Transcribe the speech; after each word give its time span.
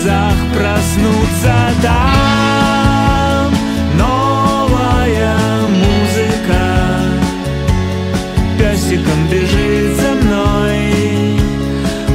слезах 0.00 0.34
проснуться 0.54 1.54
там 1.82 3.52
Новая 3.96 5.36
музыка. 5.68 6.62
Песиком 8.58 9.28
бежит 9.30 9.96
за 9.96 10.14
мной. 10.14 11.38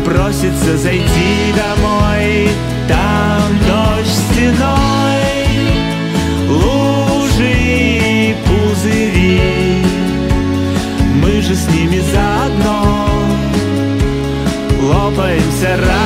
Просится 0.03 0.77
зайти 0.77 1.53
домой. 1.55 2.49
Там 2.87 3.57
дождь 3.67 4.17
стеной. 4.31 5.21
Лужи 6.49 7.51
и 7.51 8.35
пузыри. 8.45 9.85
Мы 11.21 11.41
же 11.41 11.55
с 11.55 11.67
ними 11.69 12.01
заодно 12.11 13.09
Лопаемся 14.81 15.77
раз. 15.77 16.04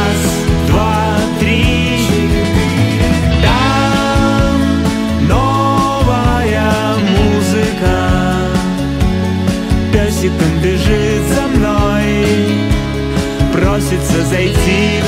They 14.40 14.54
see. 14.54 14.99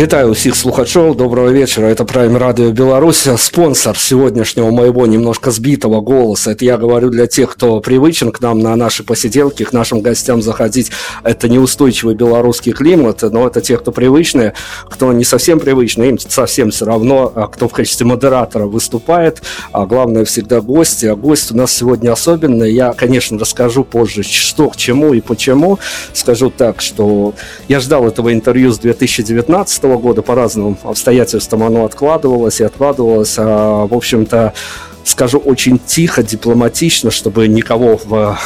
Вітаю 0.00 0.28
усіх 0.28 0.56
слухачоў 0.56 1.14
доброго 1.16 1.52
вечера 1.52 1.88
это 1.88 2.04
Прайм 2.04 2.36
радио 2.36 2.70
Беларусь 2.70 3.28
спонсор 3.38 3.96
сегодняшнего 3.96 4.70
моего 4.70 5.06
немножко 5.06 5.50
сбитого 5.50 6.02
голоса 6.02 6.50
это 6.50 6.66
я 6.66 6.76
говорю 6.76 7.08
для 7.08 7.26
тех 7.26 7.52
кто 7.52 7.80
привычен 7.80 8.30
к 8.30 8.42
нам 8.42 8.58
на 8.58 8.76
наши 8.76 9.02
посиделки 9.04 9.64
к 9.64 9.72
нашим 9.72 10.02
гостям 10.02 10.42
заходить 10.42 10.90
это 11.24 11.48
неустойчивый 11.48 12.14
белорусский 12.14 12.72
климат 12.72 13.22
но 13.22 13.46
это 13.46 13.62
те 13.62 13.78
кто 13.78 13.90
привычные 13.90 14.52
кто 14.84 15.14
не 15.14 15.24
совсем 15.24 15.60
привычный 15.60 16.10
им 16.10 16.18
совсем 16.18 16.70
все 16.70 16.84
равно 16.84 17.32
а 17.34 17.46
кто 17.46 17.66
в 17.66 17.72
качестве 17.72 18.04
модератора 18.04 18.66
выступает 18.66 19.40
а 19.72 19.86
главное 19.86 20.26
всегда 20.26 20.60
гости 20.60 21.06
а 21.06 21.16
гость 21.16 21.52
у 21.52 21.56
нас 21.56 21.72
сегодня 21.72 22.12
особенный 22.12 22.70
я 22.70 22.92
конечно 22.92 23.38
расскажу 23.38 23.82
позже 23.82 24.22
что 24.24 24.68
к 24.68 24.76
чему 24.76 25.14
и 25.14 25.22
почему 25.22 25.78
скажу 26.12 26.50
так 26.50 26.82
что 26.82 27.32
я 27.66 27.80
ждал 27.80 28.06
этого 28.06 28.30
интервью 28.34 28.72
с 28.72 28.78
2019 28.78 29.86
2015 29.97 30.01
года 30.01 30.21
по 30.21 30.35
разным 30.35 30.77
обстоятельствам 30.83 31.63
оно 31.63 31.85
откладывалось 31.85 32.59
и 32.61 32.63
откладывалось. 32.63 33.35
А, 33.37 33.87
в 33.87 33.93
общем-то, 33.93 34.53
скажу 35.03 35.37
очень 35.39 35.79
тихо, 35.79 36.23
дипломатично, 36.23 37.11
чтобы 37.11 37.47
никого 37.47 37.99
в 38.03 38.37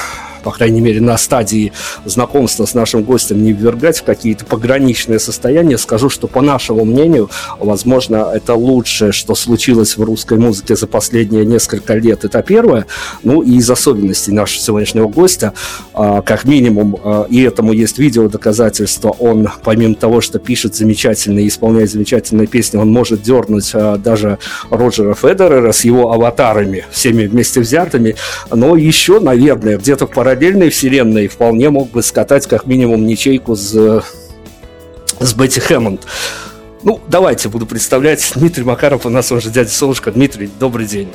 по 0.46 0.52
крайней 0.52 0.80
мере, 0.80 1.02
на 1.02 1.18
стадии 1.18 1.74
знакомства 2.06 2.68
с 2.68 2.76
нашим 2.76 3.02
гостем 3.02 3.44
не 3.44 3.52
ввергать 3.52 3.98
в 3.98 4.04
какие-то 4.04 4.46
пограничные 4.46 5.20
состояния, 5.20 5.76
скажу, 5.76 6.08
что, 6.08 6.28
по 6.28 6.42
нашему 6.42 6.86
мнению, 6.86 7.32
возможно, 7.60 8.30
это 8.32 8.54
лучшее, 8.54 9.12
что 9.12 9.34
случилось 9.34 9.98
в 9.98 10.04
русской 10.04 10.38
музыке 10.38 10.76
за 10.76 10.86
последние 10.86 11.48
несколько 11.48 11.96
лет. 11.96 12.26
Это 12.26 12.44
первое. 12.44 12.86
Ну 13.24 13.42
и 13.42 13.56
из 13.56 13.68
особенностей 13.72 14.34
нашего 14.34 14.62
сегодняшнего 14.62 15.08
гостя, 15.08 15.54
а, 15.96 16.22
как 16.22 16.46
минимум, 16.46 17.00
а, 17.04 17.26
и 17.28 17.42
этому 17.42 17.74
есть 17.74 17.98
видео 17.98 18.30
доказательство, 18.30 19.10
он, 19.10 19.50
помимо 19.64 19.96
того, 19.96 20.22
что 20.22 20.38
пишет 20.38 20.76
замечательные, 20.76 21.48
исполняет 21.48 21.90
замечательные 21.90 22.46
песни, 22.46 22.78
он 22.78 22.92
может 22.92 23.24
дернуть 23.24 23.72
а, 23.74 23.98
даже 23.98 24.38
Роджера 24.70 25.16
Федерера 25.16 25.72
с 25.72 25.84
его 25.84 26.12
аватарами, 26.12 26.86
всеми 26.92 27.26
вместе 27.26 27.62
взятыми, 27.62 28.16
но 28.52 28.76
еще, 28.76 29.20
наверное, 29.20 29.80
где-то 29.80 30.06
в 30.06 30.12
параллели 30.12 30.35
параллельной 30.36 30.70
вселенной 30.70 31.28
вполне 31.28 31.70
мог 31.70 31.92
бы 31.92 32.04
скатать 32.04 32.46
как 32.46 32.66
минимум 32.66 33.08
ничейку 33.08 33.56
с, 33.56 34.04
с 35.20 35.34
Бетти 35.34 35.62
Хэммонд. 35.62 36.06
Ну, 36.84 37.00
давайте 37.08 37.48
буду 37.48 37.66
представлять. 37.66 38.34
Дмитрий 38.36 38.66
Макаров 38.66 39.06
у 39.06 39.10
нас 39.10 39.32
уже 39.32 39.50
дядя 39.50 39.70
Солнышко. 39.70 40.12
Дмитрий, 40.12 40.50
добрый 40.60 40.88
день. 40.88 41.08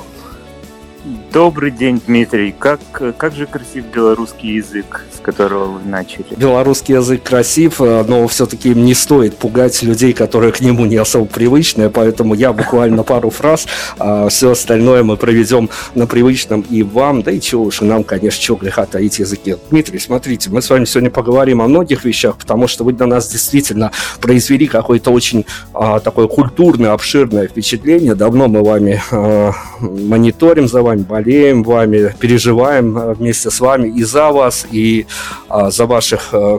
Добрый 1.33 1.71
день, 1.71 2.03
Дмитрий. 2.05 2.53
Как, 2.59 2.81
как 3.17 3.35
же 3.35 3.47
красив 3.47 3.85
белорусский 3.95 4.57
язык, 4.57 5.07
с 5.17 5.21
которого 5.21 5.79
вы 5.79 5.89
начали? 5.89 6.25
Белорусский 6.37 6.97
язык 6.97 7.23
красив, 7.23 7.81
э, 7.81 8.05
но 8.09 8.27
все-таки 8.27 8.71
не 8.71 8.95
стоит 8.95 9.37
пугать 9.37 9.81
людей, 9.85 10.13
которые 10.13 10.51
к 10.51 10.61
нему 10.61 10.87
не 10.87 10.97
особо 10.97 11.27
привычные, 11.27 11.89
поэтому 11.89 12.35
я 12.35 12.53
буквально 12.53 13.05
пару 13.05 13.31
фраз, 13.31 13.69
а 13.99 14.29
все 14.29 14.51
остальное 14.51 15.05
мы 15.05 15.17
проведем 15.17 15.71
на 15.95 16.09
привычном 16.09 16.63
и 16.63 16.83
вам, 16.83 17.23
да 17.23 17.31
и 17.31 17.41
чего 17.41 17.63
уж, 17.63 17.81
и 17.81 17.85
нам, 17.85 18.03
конечно, 18.03 18.43
чего 18.43 18.57
греха 18.57 18.85
таить 18.87 19.21
языке. 19.21 19.57
Дмитрий, 19.71 20.01
смотрите, 20.01 20.51
мы 20.51 20.63
с 20.63 20.69
вами 20.69 20.85
сегодня 20.85 21.11
поговорим 21.11 21.63
о 21.63 21.69
многих 21.69 22.05
вещах, 22.05 22.39
потому 22.39 22.67
что 22.67 22.83
вы 22.83 22.93
на 22.93 23.07
нас 23.07 23.31
действительно 23.31 23.93
произвели 24.21 24.67
какое-то 24.67 25.13
очень 25.13 25.47
а, 25.75 26.01
такое 26.01 26.27
культурное, 26.27 26.91
обширное 26.91 27.47
впечатление. 27.47 28.17
Давно 28.17 28.49
мы 28.49 28.65
вами 28.65 29.01
а, 29.13 29.53
мониторим 29.79 30.67
за 30.67 30.83
вами, 30.83 31.03
болеем 31.21 31.63
вами, 31.63 32.15
переживаем 32.19 32.99
э, 32.99 33.15
вместе 33.15 33.51
с 33.51 33.61
вами 33.61 33.89
и 33.89 34.03
за 34.05 34.31
вас, 34.31 34.67
и 34.71 35.07
а, 35.49 35.71
за 35.71 35.87
ваших 35.87 36.31
а, 36.33 36.59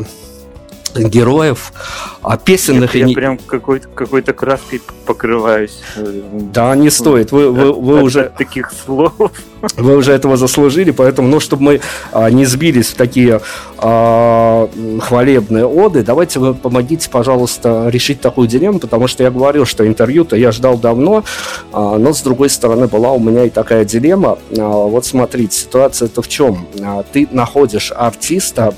героев, 0.96 1.74
а 2.22 2.38
песенных... 2.38 2.96
Я, 2.96 3.08
я 3.08 3.16
прям 3.16 3.38
какой-то 3.38 3.88
какой 3.90 4.22
краской 4.22 4.81
покрываюсь. 5.06 5.81
Э, 5.96 6.22
да, 6.54 6.75
не 6.75 6.90
стоит. 6.90 7.31
Вы, 7.31 7.52
вы, 7.52 7.74
вы 7.74 7.98
от, 7.98 8.04
уже... 8.04 8.22
От 8.22 8.38
таких 8.38 8.72
слов. 8.86 9.31
Вы 9.78 9.96
уже 9.96 10.13
этого 10.13 10.38
заслужили, 10.38 10.92
поэтому, 10.92 11.28
ну, 11.28 11.40
чтобы 11.40 11.63
мы 11.63 11.81
а, 12.12 12.30
не 12.30 12.46
сбились 12.46 12.90
в 12.90 12.96
такие 12.96 13.42
а, 13.78 14.69
хвалебные 15.02 15.66
оды, 15.66 16.04
давайте 16.04 16.40
вы 16.40 16.54
помогите, 16.54 17.10
пожалуйста, 17.10 17.88
решить 17.90 18.22
такую 18.22 18.48
дилемму, 18.48 18.80
потому 18.80 19.08
что 19.08 19.24
я 19.24 19.31
говорил, 19.31 19.66
что 19.66 19.88
интервью-то 19.88 20.36
я 20.36 20.52
ждал 20.52 20.78
давно, 20.78 21.24
а, 21.72 21.98
но, 21.98 22.13
с 22.13 22.22
другой 22.22 22.50
стороны, 22.50 22.88
была 22.88 23.12
у 23.12 23.19
меня 23.19 23.46
и 23.46 23.50
такая 23.50 23.86
дилемма. 23.86 24.40
А, 24.58 24.62
вот 24.63 25.06
смотрите, 25.06 25.58
ситуация-то 25.58 26.22
в 26.22 26.28
чем? 26.28 26.68
А, 26.84 27.04
ты 27.04 27.28
находишь 27.31 27.92
артиста, 27.96 28.74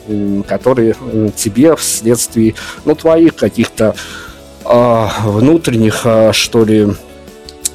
который 0.47 0.95
тебе 1.35 1.75
вследствие, 1.75 2.55
ну, 2.85 2.95
твоих 2.95 3.35
каких-то 3.35 3.95
а, 4.65 5.11
внутренних, 5.25 6.01
а, 6.05 6.31
что 6.33 6.63
ли, 6.63 6.87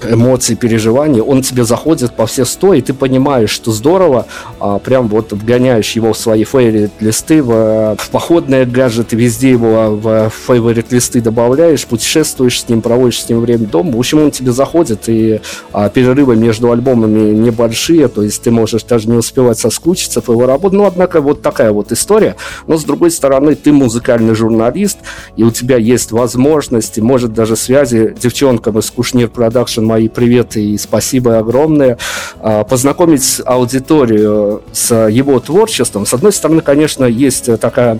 эмоций, 0.04 0.56
переживаний, 0.56 1.20
он 1.20 1.42
тебе 1.42 1.64
заходит 1.64 2.12
по 2.12 2.26
все 2.26 2.44
сто, 2.44 2.74
и 2.74 2.80
ты 2.80 2.94
понимаешь, 2.94 3.50
что 3.50 3.72
здорово, 3.72 4.26
а, 4.60 4.78
прям 4.78 5.08
вот 5.08 5.32
вгоняешь 5.32 5.92
его 5.92 6.12
в 6.12 6.18
свои 6.18 6.44
favorite-листы, 6.44 7.42
в, 7.42 7.96
в 7.98 8.10
походные 8.10 8.66
гаджеты, 8.66 9.16
везде 9.16 9.50
его 9.50 9.90
в 9.90 10.30
favorite-листы 10.46 11.20
добавляешь, 11.20 11.86
путешествуешь 11.86 12.60
с 12.60 12.68
ним, 12.68 12.82
проводишь 12.82 13.22
с 13.22 13.28
ним 13.28 13.40
время 13.40 13.66
дома. 13.66 13.92
В 13.92 13.98
общем, 13.98 14.22
он 14.22 14.30
тебе 14.30 14.52
заходит, 14.52 15.08
и 15.08 15.40
а, 15.72 15.88
перерывы 15.88 16.36
между 16.36 16.70
альбомами 16.70 17.32
небольшие, 17.32 18.08
то 18.08 18.22
есть 18.22 18.42
ты 18.42 18.50
можешь 18.50 18.84
даже 18.84 19.08
не 19.08 19.16
успевать 19.16 19.58
соскучиться 19.58 20.20
по 20.20 20.32
его 20.32 20.46
работе. 20.46 20.76
Ну, 20.76 20.84
однако, 20.84 21.20
вот 21.20 21.42
такая 21.42 21.72
вот 21.72 21.92
история. 21.92 22.36
Но, 22.66 22.76
с 22.76 22.84
другой 22.84 23.10
стороны, 23.10 23.54
ты 23.54 23.72
музыкальный 23.72 24.34
журналист, 24.34 24.98
и 25.36 25.42
у 25.42 25.50
тебя 25.50 25.76
есть 25.76 26.12
возможности, 26.12 27.00
может, 27.00 27.32
даже 27.32 27.56
связи 27.56 28.14
девчонкам 28.20 28.78
из 28.78 28.90
Кушнир 28.90 29.28
Production 29.28 29.87
мои 29.88 30.08
приветы 30.08 30.62
и 30.62 30.78
спасибо 30.78 31.38
огромное, 31.38 31.98
а, 32.40 32.64
познакомить 32.64 33.40
аудиторию 33.44 34.62
с 34.72 34.94
его 35.08 35.40
творчеством. 35.40 36.06
С 36.06 36.14
одной 36.14 36.32
стороны, 36.32 36.60
конечно, 36.60 37.04
есть 37.04 37.58
такая 37.58 37.98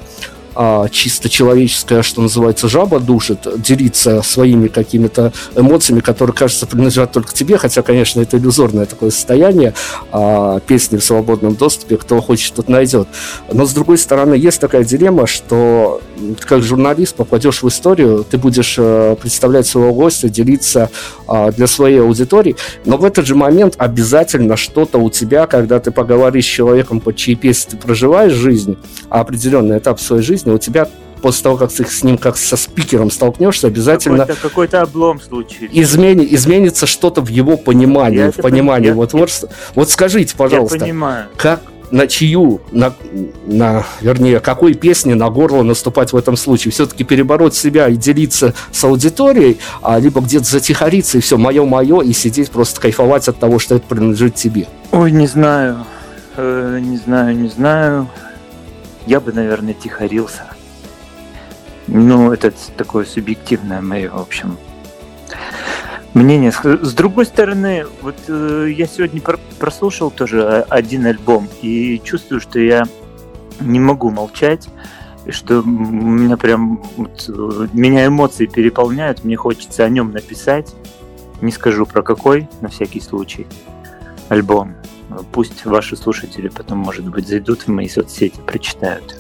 а, 0.61 0.89
чисто 0.89 1.29
человеческая, 1.29 2.03
что 2.03 2.21
называется, 2.21 2.67
жаба 2.67 2.99
душит, 2.99 3.47
делиться 3.63 4.23
своими 4.23 4.67
какими-то 4.67 5.33
эмоциями, 5.55 6.01
которые, 6.01 6.35
кажется, 6.35 6.67
принадлежат 6.67 7.13
только 7.13 7.33
тебе, 7.33 7.59
хотя, 7.59 7.83
конечно, 7.83 8.21
это 8.21 8.39
иллюзорное 8.39 8.85
такое 8.85 9.11
состояние, 9.11 9.75
а, 10.11 10.59
песни 10.59 10.97
в 10.97 11.05
свободном 11.05 11.55
доступе, 11.55 11.97
кто 11.97 12.21
хочет, 12.21 12.55
тот 12.55 12.69
найдет. 12.69 13.07
Но, 13.53 13.67
с 13.67 13.73
другой 13.73 13.99
стороны, 13.99 14.35
есть 14.35 14.61
такая 14.61 14.83
дилемма, 14.83 15.29
что 15.29 16.01
как 16.41 16.63
журналист 16.63 17.15
попадешь 17.15 17.63
в 17.63 17.69
историю, 17.69 18.27
ты 18.29 18.37
будешь 18.37 18.75
э, 18.79 19.15
представлять 19.21 19.67
своего 19.67 19.95
гостя, 19.95 20.29
делиться 20.29 20.91
а, 21.29 21.53
для 21.53 21.69
своей 21.69 22.01
аудитории, 22.01 22.57
но 22.85 22.97
в 22.97 23.05
этот 23.05 23.27
же 23.27 23.37
момент 23.37 23.75
обязательно 23.79 24.57
что-то 24.57 24.99
у 24.99 25.09
тебя, 25.11 25.47
когда 25.47 25.79
ты 25.79 25.93
поговоришь 25.93 26.47
с 26.47 26.49
человеком, 26.49 27.01
под 27.01 27.15
чьей 27.15 27.37
песни 27.37 27.71
ты 27.71 27.77
проживаешь 27.77 28.33
жизнь, 28.33 28.77
определенный 29.09 29.79
этап 29.79 30.01
своей 30.01 30.23
жизни, 30.23 30.48
жизни 30.49 30.55
у 30.55 30.59
тебя 30.59 30.89
после 31.21 31.43
того, 31.43 31.57
как 31.57 31.73
ты 31.73 31.85
с 31.85 32.05
ним 32.05 32.17
как 32.17 32.37
со 32.37 32.57
спикером 32.57 33.11
столкнешься, 33.11 33.67
обязательно 33.67 34.19
какой-то, 34.19 34.41
какой-то 34.41 34.83
облом 34.83 35.21
случится. 35.21 35.67
Измени, 35.73 36.27
изменится 36.31 36.87
что-то 36.87 37.21
в 37.21 37.29
его 37.29 37.57
понимании, 37.57 38.19
я 38.19 38.31
в 38.31 38.37
понимании 38.37 38.89
его 38.89 39.05
творчества. 39.07 39.49
Вот 39.75 39.91
скажите, 39.91 40.37
пожалуйста, 40.37 41.27
как 41.37 41.61
на 41.91 42.07
чью, 42.07 42.61
на, 42.71 42.95
на, 43.47 43.85
вернее, 44.01 44.39
какой 44.39 44.75
песни 44.75 45.15
на 45.15 45.29
горло 45.31 45.65
наступать 45.65 46.13
в 46.13 46.17
этом 46.17 46.37
случае? 46.37 46.71
Все-таки 46.71 47.03
перебороть 47.03 47.55
себя 47.55 47.89
и 47.89 47.97
делиться 47.97 48.55
с 48.71 48.85
аудиторией, 48.85 49.59
а 49.83 49.99
либо 49.99 50.21
где-то 50.21 50.45
затихариться 50.45 51.19
и 51.19 51.21
все, 51.21 51.37
мое-мое, 51.37 52.03
и 52.03 52.13
сидеть 52.13 52.51
просто 52.51 52.81
кайфовать 52.81 53.27
от 53.27 53.41
того, 53.41 53.59
что 53.59 53.75
это 53.75 53.87
принадлежит 53.89 54.37
тебе? 54.37 54.69
Ой, 54.93 55.11
не 55.11 55.27
знаю, 55.27 55.85
э, 56.37 56.79
не 56.81 56.99
знаю, 56.99 57.37
не 57.37 57.49
знаю 57.49 58.09
я 59.09 59.21
бы, 59.21 59.33
наверное, 59.33 59.73
тихорился. 59.73 60.43
Ну, 61.87 62.31
это 62.31 62.53
такое 62.77 63.07
субъективное 63.07 63.81
мое, 63.81 64.11
в 64.11 64.21
общем, 64.21 64.59
мнение. 66.13 66.53
С 66.53 66.93
другой 66.93 67.25
стороны, 67.25 67.87
вот 68.03 68.17
э, 68.29 68.69
я 68.77 68.87
сегодня 68.87 69.23
прослушал 69.59 70.11
тоже 70.11 70.61
один 70.69 71.07
альбом 71.07 71.49
и 71.63 71.99
чувствую, 72.05 72.43
что 72.43 72.59
я 72.59 72.85
не 73.61 73.81
могу 73.81 74.11
молчать, 74.11 74.69
что 75.31 75.63
меня 75.63 76.37
прям 76.37 76.83
вот, 76.99 77.31
э, 77.31 77.69
меня 77.73 78.07
эмоции 78.07 78.45
переполняют, 78.45 79.25
мне 79.25 79.37
хочется 79.37 79.85
о 79.85 79.89
нем 79.89 80.13
написать. 80.13 80.75
Не 81.41 81.51
скажу 81.51 81.87
про 81.87 82.03
какой, 82.03 82.47
на 82.61 82.69
всякий 82.69 83.01
случай, 83.01 83.47
альбом. 84.29 84.75
Пусть 85.33 85.65
ваши 85.65 85.97
слушатели 85.97 86.49
потом, 86.49 86.79
может 86.79 87.07
быть, 87.07 87.27
зайдут 87.27 87.63
в 87.63 87.69
мои 87.69 87.89
соцсети, 87.89 88.41
прочитают. 88.47 89.17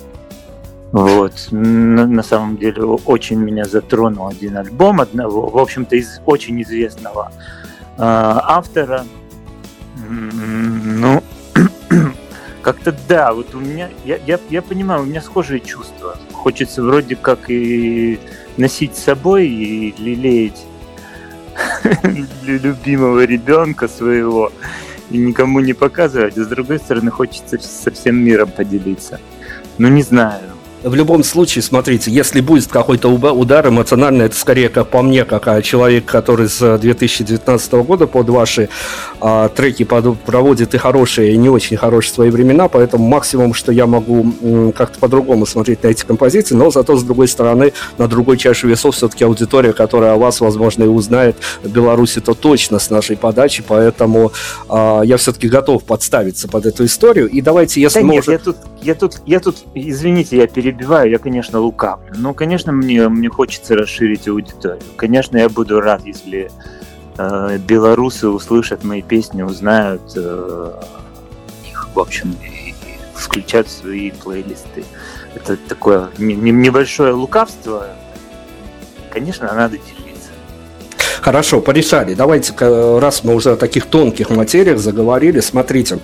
Вот. 0.92 1.32
На, 1.50 2.22
самом 2.22 2.56
деле 2.56 2.82
очень 2.82 3.38
меня 3.38 3.64
затронул 3.64 4.28
один 4.28 4.56
альбом 4.56 5.00
одного, 5.00 5.48
в 5.48 5.58
общем-то, 5.58 5.96
из 5.96 6.20
очень 6.24 6.62
известного 6.62 7.30
э, 7.96 7.98
автора. 7.98 9.04
Ну, 10.08 11.22
как-то 12.62 12.94
да, 13.08 13.32
вот 13.32 13.54
у 13.54 13.60
меня, 13.60 13.90
я, 14.04 14.18
я, 14.26 14.38
я 14.48 14.62
понимаю, 14.62 15.02
у 15.02 15.06
меня 15.06 15.20
схожие 15.20 15.60
чувства. 15.60 16.16
Хочется 16.32 16.82
вроде 16.82 17.16
как 17.16 17.50
и 17.50 18.18
носить 18.56 18.96
с 18.96 19.04
собой 19.04 19.46
и 19.46 19.94
лелеять 19.98 20.64
любимого 22.44 23.24
ребенка 23.24 23.88
своего 23.88 24.52
и 25.10 25.18
никому 25.18 25.60
не 25.60 25.72
показывать, 25.72 26.36
а 26.36 26.44
с 26.44 26.46
другой 26.46 26.78
стороны 26.78 27.10
хочется 27.10 27.58
со 27.58 27.90
всем 27.90 28.16
миром 28.16 28.50
поделиться. 28.50 29.20
Ну 29.78 29.88
не 29.88 30.02
знаю, 30.02 30.42
в 30.82 30.94
любом 30.94 31.24
случае, 31.24 31.62
смотрите, 31.62 32.10
если 32.10 32.40
будет 32.40 32.68
какой-то 32.68 33.08
удар 33.08 33.68
эмоциональный, 33.68 34.26
это 34.26 34.36
скорее, 34.36 34.68
как 34.68 34.88
по 34.88 35.02
мне, 35.02 35.24
как 35.24 35.62
человек, 35.62 36.04
который 36.04 36.48
с 36.48 36.78
2019 36.78 37.72
года 37.72 38.06
под 38.06 38.28
ваши 38.28 38.68
а, 39.20 39.48
треки 39.48 39.84
под, 39.84 40.20
проводит 40.20 40.74
и 40.74 40.78
хорошие, 40.78 41.32
и 41.32 41.36
не 41.36 41.48
очень 41.48 41.76
хорошие 41.76 42.14
свои 42.14 42.30
времена, 42.30 42.68
поэтому 42.68 43.06
максимум, 43.08 43.54
что 43.54 43.72
я 43.72 43.86
могу 43.86 44.72
как-то 44.76 44.98
по-другому 44.98 45.46
смотреть 45.46 45.82
на 45.82 45.88
эти 45.88 46.04
композиции, 46.04 46.54
но 46.54 46.70
зато, 46.70 46.96
с 46.96 47.02
другой 47.02 47.28
стороны, 47.28 47.72
на 47.98 48.06
другой 48.06 48.36
чаше 48.36 48.66
весов 48.66 48.94
все-таки 48.94 49.24
аудитория, 49.24 49.72
которая 49.72 50.14
о 50.14 50.16
вас, 50.16 50.40
возможно, 50.40 50.84
и 50.84 50.88
узнает 50.88 51.36
в 51.62 51.68
Беларуси, 51.68 52.20
то 52.20 52.34
точно 52.34 52.78
с 52.78 52.90
нашей 52.90 53.16
подачи, 53.16 53.64
поэтому 53.66 54.32
а, 54.68 55.02
я 55.02 55.16
все-таки 55.16 55.48
готов 55.48 55.84
подставиться 55.84 56.46
под 56.48 56.66
эту 56.66 56.84
историю. 56.84 57.28
И 57.28 57.40
давайте, 57.40 57.80
если 57.80 58.00
да 58.00 58.06
мы 58.06 58.14
нет, 58.14 58.22
уже... 58.22 58.32
я 58.32 58.38
тут, 58.38 58.56
я 58.82 58.94
тут, 58.94 59.20
я 59.26 59.40
тут, 59.40 59.56
извините, 59.74 60.36
я 60.36 60.46
перебью 60.46 60.67
перебиваю, 60.72 61.10
я, 61.10 61.18
конечно, 61.18 61.60
лукавлю. 61.60 62.12
Но, 62.16 62.34
конечно, 62.34 62.72
мне, 62.72 63.08
мне 63.08 63.28
хочется 63.28 63.74
расширить 63.74 64.28
аудиторию. 64.28 64.82
Конечно, 64.96 65.38
я 65.38 65.48
буду 65.48 65.80
рад, 65.80 66.04
если 66.04 66.50
э, 67.16 67.58
белорусы 67.58 68.28
услышат 68.28 68.84
мои 68.84 69.00
песни, 69.00 69.42
узнают 69.42 70.02
э, 70.16 70.72
их, 71.66 71.88
в 71.94 71.98
общем, 71.98 72.36
и, 72.42 72.74
включат 73.14 73.68
свои 73.68 74.10
плейлисты. 74.10 74.84
Это 75.34 75.56
такое 75.56 76.10
небольшое 76.18 77.12
лукавство. 77.12 77.86
Конечно, 79.10 79.50
надо 79.52 79.78
делиться 79.78 80.07
Хорошо, 81.28 81.60
порешали. 81.60 82.14
Давайте, 82.14 82.54
раз 82.98 83.22
мы 83.22 83.34
уже 83.34 83.50
о 83.50 83.56
таких 83.56 83.84
тонких 83.84 84.30
материях 84.30 84.78
заговорили, 84.78 85.40
смотрите, 85.40 85.98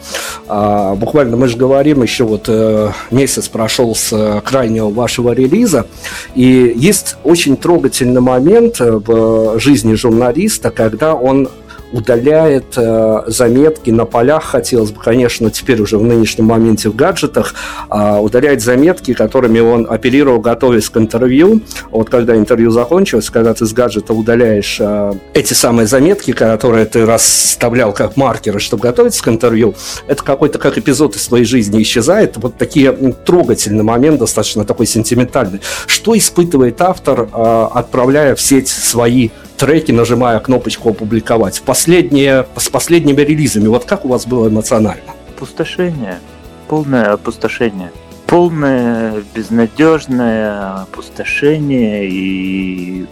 а, 0.49 0.95
буквально 0.97 1.38
мы 1.38 1.49
же 1.49 1.57
говорим, 1.57 2.02
еще 2.02 2.25
вот 2.25 2.45
э, 2.49 2.90
месяц 3.11 3.49
прошел 3.49 3.95
с 3.95 4.43
крайнего 4.45 4.90
вашего 4.90 5.33
релиза, 5.33 5.87
и 6.35 6.75
есть 6.76 7.16
очень 7.25 7.57
трогательный 7.57 8.21
момент 8.21 8.81
в 8.81 9.59
жизни 9.59 9.95
журналиста, 9.95 10.71
когда 10.71 11.14
он 11.14 11.49
удаляет 11.94 12.74
э, 12.76 13.22
заметки 13.28 13.90
на 13.90 14.04
полях, 14.04 14.42
хотелось 14.42 14.90
бы, 14.90 15.00
конечно, 15.00 15.48
теперь 15.48 15.80
уже 15.80 15.96
в 15.96 16.02
нынешнем 16.02 16.46
моменте 16.46 16.88
в 16.88 16.96
гаджетах, 16.96 17.54
э, 17.88 18.18
удаляет 18.18 18.62
заметки, 18.62 19.14
которыми 19.14 19.60
он 19.60 19.86
оперировал, 19.88 20.40
готовясь 20.40 20.90
к 20.90 20.96
интервью. 20.96 21.60
Вот 21.92 22.10
когда 22.10 22.34
интервью 22.34 22.72
закончилось, 22.72 23.30
когда 23.30 23.54
ты 23.54 23.64
с 23.64 23.72
гаджета 23.72 24.12
удаляешь 24.12 24.78
э, 24.80 25.12
эти 25.34 25.52
самые 25.52 25.86
заметки, 25.86 26.32
которые 26.32 26.84
ты 26.86 27.06
расставлял 27.06 27.92
как 27.92 28.16
маркеры, 28.16 28.58
чтобы 28.58 28.82
готовиться 28.82 29.22
к 29.22 29.28
интервью, 29.28 29.76
это 30.08 30.24
какой-то 30.24 30.58
как 30.58 30.76
эпизод 30.76 31.14
из 31.14 31.28
твоей 31.28 31.44
жизни 31.44 31.80
исчезает. 31.80 32.36
Вот 32.38 32.58
такие 32.58 32.92
трогательный 33.24 33.84
момент, 33.84 34.18
достаточно 34.18 34.64
такой 34.64 34.86
сентиментальный. 34.86 35.60
Что 35.86 36.18
испытывает 36.18 36.82
автор, 36.82 37.28
э, 37.32 37.68
отправляя 37.72 38.34
в 38.34 38.40
сеть 38.40 38.66
свои 38.66 39.28
треки, 39.56 39.92
нажимая 39.92 40.40
кнопочку 40.40 40.90
«Опубликовать». 40.90 41.62
Последние, 41.84 42.46
с 42.56 42.70
последними 42.70 43.20
релизами, 43.20 43.66
вот 43.66 43.84
как 43.84 44.06
у 44.06 44.08
вас 44.08 44.26
было 44.26 44.48
эмоционально? 44.48 45.12
Опустошение, 45.36 46.18
полное 46.66 47.12
опустошение. 47.12 47.92
Полное 48.26 49.22
безнадежное 49.34 50.80
опустошение 50.84 52.08
и 52.08 53.06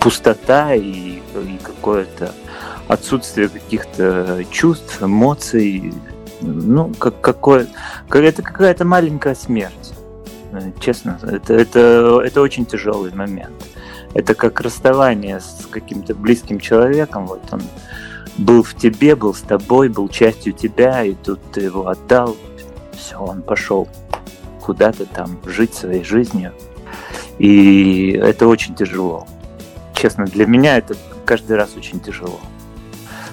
пустота 0.00 0.74
и, 0.74 1.20
и 1.20 1.58
какое-то 1.62 2.32
отсутствие 2.88 3.48
каких-то 3.48 4.42
чувств, 4.50 5.00
эмоций. 5.00 5.94
Ну, 6.40 6.92
как 6.98 7.20
какое, 7.20 7.68
это 8.10 8.42
какая-то 8.42 8.84
маленькая 8.84 9.36
смерть. 9.36 9.92
Честно, 10.80 11.16
это, 11.22 11.54
это, 11.54 12.20
это 12.24 12.40
очень 12.40 12.66
тяжелый 12.66 13.14
момент 13.14 13.54
это 14.16 14.34
как 14.34 14.60
расставание 14.62 15.40
с 15.40 15.66
каким-то 15.70 16.14
близким 16.14 16.58
человеком. 16.58 17.26
Вот 17.26 17.42
он 17.52 17.60
был 18.38 18.62
в 18.62 18.74
тебе, 18.74 19.14
был 19.14 19.34
с 19.34 19.42
тобой, 19.42 19.90
был 19.90 20.08
частью 20.08 20.54
тебя, 20.54 21.04
и 21.04 21.12
тут 21.14 21.38
ты 21.52 21.60
его 21.60 21.86
отдал. 21.86 22.34
Все, 22.96 23.18
он 23.18 23.42
пошел 23.42 23.88
куда-то 24.62 25.04
там 25.04 25.38
жить 25.44 25.74
своей 25.74 26.02
жизнью. 26.02 26.54
И 27.38 28.12
это 28.12 28.48
очень 28.48 28.74
тяжело. 28.74 29.26
Честно, 29.94 30.24
для 30.24 30.46
меня 30.46 30.78
это 30.78 30.96
каждый 31.26 31.56
раз 31.56 31.76
очень 31.76 32.00
тяжело. 32.00 32.40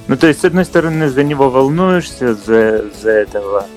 Ну, 0.07 0.17
то 0.17 0.27
есть, 0.27 0.41
с 0.41 0.45
одной 0.45 0.65
стороны, 0.65 1.07
за 1.07 1.23
него 1.23 1.49
волнуешься, 1.49 2.33
за, 2.33 2.89
за 2.89 3.09
этого 3.09 3.67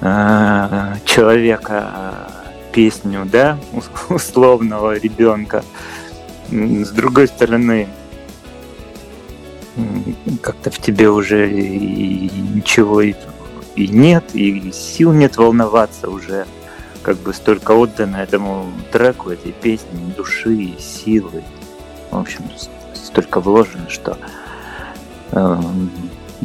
э, 0.00 0.94
человека, 1.04 2.32
песню, 2.72 3.24
да, 3.24 3.56
условного 4.08 4.98
ребенка. 4.98 5.62
С 6.50 6.90
другой 6.90 7.28
стороны, 7.28 7.88
как-то 10.42 10.70
в 10.70 10.78
тебе 10.78 11.10
уже 11.10 11.50
и 11.50 12.30
ничего 12.30 13.02
и, 13.02 13.14
и 13.76 13.88
нет, 13.88 14.34
и 14.34 14.72
сил 14.72 15.12
нет 15.12 15.36
волноваться 15.36 16.08
уже. 16.08 16.46
Как 17.02 17.16
бы 17.18 17.32
столько 17.32 17.72
отдано 17.72 18.16
этому 18.16 18.66
треку, 18.92 19.30
этой 19.30 19.52
песне, 19.52 20.12
души 20.16 20.54
и 20.54 20.80
силы. 20.80 21.42
В 22.10 22.18
общем, 22.18 22.44
столько 22.94 23.40
вложено, 23.40 23.88
что 23.88 24.18
эм, 25.32 25.90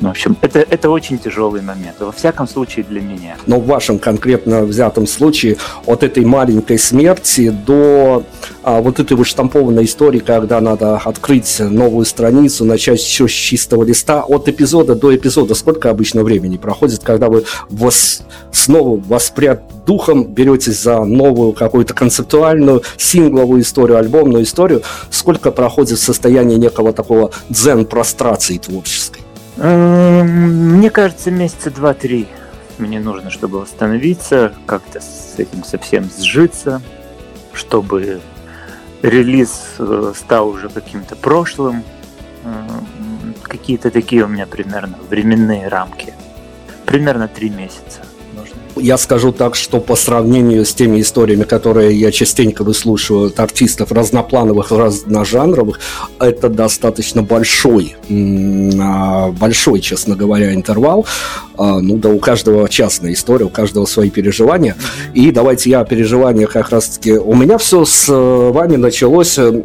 в 0.01 0.07
общем, 0.07 0.37
это, 0.41 0.59
это 0.59 0.89
очень 0.89 1.19
тяжелый 1.19 1.61
момент, 1.61 1.97
во 1.99 2.11
всяком 2.11 2.47
случае 2.47 2.85
для 2.85 3.01
меня. 3.01 3.37
Но 3.45 3.59
в 3.59 3.67
вашем 3.67 3.99
конкретно 3.99 4.63
взятом 4.63 5.07
случае 5.07 5.57
от 5.85 6.03
этой 6.03 6.25
маленькой 6.25 6.79
смерти 6.79 7.49
до 7.49 8.23
а, 8.63 8.81
вот 8.81 8.99
этой 8.99 9.15
вот 9.15 9.27
штампованной 9.27 9.85
истории, 9.85 10.19
когда 10.19 10.59
надо 10.61 10.97
открыть 10.97 11.59
новую 11.59 12.05
страницу, 12.05 12.65
начать 12.65 13.03
еще 13.03 13.27
с 13.27 13.31
чистого 13.31 13.83
листа, 13.83 14.23
от 14.23 14.47
эпизода 14.47 14.95
до 14.95 15.15
эпизода, 15.15 15.53
сколько 15.53 15.89
обычно 15.89 16.23
времени 16.23 16.57
проходит, 16.57 17.03
когда 17.03 17.29
вы 17.29 17.45
вас 17.69 18.23
снова 18.51 18.99
воспрят 18.99 19.61
духом 19.85 20.25
беретесь 20.25 20.81
за 20.81 21.03
новую 21.03 21.53
какую-то 21.53 21.93
концептуальную 21.93 22.83
сингловую 22.97 23.61
историю, 23.61 23.97
альбомную 23.97 24.43
историю, 24.43 24.81
сколько 25.09 25.51
проходит 25.51 25.99
состояние 25.99 26.57
некого 26.57 26.93
такого 26.93 27.31
дзен-прострации 27.49 28.57
творческой? 28.57 29.21
Эм, 29.57 30.77
мне 30.77 30.89
кажется, 30.89 31.31
месяца 31.31 31.69
два-три 31.69 32.27
мне 32.79 32.99
нужно, 32.99 33.29
чтобы 33.29 33.59
восстановиться, 33.59 34.53
как-то 34.65 34.99
с 34.99 35.35
этим 35.37 35.63
совсем 35.63 36.09
сжиться, 36.09 36.81
чтобы 37.53 38.21
релиз 39.01 39.75
э, 39.77 40.13
стал 40.15 40.49
уже 40.49 40.69
каким-то 40.69 41.15
прошлым. 41.15 41.83
Эм, 42.43 43.35
какие-то 43.43 43.91
такие 43.91 44.23
у 44.23 44.27
меня 44.27 44.47
примерно 44.47 44.97
временные 45.09 45.67
рамки. 45.67 46.13
Примерно 46.85 47.27
три 47.27 47.49
месяца 47.49 48.01
я 48.75 48.97
скажу 48.97 49.31
так, 49.31 49.55
что 49.55 49.79
по 49.79 49.95
сравнению 49.95 50.65
с 50.65 50.73
теми 50.73 51.01
историями, 51.01 51.43
которые 51.43 51.97
я 51.99 52.11
частенько 52.11 52.63
выслушиваю 52.63 53.27
от 53.27 53.39
артистов 53.39 53.91
разноплановых, 53.91 54.71
разножанровых, 54.71 55.79
это 56.19 56.49
достаточно 56.49 57.21
большой, 57.21 57.95
а, 58.79 59.31
большой, 59.31 59.79
честно 59.79 60.15
говоря, 60.15 60.53
интервал. 60.53 61.05
А, 61.57 61.79
ну 61.79 61.97
да, 61.97 62.09
у 62.09 62.19
каждого 62.19 62.67
частная 62.69 63.13
история, 63.13 63.45
у 63.45 63.49
каждого 63.49 63.85
свои 63.85 64.09
переживания. 64.09 64.75
И 65.13 65.31
давайте 65.31 65.69
я 65.69 65.81
о 65.81 65.85
переживаниях 65.85 66.53
как 66.53 66.69
раз-таки... 66.69 67.13
У 67.13 67.35
меня 67.35 67.57
все 67.57 67.85
с 67.85 68.09
э, 68.09 68.51
вами 68.51 68.75
началось 68.75 69.37
э, 69.37 69.61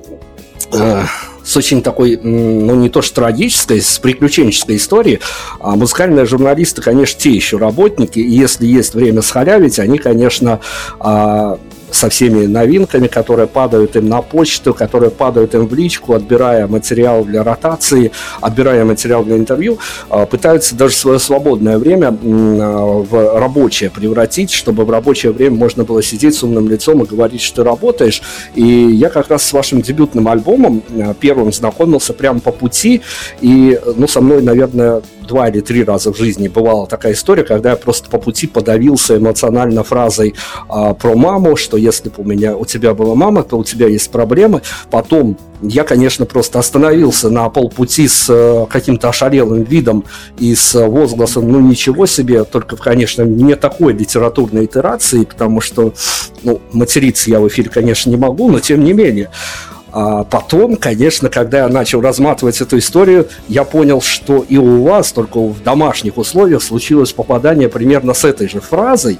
с 1.48 1.56
очень 1.56 1.82
такой, 1.82 2.20
ну 2.22 2.74
не 2.74 2.90
то 2.90 3.00
что 3.00 3.16
трагической, 3.16 3.80
с 3.80 3.98
приключенческой 3.98 4.76
историей. 4.76 5.20
А 5.60 5.76
музыкальные 5.76 6.26
журналисты, 6.26 6.82
конечно, 6.82 7.18
те 7.18 7.30
еще 7.30 7.56
работники, 7.56 8.18
и 8.18 8.30
если 8.30 8.66
есть 8.66 8.94
время 8.94 9.22
схалявить, 9.22 9.78
они, 9.78 9.96
конечно, 9.98 10.60
а, 11.00 11.58
со 11.90 12.08
всеми 12.08 12.46
новинками, 12.46 13.06
которые 13.06 13.46
падают 13.46 13.96
им 13.96 14.08
на 14.08 14.22
почту, 14.22 14.74
которые 14.74 15.10
падают 15.10 15.54
им 15.54 15.66
в 15.66 15.74
личку, 15.74 16.14
отбирая 16.14 16.66
материал 16.66 17.24
для 17.24 17.42
ротации, 17.42 18.12
отбирая 18.40 18.84
материал 18.84 19.24
для 19.24 19.36
интервью, 19.36 19.78
а, 20.08 20.26
пытаются 20.26 20.74
даже 20.74 20.94
свое 20.94 21.18
свободное 21.18 21.78
время 21.78 22.08
а, 22.08 23.02
в 23.02 23.38
рабочее 23.38 23.90
превратить, 23.90 24.50
чтобы 24.50 24.84
в 24.84 24.90
рабочее 24.90 25.32
время 25.32 25.56
можно 25.56 25.84
было 25.84 26.02
сидеть 26.02 26.34
с 26.34 26.42
умным 26.42 26.68
лицом 26.68 27.02
и 27.02 27.06
говорить, 27.06 27.40
что 27.40 27.56
ты 27.56 27.64
работаешь. 27.64 28.22
И 28.54 28.62
я 28.62 29.08
как 29.08 29.30
раз 29.30 29.44
с 29.44 29.52
вашим 29.52 29.80
дебютным 29.82 30.28
альбомом 30.28 30.82
а, 30.90 31.14
первым 31.14 31.52
знакомился 31.52 32.12
прямо 32.12 32.40
по 32.40 32.52
пути, 32.52 33.02
и 33.40 33.80
ну, 33.96 34.06
со 34.06 34.20
мной, 34.20 34.42
наверное, 34.42 35.02
два 35.22 35.48
или 35.48 35.60
три 35.60 35.84
раза 35.84 36.12
в 36.12 36.16
жизни 36.16 36.48
бывала 36.48 36.86
такая 36.86 37.12
история, 37.12 37.44
когда 37.44 37.70
я 37.70 37.76
просто 37.76 38.08
по 38.08 38.18
пути 38.18 38.46
подавился 38.46 39.18
эмоционально 39.18 39.84
фразой 39.84 40.34
про 40.66 41.14
маму, 41.14 41.54
что 41.54 41.76
если 41.78 42.08
бы 42.08 42.16
у 42.18 42.24
меня 42.24 42.56
у 42.56 42.64
тебя 42.64 42.94
была 42.94 43.14
мама, 43.14 43.42
то 43.42 43.58
у 43.58 43.64
тебя 43.64 43.88
есть 43.88 44.10
проблемы. 44.10 44.62
Потом 44.90 45.38
я, 45.62 45.84
конечно, 45.84 46.24
просто 46.24 46.58
остановился 46.58 47.30
на 47.30 47.48
полпути 47.48 48.06
с 48.06 48.26
э, 48.28 48.66
каким-то 48.70 49.08
ошалелым 49.08 49.62
видом 49.64 50.04
и 50.38 50.54
с 50.54 50.74
возгласом 50.74 51.50
«ну 51.50 51.60
ничего 51.60 52.06
себе», 52.06 52.44
только, 52.44 52.76
конечно, 52.76 53.22
не 53.22 53.56
такой 53.56 53.92
литературной 53.92 54.66
итерации, 54.66 55.24
потому 55.24 55.60
что, 55.60 55.94
ну, 56.42 56.60
материться 56.72 57.30
я 57.30 57.40
в 57.40 57.48
эфире, 57.48 57.70
конечно, 57.70 58.10
не 58.10 58.16
могу, 58.16 58.50
но 58.50 58.60
тем 58.60 58.84
не 58.84 58.92
менее. 58.92 59.30
А 59.90 60.24
потом, 60.24 60.76
конечно, 60.76 61.30
когда 61.30 61.58
я 61.58 61.68
начал 61.68 62.00
разматывать 62.00 62.60
эту 62.60 62.78
историю, 62.78 63.28
я 63.48 63.64
понял, 63.64 64.00
что 64.00 64.44
и 64.48 64.58
у 64.58 64.84
вас, 64.84 65.12
только 65.12 65.40
в 65.40 65.62
домашних 65.62 66.18
условиях, 66.18 66.62
случилось 66.62 67.12
попадание 67.12 67.68
примерно 67.68 68.12
с 68.12 68.24
этой 68.24 68.48
же 68.48 68.60
фразой, 68.60 69.18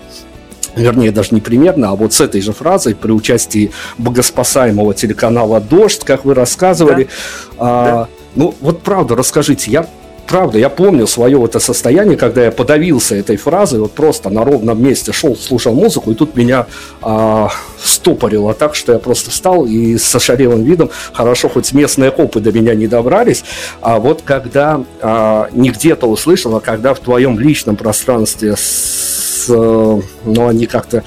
вернее, 0.82 1.10
даже 1.10 1.34
не 1.34 1.40
примерно, 1.40 1.90
а 1.90 1.94
вот 1.94 2.12
с 2.12 2.20
этой 2.20 2.40
же 2.40 2.52
фразой 2.52 2.94
при 2.94 3.12
участии 3.12 3.70
богоспасаемого 3.98 4.94
телеканала 4.94 5.60
«Дождь», 5.60 6.04
как 6.04 6.24
вы 6.24 6.34
рассказывали. 6.34 7.04
Да. 7.04 7.56
А, 7.58 7.84
да. 7.84 8.08
Ну, 8.34 8.54
вот 8.60 8.82
правда, 8.82 9.16
расскажите, 9.16 9.70
я 9.70 9.86
правда, 10.28 10.58
я 10.58 10.68
помню 10.68 11.06
свое 11.06 11.42
это 11.44 11.58
состояние, 11.58 12.16
когда 12.16 12.44
я 12.44 12.52
подавился 12.52 13.16
этой 13.16 13.36
фразой, 13.36 13.80
вот 13.80 13.92
просто 13.92 14.30
на 14.30 14.44
ровном 14.44 14.82
месте 14.82 15.12
шел, 15.12 15.34
слушал 15.34 15.74
музыку, 15.74 16.12
и 16.12 16.14
тут 16.14 16.36
меня 16.36 16.66
а, 17.00 17.50
стопорило 17.82 18.54
так, 18.54 18.74
что 18.74 18.92
я 18.92 18.98
просто 18.98 19.30
встал 19.30 19.66
и 19.66 19.96
с 19.96 20.14
ошарелым 20.14 20.62
видом, 20.62 20.90
хорошо, 21.12 21.48
хоть 21.48 21.72
местные 21.72 22.10
копы 22.10 22.40
до 22.40 22.52
меня 22.52 22.74
не 22.74 22.86
добрались, 22.86 23.44
а 23.80 23.98
вот 23.98 24.22
когда 24.24 24.82
а, 25.00 25.48
не 25.52 25.70
где-то 25.70 26.06
услышал, 26.06 26.54
а 26.56 26.60
когда 26.60 26.94
в 26.94 27.00
твоем 27.00 27.38
личном 27.38 27.76
пространстве 27.76 28.54
с, 28.56 29.46
ну, 29.48 30.46
они 30.46 30.66
как-то 30.66 31.04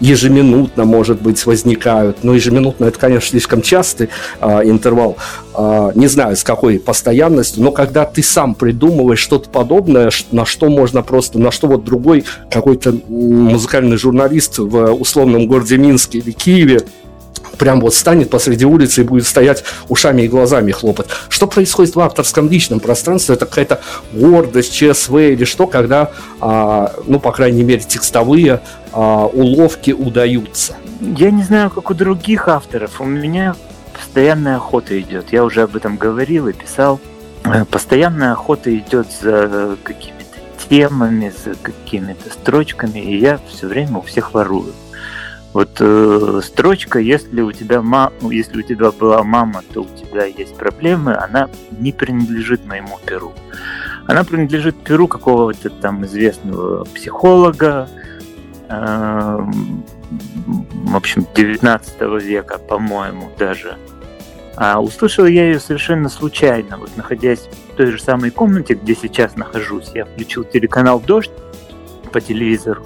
ежеминутно, 0.00 0.84
может 0.84 1.20
быть, 1.22 1.44
возникают. 1.46 2.24
Но 2.24 2.34
ежеминутно 2.34 2.86
это, 2.86 2.98
конечно, 2.98 3.30
слишком 3.30 3.62
частый 3.62 4.08
а, 4.40 4.62
интервал. 4.64 5.16
А, 5.54 5.92
не 5.94 6.06
знаю, 6.06 6.36
с 6.36 6.42
какой 6.42 6.78
постоянностью, 6.78 7.62
но 7.62 7.70
когда 7.70 8.04
ты 8.04 8.22
сам 8.22 8.54
придумываешь 8.54 9.20
что-то 9.20 9.50
подобное, 9.50 10.10
на 10.32 10.46
что 10.46 10.68
можно 10.68 11.02
просто, 11.02 11.38
на 11.38 11.50
что 11.50 11.66
вот 11.68 11.84
другой 11.84 12.24
какой-то 12.50 12.94
музыкальный 13.08 13.96
журналист 13.96 14.58
в 14.58 14.92
условном 14.92 15.46
городе 15.46 15.76
Минске 15.76 16.18
или 16.18 16.30
Киеве 16.30 16.82
прям 17.60 17.80
вот 17.80 17.94
станет 17.94 18.30
посреди 18.30 18.64
улицы 18.64 19.02
и 19.02 19.04
будет 19.04 19.26
стоять 19.26 19.64
ушами 19.88 20.22
и 20.22 20.28
глазами 20.28 20.72
хлопать. 20.72 21.08
Что 21.28 21.46
происходит 21.46 21.94
в 21.94 22.00
авторском 22.00 22.48
личном 22.48 22.80
пространстве? 22.80 23.34
Это 23.34 23.44
какая-то 23.44 23.82
гордость, 24.14 24.72
ЧСВ 24.72 25.14
или 25.14 25.44
что, 25.44 25.66
когда, 25.66 26.10
а, 26.40 26.90
ну, 27.06 27.20
по 27.20 27.32
крайней 27.32 27.62
мере, 27.62 27.82
текстовые 27.82 28.62
а, 28.92 29.26
уловки 29.26 29.90
удаются? 29.90 30.76
Я 31.00 31.30
не 31.30 31.42
знаю, 31.42 31.68
как 31.68 31.90
у 31.90 31.94
других 31.94 32.48
авторов. 32.48 32.98
У 32.98 33.04
меня 33.04 33.54
постоянная 33.92 34.56
охота 34.56 34.98
идет. 34.98 35.30
Я 35.30 35.44
уже 35.44 35.62
об 35.62 35.76
этом 35.76 35.98
говорил 35.98 36.48
и 36.48 36.54
писал. 36.54 36.98
Э, 37.44 37.66
постоянная 37.66 38.32
охота 38.32 38.74
идет 38.74 39.08
за 39.20 39.76
какими-то 39.82 40.38
темами, 40.66 41.30
за 41.44 41.54
какими-то 41.56 42.30
строчками, 42.30 43.00
и 43.00 43.18
я 43.18 43.38
все 43.50 43.66
время 43.66 43.98
у 43.98 44.02
всех 44.02 44.32
ворую. 44.32 44.72
Вот 45.52 45.70
э, 45.80 46.40
строчка, 46.44 47.00
если 47.00 47.40
у 47.40 47.50
тебя 47.50 47.82
ма, 47.82 48.12
если 48.22 48.58
у 48.58 48.62
тебя 48.62 48.92
была 48.92 49.24
мама, 49.24 49.62
то 49.72 49.82
у 49.82 49.86
тебя 49.86 50.24
есть 50.24 50.56
проблемы, 50.56 51.14
она 51.14 51.48
не 51.72 51.92
принадлежит 51.92 52.64
моему 52.66 53.00
перу. 53.04 53.32
Она 54.06 54.22
принадлежит 54.22 54.76
перу 54.82 55.08
какого-то 55.08 55.70
там 55.70 56.04
известного 56.04 56.84
психолога, 56.84 57.88
э, 58.68 59.38
в 60.72 60.96
общем, 60.96 61.26
19 61.34 62.00
века, 62.22 62.58
по-моему, 62.58 63.30
даже. 63.36 63.76
А 64.56 64.80
услышал 64.80 65.26
я 65.26 65.46
ее 65.46 65.58
совершенно 65.58 66.08
случайно, 66.08 66.76
вот 66.76 66.96
находясь 66.96 67.48
в 67.72 67.76
той 67.76 67.86
же 67.86 68.00
самой 68.00 68.30
комнате, 68.30 68.74
где 68.74 68.94
сейчас 68.94 69.34
нахожусь. 69.36 69.90
Я 69.94 70.04
включил 70.04 70.44
телеканал 70.44 71.00
«Дождь», 71.00 71.30
по 72.10 72.20
телевизору. 72.20 72.82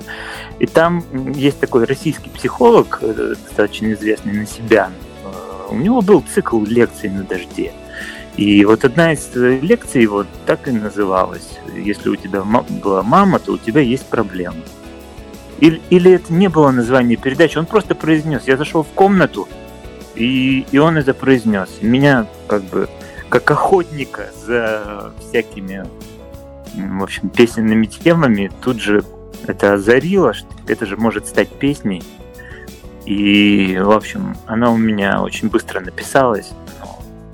И 0.59 0.67
там 0.67 1.05
есть 1.33 1.61
такой 1.61 1.85
российский 1.85 2.31
психолог, 2.31 2.99
э, 3.03 3.35
достаточно 3.45 3.93
известный 3.93 4.33
на 4.33 4.47
себя. 4.47 4.91
Э, 5.25 5.73
у 5.73 5.77
него 5.77 6.01
был 6.01 6.25
цикл 6.35 6.63
лекций 6.65 7.11
на 7.11 7.25
дожде. 7.25 7.73
И 8.37 8.65
вот 8.65 8.85
одна 8.85 9.13
из 9.13 9.31
э, 9.35 9.59
лекций 9.61 10.07
вот 10.07 10.27
так 10.47 10.69
и 10.69 10.73
называлась. 10.73 11.59
Если 11.77 12.09
у 12.09 12.17
тебя 12.17 12.43
была 12.43 13.03
мама, 13.03 13.39
то 13.39 13.53
у 13.53 13.59
тебя 13.59 13.81
есть 13.81 14.07
проблемы. 14.07 14.63
Или, 15.61 15.81
или 15.91 16.13
это 16.13 16.33
не 16.33 16.49
было 16.49 16.71
название 16.71 17.17
передачи, 17.17 17.59
он 17.59 17.67
просто 17.67 17.95
произнес. 17.95 18.43
Я 18.47 18.57
зашел 18.57 18.83
в 18.83 18.89
комнату, 18.89 19.49
и, 20.15 20.67
и 20.71 20.79
он 20.79 20.97
это 20.99 21.15
произнес. 21.15 21.79
меня 21.81 22.27
как 22.49 22.63
бы 22.65 22.89
как 23.29 23.51
охотника 23.51 24.31
за 24.47 25.13
всякими 25.21 25.87
в 26.77 27.03
общем, 27.03 27.29
песенными 27.29 27.87
темами 27.87 28.51
тут 28.63 28.81
же 28.81 29.05
это 29.47 29.75
озарило, 29.75 30.33
что 30.33 30.49
это 30.67 30.87
же 30.87 30.97
может 30.97 31.27
стать 31.27 31.51
песней. 31.51 32.03
И, 33.05 33.79
в 33.83 33.91
общем, 33.91 34.37
она 34.47 34.71
у 34.71 34.77
меня 34.77 35.21
очень 35.21 35.49
быстро 35.49 35.81
написалась, 35.81 36.53
ну, 36.81 36.89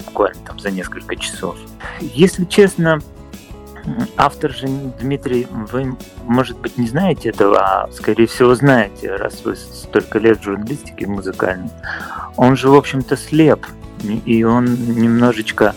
буквально 0.06 0.40
там 0.44 0.58
за 0.58 0.70
несколько 0.70 1.14
часов. 1.14 1.56
Если 2.00 2.44
честно, 2.44 2.98
автор 4.16 4.52
же 4.52 4.66
Дмитрий, 5.00 5.46
вы, 5.50 5.96
может 6.24 6.58
быть, 6.58 6.76
не 6.76 6.88
знаете 6.88 7.28
этого, 7.28 7.84
а, 7.84 7.92
скорее 7.92 8.26
всего, 8.26 8.54
знаете, 8.54 9.14
раз 9.14 9.42
вы 9.44 9.54
столько 9.56 10.18
лет 10.18 10.40
в 10.40 10.44
журналистике 10.44 11.06
музыкальной. 11.06 11.70
Он 12.36 12.56
же, 12.56 12.68
в 12.68 12.74
общем-то, 12.74 13.16
слеп, 13.16 13.64
и 14.24 14.42
он 14.44 14.64
немножечко 14.64 15.74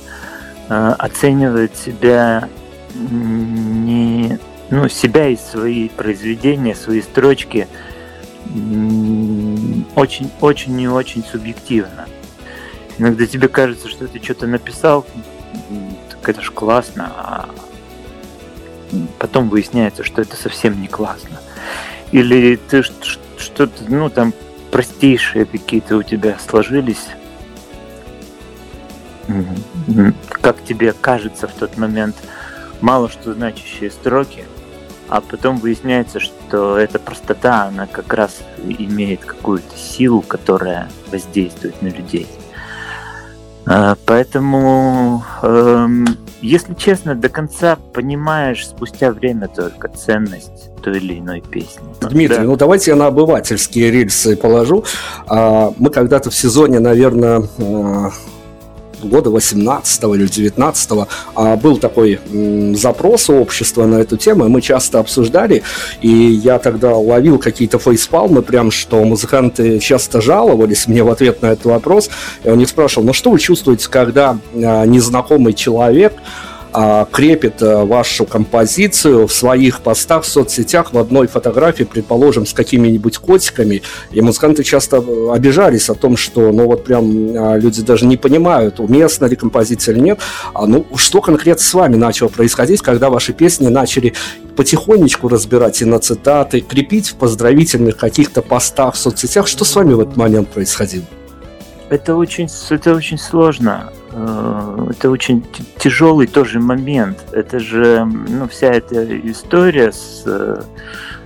э, 0.69 0.95
оценивает 0.97 1.76
себя 1.76 2.47
не 2.93 4.39
ну, 4.69 4.89
себя 4.89 5.27
и 5.27 5.38
свои 5.38 5.89
произведения, 5.89 6.75
свои 6.75 7.01
строчки 7.01 7.67
очень-очень 9.95 10.82
и 10.82 10.88
очень 10.88 11.23
субъективно. 11.23 12.08
Иногда 12.97 13.25
тебе 13.25 13.47
кажется, 13.47 13.88
что 13.88 14.08
ты 14.08 14.21
что-то 14.21 14.47
написал, 14.47 15.06
так 16.10 16.29
это 16.29 16.41
ж 16.41 16.51
классно, 16.51 17.12
а 17.15 17.49
потом 19.19 19.49
выясняется, 19.49 20.03
что 20.03 20.21
это 20.21 20.36
совсем 20.36 20.79
не 20.82 20.88
классно. 20.88 21.39
Или 22.12 22.56
ты 22.56 22.84
что-то, 22.84 23.71
ну, 23.88 24.10
там, 24.10 24.34
простейшие 24.71 25.45
какие-то 25.45 25.97
у 25.97 26.03
тебя 26.03 26.38
сложились, 26.39 27.08
как 30.29 30.63
тебе 30.63 30.93
кажется 30.93 31.47
в 31.47 31.53
тот 31.53 31.77
момент– 31.77 32.15
мало 32.84 33.10
что 33.10 33.34
значащие 33.34 33.89
строки, 33.89 34.43
а 35.08 35.22
потом 35.22 35.58
выясняется, 35.58 36.19
что 36.19 36.78
эта 36.78 37.00
простота, 37.00 37.63
она 37.63 37.88
как 37.88 38.13
раз 38.13 38.41
имеет 38.67 39.22
какую-то 39.22 39.78
силу, 39.78 40.22
которая 40.22 40.89
воздействует 41.10 41.82
на 41.82 41.88
людей. 41.88 42.28
А, 43.65 43.96
поэтому, 44.06 45.24
эм, 45.43 46.06
если 46.41 46.74
честно, 46.74 47.15
до 47.15 47.30
конца 47.30 47.78
понимаешь 47.93 48.67
спустя 48.67 49.12
время 49.12 49.48
только 49.48 49.88
ценность 49.88 50.69
той 50.82 50.98
или 50.98 51.19
иной 51.19 51.39
песни. 51.39 51.88
Дмитрий, 52.02 52.39
да. 52.39 52.43
ну 52.43 52.58
давайте 52.58 52.91
я 52.91 52.98
на 52.98 53.06
обывательские 53.08 53.91
рельсы 53.91 54.36
положу. 54.36 54.84
А, 55.28 55.72
мы 55.78 55.89
когда-то 55.89 56.30
в 56.30 56.36
сезоне, 56.36 56.80
наверное, 56.80 57.48
э, 57.58 58.10
года 59.05 59.29
18 59.29 60.03
или 60.03 60.27
19 60.27 61.07
а, 61.35 61.55
был 61.55 61.77
такой 61.77 62.19
запрос 62.75 63.29
у 63.29 63.35
общества 63.35 63.85
на 63.85 63.95
эту 63.95 64.17
тему, 64.17 64.45
и 64.45 64.49
мы 64.49 64.61
часто 64.61 64.99
обсуждали, 64.99 65.63
и 66.01 66.09
я 66.09 66.59
тогда 66.59 66.95
ловил 66.95 67.39
какие-то 67.39 67.79
фейспалмы, 67.79 68.41
прям 68.41 68.71
что 68.71 69.03
музыканты 69.03 69.79
часто 69.79 70.21
жаловались 70.21 70.87
мне 70.87 71.03
в 71.03 71.09
ответ 71.09 71.41
на 71.41 71.47
этот 71.47 71.65
вопрос, 71.65 72.09
и 72.43 72.49
он 72.49 72.57
них 72.57 72.69
спрашивал, 72.69 73.05
ну 73.07 73.13
что 73.13 73.31
вы 73.31 73.39
чувствуете, 73.39 73.87
когда 73.89 74.37
а, 74.55 74.85
незнакомый 74.85 75.53
человек 75.53 76.13
крепит 77.12 77.62
а, 77.62 77.86
вашу 77.86 78.25
композицию 78.25 79.27
в 79.27 79.33
своих 79.33 79.81
постах 79.81 80.23
в 80.23 80.27
соцсетях 80.27 80.93
в 80.93 80.97
одной 80.97 81.27
фотографии, 81.27 81.83
предположим, 81.83 82.45
с 82.45 82.53
какими-нибудь 82.53 83.17
котиками. 83.17 83.81
И 84.12 84.21
музыканты 84.21 84.63
часто 84.63 85.03
обижались 85.31 85.89
о 85.89 85.95
том, 85.95 86.17
что, 86.17 86.51
ну 86.51 86.65
вот 86.65 86.83
прям 86.83 87.05
а, 87.38 87.57
люди 87.57 87.81
даже 87.81 88.05
не 88.05 88.17
понимают, 88.17 88.79
уместна 88.79 89.25
ли 89.25 89.36
композиция 89.36 89.93
или 89.93 90.01
нет. 90.01 90.19
А, 90.53 90.65
ну, 90.65 90.86
что 90.95 91.21
конкретно 91.21 91.63
с 91.63 91.73
вами 91.73 91.95
начало 91.95 92.29
происходить, 92.29 92.81
когда 92.81 93.09
ваши 93.09 93.33
песни 93.33 93.67
начали 93.67 94.13
потихонечку 94.55 95.27
разбирать 95.27 95.81
и 95.81 95.86
на 95.86 95.99
цитаты, 95.99 96.62
крепить 96.62 97.09
в 97.09 97.15
поздравительных 97.15 97.97
каких-то 97.97 98.41
постах 98.41 98.95
в 98.95 98.97
соцсетях? 98.97 99.47
Что 99.47 99.65
с 99.65 99.75
вами 99.75 99.93
в 99.93 99.99
этот 99.99 100.17
момент 100.17 100.49
происходило? 100.49 101.05
Это 101.89 102.15
очень, 102.15 102.47
это 102.69 102.95
очень 102.95 103.19
сложно. 103.19 103.91
Э, 104.13 104.88
это 104.91 105.10
очень 105.10 105.43
тяжелый 105.80 106.28
тоже 106.28 106.60
момент. 106.60 107.17
Это 107.32 107.60
же, 107.60 108.06
ну, 108.06 108.47
вся 108.47 108.67
эта 108.67 109.19
история 109.30 109.91
с, 109.91 110.23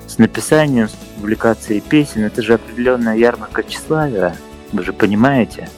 с 0.08 0.17
написанием 0.17 0.88
публикацией 1.17 1.82
песен, 1.82 2.23
это 2.23 2.41
же 2.41 2.54
определенная 2.54 3.17
ярмарка 3.17 3.63
тщеславия, 3.63 4.36
вы 4.71 4.84
же 4.84 4.93
понимаете. 4.93 5.69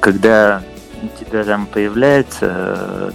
Когда 0.00 0.62
у 1.02 1.24
тебя 1.24 1.44
там 1.44 1.66
появляется 1.66 2.46
э, 2.50 3.10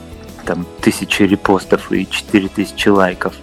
там 0.46 0.66
тысячи 0.82 1.24
репостов 1.24 1.92
и 1.92 2.10
четыре 2.10 2.48
тысячи 2.48 2.90
лайков, 2.90 3.36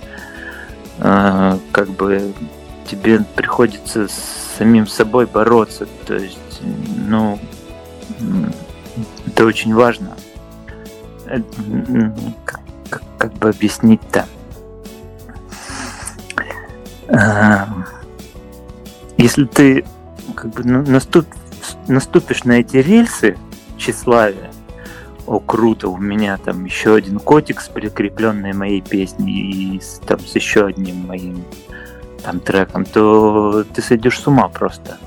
э, 0.99 1.59
как 1.71 1.91
бы 1.91 2.33
тебе 2.91 3.21
приходится 3.37 4.09
с 4.09 4.57
самим 4.59 4.87
собой 4.87 5.27
бороться. 5.27 5.87
То 6.07 6.15
есть, 6.15 6.61
ну, 7.07 7.39
это 9.39 9.47
очень 9.47 9.73
важно. 9.73 10.17
Э, 11.27 11.39
как, 12.45 12.61
как, 12.91 13.03
как 13.19 13.33
бы 13.35 13.51
объяснить-то? 13.51 14.27
Если 19.17 19.45
ты 19.45 19.85
как 20.35 20.51
бы 20.51 20.65
наступ, 20.65 21.27
наступишь 21.87 22.43
на 22.43 22.53
эти 22.53 22.79
рельсы 22.79 23.39
тщеславия, 23.77 24.51
о, 25.25 25.39
круто, 25.39 25.89
у 25.89 25.99
меня 25.99 26.37
там 26.39 26.65
еще 26.65 26.97
один 26.97 27.21
котик 27.21 27.61
с 27.61 27.69
прикрепленной 27.69 28.55
моей 28.55 28.81
песней 28.81 29.77
и 29.77 29.81
с, 29.81 30.01
там 30.05 30.19
с 30.19 30.35
еще 30.35 30.67
одним 30.67 31.07
моим 31.07 31.45
там 32.25 32.41
треком, 32.41 32.85
то 32.85 33.63
ты 33.73 33.83
сойдешь 33.83 34.19
с 34.19 34.27
ума 34.27 34.49
просто. 34.49 34.99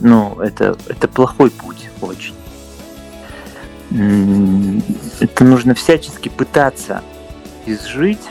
Ну, 0.00 0.38
это, 0.38 0.76
это 0.86 1.08
плохой 1.08 1.50
путь 1.50 1.88
очень. 2.02 2.34
Это 5.20 5.44
нужно 5.44 5.74
всячески 5.74 6.28
пытаться 6.28 7.02
изжить. 7.66 8.22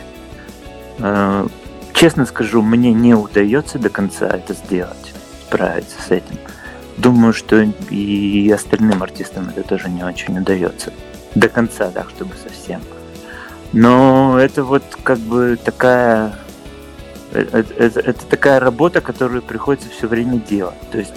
Э, 1.00 1.48
честно 1.94 2.26
скажу, 2.26 2.62
мне 2.62 2.94
не 2.94 3.14
удается 3.14 3.78
до 3.78 3.90
конца 3.90 4.28
это 4.28 4.54
сделать, 4.54 5.14
справиться 5.46 6.02
с 6.02 6.12
этим. 6.12 6.38
Думаю, 6.98 7.34
что 7.34 7.62
и 7.90 8.52
остальным 8.52 9.02
артистам 9.04 9.50
это 9.50 9.64
тоже 9.64 9.90
не 9.90 10.04
очень 10.04 10.38
удается. 10.38 10.92
До 11.36 11.48
конца, 11.48 11.90
так, 11.92 12.10
чтобы 12.10 12.36
совсем. 12.36 12.82
Но 13.72 14.38
это 14.40 14.64
вот 14.64 14.84
как 15.04 15.18
бы 15.20 15.58
такая 15.64 16.34
это, 17.34 17.60
это, 17.60 18.00
это 18.02 18.26
такая 18.26 18.60
работа, 18.60 19.02
которую 19.02 19.42
приходится 19.42 19.90
все 19.90 20.08
время 20.08 20.38
делать. 20.38 20.80
То 20.92 20.98
есть 20.98 21.14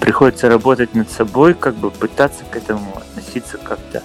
приходится 0.00 0.48
работать 0.48 0.94
над 0.94 1.10
собой, 1.10 1.54
как 1.54 1.74
бы 1.74 1.90
пытаться 1.90 2.44
к 2.50 2.56
этому 2.56 2.96
относиться 2.96 3.58
как-то 3.58 4.02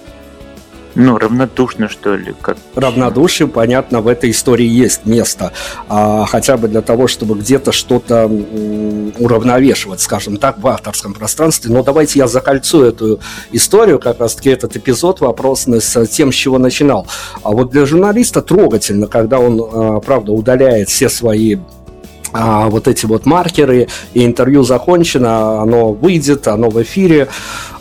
ну, 0.96 1.18
равнодушно, 1.18 1.88
что 1.90 2.16
ли. 2.16 2.34
Как... 2.40 2.56
Равнодушие, 2.74 3.48
понятно, 3.48 4.00
в 4.00 4.08
этой 4.08 4.30
истории 4.30 4.66
есть 4.66 5.04
место. 5.04 5.52
А, 5.88 6.24
хотя 6.24 6.56
бы 6.56 6.68
для 6.68 6.80
того, 6.80 7.06
чтобы 7.06 7.34
где-то 7.34 7.70
что-то 7.70 8.26
уравновешивать, 9.18 10.00
скажем 10.00 10.38
так, 10.38 10.58
в 10.58 10.66
авторском 10.66 11.12
пространстве. 11.12 11.70
Но 11.70 11.82
давайте 11.82 12.18
я 12.18 12.26
закольцу 12.26 12.82
эту 12.82 13.20
историю, 13.52 13.98
как 13.98 14.20
раз-таки 14.20 14.48
этот 14.48 14.74
эпизод 14.76 15.20
вопросный 15.20 15.82
с 15.82 16.06
тем, 16.06 16.32
с 16.32 16.34
чего 16.34 16.58
начинал. 16.58 17.06
А 17.42 17.50
вот 17.50 17.70
для 17.70 17.84
журналиста 17.84 18.40
трогательно, 18.40 19.06
когда 19.06 19.38
он, 19.38 19.60
а, 19.60 20.00
правда, 20.00 20.32
удаляет 20.32 20.88
все 20.88 21.10
свои 21.10 21.56
а, 22.32 22.68
вот 22.68 22.88
эти 22.88 23.06
вот 23.06 23.26
маркеры, 23.26 23.88
и 24.14 24.24
интервью 24.24 24.62
закончено, 24.62 25.62
оно 25.62 25.92
выйдет, 25.92 26.48
оно 26.48 26.70
в 26.70 26.82
эфире, 26.82 27.28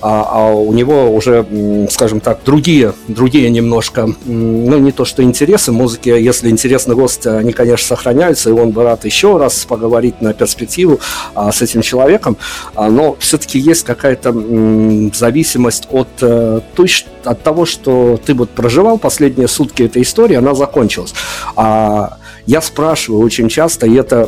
а, 0.02 0.28
а 0.32 0.54
у 0.54 0.72
него 0.74 1.14
уже, 1.14 1.46
скажем 1.90 2.20
так, 2.20 2.40
другие, 2.46 2.94
другие 3.08 3.50
немножко, 3.50 4.08
ну, 4.26 4.78
не 4.78 4.92
то 4.92 5.06
что 5.06 5.24
интересы 5.24 5.72
музыки, 5.72 6.10
если 6.10 6.50
интересный 6.50 6.96
гость, 6.96 7.26
они, 7.26 7.54
конечно, 7.54 7.88
сохраняются, 7.88 8.50
и 8.50 8.54
он 8.54 8.72
бы 8.72 8.84
рад 8.84 9.06
еще 9.06 9.38
раз 9.38 9.66
поговорить 9.66 10.22
на 10.22 10.34
перспективу 10.34 11.00
а, 11.34 11.52
с 11.52 11.62
этим 11.62 11.82
человеком, 11.82 12.38
а, 12.76 12.90
но 12.90 13.16
все-таки 13.20 13.60
есть 13.60 13.84
какая-то 13.84 14.30
м, 14.30 15.14
зависимость 15.14 15.88
от, 15.92 16.08
а, 16.22 16.62
той, 16.76 16.90
от 17.24 17.42
того, 17.44 17.66
что 17.66 18.20
ты 18.24 18.34
вот 18.34 18.50
проживал 18.52 18.98
последние 18.98 19.48
сутки 19.48 19.84
этой 19.84 20.04
истории, 20.04 20.36
она 20.36 20.54
закончилась. 20.54 21.14
А, 21.56 22.18
я 22.46 22.62
спрашиваю 22.62 23.24
очень 23.24 23.50
часто, 23.50 23.88
и 23.88 23.96
это 23.96 24.28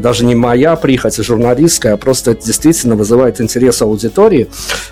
даже 0.00 0.24
не 0.24 0.34
моя 0.34 0.76
прихоть 0.76 1.16
журналистская, 1.16 1.94
а 1.94 1.96
просто 1.96 2.32
это 2.32 2.44
действительно 2.44 2.94
вызывает 2.94 3.40
интерес 3.40 3.80
аудитории. 3.82 4.48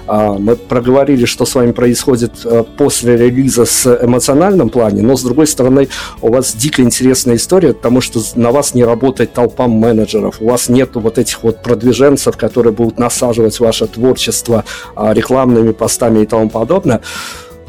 А, 0.07 0.35
мы 0.35 0.57
проговорили, 0.57 1.25
что 1.27 1.45
с 1.45 1.55
вами 1.55 1.73
происходит 1.73 2.33
а, 2.45 2.63
после 2.63 3.17
релиза 3.17 3.67
с 3.67 3.87
эмоциональном 4.03 4.71
плане, 4.71 5.03
но 5.03 5.17
с 5.17 5.23
другой 5.23 5.47
стороны, 5.47 5.89
у 6.23 6.33
вас 6.33 6.55
дико 6.55 6.83
интересная 6.83 7.37
история, 7.37 7.75
потому 7.75 8.01
что 8.01 8.21
на 8.37 8.51
вас 8.53 8.75
не 8.75 8.85
работает 8.85 9.33
толпа 9.33 9.67
менеджеров, 9.67 10.37
у 10.41 10.49
вас 10.49 10.69
нету 10.69 11.01
вот 11.01 11.19
этих 11.19 11.43
вот 11.43 11.63
продвиженцев, 11.63 12.37
которые 12.37 12.73
будут 12.73 12.99
насаживать 12.99 13.59
ваше 13.61 13.87
творчество 13.87 14.65
а, 14.97 15.13
рекламными 15.13 15.73
постами 15.73 16.23
и 16.23 16.27
тому 16.27 16.49
подобное 16.49 17.03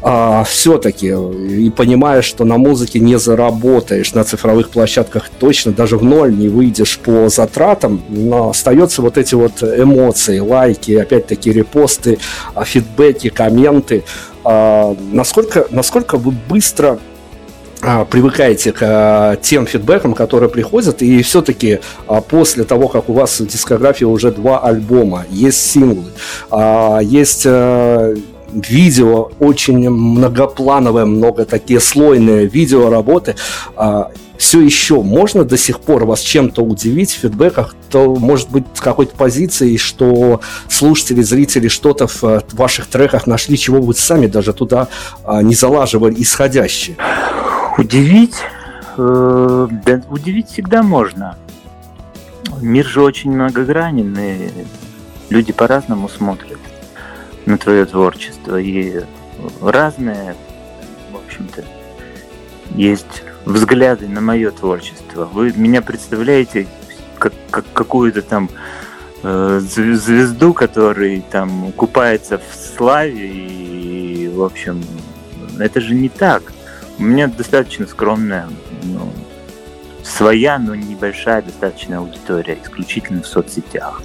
а, 0.06 0.44
все-таки, 0.44 1.06
и 1.06 1.70
понимаешь, 1.70 2.26
что 2.26 2.44
на 2.44 2.58
музыке 2.58 2.98
не 2.98 3.18
заработаешь, 3.18 4.12
на 4.12 4.22
цифровых 4.22 4.68
площадках 4.68 5.30
точно 5.40 5.72
даже 5.72 5.96
в 5.96 6.04
ноль 6.04 6.36
не 6.36 6.48
выйдешь 6.48 6.98
по 6.98 7.30
затратам, 7.30 8.02
но 8.10 8.50
остаются 8.50 9.00
вот 9.00 9.16
эти 9.16 9.34
вот 9.34 9.62
эмоции, 9.62 10.40
лайки, 10.40 10.92
опять-таки 10.92 11.50
репосты, 11.50 12.18
а, 12.54 12.66
фидбэки, 12.66 13.30
комменты. 13.30 14.04
А, 14.44 14.94
насколько, 15.10 15.66
насколько 15.70 16.18
вы 16.18 16.32
быстро 16.32 16.98
а, 17.80 18.04
привыкаете 18.04 18.72
к 18.72 18.78
а, 18.82 19.36
тем 19.36 19.66
фидбэкам, 19.66 20.12
которые 20.12 20.50
приходят, 20.50 21.00
и 21.00 21.22
все-таки 21.22 21.80
после 22.28 22.64
того, 22.64 22.88
как 22.88 23.08
у 23.08 23.14
вас 23.14 23.40
в 23.40 23.46
дискографии 23.46 24.04
уже 24.04 24.32
два 24.32 24.58
альбома, 24.58 25.24
есть 25.30 25.62
синглы, 25.62 26.10
есть 27.00 27.46
видео 28.54 29.30
очень 29.38 29.88
многоплановое, 29.90 31.04
много 31.04 31.44
такие 31.44 31.80
слойные 31.80 32.46
видеоработы, 32.46 33.36
а, 33.76 34.10
все 34.36 34.60
еще 34.60 35.02
можно 35.02 35.44
до 35.44 35.56
сих 35.56 35.80
пор 35.80 36.04
вас 36.04 36.20
чем-то 36.20 36.62
удивить 36.62 37.12
в 37.12 37.20
фидбэках, 37.20 37.74
то 37.90 38.14
может 38.14 38.50
быть 38.50 38.64
с 38.74 38.80
какой-то 38.80 39.14
позиции, 39.14 39.76
что 39.76 40.40
слушатели, 40.68 41.22
зрители 41.22 41.68
что-то 41.68 42.06
в 42.06 42.24
э, 42.24 42.40
ваших 42.52 42.86
треках 42.86 43.26
нашли, 43.26 43.56
чего 43.56 43.80
вы 43.80 43.94
сами 43.94 44.26
даже 44.26 44.52
туда 44.52 44.88
а, 45.24 45.42
не 45.42 45.54
залаживали 45.54 46.20
исходящие. 46.20 46.96
Удивить? 47.78 48.36
Э, 48.96 49.68
да, 49.86 50.02
удивить 50.10 50.48
всегда 50.48 50.82
можно. 50.82 51.36
Мир 52.60 52.86
же 52.86 53.02
очень 53.02 53.32
многогранен, 53.32 54.16
и 54.18 54.50
люди 55.30 55.52
по-разному 55.52 56.08
смотрят 56.08 56.58
на 57.46 57.58
твое 57.58 57.84
творчество. 57.84 58.60
И 58.60 59.00
разные, 59.60 60.34
в 61.12 61.16
общем-то, 61.16 61.64
есть 62.74 63.22
взгляды 63.44 64.08
на 64.08 64.20
мое 64.20 64.50
творчество. 64.50 65.26
Вы 65.26 65.52
меня 65.56 65.82
представляете 65.82 66.66
как, 67.18 67.32
как 67.50 67.64
какую-то 67.72 68.22
там 68.22 68.48
э, 69.22 69.60
звезду, 69.60 70.54
который 70.54 71.22
там 71.30 71.72
купается 71.72 72.38
в 72.38 72.76
славе 72.76 73.26
и, 73.26 74.28
в 74.28 74.42
общем, 74.42 74.82
это 75.58 75.80
же 75.80 75.94
не 75.94 76.08
так. 76.08 76.42
У 76.98 77.02
меня 77.02 77.26
достаточно 77.26 77.86
скромная, 77.86 78.48
ну, 78.84 79.12
своя, 80.02 80.58
но 80.58 80.74
небольшая 80.74 81.42
достаточно 81.42 81.98
аудитория, 81.98 82.58
исключительно 82.62 83.22
в 83.22 83.26
соцсетях. 83.26 84.00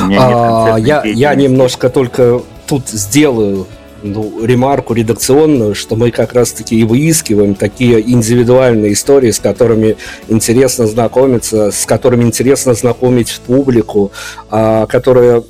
А, 0.00 0.76
я, 0.78 1.02
я 1.04 1.34
немножко 1.34 1.88
только 1.88 2.42
тут 2.66 2.88
сделаю 2.88 3.66
ну, 4.04 4.44
ремарку 4.44 4.92
редакционную, 4.92 5.74
что 5.74 5.96
мы 5.96 6.10
как 6.10 6.34
раз-таки 6.34 6.78
и 6.78 6.84
выискиваем 6.84 7.54
такие 7.54 8.00
индивидуальные 8.00 8.92
истории, 8.92 9.30
с 9.30 9.38
которыми 9.38 9.96
интересно 10.28 10.86
знакомиться, 10.86 11.70
с 11.70 11.86
которыми 11.86 12.24
интересно 12.24 12.74
знакомить 12.74 13.40
публику, 13.46 14.12
а, 14.50 14.86
которые 14.86 15.42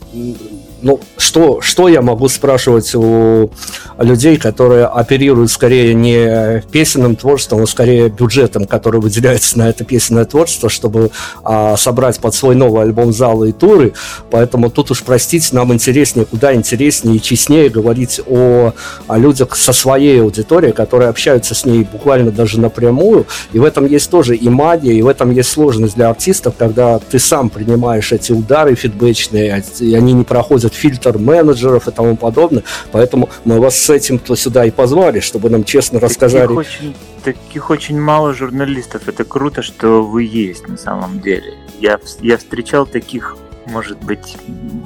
ну, 0.84 1.00
что, 1.16 1.62
что 1.62 1.88
я 1.88 2.02
могу 2.02 2.28
спрашивать 2.28 2.94
у 2.94 3.50
людей, 3.98 4.36
которые 4.36 4.84
оперируют 4.84 5.50
скорее 5.50 5.94
не 5.94 6.62
песенным 6.70 7.16
творчеством, 7.16 7.62
а 7.62 7.66
скорее 7.66 8.10
бюджетом, 8.10 8.66
который 8.66 9.00
выделяется 9.00 9.58
на 9.58 9.70
это 9.70 9.82
песенное 9.84 10.26
творчество, 10.26 10.68
чтобы 10.68 11.10
а, 11.42 11.78
собрать 11.78 12.20
под 12.20 12.34
свой 12.34 12.54
новый 12.54 12.82
альбом 12.82 13.14
залы 13.14 13.48
и 13.48 13.52
туры. 13.52 13.94
Поэтому 14.30 14.70
тут 14.70 14.90
уж, 14.90 15.02
простите, 15.02 15.56
нам 15.56 15.72
интереснее, 15.72 16.26
куда 16.26 16.54
интереснее 16.54 17.16
и 17.16 17.22
честнее 17.22 17.70
говорить 17.70 18.20
о, 18.26 18.74
о 19.08 19.18
людях 19.18 19.56
со 19.56 19.72
своей 19.72 20.20
аудиторией, 20.20 20.74
которые 20.74 21.08
общаются 21.08 21.54
с 21.54 21.64
ней 21.64 21.88
буквально 21.90 22.30
даже 22.30 22.60
напрямую. 22.60 23.26
И 23.54 23.58
в 23.58 23.64
этом 23.64 23.86
есть 23.86 24.10
тоже 24.10 24.36
и 24.36 24.50
магия, 24.50 24.92
и 24.92 25.00
в 25.00 25.08
этом 25.08 25.30
есть 25.30 25.48
сложность 25.48 25.94
для 25.94 26.10
артистов, 26.10 26.56
когда 26.58 26.98
ты 26.98 27.18
сам 27.18 27.48
принимаешь 27.48 28.12
эти 28.12 28.32
удары 28.32 28.74
фидбэчные, 28.74 29.64
и 29.80 29.94
они 29.94 30.12
не 30.12 30.24
проходят 30.24 30.73
фильтр 30.74 31.18
менеджеров 31.18 31.88
и 31.88 31.90
тому 31.90 32.16
подобное. 32.16 32.62
Поэтому 32.92 33.28
мы 33.44 33.60
вас 33.60 33.76
с 33.76 33.90
этим 33.90 34.18
то 34.18 34.36
сюда 34.36 34.64
и 34.64 34.70
позвали, 34.70 35.20
чтобы 35.20 35.50
нам 35.50 35.64
честно 35.64 36.00
рассказали. 36.00 36.46
Таких 36.46 36.58
очень, 36.58 36.94
таких 37.24 37.70
очень 37.70 38.00
мало 38.00 38.34
журналистов. 38.34 39.08
Это 39.08 39.24
круто, 39.24 39.62
что 39.62 40.02
вы 40.02 40.24
есть 40.24 40.68
на 40.68 40.76
самом 40.76 41.20
деле. 41.20 41.54
Я, 41.80 41.98
я 42.20 42.36
встречал 42.36 42.86
таких, 42.86 43.36
может 43.66 43.98
быть, 44.04 44.36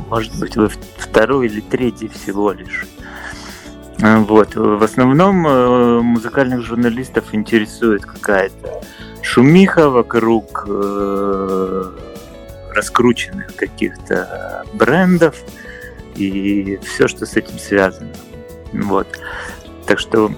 может 0.09 0.39
быть, 0.39 0.57
вы 0.57 0.71
второй 0.97 1.47
или 1.47 1.61
третий 1.61 2.09
всего 2.09 2.53
лишь. 2.53 2.87
Э, 4.01 4.19
вот. 4.19 4.55
В 4.55 4.83
основном 4.83 5.47
э, 5.47 6.01
музыкальных 6.01 6.65
журналистов 6.65 7.25
интересует 7.33 8.05
какая-то 8.05 8.83
шумиха 9.23 9.91
вокруг 9.91 10.65
э, 10.69 11.85
раскрученных 12.73 13.55
каких-то 13.57 14.65
брендов 14.75 15.37
и 16.19 16.79
все, 16.85 17.09
что 17.09 17.27
с 17.27 17.37
этим 17.37 17.59
связано. 17.59 18.13
Вот. 18.73 19.07
Так 19.87 19.99
что 19.99 20.23
вам 20.23 20.37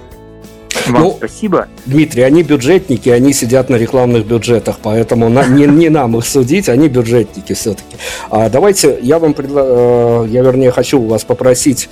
ну, 0.86 1.14
спасибо. 1.16 1.68
Дмитрий, 1.86 2.22
они 2.22 2.42
бюджетники, 2.42 3.08
они 3.08 3.32
сидят 3.32 3.68
на 3.68 3.76
рекламных 3.76 4.26
бюджетах, 4.26 4.78
поэтому 4.82 5.28
на, 5.28 5.44
не, 5.46 5.66
не 5.66 5.88
нам 5.88 6.16
их 6.16 6.26
судить, 6.26 6.68
они 6.68 6.88
бюджетники 6.88 7.52
все-таки. 7.52 7.96
А 8.30 8.48
давайте, 8.48 8.98
я 9.02 9.18
вам 9.18 9.34
предла... 9.34 10.26
я 10.26 10.42
вернее 10.42 10.70
хочу 10.70 11.00
вас 11.00 11.24
попросить 11.24 11.88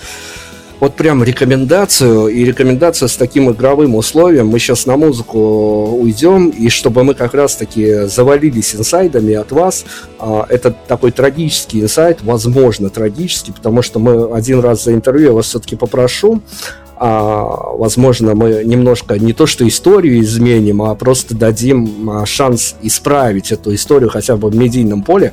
вот 0.81 0.95
прям 0.95 1.25
рекомендацию, 1.25 2.29
и 2.29 2.45
рекомендация 2.45 3.09
с 3.09 3.17
таким 3.17 3.51
игровым 3.51 3.97
условием. 3.97 4.49
Мы 4.49 4.59
сейчас 4.59 4.87
на 4.87 4.97
музыку 4.97 5.38
уйдем, 5.99 6.49
и 6.51 6.69
чтобы 6.69 7.05
мы 7.05 7.14
как 7.14 7.35
раз-таки 7.35 8.07
завалились 8.07 8.75
инсайдами 8.75 9.35
от 9.35 9.51
вас, 9.53 9.85
а, 10.19 10.47
это 10.49 10.75
такой 10.87 11.11
трагический 11.11 11.83
инсайд, 11.83 12.23
возможно, 12.23 12.91
трагический, 12.91 13.53
потому 13.53 13.83
что 13.83 13.99
мы 13.99 14.37
один 14.37 14.61
раз 14.61 14.85
за 14.85 14.93
интервью, 14.93 15.29
я 15.29 15.33
вас 15.33 15.47
все-таки 15.47 15.75
попрошу, 15.75 16.43
а, 17.01 17.45
возможно, 17.75 18.35
мы 18.35 18.62
немножко 18.64 19.19
не 19.19 19.33
то 19.33 19.47
что 19.47 19.67
историю 19.67 20.21
изменим, 20.21 20.83
а 20.83 20.95
просто 20.95 21.35
дадим 21.35 22.11
а, 22.11 22.27
шанс 22.27 22.77
исправить 22.83 23.53
эту 23.53 23.75
историю 23.75 24.11
хотя 24.11 24.37
бы 24.37 24.49
в 24.51 24.57
медийном 24.57 25.03
поле. 25.03 25.33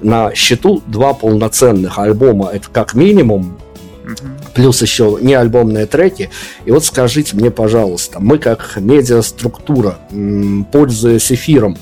На 0.00 0.34
счету 0.34 0.82
два 0.86 1.12
полноценных 1.12 1.98
альбома, 1.98 2.50
это 2.52 2.68
как 2.70 2.94
минимум, 2.94 3.58
плюс 4.54 4.82
еще 4.82 5.18
не 5.20 5.34
альбомные 5.34 5.86
треки. 5.86 6.30
И 6.64 6.70
вот 6.70 6.84
скажите 6.84 7.36
мне, 7.36 7.50
пожалуйста, 7.50 8.18
мы 8.20 8.38
как 8.38 8.76
медиаструктура, 8.76 9.98
пользуясь 10.72 11.32
эфиром, 11.32 11.76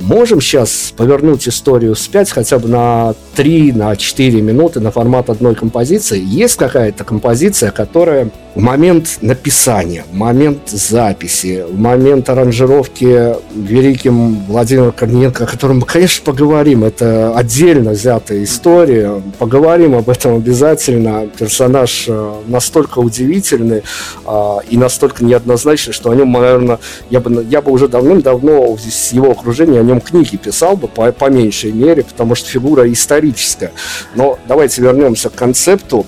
можем 0.00 0.40
сейчас 0.40 0.92
повернуть 0.96 1.48
историю 1.48 1.94
вспять 1.94 2.30
хотя 2.30 2.58
бы 2.58 2.68
на 2.68 3.14
3, 3.34 3.72
на 3.72 3.96
4 3.96 4.40
минуты 4.40 4.80
на 4.80 4.90
формат 4.90 5.30
одной 5.30 5.54
композиции? 5.54 6.22
Есть 6.22 6.56
какая-то 6.56 7.04
композиция, 7.04 7.70
которая 7.70 8.30
в 8.56 8.60
момент 8.60 9.18
написания, 9.20 10.04
в 10.10 10.14
момент 10.14 10.70
записи, 10.70 11.64
в 11.68 11.78
момент 11.78 12.30
аранжировки 12.30 13.34
великим 13.54 14.46
Владимиром 14.46 14.92
Корниенко, 14.92 15.44
о 15.44 15.46
котором 15.46 15.80
мы, 15.80 15.86
конечно, 15.86 16.24
поговорим, 16.24 16.82
это 16.82 17.36
отдельно 17.36 17.90
взятая 17.90 18.42
история, 18.44 19.22
поговорим 19.38 19.94
об 19.94 20.08
этом 20.08 20.36
обязательно. 20.36 21.28
Персонаж 21.38 22.06
э, 22.08 22.32
настолько 22.46 23.00
удивительный 23.00 23.82
а, 24.24 24.60
и 24.70 24.78
настолько 24.78 25.22
неоднозначный, 25.22 25.92
что 25.92 26.10
о 26.10 26.14
нем, 26.14 26.32
наверное, 26.32 26.78
я 27.10 27.20
бы, 27.20 27.44
я 27.50 27.60
бы 27.60 27.70
уже 27.70 27.88
давным-давно 27.88 28.78
с 28.78 29.12
его 29.12 29.32
окружения 29.32 29.82
нем 29.86 30.00
книги 30.00 30.36
писал 30.36 30.76
бы 30.76 30.88
по, 30.88 31.10
по 31.12 31.30
меньшей 31.30 31.72
мере, 31.72 32.04
потому 32.04 32.34
что 32.34 32.48
фигура 32.48 32.90
историческая. 32.92 33.72
Но 34.14 34.38
давайте 34.46 34.82
вернемся 34.82 35.30
к 35.30 35.34
концепту. 35.34 36.06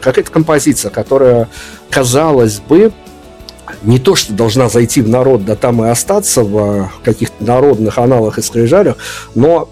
Какая-то 0.00 0.30
композиция, 0.30 0.90
которая 0.90 1.48
казалось 1.90 2.60
бы, 2.60 2.92
не 3.82 3.98
то, 3.98 4.14
что 4.14 4.32
должна 4.32 4.68
зайти 4.68 5.00
в 5.00 5.08
народ, 5.08 5.44
да 5.44 5.56
там 5.56 5.84
и 5.84 5.88
остаться 5.88 6.42
в 6.42 6.90
каких-то 7.02 7.42
народных 7.42 7.98
аналах 7.98 8.38
и 8.38 8.42
скрижалях, 8.42 8.96
но 9.34 9.68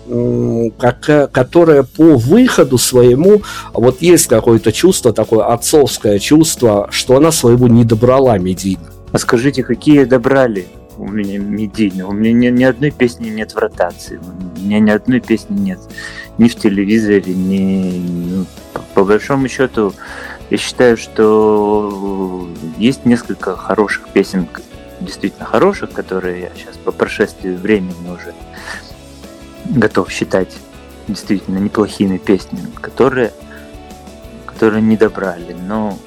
как, 0.78 1.30
которая 1.32 1.82
по 1.82 2.16
выходу 2.16 2.78
своему, 2.78 3.42
вот 3.72 4.00
есть 4.00 4.26
какое-то 4.26 4.72
чувство, 4.72 5.12
такое 5.12 5.44
отцовское 5.44 6.18
чувство, 6.18 6.88
что 6.90 7.16
она 7.16 7.30
своего 7.30 7.68
не 7.68 7.84
добрала 7.84 8.38
медийно. 8.38 8.90
А 9.12 9.18
скажите, 9.18 9.62
какие 9.62 10.04
добрали 10.04 10.66
у 10.98 11.08
меня 11.08 11.38
медийно? 11.38 12.08
У 12.08 12.12
меня 12.12 12.32
ни, 12.32 12.48
ни 12.56 12.64
одной 12.64 12.90
песни 12.90 13.28
нет 13.30 13.52
в 13.52 13.58
ротации, 13.58 14.18
у 14.56 14.60
меня 14.60 14.80
ни 14.80 14.90
одной 14.90 15.20
песни 15.20 15.58
нет 15.58 15.78
ни 16.40 16.48
в 16.48 16.56
телевизоре, 16.56 17.34
ни... 17.34 17.98
Ну, 18.34 18.46
по 18.94 19.04
большому 19.04 19.46
счету, 19.46 19.92
я 20.48 20.56
считаю, 20.56 20.96
что 20.96 22.48
есть 22.78 23.04
несколько 23.04 23.56
хороших 23.56 24.08
песен, 24.08 24.48
действительно 25.02 25.44
хороших, 25.44 25.92
которые 25.92 26.40
я 26.40 26.50
сейчас 26.56 26.76
по 26.78 26.92
прошествии 26.92 27.50
времени 27.50 28.08
уже 28.08 28.34
готов 29.66 30.10
считать 30.10 30.56
действительно 31.08 31.58
неплохими 31.58 32.16
песнями, 32.16 32.70
которые, 32.80 33.32
которые 34.46 34.82
не 34.82 34.96
добрали. 34.96 35.54
Но 35.68 35.98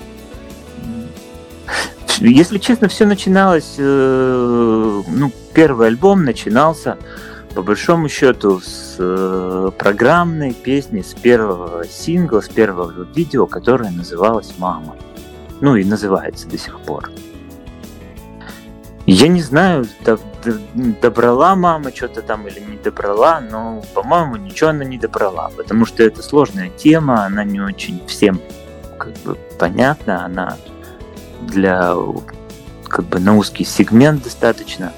если 2.19 2.58
честно, 2.58 2.88
все 2.88 3.06
начиналось, 3.06 3.76
э, 3.78 5.04
ну, 5.08 5.32
первый 5.54 5.88
альбом 5.88 6.23
начинался 6.23 6.97
по 7.56 7.62
большому 7.62 8.10
счету 8.10 8.60
с 8.60 8.95
э, 8.97 9.71
программной 9.78 10.54
песни, 10.54 11.02
с 11.02 11.13
первого 11.13 11.86
сингла, 11.88 12.41
с 12.41 12.49
первого 12.49 13.08
видео, 13.15 13.45
которое 13.45 13.91
называлось 13.91 14.54
«Мама». 14.58 14.95
Ну 15.62 15.76
и 15.76 15.84
называется 15.84 16.47
до 16.47 16.58
сих 16.58 16.80
пор. 16.80 17.12
Я 19.06 19.28
не 19.28 19.41
знаю, 19.41 19.86
добрала 21.02 21.56
мама 21.56 21.93
что-то 21.93 22.21
там 22.21 22.47
или 22.47 22.60
не 22.60 22.78
добрала, 22.78 23.41
но, 23.41 23.84
по-моему, 23.93 24.38
ничего 24.38 24.69
она 24.69 24.86
не 24.86 24.97
добрала, 24.97 25.52
потому 25.58 25.86
что 25.86 26.04
это 26.04 26.23
сложная 26.23 26.69
тема, 26.69 27.26
она 27.26 27.43
не 27.43 27.60
очень 27.60 28.02
всем 28.08 28.41
как 28.97 29.13
бы 29.26 29.38
понятна, 29.60 30.23
она 30.23 30.58
для 31.47 31.95
как 32.88 33.06
бы 33.06 33.19
на 33.19 33.38
узкий 33.38 33.65
сегмент 33.65 34.23
достаточно 34.23 34.93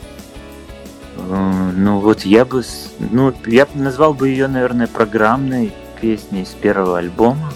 Э, 1.17 1.71
ну 1.75 1.99
вот 1.99 2.21
я 2.21 2.45
бы, 2.45 2.63
ну 2.99 3.33
я 3.45 3.65
бы 3.65 3.81
назвал 3.81 4.13
бы 4.13 4.29
ее, 4.29 4.47
наверное, 4.47 4.87
программной 4.87 5.73
песней 5.99 6.45
с 6.45 6.49
первого 6.49 6.97
альбома. 6.97 7.53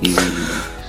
И 0.00 0.14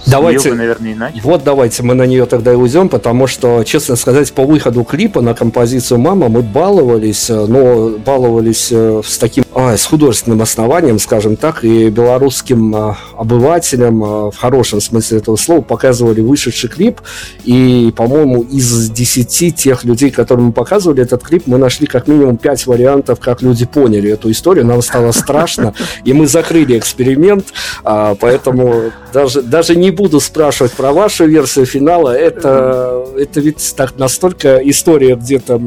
давайте, 0.09 0.49
бы, 0.49 0.55
наверное, 0.55 0.93
иначе. 0.93 1.21
Вот 1.23 1.43
давайте 1.43 1.83
мы 1.83 1.93
на 1.93 2.03
нее 2.03 2.25
тогда 2.25 2.53
и 2.53 2.55
уйдем, 2.55 2.89
потому 2.89 3.27
что, 3.27 3.63
честно 3.63 3.95
сказать, 3.95 4.31
по 4.33 4.43
выходу 4.43 4.83
клипа 4.83 5.21
на 5.21 5.33
композицию 5.33 5.99
«Мама» 5.99 6.29
мы 6.29 6.41
баловались, 6.41 7.29
э, 7.29 7.45
но 7.45 7.89
баловались 7.97 8.69
э, 8.71 9.01
с 9.05 9.17
таким, 9.17 9.43
а, 9.53 9.77
с 9.77 9.85
художественным 9.85 10.41
основанием, 10.41 10.99
скажем 10.99 11.35
так, 11.35 11.63
и 11.63 11.89
белорусским 11.89 12.75
а, 12.75 12.97
обывателям, 13.17 13.99
в 13.99 14.33
хорошем 14.37 14.81
смысле 14.81 15.19
этого 15.19 15.35
слова, 15.35 15.61
показывали 15.61 16.21
вышедший 16.21 16.69
клип, 16.69 17.01
и, 17.43 17.93
по-моему, 17.95 18.41
из 18.41 18.89
десяти 18.89 19.51
тех 19.51 19.83
людей, 19.83 20.11
которым 20.11 20.45
мы 20.45 20.51
показывали 20.51 21.03
этот 21.03 21.23
клип, 21.23 21.43
мы 21.45 21.57
нашли 21.57 21.87
как 21.87 22.07
минимум 22.07 22.37
пять 22.37 22.65
вариантов, 22.65 23.19
как 23.19 23.41
люди 23.41 23.65
поняли 23.65 24.11
эту 24.11 24.31
историю, 24.31 24.65
нам 24.65 24.81
стало 24.81 25.11
страшно, 25.11 25.73
и 26.03 26.13
мы 26.13 26.27
закрыли 26.27 26.77
эксперимент, 26.77 27.47
а, 27.83 28.15
поэтому 28.15 28.91
даже, 29.13 29.41
даже 29.41 29.75
не 29.75 29.91
буду 29.99 30.21
спрашивать 30.21 30.71
про 30.71 30.93
вашу 30.93 31.25
версию 31.25 31.65
финала. 31.65 32.15
Это, 32.15 33.05
это 33.17 33.41
ведь 33.41 33.73
так 33.75 33.97
настолько 33.97 34.57
история 34.57 35.15
где-то 35.15 35.61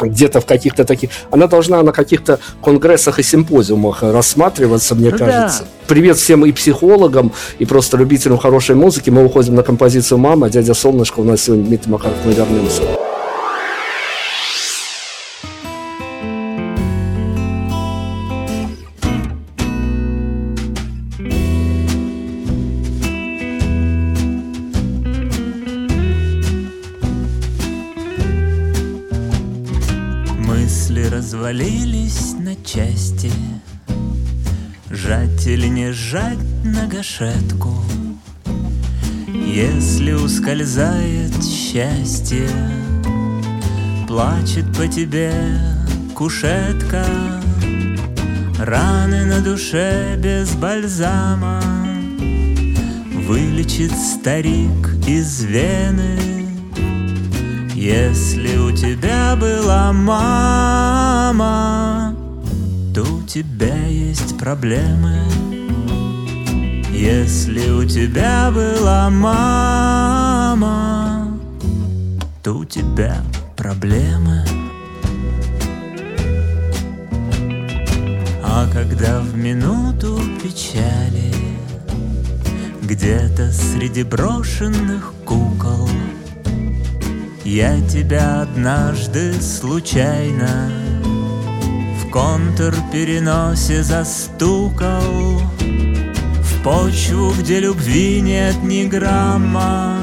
где-то 0.00 0.40
в 0.40 0.46
каких-то 0.46 0.84
таких... 0.84 1.10
Она 1.32 1.48
должна 1.48 1.82
на 1.82 1.90
каких-то 1.90 2.38
конгрессах 2.62 3.18
и 3.18 3.24
симпозиумах 3.24 4.04
рассматриваться, 4.04 4.94
мне 4.94 5.10
ну, 5.10 5.18
кажется. 5.18 5.62
Да. 5.62 5.68
Привет 5.88 6.18
всем 6.18 6.46
и 6.46 6.52
психологам, 6.52 7.32
и 7.58 7.64
просто 7.64 7.96
любителям 7.96 8.38
хорошей 8.38 8.76
музыки. 8.76 9.10
Мы 9.10 9.24
уходим 9.24 9.56
на 9.56 9.64
композицию 9.64 10.18
«Мама», 10.18 10.50
«Дядя 10.50 10.74
Солнышко». 10.74 11.18
У 11.18 11.24
нас 11.24 11.42
сегодня 11.42 11.64
Дмитрий 11.64 11.90
Макаров. 11.90 12.14
Мы 12.24 12.32
вернемся. 12.32 12.82
Развалились 31.28 32.32
на 32.38 32.56
части. 32.64 33.30
Жать 34.88 35.46
или 35.46 35.66
не 35.66 35.92
жать 35.92 36.38
на 36.64 36.86
гашетку? 36.86 37.74
Если 39.26 40.12
ускользает 40.12 41.32
счастье 41.44 42.48
Плачет 44.06 44.74
по 44.74 44.88
тебе 44.88 45.34
кушетка. 46.14 47.04
Раны 48.58 49.26
на 49.26 49.40
душе 49.42 50.16
без 50.16 50.54
бальзама 50.54 51.62
Вылечит 53.26 53.92
старик 53.92 54.96
из 55.06 55.42
вены 55.42 56.27
Если 57.88 58.54
у 58.58 58.70
тебя 58.70 59.34
была 59.34 59.94
мама, 59.94 61.34
то 62.94 63.00
у 63.00 63.22
тебя 63.22 63.86
есть 63.86 64.36
проблемы. 64.36 65.22
Если 66.92 67.70
у 67.70 67.86
тебя 67.86 68.50
была 68.50 69.08
мама, 69.08 70.28
то 72.42 72.58
у 72.58 72.66
тебя 72.66 73.22
проблемы. 73.56 74.44
А 78.44 78.68
когда 78.70 79.20
в 79.20 79.34
минуту 79.34 80.20
печали 80.42 81.32
Где-то 82.82 83.50
среди 83.50 84.02
брошенных 84.02 85.14
кукол 85.24 85.88
Я 87.50 87.80
тебя 87.80 88.42
однажды 88.42 89.32
случайно 89.40 90.70
В 91.98 92.10
контур 92.10 92.74
переносе 92.92 93.82
застукал 93.82 95.40
В 96.42 96.62
почву, 96.62 97.32
где 97.38 97.60
любви 97.60 98.20
нет 98.20 98.62
ни 98.62 98.84
грамма 98.84 99.96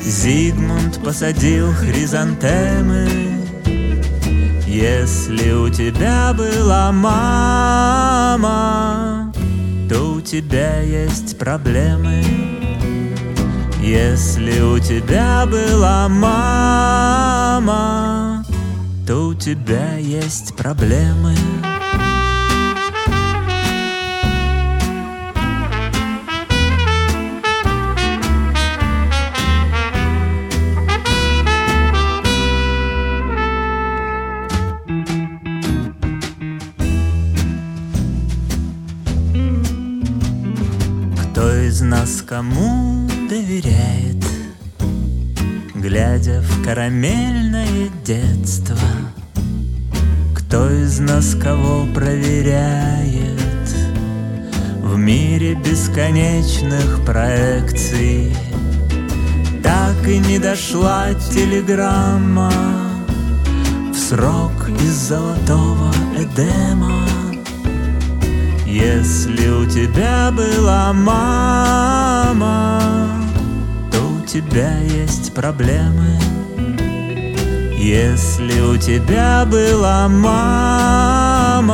Зигмунд 0.00 1.02
посадил 1.02 1.72
хризантемы 1.72 3.08
если 4.68 5.50
у 5.52 5.68
тебя 5.70 6.32
была 6.34 6.92
мама, 6.92 8.42
то 9.88 10.12
у 10.12 10.20
тебя 10.20 10.82
есть 10.82 11.38
проблемы. 11.38 12.57
Если 13.88 14.60
у 14.60 14.78
тебя 14.78 15.46
была 15.46 16.10
мама, 16.10 17.64
то 19.06 19.28
у 19.28 19.34
тебя 19.34 19.96
есть 19.96 20.54
проблемы. 20.54 21.34
из 41.68 41.82
нас 41.82 42.22
кому 42.22 42.87
доверяет, 43.28 44.24
Глядя 45.74 46.40
в 46.40 46.64
карамельное 46.64 47.90
детство? 48.04 48.76
Кто 50.34 50.70
из 50.70 50.98
нас 50.98 51.34
кого 51.34 51.86
проверяет 51.94 53.40
В 54.82 54.96
мире 54.96 55.54
бесконечных 55.54 57.04
проекций? 57.04 58.34
Так 59.62 60.08
и 60.08 60.18
не 60.18 60.38
дошла 60.38 61.12
телеграмма 61.14 62.52
В 63.92 63.96
срок 63.96 64.68
из 64.80 64.94
золотого 64.94 65.92
Эдема 66.16 67.08
если 68.68 69.48
у 69.48 69.64
тебя 69.64 70.30
была 70.30 70.92
мама, 70.92 72.36
тебя 74.38 74.78
есть 74.78 75.34
проблемы. 75.34 76.16
Если 77.76 78.60
у 78.60 78.76
тебя 78.76 79.44
была 79.44 80.08
мама, 80.08 81.68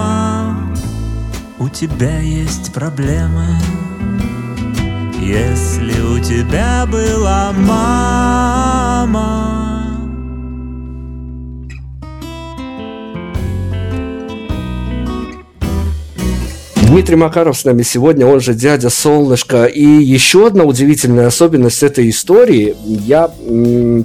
у 1.58 1.68
тебя 1.68 2.20
есть 2.20 2.72
проблемы. 2.72 3.58
Если 5.20 6.00
у 6.00 6.18
тебя 6.20 6.86
была 6.86 7.52
мама, 7.52 9.10
Дмитрий 16.94 17.16
Макаров 17.16 17.58
с 17.58 17.64
нами 17.64 17.82
сегодня, 17.82 18.24
он 18.24 18.38
же 18.38 18.54
дядя 18.54 18.88
Солнышко. 18.88 19.64
И 19.64 19.84
еще 19.84 20.46
одна 20.46 20.62
удивительная 20.62 21.26
особенность 21.26 21.82
этой 21.82 22.08
истории. 22.08 22.76
Я 22.86 23.32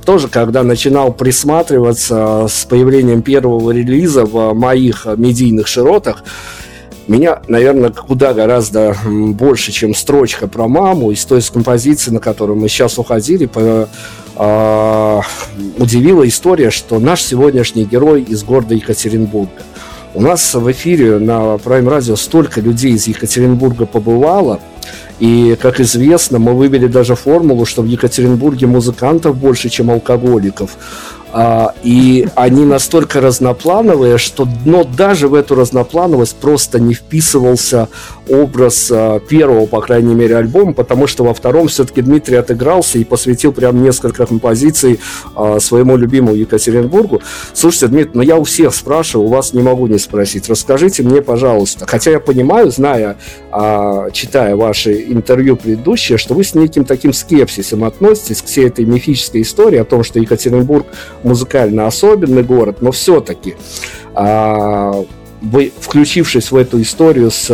тоже, 0.03 0.27
когда 0.27 0.63
начинал 0.63 1.13
присматриваться 1.13 2.47
с 2.49 2.65
появлением 2.65 3.21
первого 3.21 3.69
релиза 3.69 4.25
в 4.25 4.55
моих 4.55 5.05
медийных 5.05 5.67
широтах, 5.67 6.23
меня, 7.07 7.43
наверное, 7.47 7.91
куда 7.91 8.33
гораздо 8.33 8.97
больше, 9.05 9.71
чем 9.71 9.93
строчка 9.93 10.47
про 10.47 10.67
маму 10.67 11.11
из 11.11 11.23
той 11.25 11.43
композиции, 11.43 12.09
на 12.09 12.19
которую 12.19 12.57
мы 12.57 12.69
сейчас 12.69 12.97
уходили, 12.97 13.45
по, 13.45 13.87
э, 14.35 15.21
удивила 15.77 16.27
история, 16.27 16.71
что 16.71 16.99
наш 16.99 17.21
сегодняшний 17.21 17.85
герой 17.85 18.23
из 18.23 18.43
города 18.43 18.73
Екатеринбурга– 18.73 19.51
у 20.13 20.21
нас 20.21 20.55
в 20.55 20.71
эфире 20.71 21.19
на 21.19 21.55
Prime 21.55 21.87
Radio 21.87 22.15
столько 22.15 22.61
людей 22.61 22.93
из 22.93 23.07
Екатеринбурга 23.07 23.85
побывало, 23.85 24.59
и, 25.19 25.57
как 25.61 25.79
известно, 25.79 26.39
мы 26.39 26.53
вывели 26.53 26.87
даже 26.87 27.15
формулу, 27.15 27.65
что 27.65 27.81
в 27.81 27.85
Екатеринбурге 27.85 28.67
музыкантов 28.67 29.37
больше, 29.37 29.69
чем 29.69 29.91
алкоголиков. 29.91 30.77
А, 31.31 31.73
и 31.83 32.27
они 32.35 32.65
настолько 32.65 33.21
разноплановые, 33.21 34.17
что 34.17 34.47
но 34.65 34.83
даже 34.83 35.27
в 35.27 35.35
эту 35.35 35.55
разноплановость 35.55 36.35
просто 36.37 36.79
не 36.79 36.93
вписывался 36.93 37.87
образ 38.27 38.89
а, 38.91 39.19
первого, 39.19 39.67
по 39.67 39.81
крайней 39.81 40.15
мере, 40.15 40.37
альбома, 40.37 40.73
потому 40.73 41.05
что 41.05 41.23
во 41.23 41.33
втором 41.33 41.67
все-таки 41.67 42.01
Дмитрий 42.01 42.35
отыгрался 42.35 42.97
и 42.97 43.03
посвятил 43.03 43.51
прям 43.51 43.83
несколько 43.83 44.25
композиций 44.25 44.99
а, 45.35 45.59
своему 45.59 45.97
любимому 45.97 46.35
Екатеринбургу. 46.35 47.21
Слушайте, 47.53 47.87
Дмитрий, 47.87 48.11
ну 48.15 48.21
я 48.21 48.37
у 48.37 48.43
всех 48.43 48.73
спрашиваю, 48.73 49.27
у 49.27 49.31
вас 49.31 49.53
не 49.53 49.61
могу 49.61 49.85
не 49.87 49.99
спросить. 49.99 50.49
Расскажите 50.49 51.03
мне, 51.03 51.21
пожалуйста, 51.21 51.85
хотя 51.85 52.11
я 52.11 52.19
понимаю, 52.19 52.71
зная, 52.71 53.17
а, 53.51 54.09
читая 54.11 54.55
ваши 54.55 54.93
интервью 55.09 55.57
предыдущие, 55.57 56.17
что 56.17 56.33
вы 56.33 56.43
с 56.43 56.55
неким 56.55 56.85
таким 56.85 57.13
скепсисом 57.13 57.83
относитесь 57.83 58.41
к 58.41 58.45
всей 58.45 58.67
этой 58.67 58.85
мифической 58.85 59.43
истории 59.43 59.77
о 59.77 59.85
том, 59.85 60.03
что 60.03 60.19
Екатеринбург 60.19 60.87
музыкально 61.23 61.87
особенный 61.87 62.43
город, 62.43 62.77
но 62.81 62.91
все-таки 62.91 63.55
а, 64.15 65.03
вы, 65.41 65.71
включившись 65.79 66.51
в 66.51 66.55
эту 66.55 66.81
историю 66.81 67.31
с 67.31 67.47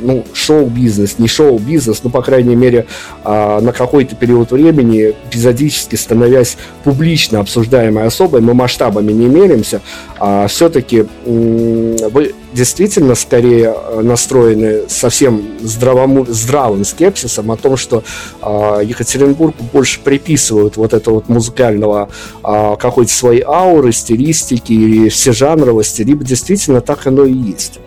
ну, 0.00 0.24
шоу-бизнес, 0.32 1.18
не 1.18 1.28
шоу-бизнес, 1.28 2.02
но, 2.02 2.10
по 2.10 2.22
крайней 2.22 2.56
мере, 2.56 2.86
а, 3.24 3.60
на 3.60 3.72
какой-то 3.72 4.16
период 4.16 4.50
времени, 4.50 5.14
эпизодически 5.30 5.96
становясь 5.96 6.56
публично 6.84 7.40
обсуждаемой 7.40 8.04
особой, 8.04 8.40
мы 8.40 8.54
масштабами 8.54 9.12
не 9.12 9.26
меряемся, 9.26 9.80
а 10.18 10.46
все-таки 10.48 11.06
вы 11.24 12.34
действительно 12.58 13.14
скорее 13.14 13.72
э, 13.72 14.00
настроены 14.02 14.88
совсем 14.88 15.60
здравому, 15.60 16.26
здравым 16.26 16.84
скепсисом 16.84 17.52
о 17.52 17.56
том, 17.56 17.76
что 17.76 18.02
э, 18.42 18.80
Екатеринбургу 18.84 19.62
больше 19.72 20.00
приписывают 20.00 20.76
вот 20.76 20.92
это 20.92 21.12
вот 21.12 21.28
музыкального 21.28 22.08
э, 22.42 22.76
какой-то 22.76 23.12
своей 23.12 23.44
ауры, 23.46 23.92
стилистики 23.92 24.72
и 24.72 25.08
всежанровости, 25.08 26.02
либо 26.02 26.24
действительно 26.24 26.80
так 26.80 27.06
оно 27.06 27.24
и 27.24 27.32
есть. 27.32 27.78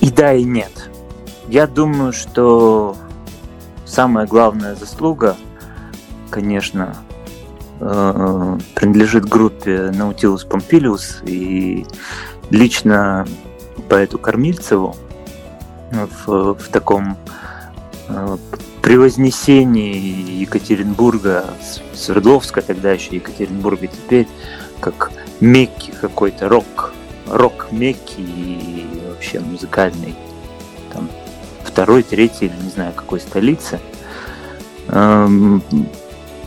И 0.00 0.10
да, 0.10 0.34
и 0.34 0.42
нет. 0.42 0.90
Я 1.48 1.68
думаю, 1.68 2.12
что 2.12 2.96
самая 3.84 4.26
главная 4.26 4.74
заслуга, 4.74 5.36
конечно, 6.30 6.96
э, 7.78 8.58
принадлежит 8.74 9.24
группе 9.24 9.92
Nautilus 9.94 10.48
Pompilius 10.48 11.24
и 11.24 11.86
лично 12.50 13.24
поэту 13.88 14.18
Кормильцеву 14.18 14.96
в, 15.90 16.54
в 16.54 16.68
таком 16.68 17.16
э, 18.08 18.36
превознесении 18.82 20.40
Екатеринбурга, 20.40 21.44
Свердловска 21.94 22.62
тогда 22.62 22.92
еще 22.92 23.16
Екатеринбурга 23.16 23.86
теперь, 23.86 24.28
как 24.80 25.10
Мекки 25.40 25.92
какой-то, 26.00 26.48
рок, 26.48 26.92
рок 27.28 27.68
Мекки 27.70 28.20
и 28.20 28.86
вообще 29.08 29.40
музыкальный, 29.40 30.14
там, 30.92 31.08
второй, 31.64 32.02
третий, 32.02 32.46
или 32.46 32.54
не 32.62 32.70
знаю, 32.70 32.92
какой 32.94 33.20
столицы. 33.20 33.80
Эм, 34.88 35.62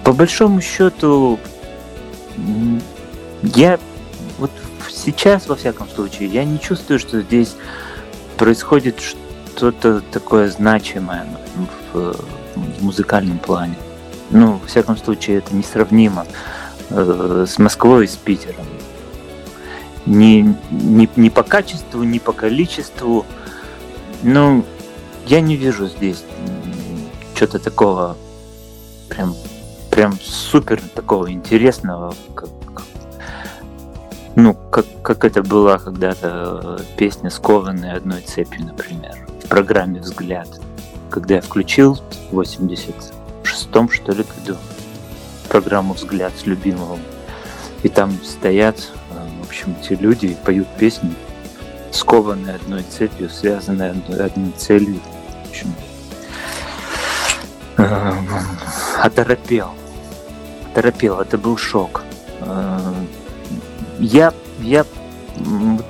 по 0.03 0.13
большому 0.13 0.61
счету, 0.61 1.39
я 3.43 3.79
сейчас, 5.03 5.47
во 5.47 5.55
всяком 5.55 5.89
случае, 5.89 6.29
я 6.29 6.43
не 6.43 6.59
чувствую, 6.59 6.99
что 6.99 7.21
здесь 7.21 7.55
происходит 8.37 8.99
что-то 8.99 10.01
такое 10.01 10.49
значимое 10.49 11.25
в, 11.93 12.15
в 12.55 12.83
музыкальном 12.83 13.39
плане. 13.39 13.75
Ну, 14.31 14.53
во 14.53 14.67
всяком 14.67 14.97
случае, 14.97 15.37
это 15.37 15.55
несравнимо 15.55 16.25
э, 16.89 17.45
с 17.47 17.57
Москвой 17.57 18.05
и 18.05 18.07
с 18.07 18.15
Питером. 18.15 18.65
Ни, 20.05 20.55
ни, 20.71 21.09
ни 21.15 21.29
по 21.29 21.43
качеству, 21.43 22.03
ни 22.03 22.19
по 22.19 22.31
количеству. 22.31 23.25
Ну, 24.23 24.65
я 25.25 25.41
не 25.41 25.55
вижу 25.55 25.87
здесь 25.87 26.23
что-то 27.35 27.59
такого 27.59 28.17
прям, 29.07 29.35
прям 29.89 30.17
супер 30.21 30.81
такого 30.93 31.31
интересного, 31.31 32.13
как, 32.35 32.49
ну, 34.39 34.53
как, 34.53 34.85
как 35.01 35.25
это 35.25 35.43
была 35.43 35.77
когда-то 35.77 36.81
песня 36.97 37.29
«Скованная 37.29 37.97
одной 37.97 38.21
цепью», 38.21 38.65
например, 38.65 39.17
в 39.43 39.47
программе 39.47 39.99
«Взгляд», 39.99 40.47
когда 41.09 41.35
я 41.35 41.41
включил 41.41 41.99
в 42.31 42.39
86-м, 42.39 43.89
что 43.89 44.11
ли, 44.13 44.23
году 44.23 44.57
программу 45.49 45.93
«Взгляд» 45.93 46.31
с 46.37 46.45
любимым, 46.45 46.99
и 47.83 47.89
там 47.89 48.13
стоят, 48.23 48.77
э, 49.11 49.41
в 49.41 49.47
общем, 49.47 49.75
те 49.81 49.95
люди 49.95 50.27
и 50.27 50.35
поют 50.35 50.67
песни, 50.77 51.13
скованные 51.91 52.55
одной 52.55 52.83
цепью, 52.83 53.29
связанные 53.29 53.91
одной 53.91 54.51
целью. 54.57 55.01
В 55.45 55.49
общем, 55.49 55.73
э, 57.77 58.13
оторопел. 59.01 59.71
Оторопел, 60.71 61.19
это 61.19 61.37
был 61.37 61.57
шок. 61.57 62.03
Я, 63.99 64.33
я, 64.61 64.85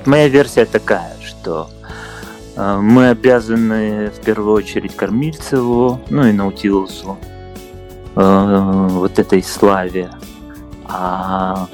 моя 0.04 0.28
версия 0.28 0.64
такая, 0.64 1.16
что 1.24 1.70
э, 2.56 2.78
мы 2.78 3.10
обязаны 3.10 4.10
в 4.10 4.20
первую 4.20 4.54
очередь 4.54 4.96
Кормильцеву, 4.96 6.00
ну 6.10 6.26
и 6.26 6.32
Наутилусу, 6.32 7.16
э, 8.16 8.86
вот 8.90 9.18
этой 9.20 9.42
славе. 9.44 10.10
А 10.86 11.68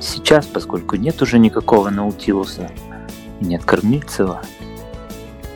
сейчас, 0.00 0.44
поскольку 0.46 0.96
нет 0.96 1.22
уже 1.22 1.38
никакого 1.38 1.88
Наутилуса, 1.88 2.70
нет 3.40 3.64
Кормильцева, 3.64 4.42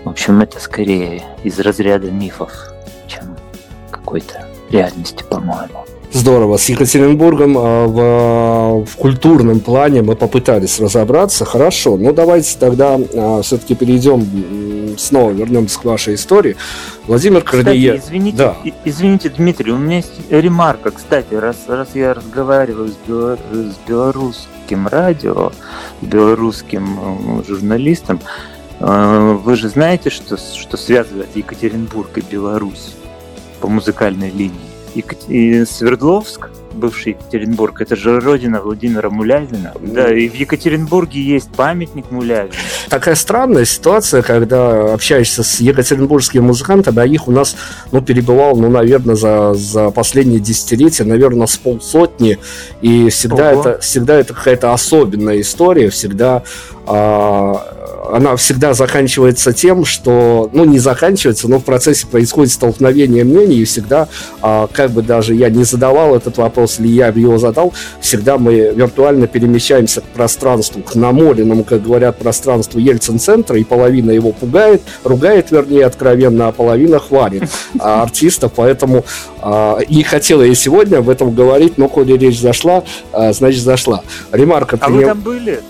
в 0.04 0.09
общем, 0.09 0.40
это 0.40 0.59
скорее 0.59 1.22
из 1.44 1.61
разряда 1.61 2.11
мифов, 2.11 2.50
чем 3.09 3.36
какой-то 3.90 4.48
реальности, 4.70 5.22
по-моему. 5.28 5.84
Здорово. 6.11 6.56
С 6.56 6.68
Екатеринбургом 6.70 7.56
а, 7.59 7.86
в, 7.86 8.86
в 8.86 8.96
культурном 8.96 9.61
плане 9.61 10.02
мы 10.02 10.16
попытались 10.16 10.80
разобраться. 10.80 11.44
Хорошо. 11.44 11.96
Ну, 11.98 12.12
давайте 12.12 12.56
тогда 12.59 12.98
а, 13.14 13.42
все-таки 13.42 13.74
перейдем, 13.74 14.96
снова 14.96 15.30
вернемся 15.30 15.78
к 15.78 15.84
вашей 15.84 16.14
истории. 16.14 16.56
Владимир 17.06 17.42
Корнеев. 17.42 18.02
Извините, 18.04 18.36
да. 18.36 18.56
извините, 18.84 19.28
Дмитрий, 19.28 19.72
у 19.72 19.76
меня 19.76 19.96
есть 19.96 20.12
ремарка. 20.30 20.90
Кстати, 20.90 21.34
раз, 21.34 21.56
раз 21.68 21.88
я 21.94 22.14
разговариваю 22.14 22.88
с, 22.88 22.96
белор, 23.06 23.38
с 23.52 23.88
белорусским 23.88 24.88
радио, 24.88 25.52
с 26.00 26.06
белорусским 26.06 27.40
э, 27.40 27.42
журналистом, 27.46 28.20
э, 28.80 29.38
вы 29.44 29.56
же 29.56 29.68
знаете, 29.68 30.09
что, 30.09 30.36
что 30.36 30.76
связывает 30.76 31.28
Екатеринбург 31.34 32.16
и 32.16 32.22
Беларусь 32.22 32.94
по 33.61 33.68
музыкальной 33.68 34.30
линии? 34.30 34.68
И 35.28 35.64
Свердловск, 35.64 36.49
бывший 36.79 37.12
Екатеринбург, 37.12 37.81
это 37.81 37.97
же 37.97 38.20
родина 38.20 38.61
Владимира 38.61 39.11
Мулявина. 39.11 39.72
Да, 39.81 40.12
и 40.14 40.29
в 40.29 40.35
Екатеринбурге 40.35 41.20
есть 41.20 41.51
памятник 41.51 42.11
Мулявину. 42.11 42.53
Такая 42.89 43.14
странная 43.14 43.64
ситуация, 43.64 44.22
когда 44.22 44.95
общаешься 44.95 45.43
с 45.43 45.61
екатеринбургскими 45.61 46.41
музыкантами, 46.41 47.03
а 47.03 47.07
их 47.07 47.29
у 47.29 47.33
нас, 47.33 47.57
ну, 47.93 48.01
перебывал, 48.01 48.57
ну, 48.57 48.70
наверное, 48.70 49.16
за, 49.16 49.55
за 49.55 49.91
последние 49.91 50.41
десятилетия, 50.41 51.05
наверное, 51.05 51.47
с 51.47 51.57
полсотни, 51.57 52.39
и 52.81 53.09
всегда 53.11 53.53
Ого. 53.53 53.61
это, 53.61 53.81
всегда 53.81 54.16
это 54.16 54.35
какая-то 54.35 54.72
особенная 54.72 55.41
история, 55.41 55.91
всегда 55.91 56.43
а, 56.87 57.79
она 58.11 58.37
всегда 58.37 58.72
заканчивается 58.74 59.53
тем, 59.53 59.85
что, 59.85 60.49
ну, 60.53 60.64
не 60.64 60.79
заканчивается, 60.79 61.49
но 61.49 61.59
в 61.59 61.64
процессе 61.64 62.07
происходит 62.07 62.53
столкновение 62.53 63.24
мнений, 63.24 63.59
и 63.59 63.64
всегда, 63.64 64.09
а, 64.41 64.68
как 64.72 64.93
бы 64.93 65.03
даже 65.03 65.35
я 65.35 65.51
не 65.51 65.64
задавал 65.64 66.14
этот 66.16 66.39
вопрос, 66.39 66.68
или 66.79 66.89
я 66.89 67.09
его 67.09 67.39
задал, 67.39 67.73
всегда 68.01 68.39
мы 68.39 68.73
виртуально 68.75 69.27
перемещаемся 69.27 70.01
к 70.01 70.05
пространству, 70.05 70.83
к 70.83 70.95
намоленному, 70.95 71.64
как 71.64 71.83
говорят, 71.83 72.19
пространству 72.19 72.79
Ельцин-центра, 72.79 73.59
и 73.59 73.64
половина 73.64 74.11
его 74.11 74.33
пугает, 74.33 74.83
ругает, 75.05 75.51
вернее, 75.51 75.87
откровенно, 75.87 76.49
а 76.49 76.53
половина 76.53 76.99
хвалит 76.99 77.45
а, 77.79 78.03
артистов, 78.03 78.53
поэтому 78.55 79.05
а, 79.41 79.79
не 79.89 80.03
хотела 80.03 80.43
я 80.43 80.55
сегодня 80.55 80.99
об 80.99 81.09
этом 81.09 81.35
говорить, 81.35 81.79
но 81.79 81.89
коли 81.89 82.16
речь 82.16 82.41
зашла, 82.41 82.85
а, 83.12 83.33
значит, 83.33 83.62
зашла. 83.62 84.03
Ремарка. 84.33 84.79
А 84.81 84.91
вы 84.91 85.05
там 85.05 85.21
были? 85.21 85.61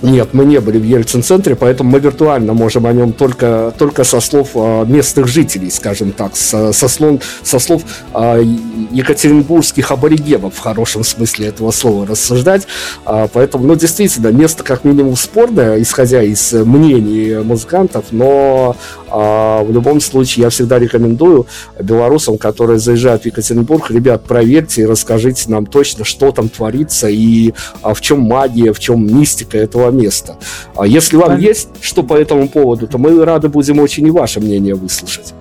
Нет, 0.00 0.28
мы 0.32 0.44
не 0.44 0.60
были 0.60 0.78
в 0.78 0.84
Ельцин-центре, 0.84 1.56
поэтому 1.56 1.90
мы 1.90 1.98
виртуально 1.98 2.52
можем 2.54 2.86
о 2.86 2.92
нем 2.92 3.12
только, 3.12 3.74
только 3.76 4.04
со 4.04 4.20
слов 4.20 4.50
э, 4.54 4.84
местных 4.86 5.26
жителей, 5.26 5.72
скажем 5.72 6.12
так, 6.12 6.36
со, 6.36 6.72
со, 6.72 6.86
слов, 6.86 7.20
со 7.42 7.58
слов 7.58 7.82
э, 8.14 8.44
екатеринбургских 8.92 9.90
аборигенов 9.90 10.54
в 10.54 10.58
хорошем 10.60 11.02
смысле 11.02 11.48
этого 11.48 11.72
слова 11.72 12.06
рассуждать. 12.06 12.68
Э, 13.06 13.26
поэтому, 13.32 13.66
ну, 13.66 13.74
действительно, 13.74 14.28
место 14.28 14.62
как 14.62 14.84
минимум 14.84 15.16
спорное, 15.16 15.82
исходя 15.82 16.22
из 16.22 16.52
мнений 16.52 17.42
музыкантов, 17.42 18.06
но 18.12 18.76
в 19.10 19.66
любом 19.70 20.02
случае 20.02 20.42
я 20.42 20.50
всегда 20.50 20.78
рекомендую 20.78 21.46
белорусам, 21.82 22.36
которые 22.36 22.78
заезжают 22.78 23.22
в 23.22 23.26
Екатеринбург, 23.26 23.90
ребят, 23.90 24.24
проверьте 24.24 24.82
и 24.82 24.84
расскажите 24.84 25.50
нам 25.50 25.64
точно, 25.64 26.04
что 26.04 26.30
там 26.30 26.50
творится 26.50 27.08
и 27.08 27.54
а, 27.80 27.94
в 27.94 28.02
чем 28.02 28.20
магия, 28.20 28.74
в 28.74 28.78
чем 28.78 29.06
мистика 29.06 29.56
этого 29.56 29.87
места. 29.90 30.36
А 30.76 30.86
если 30.86 31.16
вам 31.16 31.30
Пам... 31.30 31.40
есть 31.40 31.68
что 31.80 32.02
по 32.02 32.14
этому 32.14 32.48
поводу, 32.48 32.86
то 32.86 32.98
мы 32.98 33.24
рады 33.24 33.48
будем 33.48 33.78
очень 33.80 34.06
и 34.06 34.10
ваше 34.10 34.40
мнение 34.40 34.74
выслушать. 34.74 35.34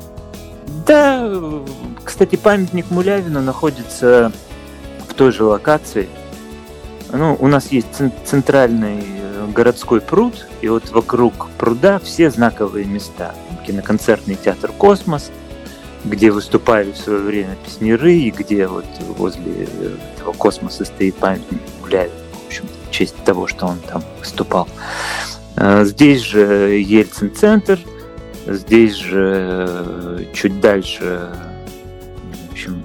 Да, 0.86 1.30
кстати, 2.04 2.38
памятник 2.38 2.90
Мулявину 2.90 3.42
находится 3.42 4.32
в 5.08 5.14
той 5.14 5.32
же 5.32 5.44
локации. 5.44 6.08
Ну, 7.12 7.38
у 7.40 7.48
нас 7.48 7.72
есть 7.72 7.88
центральный 8.26 9.00
э, 9.00 9.48
городской 9.54 10.02
пруд, 10.02 10.48
и 10.62 10.70
вот 10.70 10.90
вокруг 10.92 11.48
пруда 11.58 12.00
все 12.00 12.30
знаковые 12.30 12.86
места. 12.86 13.34
Киноконцертный 13.66 14.36
театр 14.36 14.72
«Космос», 14.78 15.32
где 16.06 16.32
выступали 16.32 16.92
в 16.92 16.98
свое 16.98 17.20
время 17.20 17.58
песнеры, 17.66 18.14
и 18.14 18.32
где 18.32 18.68
вот 18.68 18.86
возле 19.18 19.68
этого 20.16 20.34
космоса 20.34 20.86
стоит 20.86 21.16
памятник 21.16 21.62
Мулявину 21.82 22.27
в 22.88 22.92
честь 22.92 23.16
того, 23.24 23.48
что 23.48 23.68
он 23.68 23.80
там 23.80 24.04
выступал. 24.20 24.68
Э, 25.56 25.84
здесь 25.86 26.22
же 26.22 26.80
Ельцин-центр, 26.80 27.80
здесь 28.46 28.96
же 28.96 30.28
чуть 30.34 30.60
дальше, 30.60 31.30
в 32.50 32.52
общем, 32.52 32.84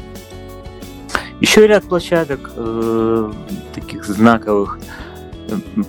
еще 1.41 1.67
ряд 1.67 1.85
площадок 1.85 2.53
э, 2.57 3.33
таких 3.75 4.05
знаковых. 4.05 4.79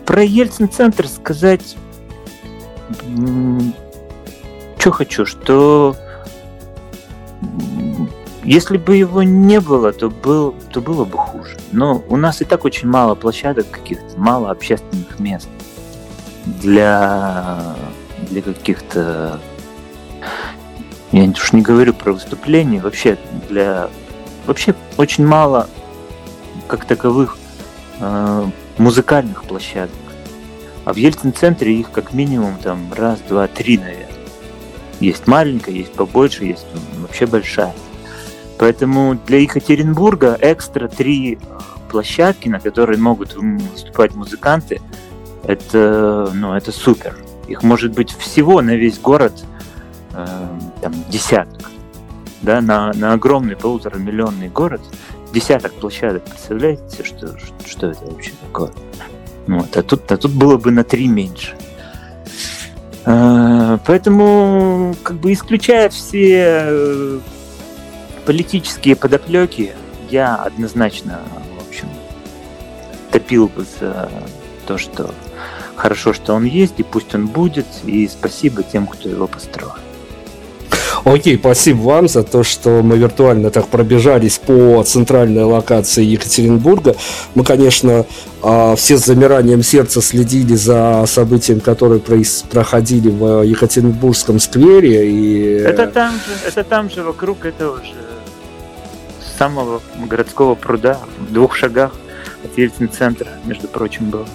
Про 0.05 0.23
Ельцин-центр 0.23 1.07
сказать, 1.07 1.77
что 4.77 4.91
хочу, 4.91 5.25
что 5.25 5.95
если 8.43 8.77
бы 8.77 8.97
его 8.97 9.23
не 9.23 9.59
было, 9.59 9.93
то, 9.93 10.09
был, 10.09 10.53
то 10.71 10.81
было 10.81 11.05
бы 11.05 11.17
хуже. 11.17 11.57
Но 11.71 12.03
у 12.09 12.17
нас 12.17 12.41
и 12.41 12.45
так 12.45 12.65
очень 12.65 12.87
мало 12.87 13.15
площадок 13.15 13.69
каких-то, 13.71 14.19
мало 14.19 14.51
общественных 14.51 15.19
мест 15.19 15.47
для, 16.45 17.75
для 18.29 18.41
каких-то... 18.41 19.39
Я 21.11 21.23
уж 21.29 21.53
не 21.53 21.61
говорю 21.61 21.93
про 21.93 22.13
выступления, 22.13 22.81
вообще 22.81 23.17
для... 23.49 23.89
Вообще 24.45 24.75
очень 24.97 25.25
мало 25.25 25.69
как 26.67 26.85
таковых 26.85 27.37
э, 27.99 28.45
музыкальных 28.77 29.43
площадок. 29.43 29.95
А 30.85 30.91
в 30.91 30.97
Ельцин-центре 30.97 31.73
их 31.73 31.91
как 31.91 32.13
минимум 32.13 32.57
там 32.57 32.91
раз, 32.93 33.19
два, 33.29 33.47
три, 33.47 33.77
наверное. 33.77 34.09
Есть 34.99 35.27
маленькая, 35.27 35.71
есть 35.71 35.93
побольше, 35.93 36.43
есть 36.45 36.65
вообще 36.97 37.25
большая. 37.25 37.73
Поэтому 38.63 39.19
для 39.27 39.39
Екатеринбурга 39.39 40.37
экстра 40.39 40.87
три 40.87 41.37
площадки, 41.91 42.47
на 42.47 42.61
которые 42.61 42.97
могут 42.97 43.35
выступать 43.35 44.15
музыканты, 44.15 44.79
это, 45.43 46.31
ну, 46.33 46.53
это 46.53 46.71
супер. 46.71 47.13
Их 47.49 47.61
может 47.61 47.91
быть 47.91 48.11
всего 48.11 48.61
на 48.61 48.77
весь 48.77 48.97
город 48.99 49.33
э, 50.13 50.25
там, 50.81 50.93
десяток. 51.09 51.71
Да, 52.41 52.61
на, 52.61 52.93
на 52.93 53.11
огромный 53.11 53.57
полуторамиллионный 53.57 54.47
город 54.47 54.79
десяток 55.33 55.73
площадок. 55.73 56.23
Представляете, 56.23 57.03
что, 57.03 57.37
что, 57.37 57.67
что 57.67 57.87
это 57.87 58.05
вообще 58.05 58.31
такое? 58.45 58.71
Ну 59.45 59.59
вот, 59.59 59.75
а, 59.75 59.83
тут, 59.83 60.09
а 60.09 60.15
тут 60.15 60.31
было 60.31 60.55
бы 60.55 60.71
на 60.71 60.85
три 60.85 61.09
меньше. 61.09 61.57
Э, 63.03 63.77
поэтому, 63.85 64.95
как 65.03 65.17
бы 65.17 65.33
исключая 65.33 65.89
все 65.89 66.63
э, 66.69 67.19
политические 68.25 68.95
подоплеки, 68.95 69.73
я 70.09 70.35
однозначно, 70.35 71.21
в 71.57 71.67
общем, 71.67 71.87
топил 73.11 73.47
бы 73.47 73.65
за 73.79 74.09
то, 74.67 74.77
что 74.77 75.13
хорошо, 75.75 76.13
что 76.13 76.33
он 76.33 76.45
есть, 76.45 76.75
и 76.77 76.83
пусть 76.83 77.13
он 77.15 77.27
будет, 77.27 77.65
и 77.85 78.07
спасибо 78.07 78.63
тем, 78.63 78.87
кто 78.87 79.09
его 79.09 79.27
построил. 79.27 79.73
Окей, 81.05 81.37
спасибо 81.37 81.81
вам 81.81 82.07
за 82.07 82.23
то, 82.23 82.43
что 82.43 82.81
мы 82.81 82.97
виртуально 82.97 83.49
так 83.49 83.67
пробежались 83.67 84.37
по 84.37 84.81
центральной 84.83 85.43
локации 85.43 86.03
Екатеринбурга. 86.03 86.95
Мы, 87.35 87.43
конечно, 87.43 88.05
а, 88.41 88.75
все 88.77 88.97
с 88.97 89.05
замиранием 89.05 89.63
сердца 89.63 90.01
следили 90.01 90.55
за 90.55 91.03
событием, 91.05 91.59
которые 91.59 91.99
проходили 92.49 93.09
в 93.09 93.41
Екатеринбургском 93.41 94.39
сквере. 94.39 95.11
И... 95.11 95.57
Это 95.57 95.87
там 95.87 96.13
же, 96.13 96.47
это 96.47 96.63
там 96.63 96.89
же, 96.89 97.03
вокруг 97.03 97.45
этого 97.45 97.83
же 97.83 98.12
самого 99.43 99.81
городского 99.97 100.55
пруда, 100.55 100.97
в 101.19 101.33
двух 101.33 101.57
шагах 101.57 101.91
от 102.45 102.57
Ельцин-центра, 102.57 103.27
между 103.43 103.67
прочим, 103.67 104.09
было. 104.09 104.25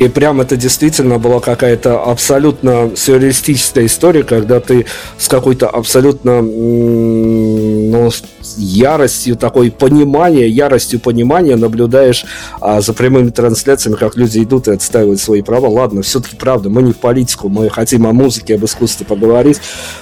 И 0.00 0.08
прям 0.08 0.40
это 0.40 0.56
действительно 0.56 1.18
была 1.18 1.40
какая-то 1.40 2.02
абсолютно 2.02 2.90
сюрреалистическая 2.96 3.86
история, 3.86 4.22
когда 4.22 4.60
ты 4.60 4.86
с 5.18 5.28
какой-то 5.28 5.68
абсолютно 5.68 6.42
ну, 6.42 8.10
яростью 8.56 9.36
такой 9.36 9.70
понимания, 9.70 10.48
яростью 10.48 11.00
понимания 11.00 11.56
наблюдаешь 11.56 12.24
а, 12.60 12.80
за 12.80 12.92
прямыми 12.92 13.30
трансляциями, 13.30 13.96
как 13.96 14.16
люди 14.16 14.42
идут 14.42 14.68
и 14.68 14.72
отстаивают 14.72 15.20
свои 15.20 15.42
права. 15.42 15.68
Ладно, 15.68 16.02
все-таки 16.02 16.36
правда, 16.36 16.70
мы 16.70 16.82
не 16.82 16.92
в 16.92 16.96
политику, 16.96 17.48
мы 17.48 17.68
хотим 17.70 18.06
о 18.06 18.12
музыке, 18.12 18.54
об 18.54 18.64
искусстве 18.64 19.06
поговорить. 19.06 19.60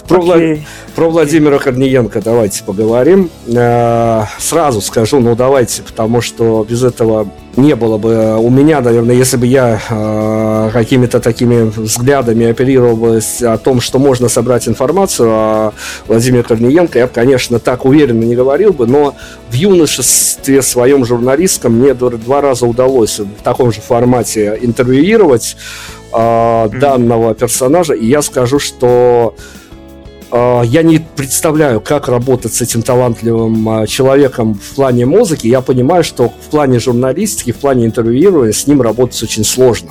Про, 0.09 0.19
okay. 0.19 0.25
Влад... 0.25 0.59
Про 0.95 1.11
Владимира 1.11 1.59
Корниенко 1.59 2.21
давайте 2.23 2.63
поговорим. 2.65 3.31
А, 3.55 4.27
сразу 4.39 4.81
скажу, 4.81 5.21
ну 5.21 5.35
давайте, 5.35 5.83
потому 5.83 6.21
что 6.21 6.67
без 6.69 6.83
этого 6.83 7.29
не 7.57 7.77
было 7.77 7.99
бы 7.99 8.39
у 8.39 8.49
меня, 8.49 8.81
наверное, 8.81 9.15
если 9.15 9.37
бы 9.37 9.47
я 9.47 9.81
э, 9.89 10.71
какими-то 10.73 11.21
такими 11.21 11.65
взглядами 11.65 12.47
оперировал 12.47 12.97
бы 12.97 13.21
о 13.43 13.59
том, 13.59 13.81
что 13.81 13.99
можно 13.99 14.29
собрать 14.29 14.69
информацию 14.69 15.29
о 15.31 15.73
Владимире 16.07 16.45
Корниенко, 16.45 16.99
я 16.99 17.07
бы, 17.07 17.13
конечно, 17.13 17.59
так 17.59 17.85
уверенно 17.85 18.25
не 18.25 18.35
говорил 18.35 18.73
бы, 18.73 18.87
но 18.87 19.15
в 19.51 19.55
юношестве 19.55 20.63
своем 20.63 21.05
журналистском 21.05 21.73
мне 21.75 21.95
два 21.95 22.41
раза 22.41 22.67
удалось 22.67 23.19
в 23.19 23.43
таком 23.43 23.71
же 23.71 23.81
формате 23.81 24.59
интервьюировать 24.61 25.57
э, 26.15 26.69
данного 26.81 27.35
персонажа, 27.35 27.93
и 27.93 28.07
я 28.07 28.23
скажу, 28.23 28.59
что 28.59 29.35
я 30.33 30.83
не 30.83 30.99
представляю, 30.99 31.81
как 31.81 32.09
работать 32.09 32.55
с 32.55 32.63
этим 32.63 32.83
талантливым 32.83 33.69
а, 33.69 33.87
человеком 33.87 34.55
в 34.55 34.75
плане 34.75 35.05
музыки. 35.05 35.47
Я 35.47 35.61
понимаю, 35.61 36.05
что 36.05 36.31
в 36.31 36.51
плане 36.51 36.79
журналистики, 36.79 37.53
в 37.53 37.57
плане 37.57 37.85
интервьюирования 37.85 38.53
с 38.53 38.67
ним 38.67 38.81
работать 38.81 39.23
очень 39.23 39.45
сложно. 39.45 39.91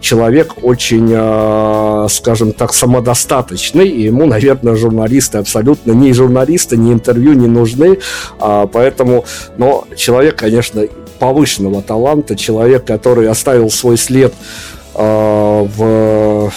Человек 0.00 0.54
очень, 0.62 1.12
а, 1.14 2.06
скажем 2.08 2.52
так, 2.52 2.72
самодостаточный, 2.72 3.86
и 3.86 4.04
ему, 4.04 4.24
наверное, 4.24 4.74
журналисты 4.74 5.38
абсолютно 5.38 5.92
ни 5.92 6.12
журналисты, 6.12 6.78
ни 6.78 6.92
интервью 6.92 7.34
не 7.34 7.46
нужны, 7.46 7.98
поэтому, 8.38 9.24
но 9.58 9.86
человек, 9.96 10.36
конечно, 10.36 10.86
повышенного 11.18 11.82
таланта, 11.82 12.36
человек, 12.36 12.86
который 12.86 13.28
оставил 13.28 13.70
свой 13.70 13.98
след 13.98 14.32
в 14.94 16.52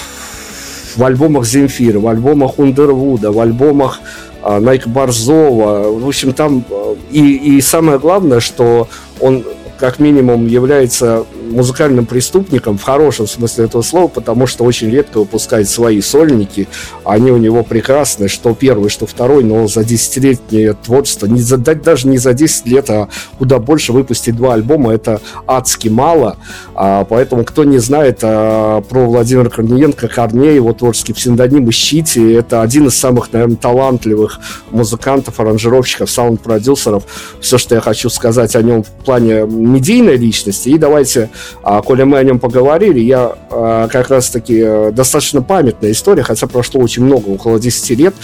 в 0.97 1.03
альбомах 1.03 1.45
Земфира, 1.45 1.99
в 1.99 2.07
альбомах 2.07 2.57
Ундервуда, 2.57 3.31
в 3.31 3.39
альбомах 3.39 4.01
а, 4.41 4.59
Найк 4.59 4.87
Борзова. 4.87 5.91
В 5.91 6.07
общем, 6.07 6.33
там 6.33 6.63
а, 6.69 6.95
и, 7.11 7.57
и 7.57 7.61
самое 7.61 7.99
главное, 7.99 8.39
что 8.39 8.87
он 9.19 9.43
как 9.77 9.99
минимум 9.99 10.47
является 10.47 11.25
музыкальным 11.49 12.05
преступником 12.05 12.77
в 12.77 12.83
хорошем 12.83 13.27
смысле 13.27 13.65
этого 13.65 13.81
слова, 13.81 14.07
потому 14.07 14.47
что 14.47 14.63
очень 14.63 14.89
редко 14.89 15.19
выпускает 15.19 15.69
свои 15.69 16.01
сольники. 16.01 16.67
Они 17.03 17.31
у 17.31 17.37
него 17.37 17.63
прекрасные, 17.63 18.29
что 18.29 18.53
первый, 18.53 18.89
что 18.89 19.05
второй, 19.05 19.43
но 19.43 19.67
за 19.67 19.83
десятилетнее 19.83 20.73
творчество, 20.73 21.25
не 21.25 21.41
за, 21.41 21.57
даже 21.57 22.07
не 22.07 22.17
за 22.17 22.33
10 22.33 22.65
лет, 22.67 22.89
а 22.89 23.09
куда 23.37 23.59
больше 23.59 23.93
выпустить 23.93 24.35
два 24.35 24.53
альбома, 24.53 24.93
это 24.93 25.21
адски 25.45 25.87
мало. 25.87 26.37
А, 26.75 27.05
поэтому, 27.05 27.43
кто 27.43 27.63
не 27.63 27.79
знает 27.79 28.19
а, 28.21 28.81
про 28.81 29.05
Владимира 29.05 29.49
Корниенко, 29.49 30.07
Корней, 30.07 30.55
его 30.55 30.73
творческий 30.73 31.13
псевдоним, 31.13 31.69
ищите. 31.69 32.33
Это 32.33 32.61
один 32.61 32.87
из 32.87 32.97
самых, 32.97 33.31
наверное, 33.33 33.55
талантливых 33.55 34.39
музыкантов, 34.71 35.39
аранжировщиков, 35.39 36.09
саунд-продюсеров. 36.09 37.03
Все, 37.41 37.57
что 37.57 37.75
я 37.75 37.81
хочу 37.81 38.09
сказать 38.09 38.55
о 38.55 38.61
нем 38.61 38.83
в 38.83 38.89
плане 38.89 39.45
медийной 39.45 40.17
личности. 40.17 40.69
И 40.69 40.77
давайте 40.77 41.29
а, 41.63 41.81
коли 41.81 42.03
мы 42.03 42.17
о 42.17 42.23
нем 42.23 42.39
поговорили, 42.39 42.99
я 42.99 43.33
а, 43.49 43.87
как 43.87 44.09
раз-таки 44.09 44.61
э, 44.63 44.91
достаточно 44.91 45.41
памятная 45.41 45.91
история, 45.91 46.23
хотя 46.23 46.47
прошло 46.47 46.81
очень 46.81 47.03
много, 47.03 47.29
около 47.29 47.59
10 47.59 47.89
лет, 47.97 48.15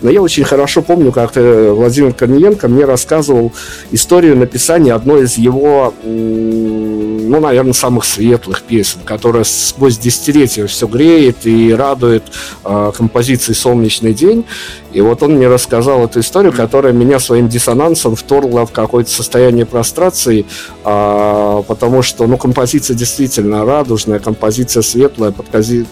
но 0.00 0.10
я 0.10 0.22
очень 0.22 0.44
хорошо 0.44 0.82
помню, 0.82 1.12
как 1.12 1.32
Владимир 1.36 2.12
Корниенко 2.12 2.68
мне 2.68 2.84
рассказывал 2.84 3.52
историю 3.90 4.36
написания 4.36 4.94
одной 4.94 5.24
из 5.24 5.36
его, 5.38 5.94
ну, 6.02 7.40
наверное, 7.40 7.72
самых 7.72 8.04
светлых 8.04 8.62
песен, 8.62 9.00
которая 9.04 9.44
сквозь 9.44 9.98
десятилетия 9.98 10.66
все 10.66 10.86
греет 10.86 11.46
и 11.46 11.72
радует 11.72 12.24
э, 12.64 12.92
композиции 12.96 13.52
«Солнечный 13.52 14.14
день». 14.14 14.44
И 14.92 15.00
вот 15.00 15.22
он 15.22 15.36
мне 15.36 15.48
рассказал 15.48 16.04
эту 16.04 16.20
историю, 16.20 16.52
которая 16.52 16.92
меня 16.92 17.18
своим 17.18 17.48
диссонансом 17.48 18.14
вторгла 18.14 18.66
в 18.66 18.72
какое-то 18.72 19.10
состояние 19.10 19.64
прострации, 19.64 20.44
э, 20.84 21.62
потому 21.66 22.02
что, 22.02 22.26
ну, 22.26 22.36
композиция 22.36 22.61
композиция 22.62 22.94
действительно 22.94 23.64
радужная, 23.64 24.20
композиция 24.20 24.84
светлая, 24.84 25.34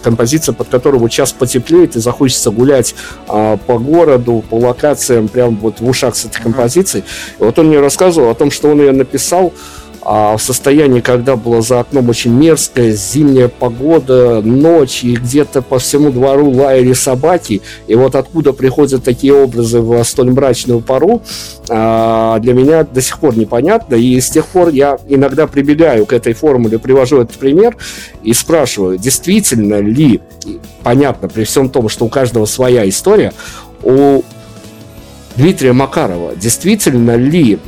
композиция, 0.01 0.53
под 0.53 0.69
которую 0.69 1.01
вот 1.01 1.11
час 1.11 1.33
потеплеет 1.33 1.97
и 1.97 1.99
захочется 1.99 2.49
гулять 2.49 2.95
а, 3.27 3.57
по 3.57 3.77
городу, 3.77 4.41
по 4.49 4.55
локациям, 4.55 5.27
прям 5.27 5.57
вот 5.57 5.81
в 5.81 5.89
ушах 5.89 6.15
с 6.15 6.23
этой 6.23 6.41
композицией. 6.41 7.03
И 7.39 7.43
вот 7.43 7.59
он 7.59 7.67
мне 7.67 7.81
рассказывал 7.81 8.29
о 8.29 8.35
том, 8.35 8.51
что 8.51 8.69
он 8.69 8.79
ее 8.79 8.93
написал 8.93 9.51
а 10.03 10.35
в 10.35 10.41
состоянии, 10.41 10.99
когда 10.99 11.35
была 11.35 11.61
за 11.61 11.79
окном 11.79 12.09
очень 12.09 12.31
мерзкая 12.31 12.91
зимняя 12.91 13.47
погода, 13.47 14.41
ночь, 14.41 15.03
и 15.03 15.15
где-то 15.15 15.61
по 15.61 15.79
всему 15.79 16.11
двору 16.11 16.49
лаяли 16.49 16.93
собаки, 16.93 17.61
и 17.87 17.95
вот 17.95 18.15
откуда 18.15 18.51
приходят 18.53 19.03
такие 19.03 19.33
образы 19.33 19.79
в 19.79 20.03
столь 20.03 20.31
мрачную 20.31 20.81
пору, 20.81 21.21
а, 21.69 22.39
для 22.39 22.53
меня 22.53 22.83
до 22.83 23.01
сих 23.01 23.19
пор 23.19 23.37
непонятно, 23.37 23.95
и 23.95 24.19
с 24.19 24.29
тех 24.29 24.47
пор 24.47 24.69
я 24.69 24.97
иногда 25.07 25.45
прибегаю 25.45 26.05
к 26.05 26.13
этой 26.13 26.33
формуле, 26.33 26.79
привожу 26.79 27.21
этот 27.21 27.37
пример 27.37 27.77
и 28.23 28.33
спрашиваю, 28.33 28.97
действительно 28.97 29.79
ли, 29.79 30.21
понятно, 30.83 31.29
при 31.29 31.43
всем 31.43 31.69
том, 31.69 31.89
что 31.89 32.05
у 32.05 32.09
каждого 32.09 32.45
своя 32.45 32.89
история, 32.89 33.33
у 33.83 34.23
Дмитрия 35.35 35.73
Макарова. 35.73 36.35
Действительно 36.35 37.15
ли 37.15 37.59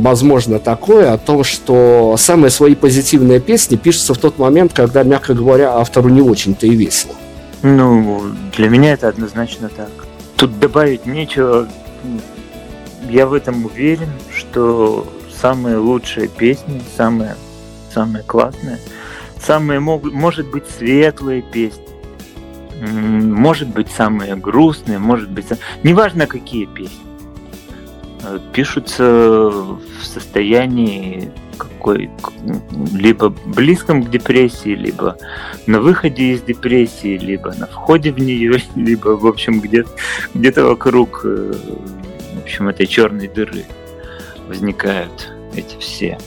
возможно 0.00 0.58
такое 0.58 1.12
о 1.12 1.18
том, 1.18 1.44
что 1.44 2.16
самые 2.18 2.50
свои 2.50 2.74
позитивные 2.74 3.40
песни 3.40 3.76
пишутся 3.76 4.14
в 4.14 4.18
тот 4.18 4.38
момент, 4.38 4.72
когда, 4.72 5.02
мягко 5.02 5.34
говоря, 5.34 5.74
автору 5.74 6.08
не 6.08 6.20
очень-то 6.20 6.66
и 6.66 6.76
весело? 6.76 7.14
Ну, 7.62 8.22
для 8.56 8.68
меня 8.68 8.92
это 8.92 9.08
однозначно 9.08 9.68
так. 9.68 9.90
Тут 10.36 10.58
добавить 10.58 11.06
нечего. 11.06 11.68
Я 13.08 13.26
в 13.26 13.34
этом 13.34 13.66
уверен, 13.66 14.08
что 14.34 15.06
самые 15.40 15.76
лучшие 15.76 16.28
песни, 16.28 16.80
самые, 16.96 17.34
самые 17.92 18.22
классные, 18.24 18.78
самые, 19.44 19.80
могут, 19.80 20.12
может 20.12 20.50
быть, 20.50 20.64
светлые 20.78 21.42
песни, 21.42 21.82
может 22.80 23.68
быть 23.68 23.90
самые 23.90 24.36
грустные, 24.36 24.98
может 24.98 25.30
быть, 25.30 25.46
неважно 25.82 26.26
какие 26.26 26.66
песни, 26.66 26.98
э, 28.22 28.38
пишутся 28.52 29.04
в 29.04 29.80
состоянии 30.02 31.30
какой 31.58 32.10
либо 32.94 33.28
близком 33.28 34.02
к 34.02 34.10
депрессии, 34.10 34.74
либо 34.74 35.16
на 35.66 35.80
выходе 35.80 36.32
из 36.32 36.42
депрессии, 36.42 37.18
либо 37.18 37.54
на 37.54 37.66
входе 37.66 38.12
в 38.12 38.18
нее, 38.18 38.62
либо, 38.76 39.08
в 39.08 39.26
общем, 39.26 39.60
где-то 39.60 39.90
где 40.34 40.52
вокруг 40.52 41.20
э, 41.24 41.52
в 42.34 42.42
общем, 42.42 42.68
этой 42.68 42.86
черной 42.86 43.28
дыры 43.28 43.64
возникают 44.48 45.32
эти 45.54 45.76
все 45.78 46.18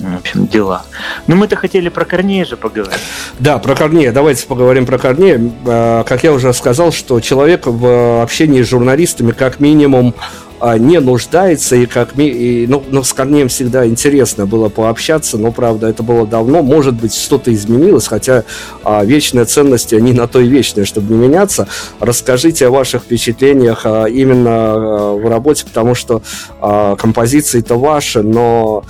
в 0.00 0.16
общем, 0.16 0.46
дела. 0.46 0.84
Но 1.26 1.36
мы-то 1.36 1.56
хотели 1.56 1.88
про 1.88 2.04
Корнея 2.04 2.44
же 2.44 2.56
поговорить. 2.56 3.00
Да, 3.38 3.58
про 3.58 3.74
Корнея. 3.74 4.12
Давайте 4.12 4.46
поговорим 4.46 4.86
про 4.86 4.98
Корнея. 4.98 5.40
А, 5.66 6.04
как 6.04 6.24
я 6.24 6.32
уже 6.32 6.52
сказал, 6.52 6.92
что 6.92 7.20
человек 7.20 7.66
в 7.66 8.22
общении 8.22 8.62
с 8.62 8.68
журналистами 8.68 9.32
как 9.32 9.60
минимум 9.60 10.14
а, 10.60 10.76
не 10.76 11.00
нуждается, 11.00 11.74
и 11.74 11.86
как 11.86 12.18
и, 12.18 12.66
ну, 12.68 12.84
ну, 12.90 13.02
с 13.02 13.14
Корнеем 13.14 13.48
всегда 13.48 13.86
интересно 13.86 14.46
было 14.46 14.68
пообщаться, 14.68 15.38
но, 15.38 15.52
правда, 15.52 15.88
это 15.88 16.02
было 16.02 16.26
давно, 16.26 16.62
может 16.62 16.94
быть, 16.94 17.14
что-то 17.14 17.52
изменилось, 17.52 18.06
хотя 18.06 18.44
а, 18.84 19.02
вечные 19.02 19.46
ценности, 19.46 19.94
они 19.94 20.12
на 20.12 20.28
то 20.28 20.38
и 20.38 20.46
вечные, 20.46 20.84
чтобы 20.84 21.14
не 21.14 21.18
меняться. 21.18 21.66
Расскажите 21.98 22.66
о 22.66 22.70
ваших 22.70 23.04
впечатлениях 23.04 23.82
а, 23.84 24.04
именно 24.04 24.50
а, 24.50 25.14
в 25.14 25.28
работе, 25.28 25.64
потому 25.64 25.94
что 25.94 26.22
а, 26.60 26.94
композиции-то 26.96 27.78
ваши, 27.78 28.22
но 28.22 28.84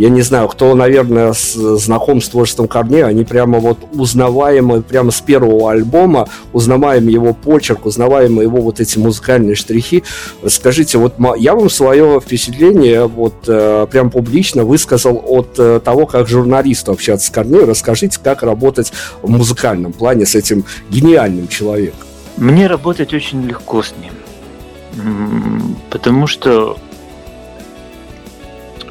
я 0.00 0.08
не 0.08 0.22
знаю, 0.22 0.48
кто, 0.48 0.74
наверное, 0.74 1.34
с, 1.34 1.52
знаком 1.78 2.22
с 2.22 2.28
творчеством 2.30 2.68
Корнея, 2.68 3.04
они 3.04 3.24
прямо 3.24 3.58
вот 3.58 3.76
узнаваемы 3.92 4.80
прямо 4.80 5.10
с 5.10 5.20
первого 5.20 5.72
альбома, 5.72 6.26
узнаваем 6.54 7.06
его 7.06 7.34
почерк, 7.34 7.84
узнаваем 7.84 8.40
его 8.40 8.62
вот 8.62 8.80
эти 8.80 8.98
музыкальные 8.98 9.56
штрихи. 9.56 10.02
Скажите, 10.46 10.96
вот 10.96 11.16
я 11.36 11.54
вам 11.54 11.68
свое 11.68 12.18
впечатление 12.18 13.08
вот 13.08 13.34
э, 13.46 13.86
прям 13.90 14.10
публично 14.10 14.64
высказал 14.64 15.22
от 15.22 15.58
э, 15.58 15.80
того, 15.84 16.06
как 16.06 16.28
журналисту 16.28 16.92
общаться 16.92 17.26
с 17.26 17.30
Корнеем. 17.30 17.68
Расскажите, 17.68 18.18
как 18.24 18.42
работать 18.42 18.94
в 19.20 19.28
музыкальном 19.28 19.92
плане 19.92 20.24
с 20.24 20.34
этим 20.34 20.64
гениальным 20.88 21.46
человеком. 21.46 22.06
Мне 22.38 22.68
работать 22.68 23.12
очень 23.12 23.42
легко 23.42 23.82
с 23.82 23.92
ним. 24.00 25.76
Потому 25.90 26.26
что 26.26 26.78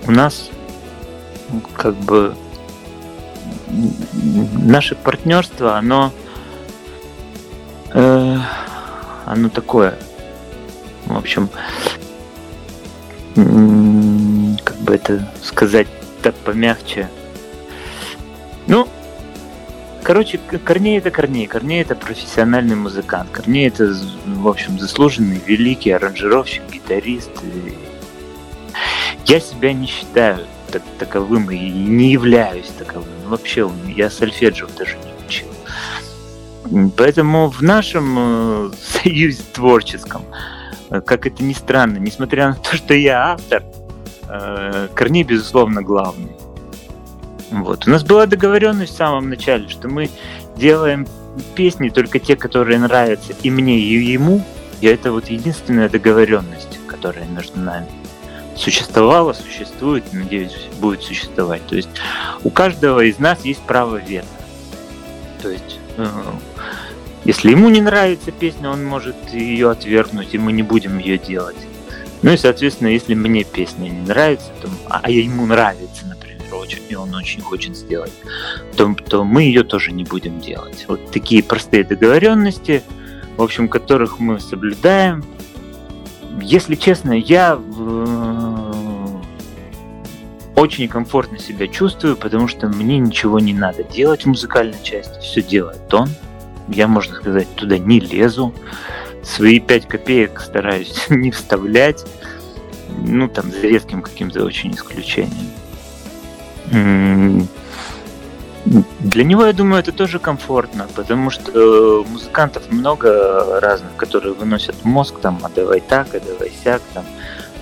у 0.06 0.12
нас 0.12 0.52
как 1.76 1.96
бы 1.96 2.36
наше 4.64 4.96
партнерство, 4.96 5.78
оно, 5.78 6.12
э, 7.94 8.38
оно 9.26 9.50
такое, 9.50 9.98
в 11.06 11.18
общем, 11.18 11.50
как 13.36 14.78
бы 14.78 14.96
это 14.96 15.28
сказать 15.42 15.88
так 16.22 16.36
помягче. 16.36 17.10
Ну, 18.68 18.88
короче, 20.04 20.40
Корней 20.64 20.98
это 20.98 21.12
Корней. 21.12 21.48
Корней 21.48 21.82
это 21.82 21.96
профессиональный 21.96 22.76
музыкант. 22.76 23.30
Корней 23.32 23.68
это, 23.68 23.96
в 24.26 24.48
общем, 24.48 24.80
заслуженный 24.80 25.42
великий 25.46 25.92
аранжировщик, 25.92 26.64
гитарист. 26.72 27.32
Я 29.26 29.40
себя 29.40 29.74
не 29.74 29.88
считаю 29.88 30.46
так, 30.72 30.84
таковым 30.98 31.50
и 31.52 31.58
не 31.58 32.12
являюсь 32.12 32.70
таковым. 32.78 33.10
Вообще, 33.26 33.70
я 33.96 34.10
сольфеджио 34.10 34.68
даже 34.78 34.98
не 34.98 35.26
учил. 35.26 35.48
Поэтому 36.98 37.50
в 37.50 37.62
нашем 37.62 38.16
э, 38.18 38.72
союзе 39.04 39.44
творческом, 39.54 40.24
э, 40.90 41.02
как 41.02 41.26
это 41.26 41.44
ни 41.44 41.54
странно, 41.54 41.98
несмотря 41.98 42.50
на 42.50 42.56
то, 42.56 42.76
что 42.76 42.94
я 42.94 43.34
автор, 43.34 43.64
э, 44.28 44.88
Корней, 44.94 45.24
безусловно, 45.24 45.82
главный. 45.82 46.32
Вот. 47.52 47.88
У 47.88 47.90
нас 47.90 48.04
была 48.04 48.26
договоренность 48.26 48.94
в 48.94 48.98
самом 48.98 49.30
начале, 49.30 49.68
что 49.70 49.88
мы 49.88 50.10
делаем 50.56 51.08
песни 51.56 51.90
только 51.90 52.20
те, 52.20 52.36
которые 52.36 52.80
нравятся 52.80 53.34
и 53.42 53.50
мне, 53.50 53.80
и 53.80 54.12
ему. 54.12 54.44
И 54.82 54.88
это 54.88 55.12
вот 55.12 55.30
единственная 55.30 55.90
договоренность, 55.90 56.80
которая 56.88 57.26
между 57.26 57.60
нами 57.60 57.88
существовала, 58.60 59.34
существует, 59.34 60.04
надеюсь, 60.14 60.56
будет 60.80 61.02
существовать. 61.02 61.66
То 61.68 61.76
есть 61.76 61.90
у 62.44 62.50
каждого 62.50 63.02
из 63.02 63.20
нас 63.20 63.46
есть 63.46 63.62
право 63.62 63.96
вето. 63.96 64.28
То 65.42 65.50
есть 65.50 65.80
э, 65.98 66.06
если 67.26 67.52
ему 67.52 67.70
не 67.70 67.82
нравится 67.82 68.32
песня, 68.32 68.70
он 68.70 68.86
может 68.86 69.16
ее 69.32 69.72
отвергнуть, 69.72 70.34
и 70.34 70.38
мы 70.38 70.52
не 70.52 70.64
будем 70.64 70.98
ее 71.00 71.18
делать. 71.18 71.58
Ну 72.22 72.32
и, 72.32 72.38
соответственно, 72.38 72.90
если 72.90 73.14
мне 73.14 73.44
песня 73.44 73.88
не 73.88 74.02
нравится, 74.02 74.52
то, 74.62 74.70
а 74.90 75.10
ему 75.10 75.46
нравится, 75.46 76.06
например, 76.06 76.54
очень, 76.54 76.82
и 76.90 76.96
он 76.96 77.14
очень 77.16 77.42
хочет 77.42 77.78
сделать, 77.78 78.12
то, 78.76 78.94
то 78.94 79.24
мы 79.24 79.44
ее 79.44 79.64
тоже 79.64 79.92
не 79.92 80.04
будем 80.04 80.40
делать. 80.40 80.86
Вот 80.88 81.12
такие 81.12 81.44
простые 81.44 81.84
договоренности, 81.84 82.84
в 83.38 83.42
общем, 83.42 83.70
которых 83.70 84.20
мы 84.20 84.40
соблюдаем, 84.40 85.24
если 86.42 86.76
честно, 86.76 87.14
я 87.14 87.56
очень 90.60 90.88
комфортно 90.88 91.40
себя 91.40 91.68
чувствую, 91.68 92.18
потому 92.18 92.48
что 92.48 92.68
мне 92.68 92.98
ничего 92.98 93.40
не 93.40 93.54
надо 93.54 93.84
делать 93.84 94.24
в 94.24 94.28
музыкальной 94.28 94.82
части. 94.84 95.20
Все 95.22 95.42
делает 95.42 95.94
он. 95.94 96.10
Я, 96.68 96.88
можно 96.88 97.16
сказать, 97.16 97.48
туда 97.56 97.78
не 97.78 98.00
лезу. 98.00 98.54
Свои 99.24 99.60
пять 99.60 99.88
копеек 99.88 100.40
стараюсь 100.42 101.06
не 101.10 101.32
вставлять. 101.32 102.06
Ну, 103.06 103.28
там, 103.28 103.52
за 103.52 103.62
редким 103.62 104.02
каким-то 104.02 104.44
очень 104.44 104.74
исключением. 104.74 105.50
Для 109.00 109.24
него, 109.24 109.46
я 109.46 109.54
думаю, 109.54 109.80
это 109.80 109.92
тоже 109.92 110.20
комфортно, 110.20 110.88
потому 110.94 111.30
что 111.30 112.06
музыкантов 112.08 112.70
много 112.72 113.60
разных, 113.62 113.96
которые 113.96 114.34
выносят 114.34 114.84
мозг, 114.84 115.20
там, 115.22 115.40
а 115.44 115.50
давай 115.50 115.80
так, 115.80 116.14
а 116.14 116.20
давай 116.20 116.52
сяк, 116.64 116.82
там, 116.94 117.06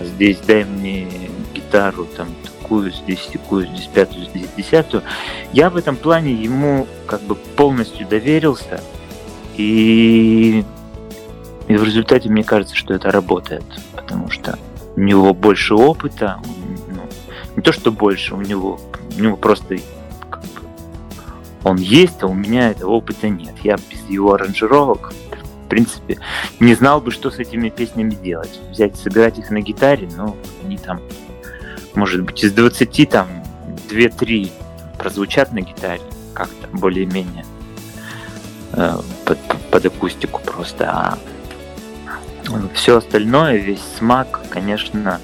здесь 0.02 0.40
дай 0.40 0.66
мне 0.66 1.08
гитару, 1.54 2.06
там, 2.06 2.28
такую, 2.68 2.92
здесь 2.92 3.30
такую, 3.32 3.68
здесь 3.68 3.88
пятую, 3.88 4.26
здесь 4.26 4.48
десятую. 4.58 5.04
Я 5.54 5.70
в 5.70 5.78
этом 5.78 5.96
плане 5.96 6.34
ему 6.34 6.86
как 7.08 7.22
бы 7.22 7.36
полностью 7.36 8.06
доверился, 8.06 8.82
и, 9.56 10.66
и 11.68 11.76
в 11.76 11.84
результате 11.84 12.30
мне 12.30 12.44
кажется, 12.44 12.76
что 12.76 12.94
это 12.94 13.10
работает, 13.10 13.64
потому 13.96 14.30
что 14.30 14.60
у 14.96 15.00
него 15.00 15.34
больше 15.34 15.76
опыта, 15.76 16.42
ну, 16.90 17.04
не 17.56 17.62
то 17.62 17.72
что 17.72 17.92
больше, 17.92 18.36
у 18.36 18.42
него, 18.42 18.80
у 19.18 19.22
него 19.22 19.38
просто 19.38 19.78
он 21.64 21.78
есть, 21.78 22.22
а 22.22 22.28
у 22.28 22.34
меня 22.34 22.72
этого 22.72 22.92
опыта 22.92 23.30
нет. 23.30 23.54
Я 23.64 23.76
без 23.76 24.02
его 24.08 24.34
аранжировок, 24.34 25.14
в 25.66 25.70
принципе, 25.70 26.18
не 26.62 26.76
знал 26.76 27.02
бы, 27.02 27.12
что 27.12 27.30
с 27.30 27.40
этими 27.40 27.70
песнями 27.70 28.12
делать. 28.12 28.60
Взять, 28.72 28.96
сыграть 28.96 29.38
их 29.38 29.50
на 29.50 29.60
гитаре, 29.60 30.08
ну, 30.16 30.38
они 30.64 30.78
там, 30.78 31.02
может 31.98 32.22
быть, 32.22 32.44
из 32.44 32.54
20 32.54 33.10
там 33.10 33.28
2-3 33.90 34.52
прозвучат 35.00 35.52
на 35.52 35.62
гитаре 35.62 36.02
как-то 36.34 36.68
более-менее 36.72 37.44
э, 38.74 38.98
под, 39.26 39.40
под 39.72 39.86
акустику 39.88 40.40
просто. 40.42 40.90
А 40.90 41.18
все 42.76 42.98
остальное, 42.98 43.58
весь 43.58 43.82
смак, 43.98 44.42
конечно, 44.52 45.20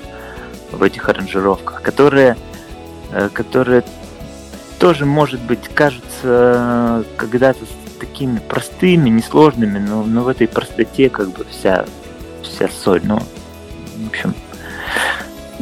в 0.72 0.82
этих 0.82 1.08
аранжировках, 1.08 1.84
которые, 1.84 2.38
э, 3.12 3.30
которые 3.32 3.84
тоже, 4.80 5.06
может 5.06 5.42
быть, 5.42 5.70
кажется 5.76 7.06
когда-то 7.18 7.66
такими 8.00 8.40
простыми, 8.40 9.10
несложными, 9.10 9.78
но, 9.78 10.04
но 10.04 10.24
в 10.24 10.28
этой 10.28 10.48
простоте 10.48 11.12
как 11.12 11.30
бы 11.30 11.46
вся, 11.46 11.86
вся 12.42 12.68
соль. 12.68 13.02
Ну, 13.04 13.20
в 13.20 14.08
общем, 14.08 14.34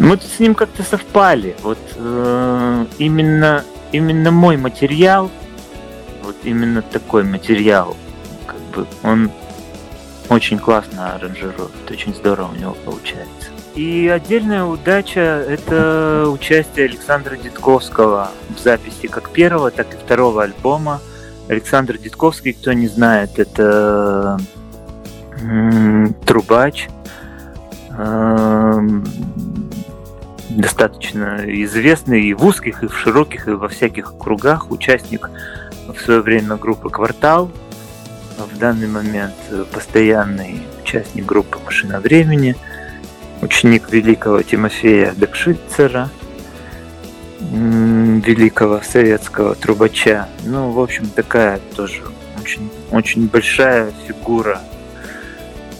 мы 0.02 0.18
с 0.18 0.40
ним 0.40 0.56
как-то 0.56 0.84
совпали. 0.84 1.56
Вот 1.62 1.78
э, 1.96 2.86
именно, 2.98 3.64
именно 3.92 4.32
мой 4.32 4.58
материал, 4.58 5.30
вот 6.24 6.36
именно 6.44 6.82
такой 6.82 7.24
материал, 7.24 7.96
как 8.48 8.60
бы 8.74 8.88
он 9.04 9.32
очень 10.30 10.58
классно 10.58 11.14
аранжирует, 11.16 11.72
очень 11.90 12.16
здорово 12.16 12.52
у 12.52 12.56
него 12.56 12.76
получается. 12.84 13.50
И 13.76 14.08
отдельная 14.08 14.66
удача– 14.66 15.20
это 15.48 16.26
участие 16.28 16.86
Александра 16.86 17.38
Дитковского 17.38 18.32
в 18.58 18.60
записи 18.60 19.08
как 19.08 19.30
первого, 19.30 19.70
так 19.70 19.94
и 19.94 19.98
второго 19.98 20.44
альбома. 20.44 21.00
Александр 21.48 21.98
Дитковский, 21.98 22.54
кто 22.54 22.74
не 22.74 22.88
знает, 22.88 23.38
это 23.38 24.40
трубач, 26.26 26.88
эм, 27.98 29.06
достаточно 30.58 31.44
известный 31.48 32.24
и 32.24 32.34
в 32.34 32.46
узких, 32.46 32.84
и 32.84 32.88
в 32.88 32.98
широких, 32.98 33.48
и 33.48 33.52
во 33.52 33.68
всяких 33.70 34.14
кругах, 34.18 34.72
участник 34.72 35.30
в 35.88 36.00
свое 36.00 36.22
время 36.22 36.56
группы 36.56 36.90
«Квартал», 36.90 37.52
в 38.38 38.58
данный 38.58 38.88
момент 38.88 39.36
постоянный 39.72 40.62
участник 40.84 41.26
группы 41.26 41.60
«Машина 41.64 42.00
времени», 42.00 42.56
ученик 43.42 43.92
великого 43.92 44.42
Тимофея 44.42 45.14
Декшицера, 45.16 46.10
великого 47.40 48.82
советского 48.82 49.56
трубача. 49.56 50.28
Ну, 50.44 50.72
в 50.72 50.80
общем, 50.80 51.08
такая 51.08 51.60
тоже 51.76 52.04
очень, 52.40 52.70
очень 52.92 53.28
большая 53.28 53.92
фигура 54.08 54.62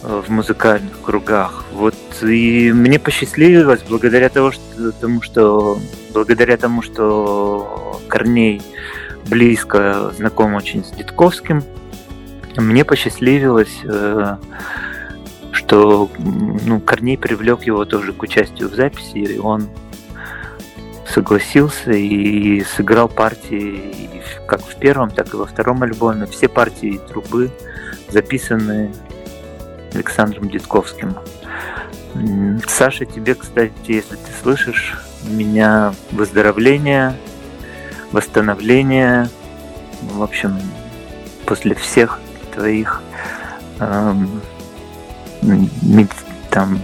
в 0.02 0.28
музыкальных 0.28 1.00
кругах. 1.02 1.64
Вот 1.72 1.94
и 2.22 2.72
мне 2.72 2.98
посчастливилось 2.98 3.82
благодаря 3.88 4.28
того, 4.28 4.50
что, 4.50 4.92
тому, 4.92 5.22
что 5.22 5.78
благодаря 6.12 6.56
тому, 6.56 6.82
что 6.82 8.00
Корней 8.08 8.62
близко 9.26 10.12
знаком 10.16 10.54
очень 10.54 10.84
с 10.84 10.90
Дитковским, 10.90 11.62
мне 12.56 12.84
посчастливилось 12.84 13.80
э, 13.84 14.36
что 15.52 16.10
ну, 16.18 16.80
Корней 16.80 17.16
привлек 17.16 17.62
его 17.64 17.84
тоже 17.84 18.12
к 18.12 18.22
участию 18.22 18.68
в 18.68 18.74
записи, 18.74 19.18
и 19.18 19.38
он 19.38 19.68
согласился 21.06 21.92
и 21.92 22.62
сыграл 22.62 23.08
партии 23.08 24.20
как 24.46 24.62
в 24.62 24.76
первом, 24.76 25.10
так 25.10 25.32
и 25.32 25.36
во 25.36 25.46
втором 25.46 25.82
альбоме. 25.82 26.26
Все 26.26 26.48
партии 26.48 27.00
трубы 27.08 27.50
записаны 28.10 28.92
Александром 29.94 30.48
Дедковским. 30.48 31.16
Саша, 32.66 33.04
тебе, 33.04 33.34
кстати, 33.34 33.72
если 33.86 34.16
ты 34.16 34.30
слышишь, 34.42 34.98
меня 35.24 35.94
выздоровление, 36.10 37.16
восстановление. 38.10 39.28
В 40.02 40.22
общем, 40.22 40.58
после 41.46 41.74
всех 41.74 42.20
твоих 42.52 43.02
эм, 43.80 44.40
там 46.50 46.80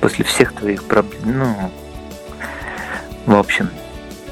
после 0.00 0.24
всех 0.24 0.54
твоих 0.54 0.84
проблем, 0.84 1.20
ну, 1.24 1.70
в 3.26 3.38
общем, 3.38 3.70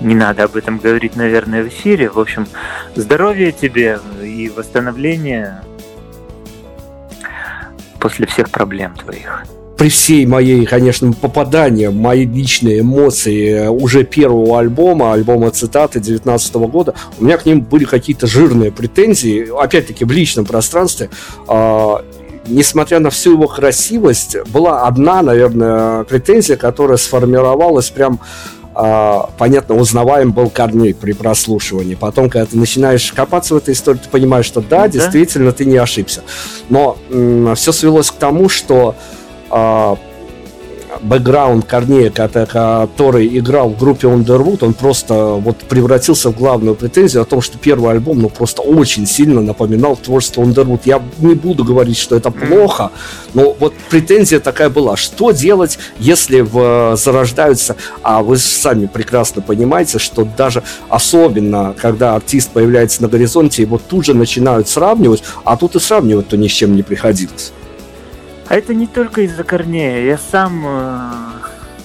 не 0.01 0.15
надо 0.15 0.45
об 0.45 0.57
этом 0.57 0.79
говорить, 0.79 1.17
наверное, 1.17 1.63
в 1.63 1.69
эфире. 1.69 2.09
В 2.09 2.19
общем, 2.19 2.47
здоровья 2.95 3.53
тебе 3.53 4.01
и 4.23 4.49
восстановления 4.49 5.63
после 7.99 8.27
всех 8.27 8.51
проблем 8.51 8.95
твоих 8.97 9.45
при 9.79 9.89
всей 9.91 10.27
моей, 10.27 10.67
конечно, 10.67 11.13
попадании, 11.13 11.87
мои 11.87 12.27
личные 12.27 12.81
эмоции 12.81 13.69
уже 13.69 14.03
первого 14.03 14.59
альбома, 14.59 15.13
альбома 15.13 15.53
цитаты 15.53 16.01
19 16.01 16.55
года, 16.57 16.95
у 17.21 17.25
меня 17.25 17.39
к 17.39 17.47
ним 17.47 17.61
были 17.61 17.85
какие-то 17.85 18.27
жирные 18.27 18.73
претензии, 18.73 19.49
опять-таки 19.57 20.05
в 20.05 20.11
личном 20.11 20.47
пространстве. 20.47 21.11
А, 21.47 22.05
несмотря 22.49 22.99
на 22.99 23.11
всю 23.11 23.35
его 23.35 23.47
красивость, 23.47 24.37
была 24.49 24.87
одна, 24.87 25.23
наверное, 25.23 26.03
претензия, 26.05 26.57
которая 26.57 26.97
сформировалась 26.97 27.91
прям 27.91 28.19
понятно, 29.39 29.75
узнаваем 29.75 30.33
был 30.33 30.51
Корней 30.51 30.95
при 30.95 31.13
прослушивании. 31.13 31.97
Потом, 31.97 32.31
когда 32.31 32.47
ты 32.47 32.57
начинаешь 32.57 33.13
копаться 33.13 33.55
в 33.55 33.57
этой 33.57 33.75
истории, 33.75 33.99
ты 33.99 34.09
понимаешь, 34.09 34.47
что 34.47 34.61
да, 34.61 34.83
да? 34.83 34.89
действительно, 34.89 35.51
ты 35.51 35.65
не 35.65 35.77
ошибся. 35.77 36.23
Но 36.69 36.97
все 37.57 37.73
свелось 37.73 38.11
к 38.13 38.15
тому, 38.15 38.49
что 38.49 38.95
а, 39.51 39.99
бэкграунд 41.01 41.65
Корнея, 41.65 42.11
который 42.11 43.39
играл 43.39 43.71
в 43.71 43.79
группе 43.79 44.09
Underwood, 44.09 44.65
он 44.65 44.75
просто 44.75 45.15
вот 45.15 45.59
превратился 45.59 46.31
в 46.31 46.37
главную 46.37 46.75
претензию 46.75 47.23
о 47.23 47.25
том, 47.25 47.41
что 47.41 47.59
первый 47.59 47.93
альбом, 47.93 48.21
ну, 48.21 48.29
просто 48.29 48.63
очень 48.63 49.07
сильно 49.07 49.41
напоминал 49.41 49.97
творчество 49.97 50.43
Underwood. 50.43 50.81
Я 50.85 51.03
не 51.19 51.35
буду 51.35 51.65
говорить, 51.65 51.99
что 51.99 52.17
это 52.17 52.31
плохо, 52.31 52.91
но 53.35 53.57
вот 53.59 53.75
претензия 53.91 54.41
такая 54.41 54.71
была. 54.71 54.97
Что 54.97 55.31
делать, 55.31 55.79
если 55.99 56.41
в, 56.41 56.97
зарождаются, 56.97 57.77
а 58.03 58.23
вы 58.23 58.39
сами 58.39 58.87
прекрасно 58.87 59.43
понимаете, 59.43 59.99
что 59.99 60.25
даже 60.25 60.63
особенно, 60.89 61.75
когда 61.81 62.15
артист 62.15 62.51
появляется 62.51 63.03
на 63.03 63.09
горизонте, 63.09 63.63
его 63.63 63.79
тут 63.79 64.05
же 64.05 64.15
начинают 64.15 64.69
сравнивать, 64.69 65.23
а 65.45 65.57
тут 65.57 65.77
и 65.77 65.81
сравнивать-то 65.81 66.37
ни 66.37 66.49
с 66.49 66.53
чем 66.53 66.77
не 66.77 66.83
приходилось. 66.83 67.53
А 68.49 68.55
это 68.55 68.73
не 68.73 68.87
только 68.87 69.23
из-за 69.23 69.45
Корнея. 69.45 70.05
Я 70.05 70.17
сам, 70.17 70.65
э, 70.67 71.11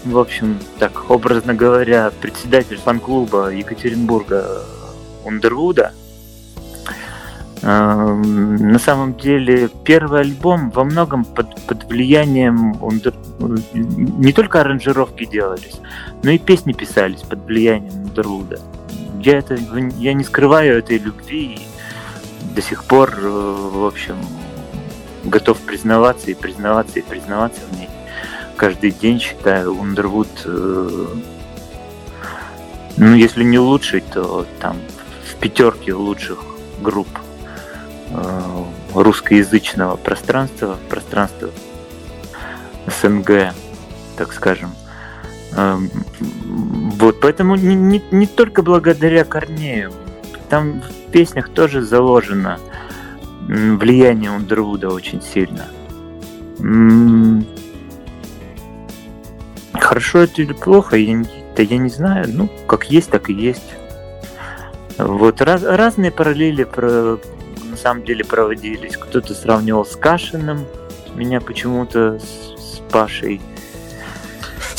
в 0.05 0.18
общем, 0.18 0.59
так 0.80 1.09
образно 1.11 1.53
говоря, 1.53 2.09
председатель 2.22 2.78
фан-клуба 2.78 3.49
Екатеринбурга 3.49 4.64
Ундервуда. 5.26 5.91
Э, 7.61 8.14
на 8.16 8.80
самом 8.80 9.16
деле 9.16 9.70
первый 9.84 10.22
альбом 10.22 10.70
во 10.72 10.86
многом 10.86 11.26
под, 11.26 11.61
под 11.66 11.84
влиянием 11.84 12.82
Ундер... 12.82 13.14
не 13.39 14.32
только 14.32 14.61
аранжировки 14.61 15.26
делались, 15.26 15.82
но 16.24 16.32
и 16.32 16.38
песни 16.38 16.72
писались 16.72 17.22
под 17.22 17.45
влиянием 17.45 17.93
Ундервуда. 18.03 18.59
Я, 19.22 19.39
это, 19.39 19.55
я 19.97 20.14
не 20.14 20.24
скрываю 20.24 20.78
этой 20.78 20.97
любви 20.97 21.55
и 21.55 22.55
до 22.55 22.61
сих 22.61 22.86
пор, 22.86 23.14
э, 23.18 23.70
в 23.74 23.86
общем, 23.86 24.16
готов 25.24 25.59
признаваться 25.59 26.32
и 26.32 26.34
признаваться 26.34 26.99
и 26.99 27.01
признаваться 27.01 27.61
в 27.71 27.78
ней. 27.78 27.89
Каждый 28.55 28.91
день 28.91 29.19
считаю 29.19 29.74
Ундервуд, 29.74 30.28
э, 30.45 31.07
ну 32.97 33.15
если 33.15 33.43
не 33.43 33.59
лучший, 33.59 34.01
то 34.01 34.45
там 34.59 34.78
в 35.28 35.36
пятерке 35.36 35.93
лучших 35.93 36.39
групп 36.82 37.07
э, 38.09 38.63
русскоязычного 38.93 39.95
пространства, 39.95 40.78
пространства 40.89 41.49
СНГ, 43.01 43.53
так 44.17 44.34
скажем. 44.34 44.76
Э, 45.53 45.78
вот, 46.19 47.19
поэтому 47.21 47.55
не, 47.55 47.76
не, 47.76 48.03
не 48.11 48.28
только 48.28 48.61
благодаря 48.61 49.24
Корнею, 49.24 49.91
там 50.49 50.82
в 50.82 51.11
песнях 51.11 51.49
тоже 51.49 51.82
заложено– 51.82 52.59
влияние 53.48 54.32
Ундервуда 54.32 54.89
очень 54.89 55.22
сильно. 55.22 55.68
Хорошо 59.74 60.20
это 60.20 60.41
или 60.41 60.54
плохо, 60.54 60.98
я, 60.98 61.24
да 61.56 61.64
я 61.64 61.78
не 61.78 61.89
знаю. 61.89 62.26
Ну, 62.30 62.50
как 62.68 62.89
есть, 62.89 63.10
так 63.10 63.30
и 63.30 63.34
есть. 63.34 63.76
Вот 64.98 65.41
раз, 65.41 65.64
разные 65.64 66.12
параллели 66.12 66.64
про, 66.64 67.18
на 67.70 67.78
самом 67.78 68.04
деле 68.06 68.24
проводились. 68.24 68.96
Кто-то 68.96 69.34
сравнивал 69.34 69.86
с 69.86 69.96
Кашиным, 69.96 70.66
меня 71.16 71.41
почему-то 71.41 72.20
с, 72.20 72.78
с 72.78 72.82
Пашей 72.91 73.41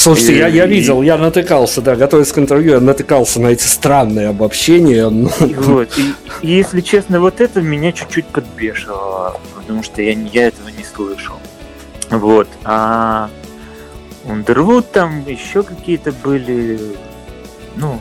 Слушайте, 0.04 0.34
и, 0.34 0.36
я, 0.36 0.48
я 0.48 0.66
видел, 0.66 1.00
я 1.00 1.16
натыкался, 1.16 1.80
да, 1.80 1.96
готовясь 1.96 2.30
к 2.30 2.36
интервью, 2.36 2.72
я 2.72 2.80
натыкался 2.80 3.40
на 3.40 3.46
эти 3.46 3.62
странные 3.62 4.28
обобщения. 4.28 5.08
И 5.46 5.54
вот, 5.54 5.96
и, 5.96 6.12
и 6.42 6.50
если 6.50 6.82
честно, 6.82 7.20
вот 7.20 7.40
это 7.40 7.62
меня 7.62 7.90
чуть-чуть 7.90 8.26
подбешивало, 8.26 9.40
потому 9.56 9.82
что 9.82 10.02
я, 10.02 10.12
я 10.12 10.48
этого 10.48 10.68
не 10.68 10.84
слышал. 10.84 11.36
Вот, 12.10 12.48
а 12.64 13.30
Underwood 14.26 14.84
там 14.92 15.26
еще 15.26 15.62
какие-то 15.62 16.12
были, 16.12 16.78
ну, 17.76 17.98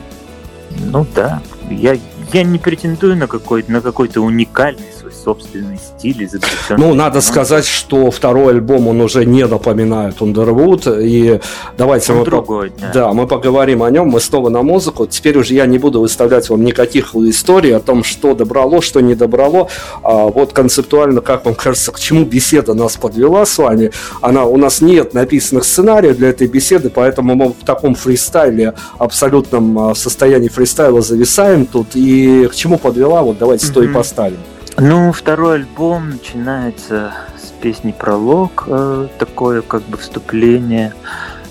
ну 0.78 1.06
да, 1.14 1.40
я, 1.70 1.96
я 2.34 2.42
не 2.42 2.58
претендую 2.58 3.16
на 3.16 3.28
какой-то 3.28 3.72
на 3.72 3.80
какой-то 3.80 4.20
уникальный 4.20 4.92
собственный 5.12 5.78
стиль 5.78 6.24
изобретенный. 6.24 6.78
Ну, 6.78 6.94
надо 6.94 7.20
сказать, 7.20 7.66
что 7.66 8.10
второй 8.10 8.54
альбом, 8.54 8.88
он 8.88 9.00
уже 9.00 9.24
не 9.24 9.46
напоминает 9.46 10.16
Underwood, 10.18 11.02
и 11.02 11.40
давайте 11.76 12.12
он 12.12 12.18
мы... 12.20 12.24
другой, 12.24 12.70
по... 12.70 12.80
да. 12.80 12.92
да, 12.92 13.12
мы 13.12 13.26
поговорим 13.26 13.82
о 13.82 13.90
нем, 13.90 14.08
мы 14.08 14.20
снова 14.20 14.48
на 14.48 14.62
музыку. 14.62 15.06
Теперь 15.06 15.38
уже 15.38 15.54
я 15.54 15.66
не 15.66 15.78
буду 15.78 16.00
выставлять 16.00 16.48
вам 16.48 16.64
никаких 16.64 17.14
историй 17.14 17.74
о 17.76 17.80
том, 17.80 18.04
что 18.04 18.34
добрало, 18.34 18.82
что 18.82 19.00
не 19.00 19.14
добрало. 19.14 19.68
А 20.02 20.26
вот 20.26 20.52
концептуально, 20.52 21.20
как 21.20 21.44
вам 21.44 21.54
кажется, 21.54 21.92
к 21.92 22.00
чему 22.00 22.24
беседа 22.24 22.74
нас 22.74 22.96
подвела 22.96 23.44
с 23.46 23.58
вами, 23.58 23.92
она, 24.20 24.44
у 24.44 24.56
нас 24.56 24.80
нет 24.80 25.14
написанных 25.14 25.64
сценариев 25.64 26.16
для 26.16 26.30
этой 26.30 26.46
беседы, 26.46 26.90
поэтому 26.90 27.34
мы 27.34 27.48
в 27.48 27.64
таком 27.64 27.94
фристайле, 27.94 28.74
абсолютном 28.98 29.78
а, 29.78 29.94
состоянии 29.94 30.48
фристайла 30.48 31.00
зависаем 31.02 31.66
тут, 31.66 31.88
и 31.94 32.48
к 32.50 32.54
чему 32.54 32.78
подвела, 32.78 33.22
вот 33.22 33.38
давайте 33.38 33.66
mm-hmm. 33.66 33.70
стой 33.70 33.88
поставим. 33.88 34.38
Ну, 34.76 35.12
второй 35.12 35.56
альбом 35.56 36.10
начинается 36.10 37.12
с 37.38 37.50
песни 37.62 37.94
«Пролог», 37.96 38.64
э, 38.66 39.06
такое 39.18 39.62
как 39.62 39.82
бы 39.82 39.96
вступление. 39.96 40.92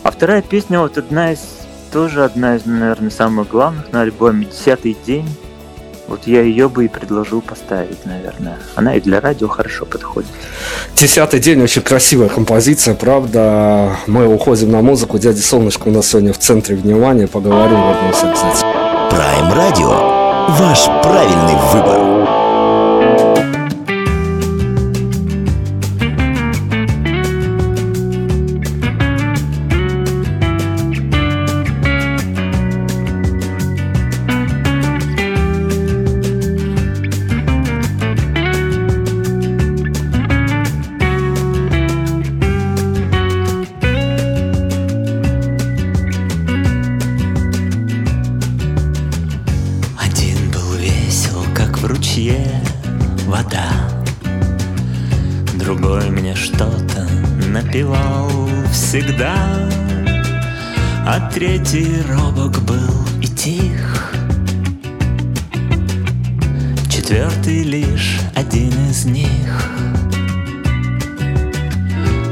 А 0.04 0.12
вторая 0.12 0.42
песня, 0.42 0.82
вот 0.82 0.98
одна 0.98 1.32
из, 1.32 1.40
тоже 1.94 2.26
одна 2.26 2.58
из, 2.58 2.66
наверное, 2.66 3.10
самых 3.10 3.48
главных 3.48 3.94
на 3.94 4.02
альбоме 4.02 4.46
«Десятый 4.46 4.98
день». 5.06 5.30
Вот 6.10 6.28
я 6.28 6.42
ее 6.42 6.68
бы 6.68 6.84
и 6.84 6.88
предложил 6.90 7.42
поставить, 7.42 8.06
наверное. 8.06 8.58
Она 8.76 8.96
и 8.96 9.00
для 9.00 9.22
радио 9.22 9.48
хорошо 9.48 9.86
подходит. 9.86 10.30
Десятый 10.96 11.40
день 11.40 11.62
очень 11.62 11.82
красивая 11.82 12.28
композиция, 12.28 12.94
правда. 12.94 13.96
Мы 14.06 14.28
уходим 14.28 14.70
на 14.70 14.82
музыку. 14.82 15.18
Дядя 15.18 15.42
Солнышко 15.42 15.88
у 15.88 15.92
нас 15.92 16.08
сегодня 16.08 16.34
в 16.34 16.38
центре 16.40 16.76
внимания. 16.76 17.28
Поговорим, 17.28 17.80
вернемся 17.80 18.30
обязательно. 18.30 18.74
Prime 19.10 19.56
Radio. 19.56 20.60
Ваш 20.60 20.86
правильный 21.02 21.56
выбор. 21.72 22.53
Четвертый 67.04 67.64
лишь 67.64 68.22
один 68.34 68.72
из 68.90 69.04
них. 69.04 69.70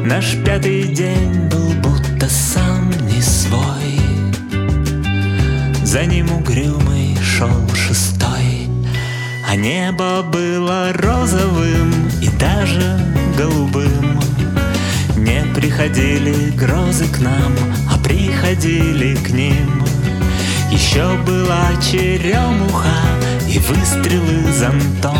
Наш 0.05 0.37
пятый 0.45 0.83
день 0.83 1.49
был 1.49 1.73
будто 1.83 2.29
сам 2.29 2.89
не 3.05 3.21
свой. 3.21 3.99
За 5.83 6.05
ним 6.05 6.31
угрюмый 6.31 7.17
шел 7.17 7.67
шестой. 7.75 8.69
А 9.45 9.57
небо 9.57 10.23
было 10.23 10.93
розовым 10.93 11.91
и 12.21 12.29
даже 12.39 12.97
голубым. 13.37 14.21
Не 15.17 15.43
приходили 15.53 16.49
грозы 16.51 17.07
к 17.09 17.19
нам, 17.19 17.51
а 17.91 17.97
приходили 18.01 19.15
к 19.15 19.31
ним. 19.31 19.83
Еще 20.71 21.17
была 21.25 21.71
черемуха 21.81 23.20
и 23.53 23.59
выстрелы 23.59 24.51
зонтом 24.53 25.17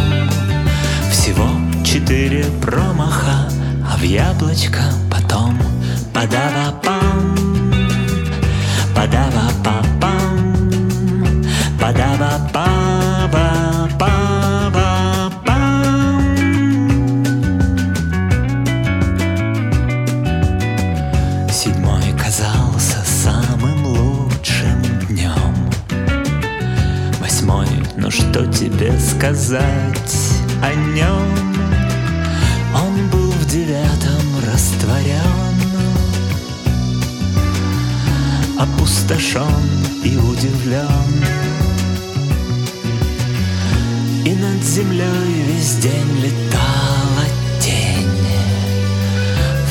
Всего 1.11 1.47
четыре 1.83 2.45
промаха, 2.61 3.49
а 3.85 3.97
в 3.97 4.03
яблочко 4.03 4.81
потом 5.11 5.59
Падава-пам, 6.13 7.35
падава-па-пам, 8.95 8.95
падава-па-ба-па-ба-пам. 8.95 10.20
Сказать 29.21 30.17
о 30.63 30.73
нем? 30.73 31.29
Он 32.73 33.07
был 33.09 33.29
в 33.29 33.45
девятом 33.45 34.23
растворен, 34.51 35.61
опустошен 38.57 39.45
и 40.03 40.17
удивлен. 40.17 41.23
И 44.25 44.33
над 44.33 44.63
землей 44.63 45.43
весь 45.47 45.75
день 45.75 46.17
летала 46.23 47.25
тень. 47.59 48.07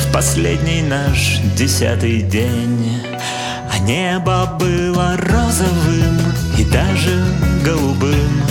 В 0.00 0.12
последний 0.12 0.82
наш 0.82 1.40
десятый 1.56 2.22
день 2.22 3.02
А 3.68 3.78
небо 3.80 4.56
было 4.60 5.16
розовым 5.16 6.20
и 6.56 6.64
даже 6.64 7.24
голубым 7.64 8.49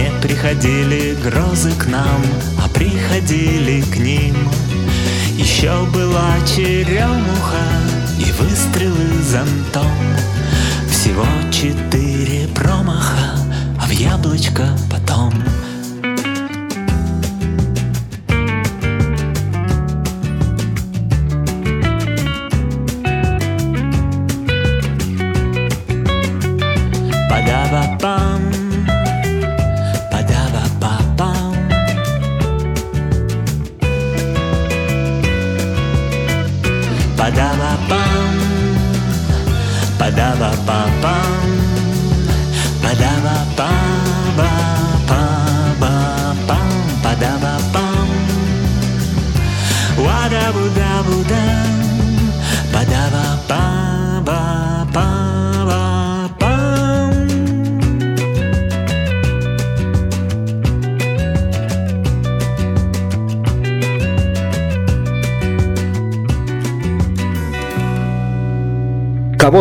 Не 0.00 0.10
приходили 0.22 1.14
грозы 1.14 1.72
к 1.72 1.86
нам, 1.86 2.22
а 2.58 2.68
приходили 2.70 3.82
к 3.82 3.98
ним. 3.98 4.34
Еще 5.36 5.70
была 5.92 6.36
черемуха 6.46 7.66
и 8.18 8.32
выстрелы 8.32 9.22
зонтом. 9.22 9.92
Всего 10.90 11.26
четыре 11.50 12.48
промаха, 12.48 13.36
а 13.78 13.86
в 13.86 13.90
яблочко 13.90 14.68
потом 14.90 15.34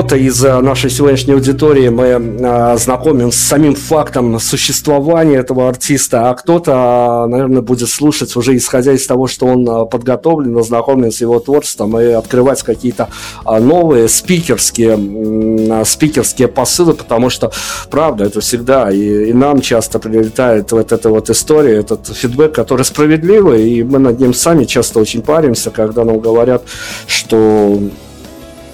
Кого-то 0.09 0.25
из 0.25 0.43
э, 0.43 0.59
нашей 0.61 0.89
сегодняшней 0.89 1.33
аудитории 1.33 1.89
мы 1.89 2.05
э, 2.05 2.77
знакомим 2.79 3.31
с 3.31 3.35
самим 3.35 3.75
фактом 3.75 4.39
существования 4.39 5.35
этого 5.35 5.69
артиста, 5.69 6.31
а 6.31 6.33
кто-то, 6.33 7.25
э, 7.27 7.29
наверное, 7.29 7.61
будет 7.61 7.89
слушать 7.89 8.35
уже 8.35 8.57
исходя 8.57 8.93
из 8.93 9.05
того, 9.05 9.27
что 9.27 9.45
он 9.45 9.87
подготовлен, 9.87 10.57
ознакомлен 10.57 11.11
с 11.11 11.21
его 11.21 11.39
творчеством 11.39 11.99
и 11.99 12.05
открывать 12.05 12.63
какие-то 12.63 13.09
новые 13.45 14.09
спикерские, 14.09 15.85
спикерские 15.85 16.47
посылы, 16.47 16.95
потому 16.95 17.29
что, 17.29 17.51
правда, 17.91 18.23
это 18.23 18.41
всегда 18.41 18.89
и, 18.89 19.29
и 19.29 19.33
нам 19.33 19.61
часто 19.61 19.99
прилетает 19.99 20.71
вот 20.71 20.91
эта 20.91 21.09
вот 21.09 21.29
история, 21.29 21.75
этот 21.75 22.07
фидбэк, 22.07 22.51
который 22.51 22.83
справедливый, 22.83 23.69
и 23.69 23.83
мы 23.83 23.99
над 23.99 24.19
ним 24.19 24.33
сами 24.33 24.65
часто 24.65 24.99
очень 24.99 25.21
паримся, 25.21 25.69
когда 25.69 26.03
нам 26.03 26.19
говорят, 26.19 26.63
что 27.05 27.79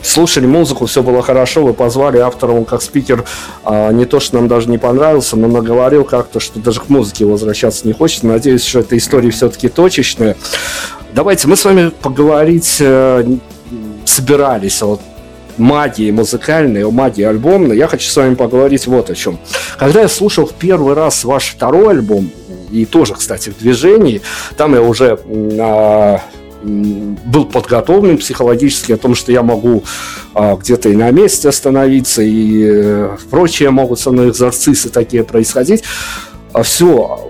слушали 0.06 0.46
музыку, 0.46 0.86
все 0.86 1.04
было 1.04 1.22
хорошо, 1.22 1.64
вы 1.64 1.74
позвали 1.74 2.18
автора, 2.18 2.52
он 2.52 2.66
как 2.66 2.82
спикер 2.82 3.26
а, 3.64 3.92
не 3.92 4.06
то, 4.06 4.20
что 4.20 4.36
нам 4.36 4.48
даже 4.48 4.70
не 4.70 4.78
понравился, 4.78 5.36
но 5.36 5.48
наговорил 5.48 6.04
как-то, 6.04 6.40
что 6.40 6.60
даже 6.60 6.80
к 6.82 6.90
музыке 6.90 7.26
возвращаться 7.26 7.88
не 7.88 7.94
хочется. 7.94 8.28
Надеюсь, 8.28 8.64
что 8.64 8.80
эта 8.80 8.98
история 8.98 9.32
все-таки 9.32 9.70
точечная. 9.70 10.36
Давайте 11.14 11.48
мы 11.48 11.56
с 11.56 11.66
вами 11.66 11.90
поговорить 11.90 12.78
э, 12.80 13.26
собирались 14.06 14.82
о 14.84 15.00
магии 15.58 16.12
музыкальной, 16.12 16.84
о 16.84 16.92
магии 16.92 17.24
альбомной. 17.24 17.78
Я 17.78 17.88
хочу 17.88 18.10
с 18.10 18.16
вами 18.16 18.36
поговорить 18.36 18.88
вот 18.88 19.10
о 19.10 19.16
чем. 19.16 19.40
Когда 19.78 20.02
я 20.02 20.08
слушал 20.08 20.46
в 20.46 20.54
первый 20.54 20.94
раз 20.94 21.24
ваш 21.24 21.52
второй 21.56 21.92
альбом, 21.92 22.30
и 22.72 22.86
тоже, 22.86 23.14
кстати, 23.14 23.50
в 23.50 23.58
движении, 23.58 24.22
там 24.58 24.74
я 24.74 24.82
уже 24.82 25.20
а, 25.60 26.20
был 26.66 27.46
подготовлен 27.46 28.18
психологически 28.18 28.94
о 28.94 28.98
том, 28.98 29.16
что 29.16 29.32
я 29.32 29.44
могу 29.44 29.84
а, 30.34 30.56
где-то 30.56 30.90
и 30.90 30.96
на 30.96 31.12
месте 31.12 31.50
остановиться, 31.50 32.22
и 32.22 32.64
э, 32.66 33.18
прочие 33.30 33.70
могут 33.70 34.00
со 34.00 34.12
мной 34.12 34.30
экзорцисы 34.30 34.90
такие 34.90 35.24
происходить. 35.24 35.84
Все 36.64 37.30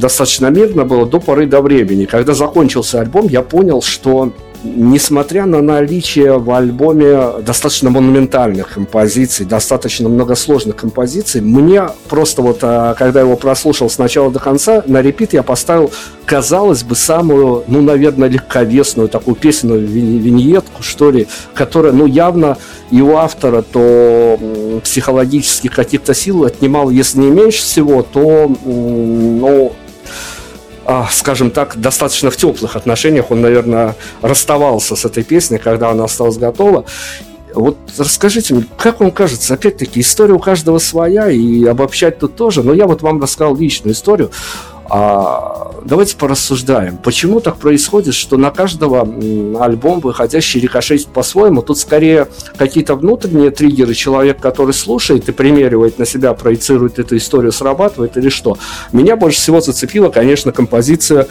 достаточно 0.00 0.48
мирно 0.48 0.84
было 0.84 1.06
до 1.06 1.20
поры 1.20 1.46
до 1.46 1.60
времени. 1.60 2.06
Когда 2.06 2.34
закончился 2.34 3.00
альбом, 3.00 3.28
я 3.28 3.42
понял, 3.42 3.82
что 3.82 4.32
несмотря 4.64 5.46
на 5.46 5.60
наличие 5.60 6.38
в 6.38 6.50
альбоме 6.50 7.42
достаточно 7.42 7.90
монументальных 7.90 8.74
композиций, 8.74 9.46
достаточно 9.46 10.08
многосложных 10.08 10.76
композиций, 10.76 11.40
мне 11.40 11.88
просто 12.08 12.42
вот, 12.42 12.58
а, 12.62 12.94
когда 12.94 13.20
его 13.20 13.36
прослушал 13.36 13.90
с 13.90 13.98
начала 13.98 14.30
до 14.30 14.38
конца, 14.38 14.82
на 14.86 15.02
репит 15.02 15.32
я 15.32 15.42
поставил, 15.42 15.90
казалось 16.24 16.82
бы, 16.82 16.94
самую, 16.94 17.64
ну, 17.66 17.82
наверное, 17.82 18.28
легковесную 18.28 19.08
такую 19.08 19.36
песенную 19.36 19.86
виньетку, 19.86 20.82
что 20.82 21.10
ли, 21.10 21.28
которая, 21.54 21.92
ну, 21.92 22.06
явно 22.06 22.58
и 22.90 23.00
у 23.00 23.16
автора 23.16 23.62
то 23.62 24.38
психологических 24.82 25.74
каких-то 25.74 26.14
сил 26.14 26.44
отнимал, 26.44 26.90
если 26.90 27.18
не 27.18 27.30
меньше 27.30 27.62
всего, 27.62 28.02
то, 28.02 28.50
ну, 28.64 29.72
скажем 31.10 31.50
так, 31.50 31.76
достаточно 31.76 32.30
в 32.30 32.36
теплых 32.36 32.76
отношениях. 32.76 33.30
Он, 33.30 33.40
наверное, 33.40 33.96
расставался 34.22 34.96
с 34.96 35.04
этой 35.04 35.24
песней, 35.24 35.58
когда 35.58 35.90
она 35.90 36.04
осталась 36.04 36.38
готова. 36.38 36.84
Вот 37.54 37.78
расскажите 37.96 38.54
мне, 38.54 38.66
как 38.76 39.00
вам 39.00 39.10
кажется, 39.10 39.54
опять-таки, 39.54 40.00
история 40.00 40.34
у 40.34 40.38
каждого 40.38 40.78
своя, 40.78 41.30
и 41.30 41.64
обобщать 41.64 42.18
тут 42.18 42.36
тоже, 42.36 42.62
но 42.62 42.74
я 42.74 42.86
вот 42.86 43.00
вам 43.02 43.20
рассказал 43.20 43.56
личную 43.56 43.94
историю. 43.94 44.30
А, 44.88 45.72
давайте 45.84 46.16
порассуждаем, 46.16 46.96
почему 46.96 47.40
так 47.40 47.56
происходит, 47.56 48.14
что 48.14 48.36
на 48.36 48.50
каждого 48.50 49.00
альбом 49.60 50.00
выходящий 50.00 50.60
рикошетит 50.60 51.08
по-своему. 51.08 51.62
Тут 51.62 51.78
скорее 51.78 52.28
какие-то 52.56 52.94
внутренние 52.94 53.50
триггеры, 53.50 53.94
человек, 53.94 54.40
который 54.40 54.74
слушает 54.74 55.28
и 55.28 55.32
примеривает 55.32 55.98
на 55.98 56.06
себя, 56.06 56.34
проецирует 56.34 56.98
эту 56.98 57.16
историю, 57.16 57.52
срабатывает 57.52 58.16
или 58.16 58.28
что. 58.28 58.58
Меня 58.92 59.16
больше 59.16 59.38
всего 59.38 59.60
зацепила, 59.60 60.08
конечно, 60.10 60.52
композиция 60.52 61.26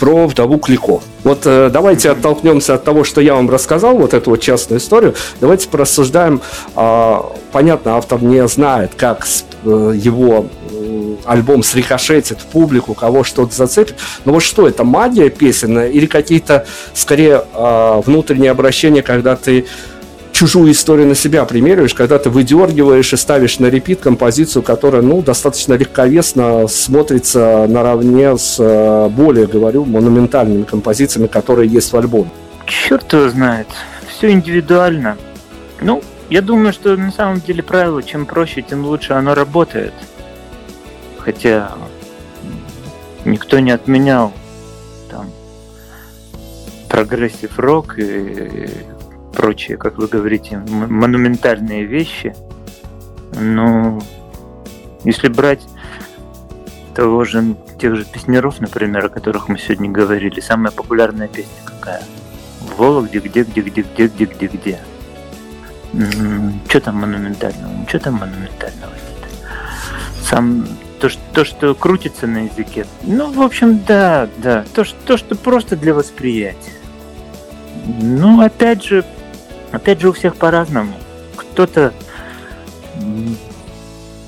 про 0.00 0.26
вдову 0.26 0.58
Клико. 0.58 1.00
Вот 1.24 1.42
э, 1.44 1.68
давайте 1.70 2.10
оттолкнемся 2.10 2.74
от 2.74 2.84
того, 2.84 3.04
что 3.04 3.20
я 3.20 3.34
вам 3.34 3.50
рассказал, 3.50 3.98
вот 3.98 4.14
эту 4.14 4.30
вот 4.30 4.40
частную 4.40 4.80
историю. 4.80 5.14
Давайте 5.40 5.68
порассуждаем. 5.68 6.40
А, 6.74 7.32
понятно, 7.52 7.96
автор 7.96 8.22
не 8.22 8.46
знает, 8.48 8.92
как 8.96 9.26
э, 9.26 9.49
его 9.64 10.46
м, 10.70 11.18
альбом 11.24 11.62
срикошетит 11.62 12.40
в 12.40 12.46
публику, 12.46 12.94
кого 12.94 13.24
что-то 13.24 13.54
зацепит. 13.54 13.96
Но 14.24 14.32
вот 14.32 14.42
что 14.42 14.66
это, 14.66 14.84
магия 14.84 15.30
песенная 15.30 15.88
или 15.88 16.06
какие-то, 16.06 16.66
скорее, 16.94 17.42
а, 17.54 18.00
внутренние 18.00 18.50
обращения, 18.50 19.02
когда 19.02 19.36
ты 19.36 19.66
чужую 20.32 20.72
историю 20.72 21.06
на 21.06 21.14
себя 21.14 21.44
примериваешь, 21.44 21.92
когда 21.92 22.18
ты 22.18 22.30
выдергиваешь 22.30 23.12
и 23.12 23.16
ставишь 23.16 23.58
на 23.58 23.66
репит 23.66 24.00
композицию, 24.00 24.62
которая, 24.62 25.02
ну, 25.02 25.20
достаточно 25.20 25.74
легковесно 25.74 26.66
смотрится 26.66 27.66
наравне 27.68 28.38
с 28.38 28.56
э, 28.58 29.08
более, 29.10 29.46
говорю, 29.46 29.84
монументальными 29.84 30.62
композициями, 30.62 31.26
которые 31.26 31.68
есть 31.68 31.92
в 31.92 31.96
альбоме. 31.96 32.30
Черт 32.66 33.12
его 33.12 33.28
знает. 33.28 33.66
Все 34.08 34.30
индивидуально. 34.30 35.18
Ну, 35.80 36.02
я 36.30 36.42
думаю, 36.42 36.72
что 36.72 36.96
на 36.96 37.10
самом 37.10 37.40
деле 37.40 37.62
правило, 37.62 38.02
чем 38.02 38.24
проще, 38.24 38.62
тем 38.62 38.84
лучше 38.86 39.14
оно 39.14 39.34
работает. 39.34 39.92
Хотя 41.18 41.72
никто 43.24 43.58
не 43.58 43.72
отменял 43.72 44.32
там 45.10 45.28
прогрессив 46.88 47.58
рок 47.58 47.98
и 47.98 48.70
прочие, 49.34 49.76
как 49.76 49.98
вы 49.98 50.06
говорите, 50.06 50.58
монументальные 50.58 51.84
вещи. 51.84 52.34
Но 53.32 54.00
если 55.04 55.28
брать 55.28 55.66
того 56.94 57.24
же, 57.24 57.56
тех 57.80 57.96
же 57.96 58.04
песнеров, 58.04 58.60
например, 58.60 59.06
о 59.06 59.08
которых 59.08 59.48
мы 59.48 59.58
сегодня 59.58 59.90
говорили, 59.90 60.38
самая 60.40 60.70
популярная 60.70 61.26
песня 61.26 61.52
какая? 61.64 62.02
Вологде, 62.76 63.18
где, 63.18 63.42
где, 63.42 63.60
где, 63.62 63.82
где, 63.82 64.06
где, 64.06 64.24
где, 64.26 64.46
где. 64.46 64.78
Что 66.68 66.80
там 66.80 66.96
монументального? 66.96 67.72
Ничего 67.72 67.98
там 67.98 68.14
монументального 68.14 68.92
нет. 68.92 69.30
Сам 70.22 70.66
то, 71.00 71.08
что, 71.08 71.20
то, 71.32 71.44
что 71.44 71.74
крутится 71.74 72.26
на 72.26 72.44
языке. 72.44 72.86
Ну, 73.02 73.32
в 73.32 73.40
общем, 73.40 73.82
да, 73.86 74.28
да. 74.38 74.64
То, 74.74 74.84
что, 74.84 74.96
то, 75.04 75.16
что 75.16 75.34
просто 75.34 75.76
для 75.76 75.94
восприятия. 75.94 76.72
Ну, 78.00 78.40
опять 78.42 78.84
же, 78.84 79.04
опять 79.72 80.00
же, 80.00 80.10
у 80.10 80.12
всех 80.12 80.36
по-разному. 80.36 80.94
Кто-то 81.36 81.92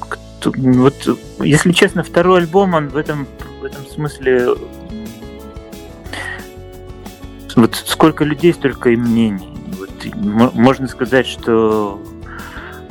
кто, 0.00 0.52
вот, 0.56 1.18
если 1.40 1.72
честно, 1.72 2.02
второй 2.02 2.40
альбом, 2.40 2.74
он 2.74 2.88
в 2.88 2.96
этом, 2.96 3.28
в 3.60 3.64
этом 3.64 3.86
смысле 3.86 4.48
вот 7.54 7.74
сколько 7.86 8.24
людей, 8.24 8.52
столько 8.52 8.90
и 8.90 8.96
мнений. 8.96 9.51
Можно 10.14 10.88
сказать, 10.88 11.26
что 11.26 12.00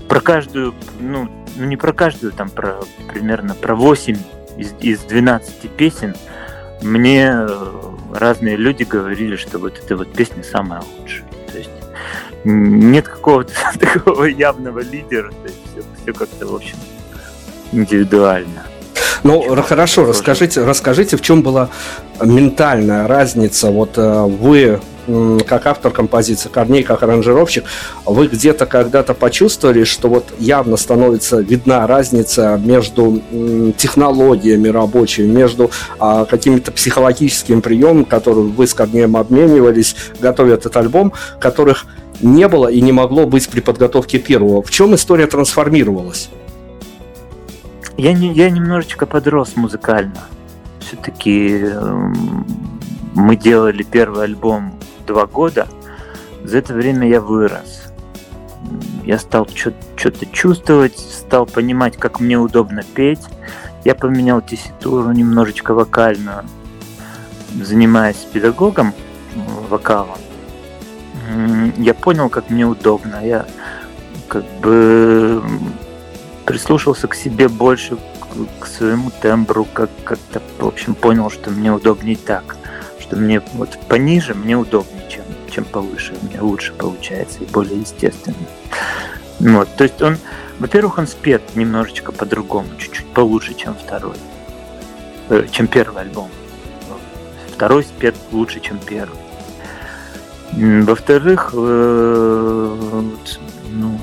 про 0.08 0.22
каждую, 0.22 0.74
ну, 1.00 1.30
ну 1.56 1.66
не 1.66 1.78
про 1.78 1.94
каждую, 1.94 2.32
там 2.32 2.50
про 2.50 2.80
примерно 3.12 3.56
про 3.56 3.76
8 3.76 4.18
из, 4.58 4.74
из 4.82 5.00
12 5.02 5.70
песен 5.72 6.16
мне 6.82 7.48
разные 8.14 8.56
люди 8.56 8.84
говорили, 8.84 9.36
что 9.36 9.60
вот 9.60 9.78
эта 9.78 9.96
вот 9.96 10.12
песня 10.12 10.44
самая 10.44 10.82
лучшая. 10.98 11.28
То 11.52 11.58
есть 11.58 11.70
нет 12.44 13.08
какого-то 13.08 13.54
такого 13.80 14.26
явного 14.26 14.80
лидера, 14.80 15.32
то 15.32 15.44
есть 15.48 15.60
все, 15.72 15.84
все 16.02 16.14
как-то, 16.14 16.48
в 16.48 16.56
общем, 16.56 16.78
индивидуально. 17.72 18.64
Ну, 19.24 19.56
хорошо, 19.62 20.06
расскажите, 20.06 20.64
расскажите, 20.64 21.18
в 21.18 21.22
чем 21.22 21.44
была 21.44 21.70
ментальная 22.24 23.08
разница. 23.08 23.70
Вот 23.70 23.98
э, 23.98 24.26
вы 24.26 24.80
как 25.48 25.66
автор 25.66 25.92
композиции, 25.92 26.50
Корней 26.50 26.84
как 26.84 27.04
аранжировщик, 27.04 27.64
вы 28.06 28.28
где-то 28.28 28.66
когда-то 28.66 29.14
почувствовали, 29.14 29.84
что 29.84 30.08
вот 30.08 30.26
явно 30.38 30.78
становится 30.78 31.40
видна 31.40 31.88
разница 31.88 32.60
между 32.64 33.22
технологиями 33.78 34.68
рабочими, 34.70 35.26
между 35.26 35.72
а, 36.00 36.26
какими-то 36.26 36.72
психологическими 36.72 37.62
приемами, 37.62 38.04
которые 38.04 38.46
вы 38.46 38.68
с 38.68 38.74
Корнеем 38.74 39.18
обменивались, 39.18 39.96
готовя 40.20 40.54
этот 40.54 40.78
альбом, 40.78 41.14
которых 41.40 41.86
не 42.22 42.48
было 42.48 42.68
и 42.68 42.80
не 42.82 42.92
могло 42.92 43.26
быть 43.26 43.50
при 43.50 43.62
подготовке 43.62 44.20
первого. 44.20 44.62
В 44.62 44.70
чем 44.70 44.94
история 44.94 45.28
трансформировалась? 45.28 46.30
Я, 47.98 48.14
не, 48.14 48.32
я 48.34 48.50
немножечко 48.50 49.06
подрос 49.06 49.56
музыкально. 49.56 50.22
Все-таки 50.80 51.62
э, 51.64 52.14
мы 53.14 53.36
делали 53.36 53.84
первый 53.84 54.24
альбом 54.24 54.74
два 55.06 55.28
года. 55.28 55.68
За 56.44 56.58
это 56.58 56.74
время 56.74 57.08
я 57.08 57.22
вырос. 57.22 57.92
Я 59.04 59.18
стал 59.20 59.48
что-то 59.48 60.26
чувствовать, 60.28 60.98
стал 60.98 61.46
понимать, 61.46 61.98
как 61.98 62.20
мне 62.20 62.38
удобно 62.38 62.84
петь. 62.84 63.24
Я 63.84 63.96
поменял 63.96 64.42
тесситуру 64.42 65.12
немножечко 65.12 65.74
вокальную, 65.74 66.44
занимаясь 67.62 68.28
педагогом 68.32 68.94
вокалом. 69.70 70.20
Я 71.78 71.94
понял, 71.94 72.30
как 72.30 72.50
мне 72.50 72.66
удобно. 72.66 73.26
Я 73.26 73.46
как 74.28 74.44
бы 74.62 75.42
прислушался 76.52 77.08
к 77.08 77.16
себе 77.16 77.48
больше, 77.48 77.98
к 78.60 78.66
своему 78.66 79.12
тембру, 79.22 79.66
как 79.66 79.90
как-то, 80.04 80.42
в 80.60 80.68
общем, 80.68 80.96
понял, 80.96 81.30
что 81.30 81.50
мне 81.50 81.72
удобнее 81.72 82.18
так 82.18 82.56
что 83.12 83.20
мне 83.20 83.42
вот 83.56 83.78
пониже 83.90 84.34
мне 84.34 84.56
удобнее, 84.56 85.04
чем, 85.10 85.24
чем 85.52 85.66
повыше. 85.66 86.14
Меня 86.22 86.42
лучше 86.42 86.72
получается 86.72 87.40
и 87.42 87.46
более 87.46 87.82
естественно. 87.82 88.38
Вот, 89.40 89.68
то 89.76 89.84
есть 89.84 90.02
он, 90.02 90.18
во-первых, 90.60 90.98
он 90.98 91.08
спет 91.08 91.42
немножечко 91.56 92.14
по-другому, 92.14 92.70
чуть-чуть 92.78 93.08
получше, 93.08 93.54
чем 93.54 93.76
второй, 93.76 94.16
э, 95.30 95.46
чем 95.52 95.68
первый 95.68 96.04
альбом. 96.04 96.30
Второй 97.54 97.84
спет 97.84 98.16
лучше, 98.32 98.62
чем 98.62 98.80
первый. 98.80 99.18
Во-вторых, 100.54 101.50
э, 101.54 103.04
ну, 103.72 104.00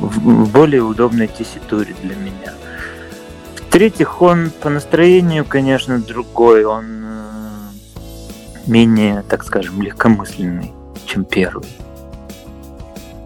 в 0.00 0.50
более 0.50 0.82
удобной 0.82 1.28
тесситуре 1.28 1.94
для 2.02 2.14
меня. 2.16 2.52
В-третьих, 3.56 4.22
он 4.22 4.50
по 4.50 4.70
настроению, 4.70 5.44
конечно, 5.44 5.98
другой. 5.98 6.64
Он 6.64 6.86
менее, 8.66 9.22
так 9.28 9.44
скажем, 9.44 9.82
легкомысленный, 9.82 10.72
чем 11.04 11.24
первый. 11.24 11.68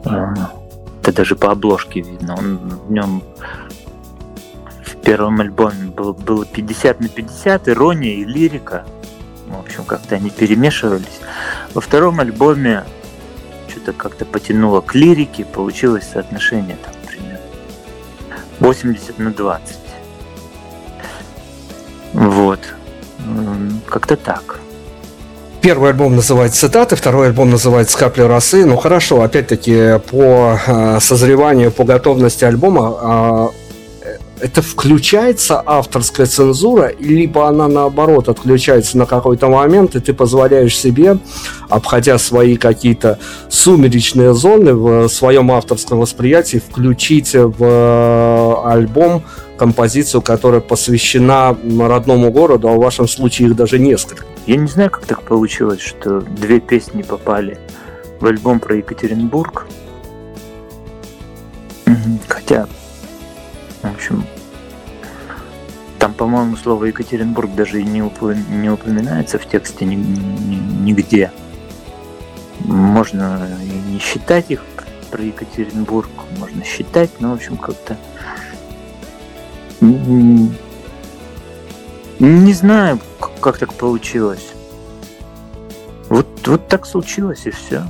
А, 0.05 0.53
это 1.01 1.13
даже 1.13 1.37
по 1.37 1.51
обложке 1.51 2.01
видно. 2.01 2.35
Он 2.37 2.57
в 2.57 2.91
нем 2.91 3.23
в 4.85 4.97
первом 4.97 5.41
альбоме 5.41 5.91
было, 5.91 6.13
было 6.13 6.45
50 6.45 7.01
на 7.01 7.09
50, 7.09 7.69
ирония 7.69 8.15
и 8.15 8.25
лирика. 8.25 8.85
В 9.47 9.59
общем, 9.59 9.85
как-то 9.85 10.17
они 10.17 10.31
перемешивались. 10.31 11.21
Во 11.75 11.81
втором 11.81 12.21
альбоме 12.21 12.85
что-то 13.83 13.93
как-то 13.93 14.25
потянуло 14.25 14.81
к 14.81 14.95
лирике, 14.95 15.45
получилось 15.45 16.05
соотношение 16.13 16.77
там 16.85 16.95
примерно 17.07 17.41
80 18.61 19.19
на 19.19 19.33
20. 19.33 19.77
Вот. 22.13 22.61
Как-то 23.89 24.17
так. 24.17 24.61
Первый 25.61 25.91
альбом 25.91 26.17
называется 26.17 26.61
«Цитаты», 26.61 26.97
второй 26.97 27.29
альбом 27.29 27.51
называется 27.51 27.97
«Капля 27.97 28.27
росы». 28.27 28.65
Ну 28.65 28.77
хорошо, 28.77 29.23
опять-таки 29.23 30.01
по 30.11 30.59
э, 30.67 30.99
созреванию, 31.01 31.71
по 31.71 31.85
готовности 31.85 32.45
альбома 32.45 33.53
э, 33.57 33.62
это 34.43 34.61
включается 34.61 35.63
авторская 35.65 36.27
цензура, 36.27 36.93
либо 36.99 37.49
она 37.49 37.69
наоборот 37.69 38.29
отключается 38.29 38.99
на 38.99 39.07
какой-то 39.07 39.49
момент, 39.49 39.95
и 39.95 40.01
ты 40.01 40.13
позволяешь 40.13 40.77
себе, 40.77 41.19
обходя 41.69 42.19
свои 42.19 42.57
какие-то 42.57 43.21
сумеречные 43.49 44.35
зоны 44.35 44.75
в 44.75 45.09
своем 45.09 45.53
авторском 45.53 46.01
восприятии, 46.01 46.59
включить 46.59 47.35
в 47.35 47.57
э, 47.61 48.55
альбом 48.69 49.23
композицию, 49.57 50.23
которая 50.23 50.61
посвящена 50.61 51.57
родному 51.79 52.33
городу, 52.33 52.69
а 52.69 52.73
в 52.73 52.81
вашем 52.81 53.07
случае 53.07 53.49
их 53.49 53.57
даже 53.57 53.79
несколько. 53.79 54.25
Я 54.47 54.57
не 54.57 54.67
знаю, 54.67 54.91
как 54.91 55.07
так 55.07 55.23
получилось, 55.23 55.81
что 55.81 56.21
две 56.21 56.59
песни 56.59 57.03
попали 57.03 57.59
в 58.19 58.27
альбом 58.27 58.59
про 58.59 58.77
Екатеринбург. 58.77 59.67
Хотя, 62.27 62.67
в 63.83 63.95
общем, 63.95 64.25
там, 65.99 66.15
по-моему, 66.15 66.57
слово 66.57 66.87
Екатеринбург 66.87 67.55
даже 67.55 67.83
не, 67.83 68.01
упо- 68.01 68.35
не 68.51 68.71
упоминается 68.71 69.39
в 69.39 69.47
тексте 69.47 69.85
ни- 69.85 69.95
ни- 69.95 70.83
нигде. 70.83 71.31
Можно 72.61 73.59
и 73.63 73.93
не 73.93 73.99
считать 73.99 74.51
их 74.51 74.63
про 75.11 75.23
Екатеринбург, 75.23 76.09
можно 76.39 76.65
считать, 76.65 77.11
но, 77.21 77.31
в 77.31 77.35
общем, 77.35 77.57
как-то 77.57 77.97
не 82.19 82.53
знаю, 82.53 83.01
как 83.41 83.59
так 83.59 83.75
получилось. 83.75 84.53
Вот, 86.09 86.27
вот 86.47 86.69
так 86.69 86.87
случилось 86.87 87.47
и 87.47 87.51
все. 87.51 87.85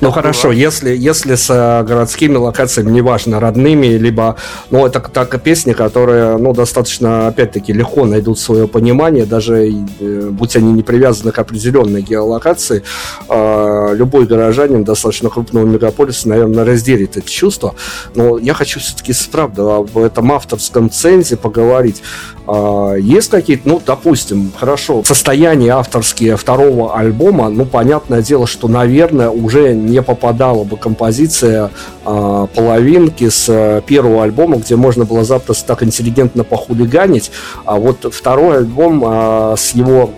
Ну 0.00 0.10
хорошо, 0.10 0.52
если, 0.52 0.94
если 0.94 1.36
с 1.36 1.48
э, 1.48 1.84
городскими 1.84 2.36
локациями, 2.36 2.90
неважно, 2.90 3.40
родными, 3.40 3.86
либо, 3.86 4.36
ну, 4.70 4.86
это 4.86 5.00
так 5.00 5.40
песни, 5.42 5.72
которые, 5.72 6.36
ну, 6.36 6.52
достаточно, 6.52 7.28
опять-таки, 7.28 7.72
легко 7.72 8.04
найдут 8.04 8.38
свое 8.38 8.68
понимание, 8.68 9.24
даже 9.24 9.68
э, 10.00 10.28
будь 10.30 10.56
они 10.56 10.72
не 10.72 10.82
привязаны 10.82 11.32
к 11.32 11.38
определенной 11.38 12.02
геолокации, 12.02 12.82
э, 13.28 13.94
любой 13.94 14.26
горожанин 14.26 14.84
достаточно 14.84 15.30
крупного 15.30 15.64
мегаполиса, 15.64 16.28
наверное, 16.28 16.64
разделит 16.64 17.16
эти 17.16 17.30
чувства. 17.30 17.74
Но 18.14 18.38
я 18.38 18.52
хочу 18.52 18.80
все-таки, 18.80 19.14
правда, 19.32 19.76
об 19.76 19.96
этом 19.96 20.30
авторском 20.32 20.90
цензе 20.90 21.36
поговорить. 21.36 22.02
А, 22.46 22.94
есть 22.94 23.30
какие-то, 23.30 23.68
ну, 23.68 23.82
допустим, 23.84 24.52
хорошо, 24.56 25.02
состояние 25.04 25.72
авторские 25.72 26.36
второго 26.36 26.96
альбома, 26.96 27.48
ну, 27.48 27.64
понятное 27.64 28.22
дело, 28.22 28.46
что, 28.46 28.68
наверное, 28.68 29.30
уже 29.30 29.74
не 29.74 30.02
попадала 30.02 30.64
бы 30.64 30.76
композиция 30.76 31.70
э, 32.06 32.46
половинки 32.54 33.28
с 33.28 33.48
э, 33.48 33.82
первого 33.86 34.22
альбома, 34.22 34.56
где 34.56 34.76
можно 34.76 35.04
было 35.04 35.24
запросто 35.24 35.66
так 35.66 35.82
интеллигентно 35.82 36.44
похулиганить, 36.44 37.30
а 37.64 37.76
вот 37.76 38.06
второй 38.12 38.58
альбом 38.58 39.02
э, 39.04 39.54
с 39.56 39.74
его 39.74 40.10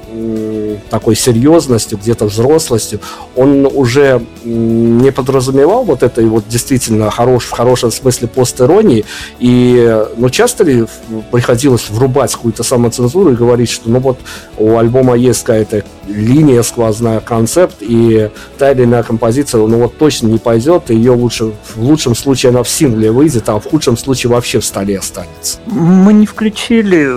такой 0.90 1.14
серьезностью, 1.14 1.98
где-то 1.98 2.26
взрослостью, 2.26 3.00
он 3.36 3.66
уже 3.66 4.20
не 4.44 5.12
подразумевал 5.12 5.84
вот 5.84 6.02
этой 6.02 6.24
вот 6.26 6.44
действительно 6.48 7.10
хорош, 7.10 7.44
в 7.44 7.50
хорошем 7.50 7.92
смысле 7.92 8.28
постеронии, 8.28 9.04
и, 9.38 10.04
ну, 10.16 10.28
часто 10.30 10.64
ли 10.64 10.86
приходилось 11.30 11.88
врубать 11.90 12.32
какую-то 12.32 12.62
самоцензуру 12.62 13.32
и 13.32 13.36
говорить, 13.36 13.70
что, 13.70 13.88
ну, 13.90 14.00
вот 14.00 14.18
у 14.56 14.76
альбома 14.76 15.14
есть 15.14 15.44
какая-то 15.44 15.84
линия 16.08 16.62
сквозная, 16.62 17.20
концепт, 17.20 17.76
и 17.80 18.30
та 18.58 18.72
или 18.72 18.84
иная 18.84 19.02
композиция, 19.02 19.66
ну 19.66 19.78
вот 19.78 19.98
точно 19.98 20.28
не 20.28 20.38
пойдет, 20.38 20.90
и 20.90 20.94
ее 20.94 21.12
лучше, 21.12 21.52
в 21.78 21.82
лучшем 21.82 22.14
случае 22.14 22.50
она 22.50 22.62
в 22.62 22.68
сингле 22.68 23.10
выйдет, 23.12 23.48
а 23.48 23.58
в 23.58 23.64
худшем 23.64 23.96
случае 23.96 24.30
вообще 24.32 24.58
в 24.58 24.64
столе 24.64 24.98
останется. 24.98 25.60
Мы 25.66 26.12
не 26.12 26.26
включили 26.26 27.08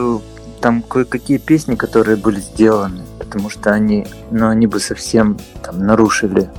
там 0.62 0.84
кое-какие 0.84 1.40
песни, 1.40 1.76
которые 1.76 2.16
были 2.16 2.40
сделаны, 2.40 3.02
потому 3.20 3.50
что 3.50 3.72
они, 3.72 4.06
ну, 4.30 4.48
они 4.48 4.68
бы 4.68 4.80
совсем 4.80 5.38
там 5.64 5.80
нарушили, 5.80 6.50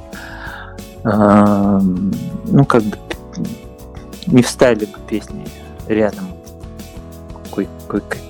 э, 1.05 1.81
ну, 2.47 2.65
как 2.65 2.83
бы 2.83 2.99
не 4.27 4.43
встали 4.43 4.85
бы 4.85 4.99
песни 5.09 5.47
рядом 5.87 6.27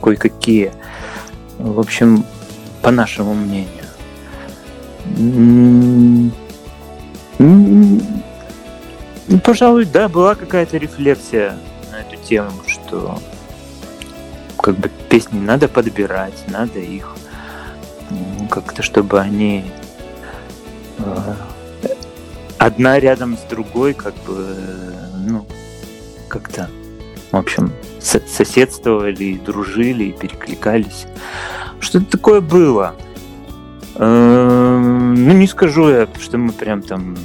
кое-какие. 0.03 0.73
В 1.59 1.81
общем, 1.81 2.25
по 2.83 2.91
нашему 2.91 3.35
мнению. 3.35 3.83
Ну, 9.29 9.39
пожалуй, 9.39 9.85
да, 9.85 10.09
была 10.09 10.35
какая-то 10.35 10.79
рефлексия 10.79 11.57
на 11.91 12.01
эту 12.01 12.17
тему, 12.23 12.51
что 12.67 13.21
как 14.59 14.77
бы 14.77 14.91
песни 15.09 15.39
надо 15.39 15.69
подбирать, 15.69 16.45
надо 16.49 16.79
их 16.79 17.15
как-то, 18.51 18.83
чтобы 18.83 19.21
они 19.21 19.65
э, 20.99 21.35
одна 22.59 22.99
рядом 22.99 23.37
с 23.37 23.43
другой, 23.43 23.95
как 23.95 24.15
бы, 24.27 24.57
ну, 25.27 25.47
как-то, 26.29 26.69
в 27.31 27.37
общем, 27.37 27.73
соседствовали, 28.01 29.25
и 29.25 29.39
дружили, 29.39 30.05
и 30.05 30.13
перекликались. 30.13 31.07
Что-то 31.81 32.07
такое 32.07 32.41
было. 32.41 32.95
Эм, 33.97 35.15
ну, 35.15 35.33
не 35.33 35.47
скажу 35.47 35.89
я, 35.89 36.09
что 36.21 36.39
мы 36.39 36.53
прям 36.53 36.83
там 36.83 37.17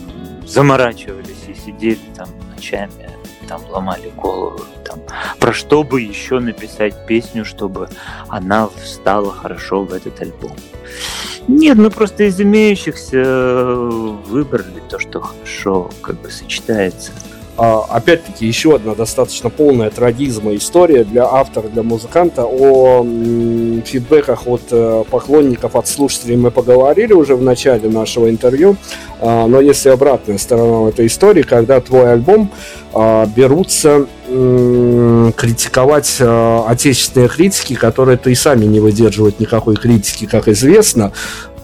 заморачивались 0.46 1.37
сидели 1.68 2.00
там 2.16 2.30
ночами, 2.56 3.10
там 3.48 3.62
ломали 3.70 4.12
голову, 4.16 4.62
там, 4.86 5.00
про 5.40 5.54
что 5.54 5.84
бы 5.84 6.02
еще 6.02 6.40
написать 6.40 7.06
песню, 7.06 7.44
чтобы 7.46 7.90
она 8.30 8.68
встала 8.68 9.32
хорошо 9.34 9.84
в 9.84 9.94
этот 9.94 10.20
альбом. 10.22 10.56
Нет, 11.48 11.78
мы 11.78 11.90
просто 11.90 12.24
из 12.24 12.40
имеющихся 12.42 13.76
выбрали 14.28 14.82
то, 14.90 15.00
что 15.00 15.22
хорошо 15.22 15.92
как 16.02 16.22
бы 16.22 16.30
сочетается. 16.30 17.12
А, 17.58 17.86
опять-таки, 17.90 18.46
еще 18.46 18.76
одна 18.76 18.94
достаточно 18.94 19.50
полная 19.50 19.90
трагизма 19.90 20.56
история 20.56 21.04
для 21.04 21.26
автора, 21.26 21.68
для 21.68 21.82
музыканта. 21.82 22.46
О 22.46 23.04
фидбэках 23.84 24.46
от 24.46 24.62
э, 24.70 25.04
поклонников, 25.10 25.76
от 25.76 25.88
слушателей 25.88 26.36
мы 26.36 26.52
поговорили 26.52 27.14
уже 27.14 27.36
в 27.36 27.42
начале 27.42 27.90
нашего 27.90 28.30
интервью. 28.30 28.78
А, 29.20 29.48
но 29.48 29.60
если 29.60 29.90
обратная 29.90 30.38
сторона 30.38 30.90
этой 30.90 31.08
истории, 31.08 31.42
когда 31.42 31.82
твой 31.82 32.12
альбом 32.14 32.52
а, 32.94 33.26
берутся 33.26 34.06
критиковать 34.28 36.18
отечественные 36.20 37.30
критики, 37.30 37.76
которые 37.76 38.18
то 38.18 38.30
и 38.30 38.36
сами 38.36 38.66
не 38.66 38.82
выдерживают 38.82 39.40
никакой 39.40 39.78
критики, 39.78 40.26
как 40.26 40.50
известно, 40.50 41.14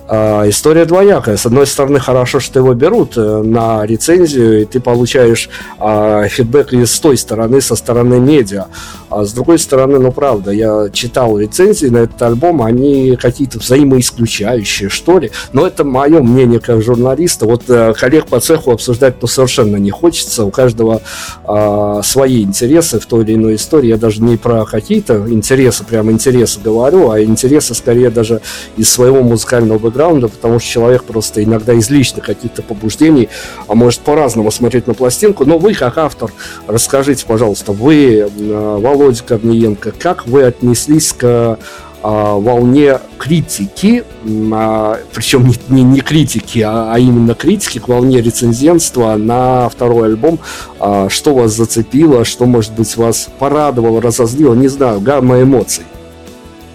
история 0.10 0.86
двоякая. 0.86 1.38
С 1.38 1.46
одной 1.46 1.66
стороны, 1.66 2.00
хорошо, 2.00 2.40
что 2.40 2.60
его 2.60 2.74
берут 2.74 3.18
э, 3.18 3.42
на 3.44 3.86
рецензию, 3.86 4.62
и 4.62 4.66
ты 4.66 4.80
получаешь 4.80 5.50
э, 5.80 6.28
фидбэк 6.30 6.74
и 6.74 6.86
с 6.86 7.00
той 7.00 7.18
стороны, 7.18 7.62
со 7.62 7.76
стороны 7.76 8.20
медиа. 8.20 8.66
А 9.10 9.26
с 9.26 9.34
другой 9.34 9.60
стороны, 9.60 10.00
ну 10.00 10.12
правда, 10.12 10.52
я 10.52 10.90
читал 10.92 11.38
рецензии 11.38 11.88
на 11.88 12.00
этот 12.00 12.22
альбом, 12.22 12.62
они 12.64 13.16
какие-то 13.16 13.60
взаимоисключающие, 13.60 14.90
что 14.90 15.20
ли. 15.20 15.32
Но 15.54 15.68
это 15.68 15.84
мое 15.84 16.22
мнение 16.22 16.60
как 16.60 16.82
журналиста. 16.82 17.46
Вот 17.46 17.64
э, 17.70 17.94
коллег 17.94 18.26
по 18.28 18.40
цеху 18.40 18.72
обсуждать 18.72 19.22
ну, 19.22 19.28
совершенно 19.28 19.78
не 19.78 19.92
хочется. 19.92 20.46
У 20.46 20.52
каждого 20.52 21.02
э, 21.48 22.02
свои 22.04 22.44
интересы 22.44 23.00
в 23.00 23.06
той 23.06 23.24
или 23.24 23.36
иной 23.36 23.56
истории. 23.56 23.90
Я 23.90 23.98
даже 23.98 24.22
не 24.22 24.38
про 24.38 24.66
какие-то 24.66 25.26
интересы, 25.30 25.84
прям 25.84 26.10
интересы 26.12 26.60
говорю, 26.64 27.12
а 27.12 27.22
интересы 27.22 27.74
скорее 27.74 28.10
даже 28.10 28.42
из 28.78 28.90
своего 28.90 29.22
музыкального 29.22 29.78
бэкграунда, 29.94 30.28
потому 30.28 30.60
что 30.60 30.68
человек 30.68 31.04
просто 31.04 31.44
иногда 31.44 31.74
из 31.74 31.90
личных 31.90 32.26
каких-то 32.26 32.62
побуждений, 32.62 33.30
а 33.68 33.76
может 33.76 34.02
по-разному 34.02 34.52
смотреть 34.52 34.88
на 34.88 34.94
пластинку. 34.94 35.46
Но 35.46 35.58
вы, 35.58 35.74
как 35.74 35.98
автор, 35.98 36.32
расскажите, 36.68 37.26
пожалуйста, 37.26 37.72
вы, 37.72 38.30
Володя 38.36 39.24
Корниенко, 39.24 39.92
как 39.92 40.28
вы 40.28 40.44
отнеслись 40.44 41.14
к 41.14 41.60
а, 42.06 42.36
волне 42.36 43.00
критики, 43.18 44.04
а, 44.52 45.00
причем 45.14 45.48
не, 45.48 45.56
не, 45.70 45.84
не 45.84 46.00
критики, 46.02 46.60
а, 46.60 46.92
а 46.94 47.00
именно 47.00 47.34
критики 47.34 47.80
к 47.80 47.88
волне 47.88 48.22
рецензентства 48.22 49.16
на 49.16 49.70
второй 49.70 50.08
альбом. 50.08 50.40
А, 50.80 51.08
что 51.10 51.34
вас 51.34 51.54
зацепило, 51.54 52.26
что, 52.26 52.46
может 52.46 52.74
быть, 52.74 52.98
вас 52.98 53.30
порадовало, 53.40 54.02
разозлило, 54.02 54.54
не 54.54 54.68
знаю, 54.68 55.00
гамма 55.00 55.42
эмоций. 55.42 55.86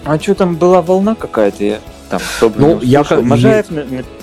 А 0.05 0.17
что 0.17 0.33
там 0.33 0.55
была 0.55 0.81
волна 0.81 1.13
какая-то? 1.13 1.63
Я 1.63 1.79
там 2.09 2.21
ну, 2.55 2.79
я, 2.81 3.03
как, 3.03 3.21
Можаев, 3.21 3.67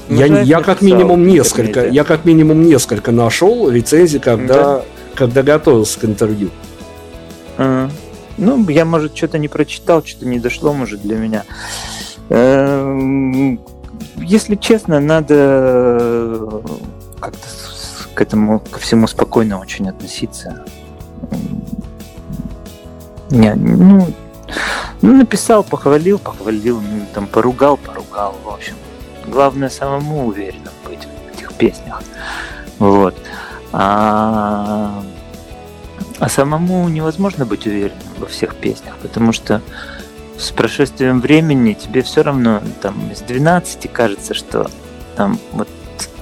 я, 0.09 0.27
я, 0.43 0.61
как 0.61 0.83
минимум 0.83 1.27
несколько, 1.27 1.87
я 1.87 2.05
как 2.05 2.25
минимум 2.25 2.63
несколько 2.63 3.13
нашел 3.13 3.71
рецензий, 3.71 4.19
когда, 4.19 4.55
да? 4.55 4.83
когда 5.15 5.43
готовился 5.43 6.01
к 6.01 6.05
интервью. 6.05 6.51
А, 7.59 7.89
ну, 8.37 8.69
я, 8.69 8.85
может, 8.85 9.17
что-то 9.17 9.39
не 9.39 9.49
прочитал, 9.49 10.05
что-то 10.05 10.27
не 10.27 10.39
дошло, 10.39 10.73
может, 10.73 11.01
для 11.03 11.17
меня. 11.17 11.45
Эм, 12.29 13.61
если 14.17 14.57
честно, 14.57 15.01
надо 15.01 16.63
как-то 17.21 17.49
к 18.15 18.21
этому, 18.21 18.61
ко 18.61 18.79
всему 18.79 19.07
спокойно 19.07 19.61
очень 19.61 19.89
относиться. 19.89 20.65
Не, 23.31 23.55
ну, 23.55 24.07
ну, 25.07 25.19
написал, 25.19 25.63
похвалил, 25.63 26.19
похвалил, 26.19 26.81
ну, 26.81 27.07
там, 27.15 27.27
поругал, 27.27 27.77
поругал, 27.77 28.35
в 28.45 28.49
общем. 28.49 28.75
Главное, 29.27 29.69
самому 29.69 30.27
уверенным 30.27 30.73
быть 30.85 31.07
в 31.07 31.35
этих 31.35 31.53
песнях. 31.55 32.03
Вот. 32.79 33.17
А, 33.73 35.03
а 36.19 36.29
самому 36.29 36.89
невозможно 36.89 37.47
быть 37.47 37.67
уверенным 37.67 38.03
во 38.19 38.27
всех 38.27 38.57
песнях, 38.57 38.97
потому 39.03 39.33
что 39.33 39.63
с 40.39 40.51
прошествием 40.51 41.21
времени 41.21 41.75
тебе 41.75 42.03
все 42.03 42.23
равно 42.23 42.61
там 42.83 43.11
из 43.11 43.21
12 43.21 43.91
кажется, 43.93 44.35
что 44.35 44.71
там 45.17 45.39
вот 45.53 45.69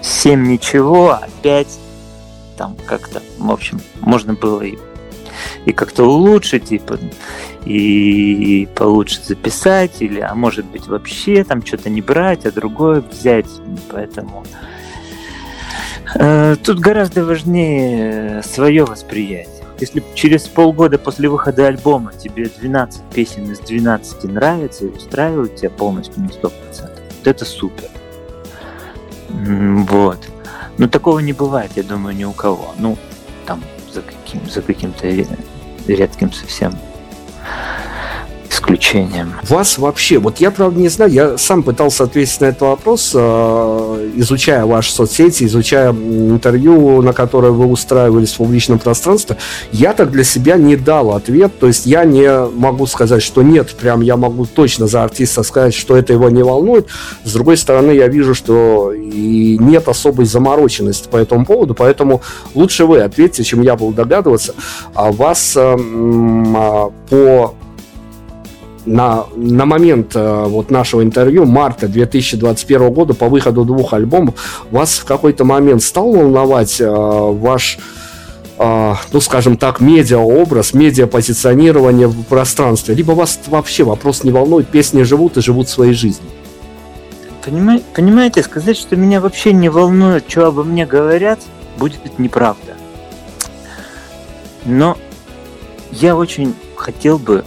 7 0.03 0.47
ничего, 0.47 1.11
а 1.11 1.29
5 1.43 1.67
там 2.57 2.77
как-то, 2.87 3.23
в 3.39 3.51
общем, 3.51 3.81
можно 4.01 4.35
было 4.35 4.63
и, 4.63 4.79
и 5.65 5.73
как-то 5.73 6.05
улучшить, 6.05 6.73
и 6.73 6.81
и 7.67 8.69
получше 8.75 9.23
записать, 9.23 10.03
или, 10.03 10.21
а 10.21 10.35
может 10.35 10.67
быть, 10.67 10.87
вообще 10.87 11.45
там 11.45 11.65
что-то 11.65 11.89
не 11.89 12.03
брать, 12.03 12.45
а 12.45 12.53
другое 12.53 13.01
взять. 13.01 13.49
Поэтому 13.91 14.45
э, 16.15 16.57
тут 16.63 16.79
гораздо 16.79 17.25
важнее 17.25 18.43
свое 18.43 18.85
восприятие. 18.85 19.65
Если 19.81 20.05
через 20.15 20.43
полгода 20.43 20.99
после 20.99 21.29
выхода 21.29 21.67
альбома 21.67 22.13
тебе 22.13 22.45
12 22.45 23.03
песен 23.15 23.51
из 23.51 23.59
12 23.61 24.25
нравится 24.25 24.85
и 24.85 24.89
устраивают 24.89 25.57
тебя 25.57 25.71
полностью 25.71 26.23
на 26.23 26.29
100%, 26.29 26.53
вот 27.19 27.27
это 27.27 27.45
супер. 27.45 27.89
Вот. 29.29 30.19
Ну, 30.79 30.89
такого 30.89 31.19
не 31.21 31.33
бывает, 31.33 31.73
я 31.77 31.83
думаю, 31.83 32.15
ни 32.15 32.25
у 32.25 32.33
кого. 32.33 32.75
Ну, 32.79 32.97
там, 33.47 33.63
за, 33.95 34.03
каким, 34.03 34.51
за 34.51 34.61
каким-то 34.61 35.07
редким 35.87 36.33
совсем 36.33 36.77
исключением. 38.65 39.35
Вас 39.49 39.79
вообще, 39.79 40.19
вот 40.19 40.39
я 40.39 40.51
правда 40.51 40.81
не 40.81 40.89
знаю, 40.89 41.13
я 41.13 41.39
сам 41.39 41.63
пытался 41.63 42.05
ответить 42.05 42.41
на 42.41 42.47
этот 42.47 42.63
вопрос, 42.63 43.13
э, 43.15 44.11
изучая 44.17 44.65
ваши 44.65 44.93
соцсети, 44.93 45.45
изучая 45.45 45.93
интервью, 45.93 47.03
на 47.03 47.13
которое 47.13 47.53
вы 47.53 47.67
устраивались 47.67 48.33
в 48.33 48.39
публичном 48.39 48.79
пространстве, 48.79 49.37
я 49.73 49.93
так 49.93 50.11
для 50.11 50.25
себя 50.25 50.57
не 50.57 50.77
дал 50.77 51.13
ответ, 51.13 51.59
то 51.59 51.67
есть 51.67 51.87
я 51.87 52.05
не 52.05 52.47
могу 52.49 52.87
сказать, 52.87 53.23
что 53.23 53.43
нет, 53.43 53.75
прям 53.75 54.01
я 54.01 54.17
могу 54.17 54.47
точно 54.47 54.87
за 54.87 55.05
артиста 55.05 55.43
сказать, 55.43 55.75
что 55.75 55.97
это 55.97 56.13
его 56.13 56.31
не 56.31 56.43
волнует. 56.43 56.89
С 57.25 57.33
другой 57.33 57.57
стороны, 57.57 57.93
я 57.93 58.09
вижу, 58.09 58.35
что 58.35 58.93
и 58.93 59.59
нет 59.61 59.89
особой 59.89 60.27
замороченности 60.27 61.09
по 61.09 61.17
этому 61.17 61.45
поводу, 61.45 61.75
поэтому 61.75 62.23
лучше 62.55 62.87
вы 62.87 63.01
ответьте, 63.01 63.45
чем 63.45 63.63
я 63.63 63.77
буду 63.77 63.95
догадываться. 63.95 64.55
А 64.95 65.13
вас 65.13 65.55
э, 65.57 65.77
э, 65.77 66.91
по 67.11 67.55
на, 68.87 69.25
на 69.35 69.67
момент 69.67 70.13
э, 70.15 70.45
вот 70.47 70.71
нашего 70.71 71.03
интервью, 71.03 71.45
марта 71.45 71.89
2021 71.89 72.93
года, 72.93 73.15
по 73.15 73.29
выходу 73.29 73.65
двух 73.65 73.93
альбомов, 73.93 74.65
вас 74.71 74.99
в 74.99 75.05
какой-то 75.05 75.45
момент 75.45 75.83
стал 75.83 76.13
волновать 76.13 76.81
э, 76.81 76.87
ваш, 76.89 77.79
э, 78.59 78.95
ну, 79.13 79.21
скажем 79.21 79.57
так, 79.57 79.81
медиа-образ, 79.81 80.75
медиа-позиционирование 80.75 82.09
в 82.09 82.23
пространстве? 82.25 82.95
Либо 82.95 83.13
вас 83.13 83.39
вообще 83.47 83.85
вопрос 83.85 84.25
не 84.25 84.31
волнует, 84.31 84.69
песни 84.69 85.03
живут 85.03 85.37
и 85.37 85.41
живут 85.41 85.69
своей 85.69 85.95
жизнью? 85.95 86.31
Понимаете, 87.45 88.43
сказать, 88.43 88.79
что 88.79 88.97
меня 88.97 89.21
вообще 89.21 89.53
не 89.53 89.69
волнует, 89.69 90.25
что 90.29 90.47
обо 90.47 90.65
мне 90.65 90.87
говорят, 90.87 91.41
будет 91.77 92.19
неправда. 92.19 92.75
Но 94.65 94.97
я 95.91 96.17
очень 96.17 96.55
хотел 96.77 97.19
бы 97.19 97.45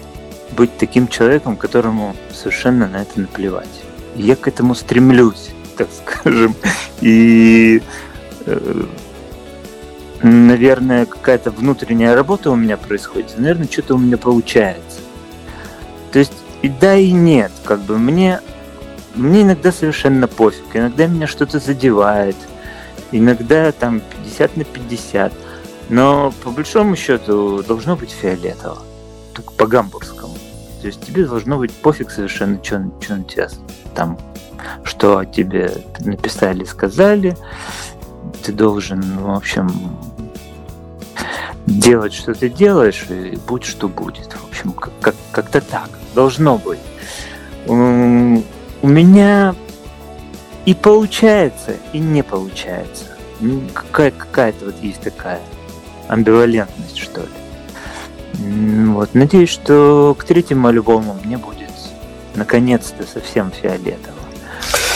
быть 0.57 0.75
таким 0.77 1.07
человеком, 1.07 1.55
которому 1.55 2.15
совершенно 2.33 2.87
на 2.87 3.03
это 3.03 3.21
наплевать. 3.21 3.83
И 4.15 4.23
я 4.23 4.35
к 4.35 4.47
этому 4.47 4.75
стремлюсь, 4.75 5.51
так 5.77 5.87
скажем. 5.95 6.55
И, 6.99 7.81
э, 8.47 8.83
наверное, 10.23 11.05
какая-то 11.05 11.51
внутренняя 11.51 12.15
работа 12.15 12.49
у 12.49 12.55
меня 12.55 12.75
происходит. 12.75 13.37
Наверное, 13.37 13.67
что-то 13.71 13.95
у 13.95 13.99
меня 13.99 14.17
получается. 14.17 14.99
То 16.11 16.19
есть 16.19 16.33
и 16.63 16.69
да, 16.69 16.95
и 16.95 17.11
нет. 17.11 17.51
Как 17.63 17.79
бы 17.81 17.99
мне, 17.99 18.41
мне 19.13 19.43
иногда 19.43 19.71
совершенно 19.71 20.27
пофиг. 20.27 20.65
Иногда 20.73 21.05
меня 21.05 21.27
что-то 21.27 21.59
задевает. 21.59 22.35
Иногда 23.11 23.71
там 23.71 24.01
50 24.23 24.57
на 24.57 24.63
50. 24.63 25.33
Но 25.89 26.33
по 26.43 26.49
большому 26.49 26.95
счету 26.95 27.63
должно 27.63 27.95
быть 27.95 28.11
фиолетово. 28.11 28.79
Только 29.33 29.53
по-гамбургскому. 29.53 30.26
То 30.81 30.87
есть 30.87 31.05
тебе 31.05 31.25
должно 31.25 31.57
быть 31.57 31.71
пофиг 31.73 32.11
совершенно, 32.11 32.63
что, 32.63 32.89
что 33.01 33.15
на 33.15 33.23
тебя 33.23 33.49
там, 33.95 34.17
что 34.83 35.23
тебе 35.25 35.71
написали, 35.99 36.63
сказали. 36.63 37.35
Ты 38.43 38.53
должен, 38.53 39.01
в 39.19 39.29
общем, 39.31 39.69
делать, 41.65 42.13
что 42.13 42.33
ты 42.33 42.49
делаешь, 42.49 43.05
и 43.09 43.37
будь 43.47 43.63
что 43.63 43.87
будет. 43.89 44.33
В 44.33 44.47
общем, 44.49 44.71
как- 44.71 44.93
как- 45.01 45.15
как-то 45.31 45.61
так. 45.61 45.89
Должно 46.15 46.57
быть. 46.57 46.79
У 47.67 48.87
меня 48.87 49.55
и 50.65 50.73
получается, 50.73 51.75
и 51.93 51.99
не 51.99 52.23
получается. 52.23 53.05
Какая- 53.73 54.11
какая-то 54.11 54.65
вот 54.65 54.75
есть 54.81 55.01
такая 55.01 55.39
амбивалентность, 56.07 56.97
что 56.97 57.21
ли. 57.21 57.27
Вот. 58.37 59.09
Надеюсь, 59.13 59.49
что 59.49 60.15
к 60.17 60.23
третьему 60.23 60.67
альбому 60.67 61.17
мне 61.23 61.37
будет 61.37 61.67
наконец-то 62.35 63.03
совсем 63.11 63.51
фиолетово. 63.51 64.15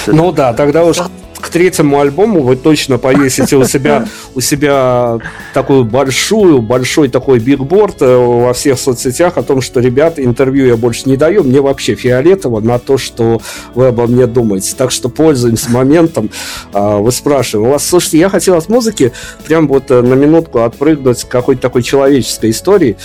Ну 0.08 0.32
да, 0.32 0.54
тогда 0.54 0.84
уж 0.84 0.98
к 1.42 1.50
третьему 1.50 2.00
альбому 2.00 2.42
вы 2.42 2.56
точно 2.56 2.98
повесите 2.98 3.56
у 3.56 3.66
себя 3.66 4.06
у 4.36 4.42
себя 4.42 5.18
такую 5.54 5.84
большую, 5.84 6.62
большой 6.62 7.10
такой 7.10 7.40
бигборд 7.40 8.02
э, 8.02 8.16
во 8.16 8.54
всех 8.54 8.80
соцсетях 8.80 9.38
о 9.38 9.44
том, 9.44 9.60
что, 9.62 9.80
ребят, 9.80 10.20
интервью 10.20 10.68
я 10.68 10.78
больше 10.78 11.10
не 11.10 11.18
даю, 11.18 11.44
мне 11.44 11.60
вообще 11.60 11.96
фиолетово 11.96 12.62
на 12.62 12.80
то, 12.80 12.98
что 12.98 13.42
вы 13.74 13.88
обо 13.88 14.08
мне 14.08 14.28
думаете. 14.28 14.74
Так 14.78 14.92
что 14.92 15.10
пользуемся 15.10 15.72
моментом. 15.72 16.30
А, 16.74 16.98
вы 16.98 17.12
спрашиваете. 17.12 17.68
У 17.68 17.72
вас, 17.72 17.86
слушайте, 17.86 18.20
я 18.20 18.30
хотел 18.30 18.56
от 18.56 18.70
музыки 18.70 19.12
прям 19.46 19.68
вот 19.68 19.90
э, 19.90 20.02
на 20.02 20.14
минутку 20.14 20.60
отпрыгнуть 20.60 21.24
к 21.24 21.28
какой-то 21.28 21.62
такой 21.62 21.82
человеческой 21.82 22.52
истории. 22.52 22.98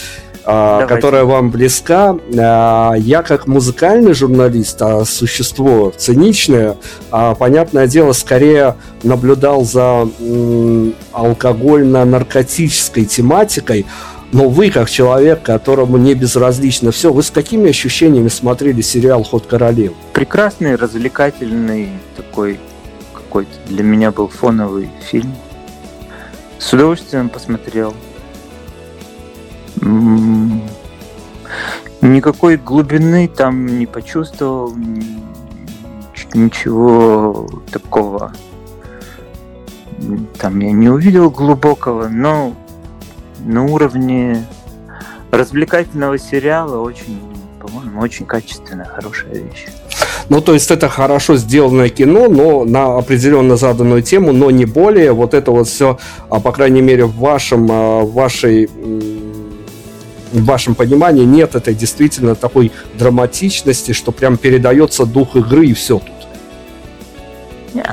А, 0.48 0.80
Давайте. 0.80 0.94
которая 0.94 1.24
вам 1.24 1.50
близка. 1.50 2.16
А, 2.38 2.94
Я 2.94 3.22
как 3.22 3.48
музыкальный 3.48 4.14
журналист, 4.14 4.80
а 4.80 5.04
существо 5.04 5.92
циничное, 5.96 6.76
а, 7.10 7.34
понятное 7.34 7.88
дело, 7.88 8.12
скорее 8.12 8.76
наблюдал 9.02 9.64
за 9.64 10.08
алкогольно-наркотической 11.12 13.04
тематикой. 13.06 13.86
Но 14.32 14.48
вы, 14.48 14.70
как 14.70 14.88
человек, 14.90 15.42
которому 15.42 15.96
не 15.96 16.14
безразлично 16.14 16.92
все, 16.92 17.12
вы 17.12 17.22
с 17.22 17.30
какими 17.30 17.70
ощущениями 17.70 18.28
смотрели 18.28 18.82
сериал 18.82 19.22
«Ход 19.24 19.46
королев»? 19.46 19.92
Прекрасный, 20.12 20.76
развлекательный 20.76 21.90
такой 22.16 22.58
какой-то 23.14 23.50
для 23.66 23.82
меня 23.82 24.10
был 24.12 24.28
фоновый 24.28 24.90
фильм. 25.10 25.34
С 26.58 26.72
удовольствием 26.72 27.28
посмотрел. 27.28 27.94
Никакой 32.00 32.56
глубины 32.56 33.28
там 33.28 33.78
не 33.78 33.86
почувствовал, 33.86 34.74
ничего 36.36 37.48
такого. 37.70 38.32
Там 40.38 40.60
я 40.60 40.72
не 40.72 40.88
увидел 40.88 41.30
глубокого, 41.30 42.08
но 42.08 42.54
на 43.44 43.64
уровне 43.64 44.46
развлекательного 45.30 46.18
сериала 46.18 46.80
очень, 46.80 47.18
по-моему, 47.60 48.00
очень 48.00 48.26
качественная, 48.26 48.84
хорошая 48.84 49.34
вещь. 49.34 49.66
Ну, 50.28 50.40
то 50.40 50.54
есть 50.54 50.70
это 50.70 50.88
хорошо 50.88 51.36
сделанное 51.36 51.88
кино, 51.88 52.28
но 52.28 52.64
на 52.64 52.98
определенно 52.98 53.56
заданную 53.56 54.02
тему, 54.02 54.32
но 54.32 54.50
не 54.50 54.64
более. 54.64 55.12
Вот 55.12 55.34
это 55.34 55.50
вот 55.50 55.68
все, 55.68 55.98
а, 56.28 56.40
по 56.40 56.52
крайней 56.52 56.82
мере, 56.82 57.04
в 57.04 57.16
вашем, 57.16 57.68
а, 57.70 58.02
в 58.02 58.12
вашей 58.12 58.68
в 60.32 60.44
вашем 60.44 60.74
понимании 60.74 61.24
нет 61.24 61.54
этой 61.54 61.74
действительно 61.74 62.34
такой 62.34 62.72
драматичности, 62.94 63.92
что 63.92 64.12
прям 64.12 64.36
передается 64.36 65.06
дух 65.06 65.36
игры 65.36 65.66
и 65.66 65.74
все 65.74 65.98
тут. 65.98 66.16
Не, 67.74 67.84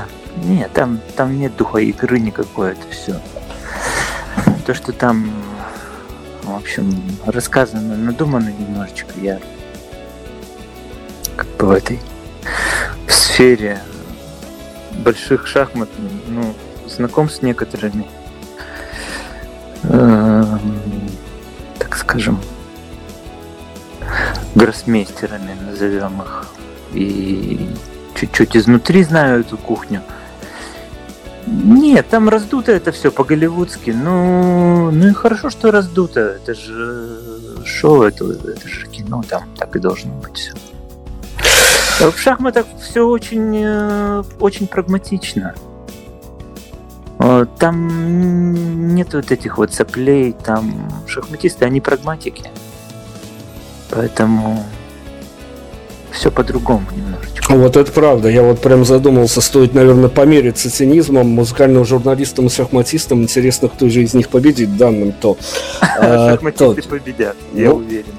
не, 0.44 0.68
там, 0.68 1.00
там 1.16 1.38
нет 1.38 1.56
духа 1.56 1.78
игры 1.78 2.18
никакой, 2.18 2.72
это 2.72 2.82
все. 2.90 3.20
То, 4.66 4.74
что 4.74 4.92
там, 4.92 5.30
в 6.42 6.54
общем, 6.54 7.02
рассказано, 7.26 7.96
надумано 7.96 8.52
немножечко, 8.58 9.12
я 9.20 9.38
как 11.36 11.46
бы 11.58 11.66
в 11.66 11.70
этой 11.72 12.00
сфере 13.08 13.80
больших 15.04 15.46
шахмат, 15.46 15.88
ну, 16.28 16.54
знаком 16.86 17.28
с 17.28 17.42
некоторыми, 17.42 18.06
эм, 19.82 20.60
так 21.94 22.00
скажем, 22.00 22.40
гроссмейстерами, 24.56 25.56
назовем 25.64 26.22
их, 26.22 26.46
и 26.92 27.68
чуть-чуть 28.16 28.56
изнутри 28.56 29.04
знаю 29.04 29.42
эту 29.42 29.56
кухню. 29.56 30.02
Нет, 31.46 32.08
там 32.08 32.28
раздуто 32.28 32.72
это 32.72 32.90
все 32.90 33.12
по-голливудски. 33.12 33.90
Ну, 33.90 34.90
ну 34.90 35.08
и 35.08 35.12
хорошо, 35.12 35.50
что 35.50 35.70
раздуто. 35.70 36.20
Это 36.20 36.54
же 36.54 37.64
шоу, 37.64 38.02
это, 38.02 38.24
это 38.24 38.66
же 38.66 38.86
кино, 38.88 39.22
там 39.28 39.44
так 39.56 39.76
и 39.76 39.78
должно 39.78 40.14
быть. 40.14 40.50
В 42.00 42.18
шахматах 42.18 42.66
все 42.82 43.06
очень, 43.06 43.56
э, 43.62 44.24
очень 44.40 44.66
прагматично. 44.66 45.54
Э, 47.24 47.46
Там 47.58 48.94
нет 48.94 49.14
вот 49.14 49.32
этих 49.32 49.56
вот 49.56 49.72
соплей, 49.72 50.32
там 50.32 50.74
шахматисты, 51.06 51.64
они 51.64 51.80
прагматики. 51.80 52.44
Поэтому 53.90 54.62
все 56.12 56.30
по-другому 56.30 56.86
немножечко. 56.94 57.54
Вот 57.54 57.76
это 57.76 57.90
правда. 57.92 58.28
Я 58.28 58.42
вот 58.42 58.60
прям 58.60 58.84
задумался, 58.84 59.40
стоит, 59.40 59.74
наверное, 59.74 60.08
помериться 60.08 60.70
цинизмом 60.70 61.28
музыкальным 61.28 61.84
журналистам 61.84 62.46
и 62.46 62.50
шахматистам. 62.50 63.22
Интересно, 63.22 63.68
кто 63.68 63.88
же 63.88 64.02
из 64.02 64.14
них 64.14 64.28
победит 64.28 64.68
в 64.68 64.76
данном 64.76 65.12
то. 65.12 65.36
а, 65.98 66.30
Шахматисты 66.32 66.82
победят, 66.82 67.36
я 67.54 67.70
Ну, 67.70 67.76
уверен. 67.76 68.12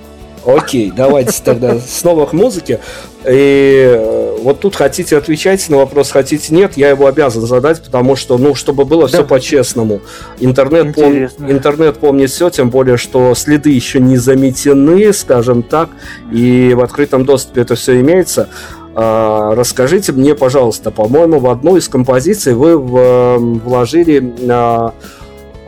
Окей, 0.45 0.93
давайте 0.95 1.41
тогда 1.43 1.79
снова 1.79 2.25
к 2.25 2.33
музыке. 2.33 2.79
И 3.27 3.83
э, 3.87 4.37
вот 4.41 4.59
тут 4.59 4.75
хотите 4.75 5.17
отвечать 5.17 5.67
на 5.69 5.77
вопрос, 5.77 6.11
хотите 6.11 6.53
нет, 6.53 6.77
я 6.77 6.89
его 6.89 7.07
обязан 7.07 7.47
задать, 7.47 7.81
потому 7.81 8.15
что, 8.15 8.37
ну, 8.37 8.53
чтобы 8.53 8.85
было 8.85 9.03
да. 9.03 9.07
все 9.07 9.23
по-честному. 9.25 10.01
Интернет, 10.39 10.93
пом... 10.93 11.27
Интернет 11.49 11.97
помнит 11.97 12.29
все, 12.29 12.51
тем 12.51 12.69
более, 12.69 12.97
что 12.97 13.33
следы 13.33 13.71
еще 13.71 13.99
не 13.99 14.17
заметены, 14.17 15.11
скажем 15.13 15.63
так, 15.63 15.89
и 16.31 16.73
в 16.75 16.83
открытом 16.83 17.25
доступе 17.25 17.61
это 17.61 17.73
все 17.73 17.99
имеется. 18.01 18.49
А, 18.93 19.55
расскажите 19.55 20.11
мне, 20.11 20.35
пожалуйста, 20.35 20.91
по-моему, 20.91 21.39
в 21.39 21.49
одну 21.49 21.77
из 21.77 21.89
композиций 21.89 22.53
вы 22.53 22.77
вложили 22.77 24.35
а, 24.47 24.93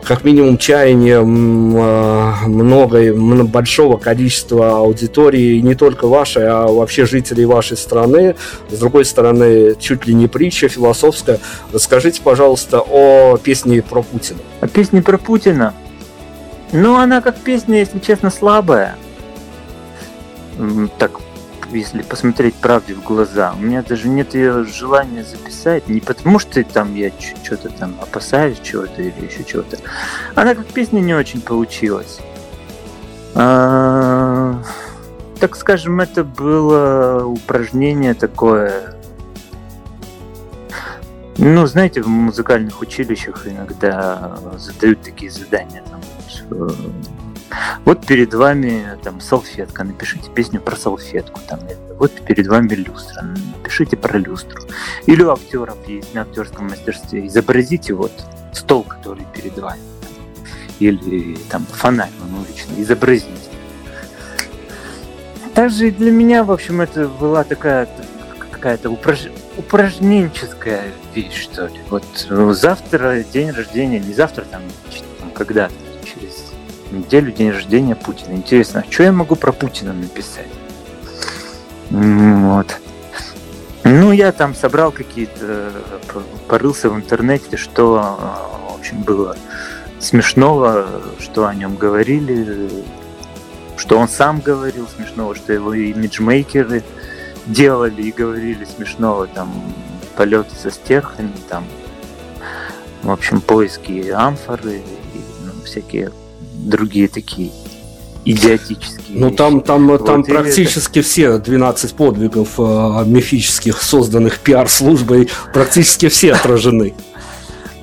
как 0.03 0.23
минимум 0.23 0.57
чаяние 0.57 1.17
а, 1.19 2.47
много, 2.47 3.13
большого 3.43 3.97
количества 3.97 4.77
аудитории, 4.77 5.59
не 5.59 5.75
только 5.75 6.07
вашей, 6.07 6.47
а 6.47 6.67
вообще 6.67 7.05
жителей 7.05 7.45
вашей 7.45 7.77
страны. 7.77 8.35
С 8.69 8.77
другой 8.77 9.05
стороны, 9.05 9.75
чуть 9.79 10.07
ли 10.07 10.13
не 10.13 10.27
притча 10.27 10.69
философская. 10.69 11.39
Расскажите, 11.73 12.21
пожалуйста, 12.21 12.79
о 12.79 13.37
песне 13.37 13.81
про 13.81 14.01
Путина. 14.01 14.39
О 14.61 14.67
песне 14.67 15.01
про 15.01 15.17
Путина? 15.17 15.73
Ну, 16.71 16.95
она 16.95 17.21
как 17.21 17.37
песня, 17.37 17.79
если 17.79 17.99
честно, 17.99 18.29
слабая. 18.29 18.95
Так 20.97 21.11
если 21.71 22.01
посмотреть 22.01 22.55
правде 22.55 22.93
в 22.93 23.03
глаза. 23.03 23.53
У 23.57 23.61
меня 23.61 23.81
даже 23.83 24.07
нет 24.07 24.33
ее 24.33 24.63
желания 24.65 25.23
записать, 25.23 25.87
не 25.87 25.99
потому 25.99 26.39
что 26.39 26.63
там 26.63 26.95
я 26.95 27.11
что-то 27.43 27.69
там 27.69 27.95
опасаюсь 28.01 28.59
чего-то 28.59 29.01
или 29.01 29.25
еще 29.25 29.43
чего-то. 29.43 29.77
Она 30.35 30.55
как 30.55 30.67
песня 30.67 30.99
не 30.99 31.13
очень 31.13 31.41
получилась. 31.41 32.19
А, 33.35 34.61
так 35.39 35.55
скажем, 35.55 36.01
это 36.01 36.23
было 36.23 37.25
упражнение 37.25 38.13
такое. 38.13 38.95
Ну, 41.37 41.67
знаете, 41.67 42.01
в 42.01 42.07
музыкальных 42.07 42.81
училищах 42.81 43.47
иногда 43.47 44.39
задают 44.57 45.03
такие 45.03 45.29
задания. 45.29 45.83
Там, 45.89 46.01
вот 47.85 48.05
перед 48.05 48.33
вами 48.33 48.97
там 49.03 49.21
салфетка, 49.21 49.83
напишите 49.83 50.29
песню 50.29 50.59
про 50.59 50.75
салфетку. 50.75 51.39
Там, 51.47 51.59
вот 51.97 52.11
перед 52.11 52.47
вами 52.47 52.73
люстра, 52.73 53.23
напишите 53.55 53.97
про 53.97 54.17
люстру. 54.17 54.61
Или 55.05 55.23
у 55.23 55.31
актеров 55.31 55.77
есть 55.87 56.13
на 56.13 56.21
актерском 56.21 56.69
мастерстве. 56.69 57.25
Изобразите 57.27 57.93
вот 57.93 58.11
стол, 58.53 58.83
который 58.83 59.25
перед 59.33 59.57
вами. 59.57 59.81
Или 60.79 61.37
там 61.49 61.65
фонарь 61.65 62.11
вам 62.19 62.41
уличный. 62.41 62.81
Изобразите. 62.83 63.31
Также 65.53 65.91
для 65.91 66.11
меня, 66.11 66.43
в 66.43 66.51
общем, 66.51 66.81
это 66.81 67.07
была 67.07 67.43
такая 67.43 67.87
какая-то 68.51 68.89
упраж... 68.89 69.27
упражненческая 69.57 70.91
вещь, 71.15 71.43
что 71.43 71.67
ли. 71.67 71.79
Вот 71.89 72.05
завтра 72.55 73.23
день 73.23 73.51
рождения, 73.51 73.99
не 73.99 74.13
завтра, 74.13 74.43
там 74.43 74.61
когда-то 75.33 75.73
неделю 76.91 77.31
день 77.31 77.51
рождения 77.51 77.95
Путина. 77.95 78.33
Интересно, 78.33 78.83
что 78.89 79.03
я 79.03 79.11
могу 79.11 79.35
про 79.35 79.51
Путина 79.51 79.93
написать? 79.93 80.47
Вот. 81.89 82.77
Ну, 83.83 84.11
я 84.11 84.31
там 84.31 84.53
собрал 84.53 84.91
какие-то, 84.91 85.71
порылся 86.47 86.89
в 86.89 86.95
интернете, 86.95 87.55
что, 87.55 88.17
в 88.69 88.79
общем, 88.79 89.01
было 89.01 89.37
смешного, 89.99 90.87
что 91.19 91.47
о 91.47 91.55
нем 91.55 91.75
говорили, 91.75 92.69
что 93.77 93.97
он 93.97 94.09
сам 94.09 94.41
говорил 94.41 94.87
смешного, 94.87 95.35
что 95.35 95.53
его 95.53 95.73
имиджмейкеры 95.73 96.83
делали 97.45 98.01
и 98.01 98.11
говорили 98.11 98.65
смешного, 98.65 99.27
там, 99.27 99.53
полеты 100.17 100.53
со 100.55 100.69
стерхами, 100.69 101.31
там, 101.47 101.63
в 103.03 103.11
общем, 103.11 103.39
поиски 103.39 104.09
амфоры 104.09 104.77
и 104.77 105.21
ну, 105.45 105.61
всякие 105.63 106.11
другие 106.65 107.07
такие 107.07 107.51
идиотические. 108.25 109.01
Ну 109.09 109.31
там, 109.31 109.61
там, 109.61 109.87
вот, 109.87 110.05
там 110.05 110.23
практически 110.23 110.99
это... 110.99 111.07
все 111.07 111.37
12 111.37 111.93
подвигов 111.93 112.59
э, 112.59 113.03
мифических, 113.05 113.81
созданных 113.81 114.39
пиар-службой, 114.39 115.29
практически 115.53 116.09
все 116.09 116.33
отражены. 116.33 116.93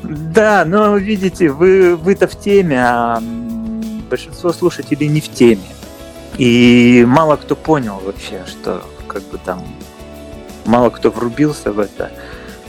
Да, 0.05 0.67
но 0.67 0.99
видите, 0.99 1.49
вы, 1.49 1.97
вы-то 1.97 2.29
в 2.29 2.39
теме, 2.39 2.77
а 2.79 3.23
большинство 4.11 4.53
слушателей 4.53 5.09
не 5.09 5.23
в 5.23 5.31
теме. 5.31 5.63
И 6.37 7.05
мало 7.07 7.37
кто 7.37 7.57
понял 7.57 8.03
вообще, 8.05 8.45
что 8.47 8.83
как 9.09 9.23
бы 9.31 9.39
там 9.39 9.65
мало 10.67 10.91
кто 10.91 11.11
врубился 11.11 11.73
в 11.73 11.79
это. 11.79 12.11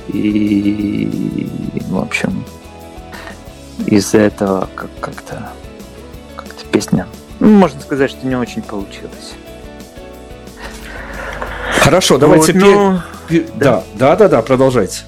И, 0.08 1.50
в 1.90 1.98
общем, 1.98 2.46
из-за 3.86 4.20
этого 4.20 4.70
как- 4.76 5.00
как-то 5.02 5.50
песня. 6.76 7.08
Ну, 7.40 7.48
можно 7.50 7.80
сказать, 7.82 8.12
что 8.12 8.26
не 8.26 8.36
очень 8.36 8.62
получилось. 8.62 9.36
Хорошо, 11.80 12.18
давайте 12.18 12.54
вот, 12.54 12.62
ну, 12.62 13.00
да. 13.56 13.84
да, 13.96 14.16
да, 14.16 14.28
да, 14.28 14.42
продолжайте. 14.42 15.04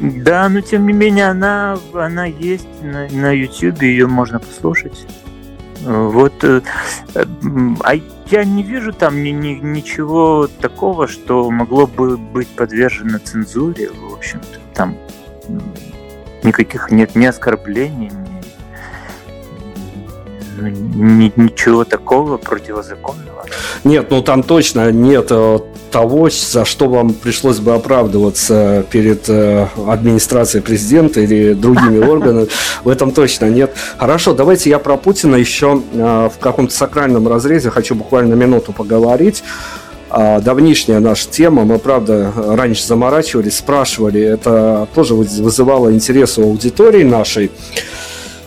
Да, 0.00 0.48
но 0.48 0.60
тем 0.60 0.86
не 0.86 0.92
менее 0.92 1.30
она, 1.30 1.78
она 1.92 2.24
есть 2.24 2.66
на, 2.82 3.08
на 3.08 3.30
YouTube, 3.30 3.82
ее 3.82 4.06
можно 4.06 4.40
послушать. 4.40 5.06
Вот, 5.82 6.42
э, 6.42 6.62
а 7.14 7.94
я 8.26 8.44
не 8.44 8.62
вижу 8.62 8.92
там 8.92 9.22
ни, 9.22 9.28
ни, 9.30 9.54
ничего 9.54 10.48
такого, 10.60 11.06
что 11.06 11.50
могло 11.50 11.86
бы 11.86 12.16
быть 12.16 12.48
подвержено 12.48 13.18
цензуре, 13.18 13.90
в 13.90 14.14
общем-то. 14.14 14.58
Там 14.74 14.96
никаких 16.42 16.90
нет 16.90 17.14
ни 17.14 17.26
оскорблений, 17.26 18.10
ничего 20.60 21.84
такого 21.84 22.36
противозаконного. 22.36 23.44
Нет, 23.84 24.10
ну 24.10 24.22
там 24.22 24.42
точно 24.42 24.90
нет 24.90 25.28
э, 25.30 25.58
того, 25.90 26.30
за 26.30 26.64
что 26.64 26.88
вам 26.88 27.14
пришлось 27.14 27.58
бы 27.58 27.74
оправдываться 27.74 28.84
перед 28.90 29.28
э, 29.28 29.68
администрацией 29.86 30.62
президента 30.62 31.20
или 31.20 31.52
другими 31.54 32.04
органами. 32.06 32.48
В 32.82 32.88
этом 32.88 33.12
точно 33.12 33.46
нет. 33.46 33.74
Хорошо, 33.98 34.34
давайте 34.34 34.70
я 34.70 34.78
про 34.78 34.96
Путина 34.96 35.36
еще 35.36 35.82
э, 35.92 36.28
в 36.34 36.38
каком-то 36.38 36.74
сакральном 36.74 37.28
разрезе 37.28 37.70
хочу 37.70 37.94
буквально 37.94 38.34
минуту 38.34 38.72
поговорить. 38.72 39.42
А, 40.16 40.38
давнишняя 40.40 41.00
наша 41.00 41.28
тема, 41.28 41.64
мы, 41.64 41.80
правда, 41.80 42.32
раньше 42.36 42.86
заморачивались, 42.86 43.56
спрашивали, 43.56 44.20
это 44.20 44.86
тоже 44.94 45.14
вызывало 45.14 45.92
интерес 45.92 46.38
у 46.38 46.42
аудитории 46.42 47.02
нашей. 47.02 47.50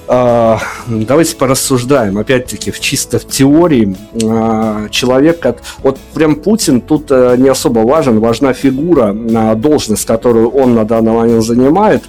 А, 0.10 0.60
давайте 0.88 1.36
порассуждаем, 1.36 2.18
опять-таки, 2.18 2.72
в 2.72 2.80
чисто 2.80 3.20
в 3.20 3.28
теории. 3.28 3.96
А, 4.24 4.88
человек, 4.90 5.40
как 5.40 5.58
вот 5.80 6.00
прям 6.14 6.36
Путин 6.36 6.80
тут 6.80 7.08
э, 7.10 7.36
не 7.38 7.50
особо 7.50 7.80
важен, 7.80 8.20
важна 8.20 8.54
фигура, 8.54 9.14
должность, 9.56 10.06
которую 10.06 10.50
он 10.50 10.76
на 10.76 10.86
данный 10.86 11.12
момент 11.12 11.44
занимает, 11.44 12.04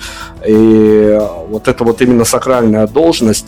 и 0.47 1.19
вот 1.49 1.67
это 1.67 1.83
вот 1.83 2.01
именно 2.01 2.25
сакральная 2.25 2.87
должность 2.87 3.47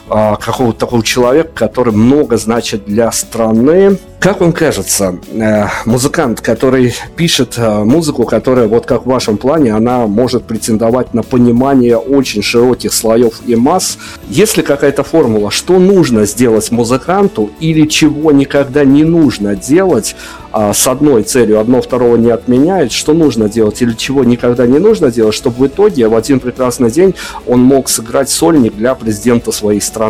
какого-то 0.11 0.79
такого 0.79 1.03
человека, 1.03 1.49
который 1.53 1.93
много 1.93 2.37
значит 2.37 2.85
для 2.85 3.11
страны. 3.11 3.97
Как 4.19 4.39
вам 4.39 4.53
кажется, 4.53 5.17
э, 5.31 5.65
музыкант, 5.85 6.41
который 6.41 6.93
пишет 7.15 7.55
э, 7.57 7.83
музыку, 7.83 8.25
которая, 8.25 8.67
вот 8.67 8.85
как 8.85 9.03
в 9.03 9.09
вашем 9.09 9.37
плане, 9.37 9.73
она 9.73 10.05
может 10.05 10.43
претендовать 10.43 11.15
на 11.15 11.23
понимание 11.23 11.97
очень 11.97 12.43
широких 12.43 12.93
слоев 12.93 13.41
и 13.47 13.55
масс, 13.55 13.97
есть 14.29 14.57
ли 14.57 14.63
какая-то 14.63 15.03
формула, 15.03 15.49
что 15.49 15.79
нужно 15.79 16.25
сделать 16.25 16.69
музыканту 16.69 17.49
или 17.59 17.87
чего 17.87 18.31
никогда 18.31 18.85
не 18.85 19.03
нужно 19.03 19.55
делать 19.55 20.15
а, 20.51 20.73
с 20.73 20.85
одной 20.87 21.23
целью, 21.23 21.59
одно 21.59 21.81
второго 21.81 22.17
не 22.17 22.29
отменяет, 22.29 22.91
что 22.91 23.13
нужно 23.13 23.47
делать 23.47 23.81
или 23.81 23.93
чего 23.93 24.23
никогда 24.23 24.67
не 24.67 24.79
нужно 24.79 25.09
делать, 25.09 25.33
чтобы 25.33 25.55
в 25.57 25.67
итоге 25.67 26.07
в 26.07 26.15
один 26.15 26.39
прекрасный 26.39 26.91
день 26.91 27.15
он 27.47 27.61
мог 27.61 27.89
сыграть 27.89 28.29
сольник 28.29 28.75
для 28.75 28.93
президента 28.93 29.51
своей 29.51 29.81
страны? 29.81 30.00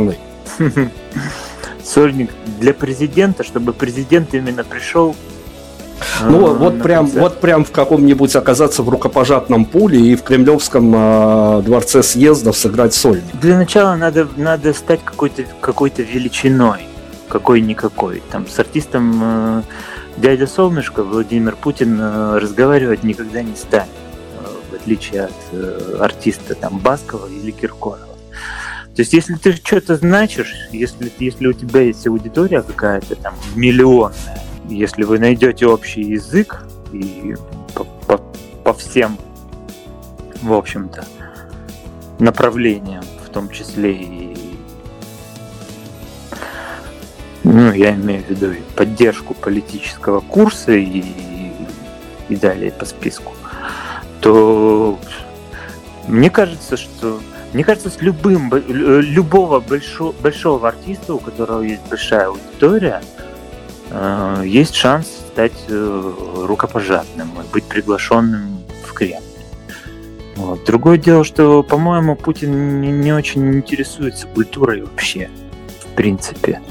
Сольник 1.84 2.32
для 2.60 2.74
президента, 2.74 3.44
чтобы 3.44 3.74
президент 3.74 4.34
именно 4.34 4.64
пришел 4.64 5.16
ну, 6.22 6.48
а, 6.48 6.54
вот 6.54 6.82
прям, 6.82 7.06
вот 7.06 7.40
прям 7.40 7.64
в 7.64 7.72
каком-нибудь 7.72 8.36
оказаться 8.36 8.84
в 8.84 8.90
рукопожатном 8.90 9.66
пуле 9.66 10.00
и 10.00 10.16
в 10.16 10.24
Кремлевском 10.24 10.94
э, 10.96 11.62
дворце 11.64 12.04
съездов 12.04 12.58
сыграть 12.58 12.94
сольник. 12.94 13.24
Для 13.40 13.58
начала 13.58 13.96
надо, 13.96 14.28
надо 14.36 14.74
стать 14.74 15.02
какой-то 15.04 15.44
какой 15.60 15.92
величиной, 15.98 16.82
какой-никакой. 17.28 18.24
Там 18.32 18.48
с 18.48 18.58
артистом 18.60 19.22
э, 19.24 19.62
дядя 20.18 20.48
Солнышко 20.48 21.04
Владимир 21.04 21.56
Путин 21.56 22.00
э, 22.00 22.40
разговаривать 22.40 23.04
никогда 23.04 23.42
не 23.42 23.56
станет, 23.56 23.90
э, 24.40 24.72
в 24.72 24.76
отличие 24.76 25.26
от 25.26 25.34
э, 25.52 25.98
артиста 26.00 26.56
там 26.56 26.80
Баскова 26.80 27.28
или 27.28 27.52
Киркорова. 27.52 28.11
То 28.96 29.04
есть, 29.04 29.14
если 29.14 29.36
ты 29.36 29.54
что-то 29.54 29.96
значишь, 29.96 30.54
если, 30.72 31.12
если 31.20 31.48
у 31.48 31.54
тебя 31.54 31.82
есть 31.82 32.06
аудитория 32.08 32.62
какая-то 32.62 33.16
там 33.16 33.36
миллионная, 33.56 34.42
если 34.68 35.04
вы 35.04 35.18
найдете 35.18 35.66
общий 35.66 36.02
язык 36.02 36.66
и 36.92 37.36
по, 37.74 37.86
по, 37.86 38.18
по 38.64 38.74
всем, 38.74 39.18
в 40.42 40.54
общем-то, 40.54 41.06
направлениям, 42.20 43.04
в 43.26 43.30
том 43.30 43.50
числе 43.50 43.94
и 43.94 44.32
ну, 47.44 47.72
я 47.72 47.96
имею 47.96 48.24
в 48.24 48.30
виду 48.30 48.52
и 48.52 48.62
поддержку 48.76 49.34
политического 49.34 50.20
курса 50.20 50.74
и, 50.74 51.04
и 52.30 52.36
далее 52.36 52.72
по 52.72 52.86
списку, 52.86 53.34
то 54.20 55.00
мне 56.08 56.30
кажется, 56.30 56.78
что 56.78 57.20
мне 57.54 57.64
кажется, 57.64 57.90
с 57.90 58.02
любым 58.02 58.52
любого 58.68 59.60
большого, 59.60 60.14
большого 60.14 60.70
артиста, 60.70 61.16
у 61.16 61.20
которого 61.20 61.62
есть 61.62 61.82
большая 61.90 62.28
аудитория, 62.28 63.02
э, 63.90 64.44
есть 64.46 64.76
шанс 64.76 65.08
стать 65.32 65.66
э, 65.68 66.14
рукопожатным 66.46 67.30
и 67.42 67.54
быть 67.54 67.66
приглашенным 67.66 68.64
в 68.86 68.94
Кремль. 68.94 69.24
Вот. 70.38 70.64
Другое 70.66 70.98
дело, 70.98 71.24
что, 71.24 71.62
по-моему, 71.62 72.16
Путин 72.16 72.82
не 73.02 73.14
очень 73.14 73.56
интересуется 73.56 74.28
культурой 74.28 74.82
вообще, 74.82 75.30
в 75.92 75.96
принципе. 75.96 76.62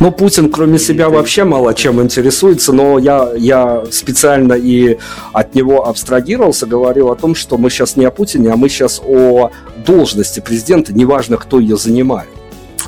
Ну, 0.00 0.10
Путин, 0.10 0.50
кроме 0.50 0.78
себя, 0.78 1.08
вообще 1.08 1.44
мало 1.44 1.74
чем 1.74 2.02
интересуется, 2.02 2.72
но 2.72 2.98
я, 2.98 3.30
я 3.36 3.84
специально 3.90 4.54
и 4.54 4.98
от 5.32 5.54
него 5.54 5.86
абстрагировался, 5.86 6.66
говорил 6.66 7.10
о 7.10 7.16
том, 7.16 7.34
что 7.34 7.56
мы 7.58 7.70
сейчас 7.70 7.96
не 7.96 8.04
о 8.04 8.10
Путине, 8.10 8.50
а 8.50 8.56
мы 8.56 8.68
сейчас 8.68 9.00
о 9.04 9.50
должности 9.86 10.40
президента, 10.40 10.92
неважно, 10.92 11.36
кто 11.36 11.60
ее 11.60 11.76
занимает. 11.76 12.28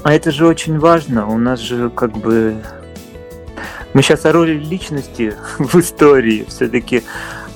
А 0.02 0.12
это 0.12 0.30
же 0.30 0.46
очень 0.46 0.78
важно. 0.78 1.28
У 1.28 1.38
нас 1.38 1.60
же 1.60 1.90
как 1.90 2.16
бы... 2.16 2.56
Мы 3.94 4.02
сейчас 4.02 4.24
о 4.26 4.32
роли 4.32 4.52
личности 4.52 5.34
в 5.58 5.74
истории. 5.76 6.44
Все-таки 6.48 7.02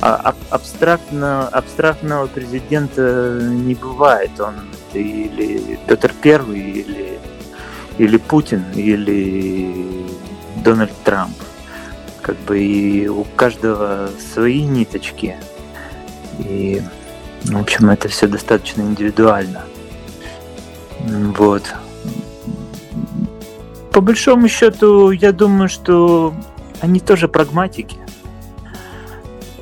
а, 0.00 0.34
абстрактно, 0.48 1.48
абстрактного 1.48 2.26
президента 2.26 3.38
не 3.42 3.74
бывает. 3.74 4.30
Он 4.40 4.54
или 4.94 5.78
Петр 5.86 6.12
Первый, 6.22 6.60
или 6.60 6.99
или 8.00 8.16
Путин, 8.16 8.64
или 8.74 10.06
Дональд 10.64 10.92
Трамп. 11.04 11.36
Как 12.22 12.36
бы 12.46 12.58
и 12.58 13.08
у 13.08 13.24
каждого 13.36 14.08
свои 14.32 14.62
ниточки. 14.62 15.36
И, 16.38 16.80
в 17.44 17.60
общем, 17.60 17.90
это 17.90 18.08
все 18.08 18.26
достаточно 18.26 18.80
индивидуально. 18.80 19.64
Вот. 21.36 21.74
По 23.92 24.00
большому 24.00 24.48
счету, 24.48 25.10
я 25.10 25.32
думаю, 25.32 25.68
что 25.68 26.32
они 26.80 27.00
тоже 27.00 27.28
прагматики. 27.28 27.98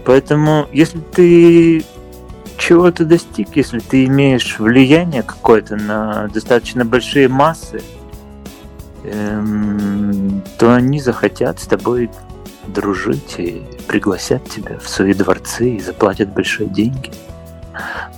Поэтому, 0.04 0.68
если 0.72 1.00
ты 1.00 1.84
чего-то 2.56 3.04
достиг, 3.04 3.56
если 3.56 3.80
ты 3.80 4.04
имеешь 4.04 4.60
влияние 4.60 5.24
какое-то 5.24 5.74
на 5.74 6.28
достаточно 6.28 6.84
большие 6.84 7.26
массы, 7.26 7.82
эм, 9.12 10.42
то 10.58 10.74
они 10.74 11.00
захотят 11.00 11.60
с 11.60 11.66
тобой 11.66 12.10
дружить 12.66 13.36
и 13.38 13.62
пригласят 13.86 14.48
тебя 14.48 14.78
в 14.78 14.88
свои 14.88 15.14
дворцы 15.14 15.76
и 15.76 15.80
заплатят 15.80 16.28
большие 16.32 16.68
деньги 16.68 17.10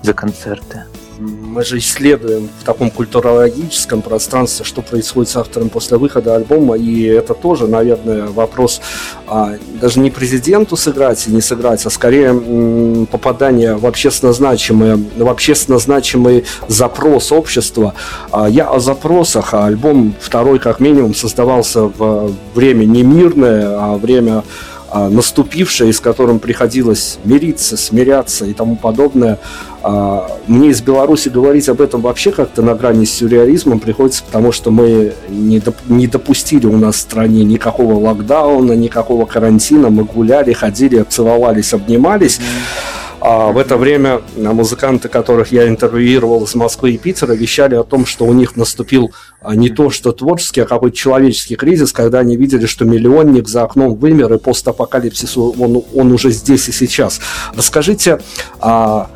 за 0.03 0.15
концерты 0.15 0.85
мы 1.21 1.65
же 1.65 1.79
исследуем 1.79 2.49
в 2.61 2.65
таком 2.65 2.91
культурологическом 2.91 4.03
пространстве, 4.03 4.65
что 4.65 4.81
происходит 4.83 5.31
с 5.31 5.37
автором 5.37 5.69
после 5.69 5.99
выхода 5.99 6.35
альбома, 6.35 6.77
и 6.77 7.05
это 7.05 7.35
тоже, 7.35 7.67
наверное, 7.69 8.29
вопрос 8.29 8.81
а, 9.27 9.55
даже 9.81 10.01
не 10.01 10.11
президенту 10.11 10.77
сыграть 10.77 11.27
и 11.27 11.31
не 11.31 11.41
сыграть, 11.41 11.85
а 11.85 11.91
скорее 11.91 12.29
м, 12.29 13.07
попадание 13.07 13.77
в 13.77 13.87
общественно 13.87 14.33
значимый, 14.33 14.97
в 15.17 15.29
общественно 15.29 15.79
значимый 15.79 16.45
запрос 16.69 17.33
общества. 17.33 17.95
А, 18.31 18.49
я 18.49 18.69
о 18.69 18.81
запросах, 18.81 19.53
а 19.53 19.67
альбом 19.67 20.15
второй 20.21 20.59
как 20.59 20.81
минимум 20.81 21.15
создавался 21.15 21.83
в 21.83 22.33
время 22.55 22.87
не 22.87 23.03
мирное, 23.03 23.77
а 23.79 23.97
время 23.99 24.39
а, 24.39 24.45
наступившее, 24.93 25.93
с 25.93 26.01
которым 26.01 26.39
приходилось 26.39 27.19
мириться, 27.25 27.77
смиряться 27.77 28.45
и 28.45 28.53
тому 28.53 28.77
подобное. 28.77 29.39
А, 29.83 30.31
мне 30.47 30.71
из 30.71 30.83
Беларуси 30.83 31.29
говорить 31.29 31.69
об 31.69 31.81
этом 31.81 32.03
вообще 32.03 32.33
как-то 32.33 32.62
на 32.62 32.75
грани 32.75 33.05
с 33.05 33.15
сюрреализмом 33.15 33.81
приходится, 33.81 34.23
потому 34.25 34.53
что 34.53 34.71
мы 34.71 35.15
не 35.29 36.07
допустили 36.07 36.67
у 36.67 36.77
нас 36.77 36.97
в 36.97 37.01
стране 37.01 37.45
никакого 37.45 37.95
локдауна, 37.95 38.73
никакого 38.73 39.27
карантина. 39.27 39.91
Мы 39.91 40.05
гуляли, 40.05 40.53
ходили, 40.53 41.05
целовались, 41.09 41.73
обнимались. 41.73 42.41
А 43.21 43.53
в 43.53 43.59
это 43.59 43.77
время 43.77 44.23
музыканты, 44.37 45.09
которых 45.09 45.53
я 45.53 45.69
интервьюировал 45.69 46.45
из 46.45 46.55
Москвы 46.55 46.93
и 46.93 46.99
Питера, 46.99 47.33
вещали 47.33 47.75
о 47.75 47.85
том, 47.85 48.07
что 48.07 48.25
у 48.25 48.33
них 48.33 48.57
наступил 48.57 49.13
а, 49.43 49.55
не 49.55 49.69
то 49.69 49.91
что 49.91 50.13
творческий, 50.13 50.63
а 50.63 50.67
какой-то 50.67 50.97
человеческий 50.97 51.57
кризис, 51.57 51.93
когда 51.93 52.21
они 52.21 52.37
видели, 52.37 52.67
что 52.67 52.85
миллионник 52.85 53.47
за 53.47 53.65
окном 53.65 53.95
вымер, 53.95 54.33
и 54.33 54.39
постапокалипсис, 54.39 55.37
он, 55.37 55.85
он 55.95 56.13
уже 56.13 56.31
здесь 56.31 56.69
и 56.69 56.73
сейчас. 56.73 57.21
Расскажите, 57.55 58.21
а, 58.59 59.11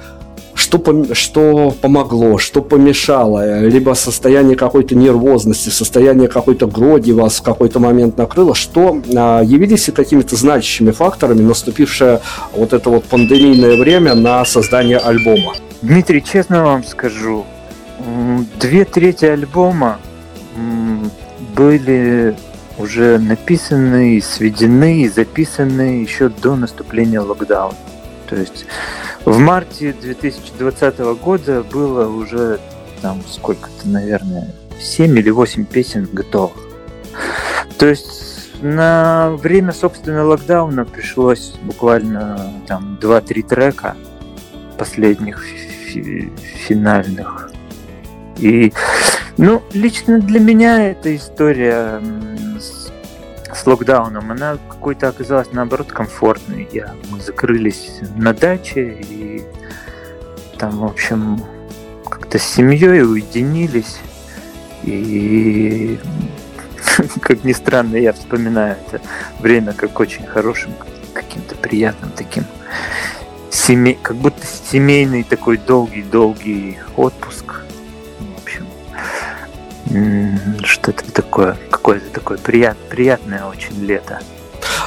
что, 0.55 0.78
пом- 0.78 1.14
что 1.14 1.74
помогло, 1.81 2.39
что 2.39 2.62
помешало, 2.62 3.60
либо 3.60 3.94
состояние 3.94 4.56
какой-то 4.56 4.94
нервозности, 4.94 5.68
состояние 5.68 6.28
какой-то 6.28 6.66
гроди 6.66 7.12
вас 7.12 7.36
в 7.39 7.43
какой-то 7.43 7.81
момент 7.81 8.16
накрыло, 8.16 8.55
что 8.55 9.01
а, 9.16 9.43
явились 9.43 9.90
какими-то 9.94 10.36
значащими 10.36 10.90
факторами 10.90 11.43
наступившее 11.43 12.20
вот 12.55 12.72
это 12.72 12.90
вот 12.90 13.05
пандемийное 13.05 13.76
время 13.76 14.14
на 14.14 14.44
создание 14.44 14.98
альбома? 14.98 15.55
Дмитрий, 15.82 16.22
честно 16.22 16.64
вам 16.64 16.85
скажу, 16.85 17.44
две 18.60 18.85
трети 18.85 19.26
альбома 19.26 19.98
были 21.56 22.36
уже 22.78 23.18
написаны, 23.18 24.20
сведены 24.20 25.02
и 25.02 25.09
записаны 25.09 26.02
еще 26.02 26.28
до 26.28 26.56
наступления 26.56 27.20
локдауна. 27.20 27.76
То 28.28 28.36
есть 28.36 28.66
в 29.24 29.38
марте 29.38 29.92
2020 29.92 30.98
года 31.22 31.62
было 31.62 32.09
уже 32.09 32.60
там 33.01 33.22
сколько-то, 33.28 33.88
наверное, 33.88 34.55
7 34.80 35.18
или 35.18 35.30
8 35.30 35.64
песен 35.64 36.09
готовых. 36.12 36.56
То 37.78 37.86
есть 37.86 38.62
на 38.62 39.32
время, 39.32 39.72
собственно, 39.72 40.24
локдауна 40.24 40.84
пришлось 40.84 41.55
буквально 41.62 42.52
там 42.66 42.98
2-3 43.01 43.42
трека 43.46 43.96
последних 44.78 45.42
фи- 45.44 46.32
финальных. 46.66 47.51
И, 48.38 48.72
ну, 49.36 49.62
лично 49.72 50.18
для 50.20 50.40
меня 50.40 50.90
эта 50.90 51.14
история 51.14 52.01
с 53.55 53.66
локдауном, 53.66 54.31
она 54.31 54.59
какой-то 54.68 55.09
оказалась 55.09 55.52
наоборот 55.52 55.93
комфортной. 55.93 56.68
Я, 56.72 56.94
мы 57.10 57.20
закрылись 57.20 58.01
на 58.16 58.35
даче 58.35 58.98
и 59.01 59.43
там, 60.59 60.78
в 60.78 60.85
общем, 60.85 61.40
как-то 62.09 62.39
с 62.39 62.43
семьей 62.43 63.02
уединились. 63.02 63.98
И 64.82 65.98
как 67.20 67.44
ни 67.44 67.52
странно, 67.52 67.97
я 67.97 68.12
вспоминаю 68.12 68.76
это 68.86 69.01
время 69.40 69.72
как 69.72 69.98
очень 70.01 70.26
хорошим, 70.26 70.72
каким-то 71.12 71.55
приятным 71.55 72.10
таким 72.10 72.44
семей, 73.51 73.98
как 74.02 74.16
будто 74.16 74.44
семейный 74.47 75.22
такой 75.22 75.59
долгий-долгий 75.59 76.78
отпуск 76.97 77.62
что-то 80.62 81.12
такое, 81.12 81.56
какое-то 81.70 82.11
такое 82.11 82.39
прият, 82.39 82.77
приятное 82.89 83.44
очень 83.44 83.85
лето. 83.85 84.20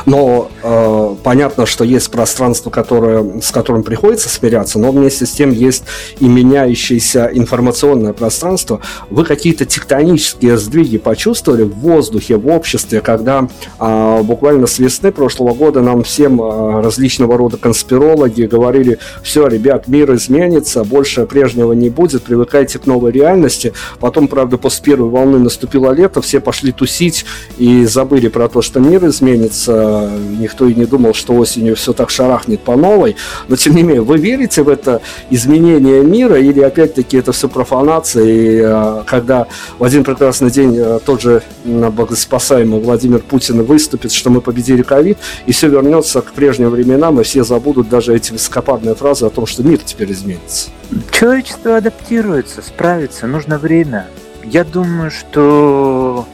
Но 0.07 0.49
э, 0.63 1.15
понятно, 1.21 1.65
что 1.65 1.83
есть 1.83 2.09
пространство, 2.11 2.69
которое, 2.69 3.41
с 3.41 3.51
которым 3.51 3.83
приходится 3.83 4.29
смиряться, 4.29 4.79
но 4.79 4.93
вместе 4.93 5.25
с 5.25 5.31
тем 5.31 5.51
есть 5.51 5.83
и 6.21 6.29
меняющееся 6.29 7.29
информационное 7.33 8.13
пространство. 8.13 8.79
Вы 9.09 9.25
какие-то 9.25 9.65
тектонические 9.65 10.57
сдвиги 10.57 10.97
почувствовали 10.97 11.63
в 11.63 11.73
воздухе, 11.79 12.37
в 12.37 12.47
обществе, 12.47 13.01
когда 13.01 13.49
э, 13.81 14.21
буквально 14.23 14.67
с 14.67 14.79
весны 14.79 15.11
прошлого 15.11 15.53
года 15.53 15.81
нам 15.81 16.03
всем 16.03 16.41
э, 16.41 16.81
различного 16.81 17.37
рода 17.37 17.57
конспирологи 17.57 18.43
говорили, 18.43 18.99
все, 19.23 19.45
ребят, 19.47 19.89
мир 19.89 20.15
изменится, 20.15 20.85
больше 20.85 21.25
прежнего 21.25 21.73
не 21.73 21.89
будет, 21.89 22.23
привыкайте 22.23 22.79
к 22.79 22.85
новой 22.85 23.11
реальности. 23.11 23.73
Потом, 23.99 24.29
правда, 24.29 24.57
после 24.57 24.85
первой 24.85 25.09
волны 25.09 25.37
наступило 25.37 25.91
лето, 25.91 26.21
все 26.21 26.39
пошли 26.39 26.71
тусить 26.71 27.25
и 27.57 27.83
забыли 27.83 28.29
про 28.29 28.47
то, 28.47 28.61
что 28.61 28.79
мир 28.79 29.05
изменится 29.05 29.96
никто 30.05 30.67
и 30.67 30.73
не 30.73 30.85
думал, 30.85 31.13
что 31.13 31.33
осенью 31.33 31.75
все 31.75 31.93
так 31.93 32.09
шарахнет 32.09 32.61
по 32.61 32.75
новой, 32.75 33.15
но 33.47 33.55
тем 33.55 33.75
не 33.75 33.83
менее, 33.83 34.01
вы 34.01 34.17
верите 34.17 34.63
в 34.63 34.69
это 34.69 35.01
изменение 35.29 36.03
мира 36.03 36.39
или 36.39 36.61
опять-таки 36.61 37.17
это 37.17 37.31
все 37.31 37.47
профанация, 37.47 38.25
и 38.25 38.61
э, 38.63 39.03
когда 39.05 39.47
в 39.79 39.83
один 39.83 40.03
прекрасный 40.03 40.51
день 40.51 40.75
э, 40.77 40.99
тот 41.05 41.21
же 41.21 41.43
богоспасаемый 41.65 42.79
Владимир 42.79 43.19
Путин 43.19 43.63
выступит, 43.63 44.11
что 44.11 44.29
мы 44.29 44.41
победили 44.41 44.81
ковид, 44.81 45.17
и 45.45 45.51
все 45.51 45.67
вернется 45.69 46.21
к 46.21 46.31
прежним 46.33 46.69
временам, 46.69 47.19
и 47.19 47.23
все 47.23 47.43
забудут 47.43 47.89
даже 47.89 48.15
эти 48.15 48.31
высокопарные 48.31 48.95
фразы 48.95 49.25
о 49.25 49.29
том, 49.29 49.45
что 49.45 49.63
мир 49.63 49.79
теперь 49.79 50.11
изменится? 50.11 50.69
Человечество 51.11 51.77
адаптируется, 51.77 52.61
справится, 52.61 53.27
нужно 53.27 53.57
время. 53.57 54.07
Я 54.43 54.63
думаю, 54.63 55.11
что 55.11 56.25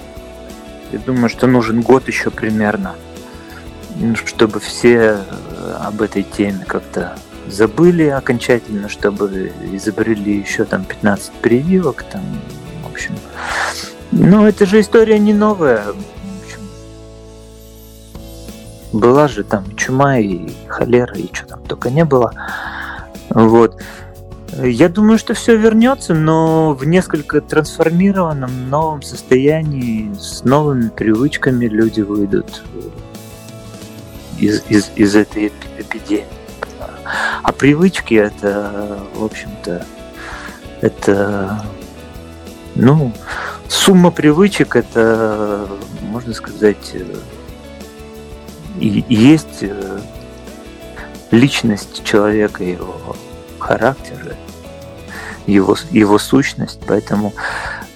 я 0.92 1.00
думаю, 1.00 1.30
что 1.30 1.48
нужен 1.48 1.82
год 1.82 2.08
еще 2.08 2.30
примерно, 2.30 2.96
чтобы 4.26 4.60
все 4.60 4.96
э, 4.96 5.76
об 5.80 6.02
этой 6.02 6.24
теме 6.24 6.66
как-то 6.66 7.16
забыли 7.48 8.08
окончательно, 8.08 8.90
чтобы 8.90 9.52
изобрели 9.72 10.40
еще 10.40 10.66
там 10.66 10.86
15 10.86 11.32
прививок, 11.34 12.04
там, 12.04 12.24
в 12.84 12.92
общем. 12.92 13.16
Но 14.12 14.48
это 14.48 14.66
же 14.66 14.80
история 14.80 15.20
не 15.20 15.34
новая. 15.34 15.86
Была 18.92 19.28
же 19.28 19.44
там 19.44 19.76
чума 19.76 20.20
и 20.20 20.52
холера, 20.68 21.16
и 21.16 21.28
что 21.34 21.48
там 21.48 21.64
только 21.64 21.90
не 21.90 22.06
было. 22.06 22.32
Вот. 23.30 23.82
Я 24.62 24.88
думаю, 24.88 25.18
что 25.18 25.34
все 25.34 25.58
вернется, 25.58 26.14
но 26.14 26.74
в 26.74 26.86
несколько 26.86 27.42
трансформированном 27.42 28.70
новом 28.70 29.02
состоянии, 29.02 30.14
с 30.14 30.44
новыми 30.44 30.90
привычками 30.90 31.66
люди 31.66 32.02
выйдут 32.02 32.64
из, 34.38 34.64
из, 34.70 34.92
из 34.96 35.16
этой 35.16 35.52
эпидемии. 35.78 36.26
А 37.44 37.52
привычки 37.52 38.16
это, 38.16 39.00
в 39.16 39.24
общем-то, 39.24 39.86
это, 40.82 41.66
ну, 42.76 43.14
сумма 43.68 44.12
привычек, 44.12 44.76
это, 44.76 45.68
можно 46.02 46.34
сказать, 46.34 46.96
и 48.80 49.06
есть 49.08 49.64
личность 51.32 52.04
человека, 52.04 52.64
его 52.64 53.16
характер, 53.60 54.36
его, 55.48 55.76
его 55.92 56.20
сущность. 56.20 56.80
Поэтому, 56.88 57.34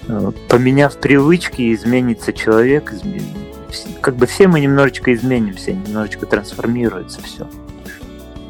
э, 0.07 0.31
поменяв 0.49 0.97
привычки, 0.97 1.73
изменится 1.73 2.34
человек, 2.34 2.91
измен... 2.93 3.23
как 4.02 4.15
бы 4.15 4.26
все 4.26 4.48
мы 4.48 4.60
немножечко 4.60 5.14
изменимся, 5.14 5.72
немножечко 5.72 6.26
трансформируется 6.26 7.22
все 7.22 7.48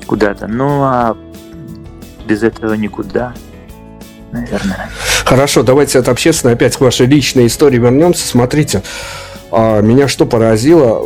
куда-то. 0.05 0.47
Ну 0.47 0.81
а 0.83 1.17
без 2.25 2.43
этого 2.43 2.73
никуда, 2.73 3.33
наверное. 4.31 4.89
Хорошо, 5.25 5.63
давайте 5.63 5.99
от 5.99 6.07
общественной 6.07 6.53
опять 6.53 6.77
к 6.77 6.81
вашей 6.81 7.05
личной 7.05 7.47
истории 7.47 7.77
вернемся. 7.77 8.27
Смотрите, 8.27 8.81
а 9.51 9.81
меня 9.81 10.07
что 10.07 10.25
поразило, 10.25 10.99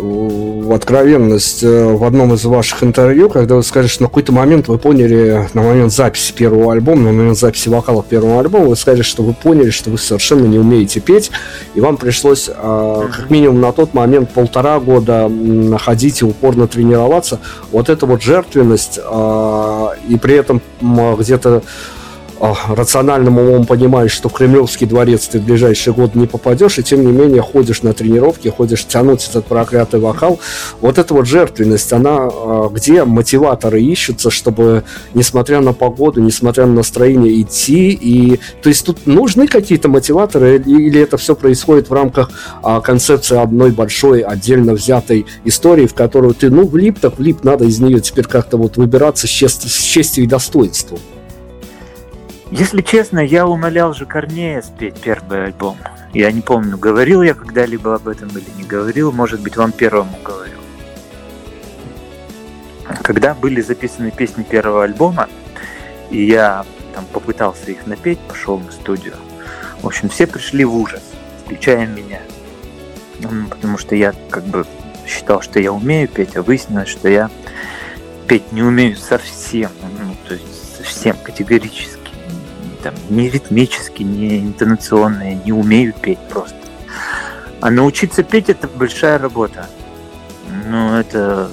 в 0.72 0.74
откровенность 0.74 1.64
э, 1.64 1.94
в 1.94 2.04
одном 2.04 2.34
из 2.34 2.46
ваших 2.46 2.84
интервью, 2.84 3.30
когда 3.30 3.56
вы 3.56 3.64
сказали, 3.64 3.88
что 3.88 4.04
на 4.04 4.10
какой-то 4.10 4.32
момент 4.32 4.68
вы 4.68 4.78
поняли, 4.78 5.50
на 5.54 5.62
момент 5.62 5.92
записи 5.92 6.34
первого 6.34 6.74
альбома, 6.74 7.02
на 7.02 7.12
момент 7.12 7.38
записи 7.38 7.70
вокала 7.70 8.04
первого 8.04 8.40
альбома, 8.40 8.66
вы 8.66 8.76
сказали, 8.76 9.02
что 9.02 9.24
вы 9.24 9.34
поняли, 9.34 9.70
что 9.70 9.90
вы 9.90 9.98
совершенно 9.98 10.46
не 10.46 10.60
умеете 10.60 11.00
петь, 11.00 11.32
и 11.76 11.82
вам 11.82 11.98
пришлось 11.98 12.50
mm 12.50 13.12
как 13.12 13.30
минимум 13.30 13.62
на 13.62 13.72
тот 13.72 13.94
момент 13.94 14.32
полтора 14.32 14.80
года 14.80 15.30
ходить 15.80 16.22
и 16.22 16.26
упорно 16.26 16.68
тренироваться. 16.68 17.40
Вот 17.72 17.90
эта 17.90 18.06
вот 18.06 18.22
жертвенность, 18.22 19.00
а, 19.04 19.94
и 20.08 20.18
при 20.18 20.36
этом 20.36 20.62
где-то 20.82 21.64
рациональным 22.42 23.38
умом 23.38 23.66
понимаешь, 23.66 24.12
что 24.12 24.28
в 24.28 24.34
Кремлевский 24.34 24.88
дворец 24.88 25.28
ты 25.28 25.40
в 25.40 25.46
ближайший 25.46 25.94
год 25.94 26.16
не 26.16 26.26
попадешь, 26.26 26.80
и 26.80 26.84
тем 26.84 27.06
не 27.06 27.12
менее 27.12 27.42
ходишь 27.42 27.84
на 27.84 27.94
тренировки, 27.94 28.48
ходишь 28.48 28.86
тянуть 28.86 29.28
этот 29.30 29.46
проклятый 29.46 30.00
вокал. 30.00 30.40
Вот 30.80 30.98
эта 30.98 31.14
вот 31.14 31.28
жертвенность, 31.28 31.94
она 31.94 32.18
а, 32.20 32.70
где 32.70 33.04
мотиваторы 33.04 33.82
ищутся, 33.82 34.32
чтобы, 34.32 34.84
несмотря 35.14 35.62
на 35.62 35.74
погоду, 35.74 36.20
несмотря 36.22 36.66
на 36.66 36.74
настроение, 36.74 37.42
идти. 37.42 37.92
И, 37.92 38.40
то 38.62 38.70
есть 38.70 38.86
тут 38.86 39.06
нужны 39.06 39.48
какие-то 39.48 39.88
мотиваторы, 39.88 40.58
или 40.58 41.00
это 41.00 41.18
все 41.18 41.36
происходит 41.36 41.90
в 41.90 41.94
рамках 41.94 42.32
а, 42.64 42.82
концепции 42.82 43.38
одной 43.38 43.72
большой, 43.72 44.22
отдельно 44.22 44.74
взятой 44.74 45.28
истории, 45.46 45.86
в 45.86 45.94
которую 45.94 46.34
ты, 46.34 46.50
ну, 46.50 46.66
влип, 46.66 47.00
так 47.00 47.20
влип, 47.20 47.44
надо 47.44 47.66
из 47.66 47.80
нее 47.80 48.00
теперь 48.00 48.26
как-то 48.26 48.58
вот 48.58 48.78
выбираться 48.78 49.28
с, 49.28 49.30
чест, 49.30 49.70
с 49.70 49.82
честью 49.84 50.24
и 50.24 50.28
достоинством. 50.28 51.00
Если 52.52 52.82
честно, 52.82 53.20
я 53.20 53.48
умолял 53.48 53.94
же 53.94 54.06
Корнея 54.06 54.62
спеть 54.62 55.00
первый 55.00 55.46
альбом. 55.46 55.78
Я 56.14 56.30
не 56.34 56.42
помню, 56.42 56.78
говорил 56.78 57.22
я 57.24 57.34
когда-либо 57.34 57.96
об 57.96 58.10
этом 58.10 58.28
или 58.28 58.46
не 58.58 58.66
говорил, 58.66 59.14
может 59.14 59.40
быть, 59.40 59.56
вам 59.56 59.72
первому 59.72 60.18
говорил. 60.22 60.60
Когда 63.04 63.34
были 63.34 63.62
записаны 63.62 64.12
песни 64.12 64.44
первого 64.44 64.84
альбома, 64.84 65.30
и 66.10 66.26
я 66.26 66.66
там 66.94 67.06
попытался 67.06 67.72
их 67.72 67.88
напеть, 67.88 68.20
пошел 68.20 68.60
на 68.60 68.70
студию. 68.74 69.16
В 69.82 69.88
общем, 69.88 70.10
все 70.10 70.28
пришли 70.28 70.66
в 70.66 70.76
ужас, 70.76 71.04
включая 71.46 71.88
меня. 71.88 72.20
Ну, 73.20 73.48
потому 73.48 73.78
что 73.78 73.96
я 73.96 74.14
как 74.30 74.44
бы 74.44 74.66
считал, 75.08 75.42
что 75.42 75.62
я 75.62 75.72
умею 75.72 76.10
петь, 76.10 76.36
а 76.36 76.44
выяснилось, 76.44 76.90
что 76.90 77.08
я 77.08 77.30
петь 78.28 78.52
не 78.52 78.62
умею 78.62 78.98
совсем. 78.98 79.72
Ну, 79.82 80.16
то 80.28 80.34
есть 80.34 80.76
совсем 80.78 81.16
категорически 81.16 82.01
там, 82.84 82.94
не 83.10 83.30
ритмически, 83.30 84.04
не 84.04 84.40
интонационные, 84.40 85.36
не 85.36 85.52
умею 85.52 85.94
петь 85.94 86.20
просто. 86.30 86.56
А 87.62 87.70
научиться 87.70 88.24
петь 88.24 88.50
это 88.50 88.68
большая 88.68 89.20
работа. 89.20 89.68
Ну, 90.68 90.96
это 90.96 91.50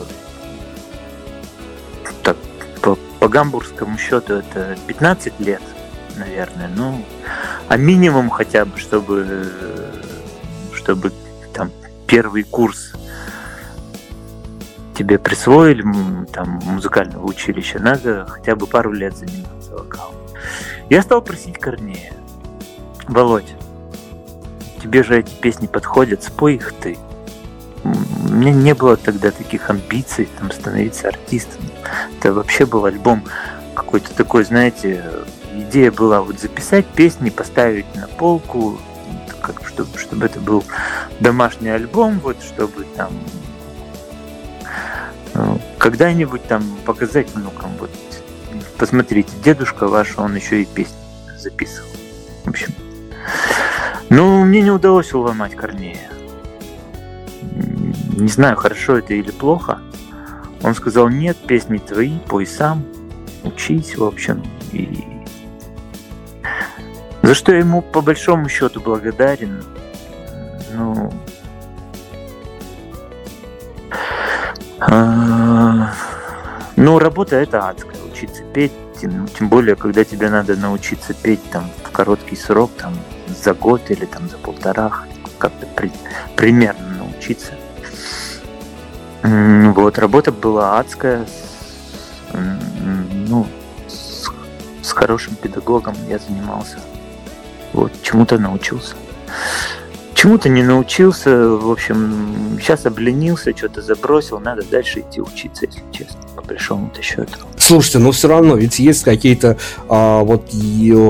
так, 2.22 2.36
по, 2.82 2.96
по 3.20 3.28
гамбургскому 3.28 3.98
счету 3.98 4.34
это 4.34 4.76
15 4.86 5.40
лет, 5.40 5.62
наверное. 6.16 6.68
Ну, 6.74 7.04
а 7.68 7.76
минимум 7.76 8.30
хотя 8.30 8.64
бы, 8.64 8.78
чтобы, 8.78 9.52
чтобы 10.72 11.12
там 11.52 11.70
первый 12.06 12.42
курс 12.42 12.92
тебе 14.96 15.18
присвоили 15.18 15.84
там 16.32 16.60
музыкального 16.64 17.24
училища, 17.24 17.78
надо 17.78 18.26
хотя 18.28 18.56
бы 18.56 18.66
пару 18.66 18.92
лет 18.92 19.16
заниматься 19.16 19.76
вокалом. 19.76 20.14
Я 20.90 21.02
стал 21.02 21.20
просить 21.20 21.58
Корнея. 21.58 22.12
Володь, 23.08 23.54
тебе 24.82 25.02
же 25.02 25.18
эти 25.18 25.34
песни 25.34 25.66
подходят, 25.66 26.22
спой 26.22 26.54
их 26.54 26.72
ты. 26.72 26.96
У 27.84 28.32
меня 28.32 28.52
не 28.52 28.74
было 28.74 28.96
тогда 28.96 29.30
таких 29.30 29.68
амбиций 29.68 30.28
там 30.38 30.50
становиться 30.50 31.08
артистом. 31.08 31.62
Это 32.18 32.32
вообще 32.32 32.64
был 32.64 32.86
альбом 32.86 33.24
какой-то 33.74 34.14
такой, 34.14 34.44
знаете, 34.44 35.04
идея 35.54 35.92
была 35.92 36.22
вот 36.22 36.40
записать 36.40 36.86
песни, 36.86 37.30
поставить 37.30 37.94
на 37.94 38.08
полку, 38.08 38.78
как, 39.42 39.66
чтобы, 39.66 39.98
чтобы 39.98 40.26
это 40.26 40.40
был 40.40 40.64
домашний 41.20 41.68
альбом, 41.68 42.18
вот 42.20 42.42
чтобы 42.42 42.84
там 42.96 43.12
ну, 45.34 45.60
когда-нибудь 45.78 46.44
там 46.48 46.64
показать 46.84 47.30
внукам 47.34 47.70
вот 47.78 47.90
посмотрите, 48.78 49.30
дедушка 49.44 49.88
ваш, 49.88 50.16
он 50.16 50.34
еще 50.36 50.62
и 50.62 50.64
песни 50.64 50.96
записывал. 51.36 51.88
В 52.44 52.48
общем, 52.48 52.72
ну, 54.08 54.44
мне 54.44 54.62
не 54.62 54.70
удалось 54.70 55.12
уломать 55.12 55.54
Корнея. 55.54 56.08
Не 58.16 58.28
знаю, 58.28 58.56
хорошо 58.56 58.98
это 58.98 59.14
или 59.14 59.30
плохо. 59.30 59.80
Он 60.62 60.74
сказал, 60.74 61.08
нет, 61.08 61.36
песни 61.36 61.78
твои, 61.78 62.18
пой 62.18 62.46
сам, 62.46 62.84
учись, 63.44 63.96
в 63.96 64.04
общем. 64.04 64.42
И... 64.72 65.04
За 67.22 67.34
что 67.34 67.52
я 67.52 67.58
ему 67.58 67.82
по 67.82 68.00
большому 68.00 68.48
счету 68.48 68.80
благодарен. 68.80 69.62
Ну, 70.74 71.12
а... 74.80 75.92
ну 76.76 76.98
работа 76.98 77.36
это 77.36 77.68
адская 77.68 77.98
научиться 78.18 78.42
петь, 78.52 78.72
тем, 79.00 79.28
тем 79.28 79.48
более, 79.48 79.76
когда 79.76 80.04
тебе 80.04 80.28
надо 80.28 80.56
научиться 80.56 81.14
петь 81.14 81.40
там 81.50 81.70
в 81.84 81.90
короткий 81.90 82.36
срок, 82.36 82.70
там 82.76 82.94
за 83.28 83.54
год 83.54 83.90
или 83.90 84.04
там 84.06 84.28
за 84.28 84.36
полтора, 84.38 84.90
как-то 85.38 85.66
при, 85.66 85.92
примерно 86.36 86.88
научиться. 86.98 87.52
Вот, 89.22 89.98
работа 89.98 90.32
была 90.32 90.78
адская, 90.78 91.26
ну, 92.32 93.46
с, 93.86 94.28
с 94.82 94.92
хорошим 94.92 95.34
педагогом 95.36 95.94
я 96.08 96.18
занимался, 96.18 96.78
вот, 97.72 97.92
чему-то 98.02 98.38
научился. 98.38 98.94
Чему-то 100.18 100.48
не 100.48 100.64
научился, 100.64 101.30
в 101.48 101.70
общем, 101.70 102.58
сейчас 102.60 102.86
обленился, 102.86 103.56
что-то 103.56 103.82
забросил, 103.82 104.40
надо 104.40 104.62
дальше 104.68 105.00
идти 105.00 105.20
учиться, 105.20 105.66
если 105.66 105.80
честно, 105.92 106.18
по 106.34 106.42
большому-то 106.42 107.00
счету. 107.02 107.38
Слушайте, 107.56 108.00
но 108.00 108.10
все 108.10 108.26
равно, 108.26 108.56
ведь 108.56 108.80
есть 108.80 109.04
какие-то, 109.04 109.58
а, 109.88 110.24
вот 110.24 110.50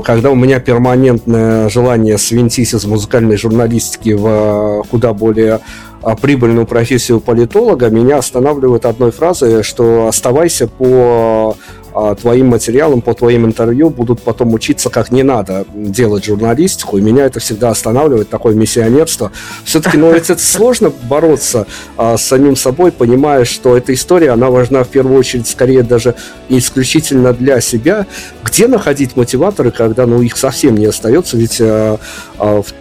когда 0.05 0.31
у 0.31 0.35
меня 0.35 0.61
перманентное 0.61 1.71
желание 1.71 2.19
свинтить 2.19 2.75
из 2.75 2.85
музыкальной 2.85 3.39
журналистики 3.39 4.11
в 4.11 4.85
куда 4.91 5.15
более 5.15 5.61
а, 6.03 6.15
прибыльную 6.15 6.67
профессию 6.67 7.21
политолога, 7.21 7.89
меня 7.89 8.19
останавливает 8.19 8.85
одной 8.85 9.11
фразой, 9.11 9.63
что 9.63 10.07
оставайся 10.07 10.69
по 10.69 11.57
а, 12.01 12.15
твоим 12.15 12.47
материалам, 12.47 13.01
по 13.01 13.13
твоим 13.13 13.45
интервью 13.45 13.91
будут 13.91 14.23
потом 14.23 14.55
учиться, 14.55 14.89
как 14.89 15.11
не 15.11 15.25
надо 15.25 15.67
делать 15.75 16.25
журналистику, 16.25 16.97
и 16.97 17.01
меня 17.01 17.25
это 17.25 17.41
всегда 17.41 17.71
останавливает, 17.71 18.29
такое 18.29 18.55
миссионерство. 18.55 19.33
Все-таки, 19.65 19.97
ну, 19.97 20.13
ведь 20.13 20.31
это 20.31 20.41
сложно 20.41 20.93
бороться 21.09 21.67
а, 21.97 22.17
с 22.17 22.25
самим 22.25 22.55
собой, 22.55 22.93
понимая, 22.93 23.45
что 23.45 23.77
эта 23.77 23.93
история, 23.93 24.31
она 24.31 24.49
важна 24.49 24.85
в 24.85 24.89
первую 24.89 25.19
очередь, 25.19 25.49
скорее 25.49 25.83
даже 25.83 26.15
исключительно 26.49 27.33
для 27.33 27.61
себя. 27.61 28.07
Где 28.45 28.69
находить 28.69 29.17
мотиваторы, 29.17 29.73
когда, 29.73 30.07
ну, 30.07 30.23
их 30.23 30.37
совсем 30.37 30.77
не 30.77 30.87
остается, 30.87 31.37
ведь 31.37 31.61
а, 31.61 31.99
а, 32.39 32.63
в 32.63 32.73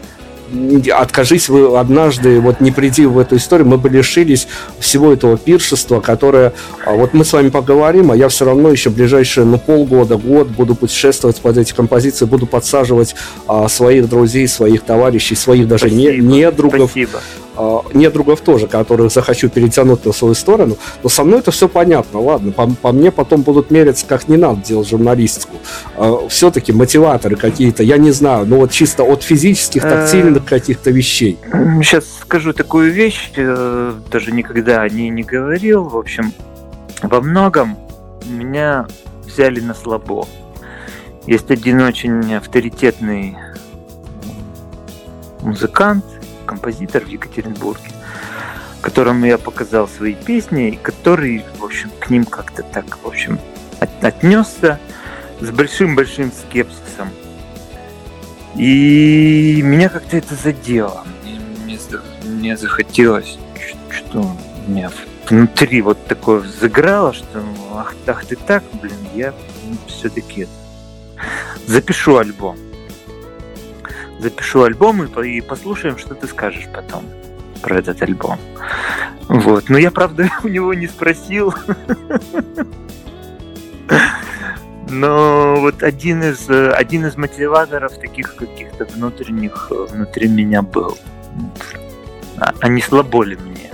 откажись 0.94 1.50
вы 1.50 1.78
однажды, 1.78 2.40
вот 2.40 2.62
не 2.62 2.72
приди 2.72 3.06
в 3.06 3.18
эту 3.18 3.38
историю, 3.38 3.68
мы 3.68 3.78
бы 3.78 3.90
лишились 3.90 4.48
всего 4.80 5.14
этого 5.14 5.38
пиршества, 5.38 6.00
которое, 6.00 6.54
а 6.86 6.94
вот 6.94 7.14
мы 7.14 7.26
с 7.26 7.34
вами 7.34 7.50
поговорим, 7.50 8.12
а 8.12 8.16
я 8.16 8.28
все 8.30 8.46
равно 8.46 8.70
еще 8.70 8.90
ближайшие, 8.90 9.46
ну, 9.46 9.58
полгода, 9.58 10.18
год 10.18 10.48
буду 10.48 10.76
путешествовать 10.76 11.38
под 11.42 11.58
эти 11.58 11.74
композиции, 11.74 12.26
буду 12.26 12.46
подсаживать 12.46 13.16
а, 13.48 13.68
своих 13.68 14.10
друзей, 14.10 14.48
своих 14.48 14.84
товарищей, 14.84 15.36
своих 15.36 15.68
даже 15.68 15.88
Спасибо. 15.88 16.14
не, 16.14 16.40
недругов. 16.40 16.92
Спасибо. 16.92 17.22
А, 17.58 17.82
недругов 17.94 18.42
тоже, 18.42 18.68
которых 18.68 19.12
захочу 19.12 19.50
перетянуть 19.50 20.06
на 20.06 20.12
свою 20.12 20.36
сторону. 20.36 20.78
Но 21.02 21.10
со 21.10 21.24
мной 21.24 21.40
это 21.40 21.52
все 21.52 21.68
понятно, 21.68 22.20
ладно. 22.20 22.52
По, 22.52 22.68
по 22.68 22.92
мне 22.92 23.12
потом 23.12 23.42
будут 23.42 23.72
мериться, 23.72 24.06
как 24.06 24.28
не 24.28 24.38
надо 24.38 24.62
делать 24.62 24.88
журналистику. 24.88 25.56
А, 25.96 26.28
Все-таки 26.30 26.72
мотиваторы 26.72 27.36
какие-то, 27.36 27.82
я 27.82 27.98
не 27.98 28.12
знаю, 28.12 28.46
ну 28.46 28.58
вот 28.58 28.72
чисто 28.72 29.04
от 29.04 29.24
физических, 29.24 29.88
Э, 29.88 29.90
тактильных 29.90 30.46
каких-то 30.46 30.92
вещей. 30.92 31.38
Сейчас 31.82 32.06
скажу 32.22 32.54
такую 32.54 32.92
вещь, 32.92 33.32
э, 33.36 33.94
даже 34.12 34.32
никогда 34.32 34.82
о 34.82 34.90
ней 34.90 35.10
не 35.10 35.24
говорил. 35.24 35.84
В 35.84 35.98
общем, 35.98 36.34
во 37.02 37.22
многом 37.22 37.78
меня 38.26 38.88
взяли 39.26 39.60
на 39.60 39.74
слабо. 39.74 40.28
Есть 41.26 41.52
один 41.52 41.82
очень 41.82 42.36
авторитетный 42.36 43.38
музыкант, 45.42 46.06
композитор 46.48 47.04
в 47.04 47.08
Екатеринбурге, 47.08 47.92
которому 48.82 49.26
я 49.28 49.38
показал 49.38 49.88
свои 49.88 50.16
песни, 50.16 50.70
и 50.70 50.76
который, 50.78 51.44
в 51.60 51.64
общем, 51.64 51.92
к 52.00 52.10
ним 52.10 52.26
как-то 52.26 52.64
так, 52.64 52.98
в 53.04 53.08
общем, 53.08 53.40
от- 53.80 54.04
отнесся 54.04 54.80
с 55.42 55.50
большим-большим 55.52 56.32
скепсисом. 56.32 57.10
И 58.56 59.62
меня 59.64 59.90
как-то 59.90 60.18
это 60.18 60.34
задело. 60.36 61.06
Мне, 61.24 61.40
мне 61.64 61.78
за- 61.78 62.02
мне 62.26 62.58
захотелось, 62.58 63.38
что 63.92 64.36
у 64.68 64.72
меня 64.72 64.90
внутри 65.30 65.82
вот 65.82 66.04
такое 66.08 66.40
взыграло, 66.40 67.14
что 67.14 67.28
ну, 67.42 67.78
ах, 67.78 67.94
ах 68.08 68.26
ты 68.26 68.36
так, 68.36 68.64
блин, 68.82 68.98
я 69.14 69.34
все-таки 69.88 70.48
запишу 71.68 72.18
альбом. 72.18 72.58
Запишу 74.20 74.64
альбом 74.64 75.04
и, 75.04 75.08
по- 75.08 75.22
и 75.22 75.42
послушаем, 75.42 75.98
что 75.98 76.16
ты 76.16 76.28
скажешь 76.28 76.68
потом 76.74 77.06
про 77.62 77.78
этот 77.80 78.02
альбом. 78.02 78.40
Вот. 79.28 79.70
Но 79.70 79.78
я, 79.78 79.92
правда, 79.92 80.30
у 80.44 80.48
него 80.48 80.74
не 80.74 80.88
спросил. 80.88 81.54
Но 84.90 85.58
вот 85.60 85.84
один 85.84 86.24
из, 86.24 86.50
один 86.50 87.06
из 87.06 87.18
мотиваторов 87.18 88.00
таких 88.00 88.36
каких-то 88.36 88.86
внутренних 88.86 89.70
внутри 89.70 90.30
меня 90.30 90.62
был. 90.62 90.98
А, 92.38 92.68
не 92.70 92.82
слабо 92.82 93.24
ли 93.24 93.36
мне? 93.36 93.70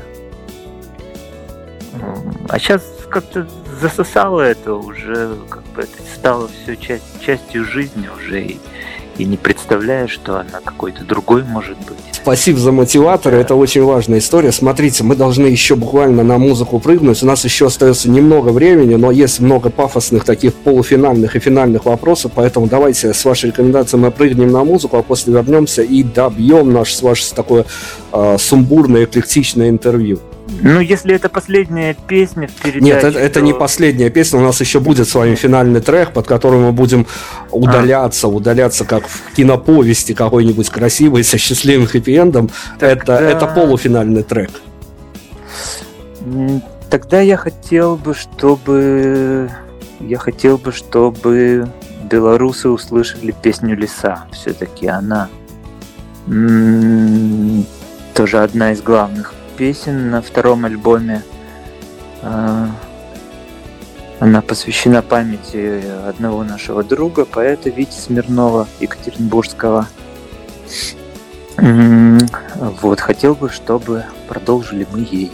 А 2.49 2.59
сейчас 2.59 2.83
как-то 3.09 3.47
засосало 3.79 4.41
это 4.41 4.73
уже, 4.73 5.37
как 5.49 5.63
бы 5.65 5.83
это 5.83 6.01
стало 6.15 6.47
все 6.47 6.75
часть, 6.75 7.21
частью 7.21 7.63
жизни 7.65 8.09
уже, 8.15 8.41
и, 8.41 8.59
и 9.17 9.25
не 9.25 9.37
представляю, 9.37 10.07
что 10.07 10.39
она 10.39 10.59
какой-то 10.63 11.03
другой 11.03 11.43
может 11.43 11.77
быть. 11.79 11.97
Спасибо 12.11 12.59
за 12.59 12.71
мотиваторы, 12.71 13.37
это 13.37 13.55
очень 13.55 13.83
важная 13.83 14.19
история. 14.19 14.51
Смотрите, 14.51 15.03
мы 15.03 15.15
должны 15.15 15.47
еще 15.47 15.75
буквально 15.75 16.23
на 16.23 16.37
музыку 16.37 16.79
прыгнуть. 16.79 17.21
У 17.21 17.25
нас 17.25 17.43
еще 17.43 17.67
остается 17.67 18.09
немного 18.09 18.49
времени, 18.49 18.95
но 18.95 19.11
есть 19.11 19.39
много 19.39 19.69
пафосных 19.69 20.23
таких 20.23 20.53
полуфинальных 20.53 21.35
и 21.35 21.39
финальных 21.39 21.85
вопросов, 21.85 22.31
поэтому 22.33 22.67
давайте 22.67 23.13
с 23.13 23.25
вашей 23.25 23.47
рекомендацией 23.47 24.01
мы 24.01 24.11
прыгнем 24.11 24.51
на 24.51 24.63
музыку, 24.63 24.97
а 24.97 25.03
после 25.03 25.33
вернемся 25.33 25.81
и 25.81 26.03
добьем 26.03 26.71
наш 26.71 26.93
с 26.93 27.01
ваше 27.01 27.33
такое 27.33 27.65
э, 28.11 28.37
сумбурное, 28.39 29.03
эклектичное 29.03 29.69
интервью. 29.69 30.19
Ну, 30.47 30.79
если 30.81 31.15
это 31.15 31.29
последняя 31.29 31.95
песня 32.07 32.47
в 32.47 32.51
передаче... 32.61 32.83
Нет, 32.83 33.03
это, 33.03 33.17
это 33.19 33.39
то- 33.39 33.45
не 33.45 33.53
последняя 33.53 34.09
песня. 34.09 34.39
У 34.39 34.41
нас 34.41 34.59
еще 34.59 34.79
будет 34.79 35.07
с 35.07 35.15
вами 35.15 35.35
финальный 35.35 35.79
трек, 35.79 36.11
под 36.11 36.27
которым 36.27 36.63
мы 36.63 36.71
будем 36.73 37.07
удаляться, 37.51 38.27
удаляться 38.27 38.83
как 38.85 39.07
в 39.07 39.33
киноповести 39.35 40.13
какой-нибудь 40.13 40.69
красивой 40.69 41.23
со 41.23 41.37
счастливым 41.37 41.87
хэппи-эндом. 41.87 42.51
Это, 42.79 43.05
Тогда- 43.05 43.21
это 43.21 43.47
полуфинальный 43.47 44.23
трек. 44.23 44.51
Тогда 46.89 47.21
я 47.21 47.37
хотел 47.37 47.95
бы, 47.95 48.13
чтобы... 48.13 49.49
Я 49.99 50.17
хотел 50.17 50.57
бы, 50.57 50.71
чтобы 50.73 51.69
белорусы 52.09 52.69
услышали 52.69 53.33
песню 53.41 53.75
«Леса». 53.77 54.25
Все-таки 54.33 54.87
она 54.87 55.29
тоже 58.13 58.39
одна 58.39 58.71
из 58.73 58.81
главных 58.81 59.33
песен 59.57 60.09
на 60.09 60.21
втором 60.21 60.65
альбоме. 60.65 61.23
А, 62.21 62.69
Она 64.19 64.41
посвящена 64.41 65.01
памяти 65.01 65.83
одного 66.07 66.43
нашего 66.43 66.83
друга, 66.83 67.25
поэта 67.25 67.69
Вити 67.69 67.99
Смирнова, 67.99 68.67
Екатеринбургского. 68.79 69.87
Вот, 71.57 72.99
хотел 72.99 73.35
бы, 73.35 73.49
чтобы 73.49 74.05
продолжили 74.27 74.87
мы 74.91 74.99
ею. 74.99 75.31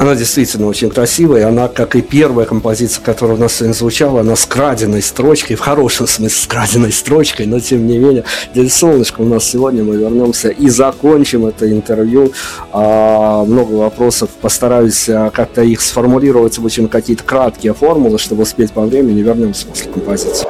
Она 0.00 0.14
действительно 0.14 0.66
очень 0.66 0.88
красивая. 0.88 1.46
Она, 1.46 1.68
как 1.68 1.94
и 1.94 2.00
первая 2.00 2.46
композиция, 2.46 3.04
которая 3.04 3.36
у 3.36 3.38
нас 3.38 3.56
сегодня 3.56 3.74
звучала, 3.74 4.20
она 4.20 4.34
с 4.34 4.46
краденой 4.46 5.02
строчкой, 5.02 5.56
в 5.56 5.60
хорошем 5.60 6.06
смысле 6.06 6.42
с 6.42 6.46
краденой 6.46 6.90
строчкой, 6.90 7.44
но 7.44 7.60
тем 7.60 7.86
не 7.86 7.98
менее. 7.98 8.24
Дядя 8.54 8.70
Солнышко, 8.70 9.20
у 9.20 9.26
нас 9.26 9.44
сегодня 9.44 9.84
мы 9.84 9.96
вернемся 9.96 10.48
и 10.48 10.70
закончим 10.70 11.44
это 11.44 11.70
интервью. 11.70 12.32
А, 12.72 13.44
много 13.44 13.74
вопросов, 13.74 14.30
постараюсь 14.40 15.06
а, 15.06 15.28
как-то 15.28 15.60
их 15.60 15.82
сформулировать 15.82 16.56
в 16.56 16.64
очень 16.64 16.88
какие-то 16.88 17.24
краткие 17.24 17.74
формулы, 17.74 18.16
чтобы 18.16 18.44
успеть 18.44 18.72
по 18.72 18.80
времени. 18.80 19.20
Вернемся 19.20 19.66
после 19.66 19.92
композиции. 19.92 20.46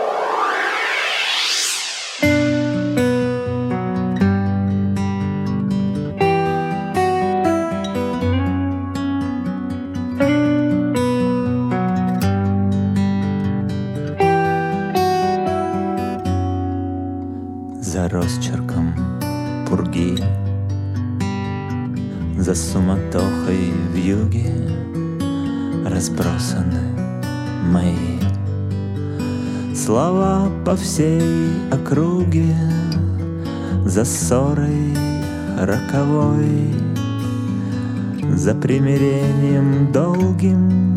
За 38.41 38.55
примирением 38.55 39.93
долгим 39.93 40.97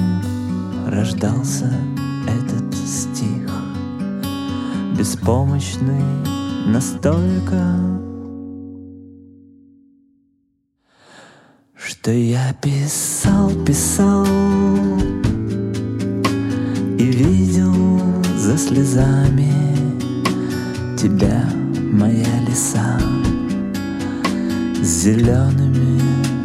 Рождался 0.87 1.69
этот 2.25 2.73
стих. 2.73 3.51
Беспомощный 4.97 6.05
настолько 6.67 7.77
Что 11.75 12.11
я 12.11 12.53
писал, 12.61 13.51
писал 13.65 14.25
И 16.97 17.03
видел 17.03 17.75
за 18.37 18.57
слезами 18.57 19.51
Тебя, 20.95 21.43
моя 21.91 22.39
лиса 22.47 22.97
с 24.81 24.85
зелеными 24.85 25.92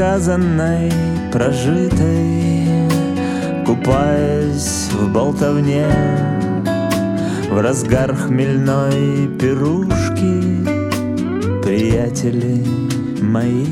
сказанной, 0.00 0.90
прожитой, 1.32 2.88
Купаясь 3.66 4.88
в 4.92 5.12
болтовне, 5.12 5.86
В 7.50 7.60
разгар 7.60 8.14
хмельной 8.14 9.28
пирушки, 9.38 10.64
Приятели 11.62 12.64
мои 13.20 13.66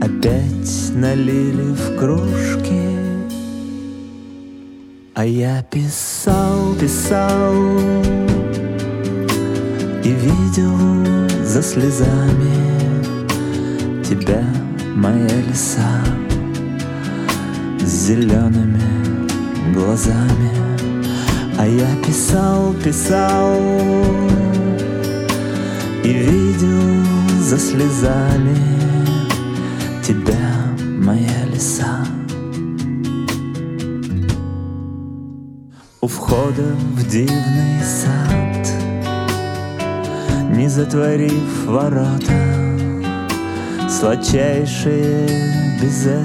Опять 0.00 0.92
налили 0.94 1.72
в 1.72 1.98
кружки, 1.98 2.96
А 5.14 5.24
я 5.24 5.62
писал, 5.62 6.17
писал 6.88 7.54
И 10.02 10.10
видел 10.10 10.76
за 11.44 11.62
слезами 11.62 12.68
тебя 14.02 14.42
моя 14.94 15.40
лиса 15.48 16.04
С 17.80 18.06
зелеными 18.06 19.28
глазами. 19.74 20.50
А 21.58 21.66
я 21.66 21.88
писал, 22.06 22.74
писал 22.84 23.56
И 26.04 26.12
видел 26.12 27.04
за 27.40 27.58
слезами 27.58 28.56
Тебя, 30.02 30.74
моя 30.78 31.44
лиса 31.52 32.17
входа 36.08 36.74
в 36.96 37.06
дивный 37.08 37.82
сад 37.82 38.68
Не 40.50 40.68
затворив 40.68 41.66
ворота 41.66 42.32
сладчайшее 43.88 45.28
безе 45.80 46.20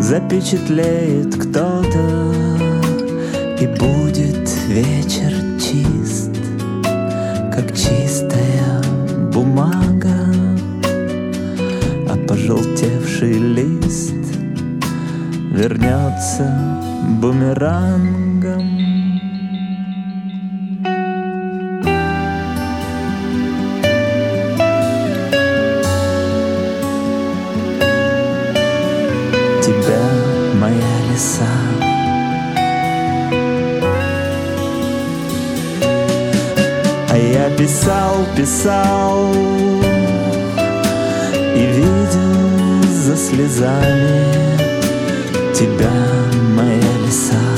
Запечатлеет 0.00 1.36
кто-то 1.36 2.34
И 3.60 3.66
будет 3.66 4.50
вечер 4.66 5.32
чист 5.60 6.32
Как 7.54 7.72
чистая 7.76 8.82
бумага 9.32 10.34
А 12.08 12.16
пожелтевший 12.26 13.34
лист 13.34 13.81
Вернется 15.62 16.44
бумерангом. 17.20 18.82
Писал, 37.58 38.26
писал 38.36 39.32
И 41.54 41.66
видел 41.66 42.82
за 43.04 43.16
слезами 43.16 44.51
Тебя, 45.54 45.92
моя 46.56 46.92
лиса 47.04 47.52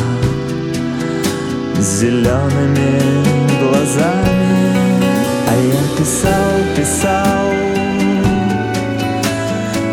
зелеными 1.84 3.00
глазами. 3.60 4.44
А 5.46 5.54
я 5.56 5.82
писал, 5.98 6.54
писал 6.76 7.46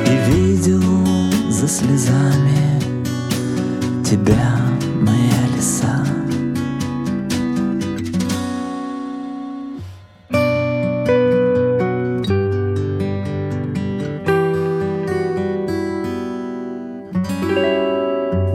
И 0.07 0.31
видел 0.31 0.81
за 1.51 1.67
слезами 1.67 2.81
Тебя, 4.03 4.60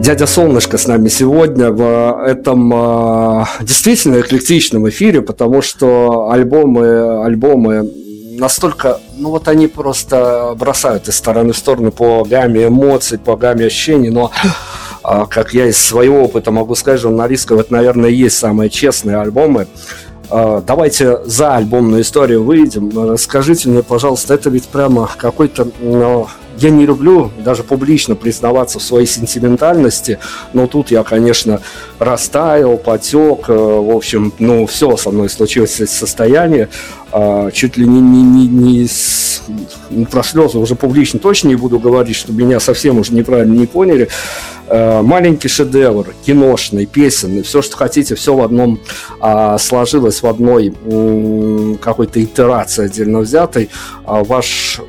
Дядя 0.07 0.25
Солнышко 0.25 0.77
с 0.77 0.87
нами 0.87 1.09
сегодня 1.09 1.69
в 1.69 2.23
этом 2.25 2.71
э, 2.73 3.45
действительно 3.59 4.21
эклектичном 4.21 4.87
эфире, 4.87 5.21
потому 5.21 5.61
что 5.61 6.29
альбомы, 6.31 7.25
альбомы 7.25 7.91
настолько, 8.39 9.01
ну 9.17 9.31
вот 9.31 9.49
они 9.49 9.67
просто 9.67 10.53
бросают 10.57 11.09
из 11.09 11.15
стороны 11.15 11.51
в 11.51 11.57
сторону 11.57 11.91
по 11.91 12.23
гамме 12.23 12.67
эмоций, 12.67 13.19
по 13.19 13.35
гамме 13.35 13.65
ощущений, 13.65 14.09
но 14.09 14.31
э, 15.03 15.25
как 15.29 15.53
я 15.53 15.65
из 15.65 15.77
своего 15.77 16.23
опыта 16.23 16.51
могу 16.51 16.75
сказать, 16.75 17.01
журналистского, 17.01 17.59
это, 17.59 17.73
наверное, 17.73 18.09
есть 18.09 18.37
самые 18.37 18.69
честные 18.69 19.17
альбомы. 19.17 19.67
Э, 20.31 20.61
давайте 20.65 21.17
за 21.25 21.57
альбомную 21.57 22.03
историю 22.03 22.45
выйдем. 22.45 23.11
Расскажите 23.11 23.67
мне, 23.67 23.83
пожалуйста, 23.83 24.35
это 24.35 24.49
ведь 24.49 24.69
прямо 24.69 25.09
какой-то 25.17 25.67
ну, 25.81 26.29
я 26.57 26.69
не 26.69 26.85
люблю 26.85 27.31
даже 27.43 27.63
публично 27.63 28.15
признаваться 28.15 28.79
в 28.79 28.83
своей 28.83 29.05
сентиментальности, 29.05 30.19
но 30.53 30.67
тут 30.67 30.91
я, 30.91 31.03
конечно, 31.03 31.61
растаял, 31.99 32.77
потек, 32.77 33.49
э, 33.49 33.53
в 33.53 33.95
общем, 33.95 34.33
ну, 34.39 34.65
все 34.65 34.97
со 34.97 35.11
мной 35.11 35.29
случилось 35.29 35.75
состояние, 35.75 36.69
а, 37.11 37.51
чуть 37.51 37.77
ли 37.77 37.87
не, 37.87 38.01
не, 38.01 38.23
не, 38.23 38.47
не 38.47 38.87
с, 38.87 39.43
ну, 39.89 40.05
про 40.05 40.23
слезы 40.23 40.57
уже 40.57 40.75
публично 40.75 41.19
точно 41.19 41.49
не 41.49 41.55
буду 41.55 41.79
говорить, 41.79 42.15
чтобы 42.15 42.43
меня 42.43 42.59
совсем 42.59 42.99
уже 42.99 43.13
неправильно 43.13 43.53
не 43.53 43.65
поняли. 43.65 44.09
Э, 44.67 45.01
маленький 45.01 45.47
шедевр, 45.47 46.13
киношный, 46.25 46.85
песенный, 46.85 47.43
все, 47.43 47.61
что 47.61 47.77
хотите, 47.77 48.15
все 48.15 48.35
в 48.35 48.41
одном 48.41 48.79
а, 49.19 49.57
сложилось 49.57 50.21
в 50.21 50.27
одной 50.27 50.73
какой-то 51.81 52.21
итерации 52.21 52.85
отдельно 52.85 53.19
взятой. 53.19 53.69
А 54.05 54.23
ваш 54.23 54.81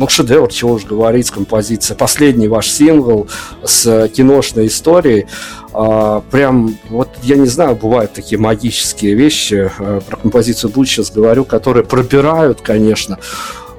ну, 0.00 0.08
шедевр, 0.08 0.48
чего 0.50 0.72
уж 0.72 0.86
говорить, 0.86 1.30
композиция. 1.30 1.94
Последний 1.94 2.48
ваш 2.48 2.70
сингл 2.70 3.28
с 3.62 4.08
киношной 4.08 4.68
историей. 4.68 5.26
А, 5.74 6.22
прям, 6.30 6.74
вот 6.88 7.10
я 7.22 7.36
не 7.36 7.46
знаю, 7.46 7.76
бывают 7.76 8.14
такие 8.14 8.38
магические 8.38 9.14
вещи, 9.14 9.70
а, 9.78 10.00
про 10.00 10.16
композицию 10.16 10.70
буду 10.70 10.86
сейчас 10.86 11.10
говорю, 11.10 11.44
которые 11.44 11.84
пробирают, 11.84 12.62
конечно. 12.62 13.18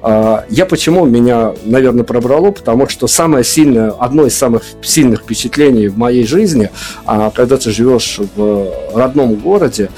А, 0.00 0.44
я 0.48 0.64
почему 0.64 1.06
меня, 1.06 1.54
наверное, 1.64 2.04
пробрало, 2.04 2.52
потому 2.52 2.88
что 2.88 3.08
самое 3.08 3.42
сильное, 3.42 3.90
одно 3.90 4.24
из 4.24 4.38
самых 4.38 4.62
сильных 4.80 5.22
впечатлений 5.22 5.88
в 5.88 5.98
моей 5.98 6.24
жизни, 6.24 6.70
когда 7.04 7.56
ты 7.56 7.72
живешь 7.72 8.20
в 8.36 8.70
родном 8.94 9.34
городе, 9.34 9.90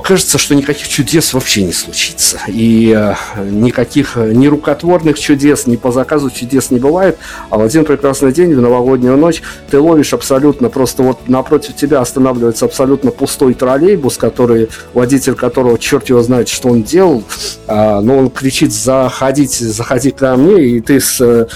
кажется, 0.00 0.38
что 0.38 0.54
никаких 0.54 0.86
чудес 0.88 1.34
вообще 1.34 1.64
не 1.64 1.72
случится. 1.72 2.38
И 2.46 2.94
э, 2.96 3.14
никаких 3.50 4.16
э, 4.16 4.32
ни 4.32 4.46
рукотворных 4.46 5.18
чудес, 5.18 5.66
ни 5.66 5.76
по 5.76 5.90
заказу 5.90 6.30
чудес 6.30 6.70
не 6.70 6.78
бывает. 6.78 7.18
А 7.50 7.58
в 7.58 7.62
один 7.62 7.84
прекрасный 7.84 8.32
день, 8.32 8.54
в 8.54 8.60
новогоднюю 8.60 9.16
ночь, 9.16 9.42
ты 9.70 9.80
ловишь 9.80 10.12
абсолютно, 10.12 10.68
просто 10.68 11.02
вот 11.02 11.28
напротив 11.28 11.74
тебя 11.74 12.00
останавливается 12.00 12.64
абсолютно 12.66 13.10
пустой 13.10 13.54
троллейбус, 13.54 14.18
который, 14.18 14.68
водитель 14.94 15.34
которого 15.34 15.78
черт 15.78 16.08
его 16.08 16.22
знает, 16.22 16.48
что 16.48 16.68
он 16.68 16.82
делал, 16.82 17.24
а, 17.66 18.00
но 18.00 18.18
он 18.18 18.30
кричит, 18.30 18.72
заходите, 18.72 19.64
заходи 19.64 20.10
ко 20.10 20.36
мне, 20.36 20.64
и 20.64 20.80
ты 20.80 21.00
с 21.00 21.20
э, 21.20 21.46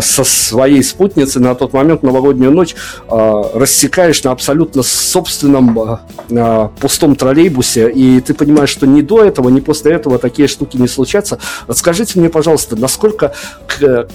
со 0.00 0.24
своей 0.24 0.82
спутницей 0.82 1.42
на 1.42 1.54
тот 1.54 1.72
момент 1.72 2.02
новогоднюю 2.02 2.50
ночь 2.50 2.74
э, 3.08 3.42
рассекаешь 3.54 4.22
на 4.24 4.30
абсолютно 4.30 4.82
собственном 4.82 5.78
э, 5.78 5.96
э, 6.30 6.68
пустом 6.80 7.16
троллейбусе, 7.16 7.90
и 7.90 8.20
ты 8.20 8.34
понимаешь, 8.34 8.70
что 8.70 8.86
ни 8.86 9.02
до 9.02 9.24
этого, 9.24 9.48
ни 9.48 9.60
после 9.60 9.92
этого 9.92 10.18
такие 10.18 10.48
штуки 10.48 10.76
не 10.76 10.88
случатся. 10.88 11.38
Расскажите 11.66 12.18
мне, 12.18 12.28
пожалуйста, 12.28 12.76
насколько 12.76 13.34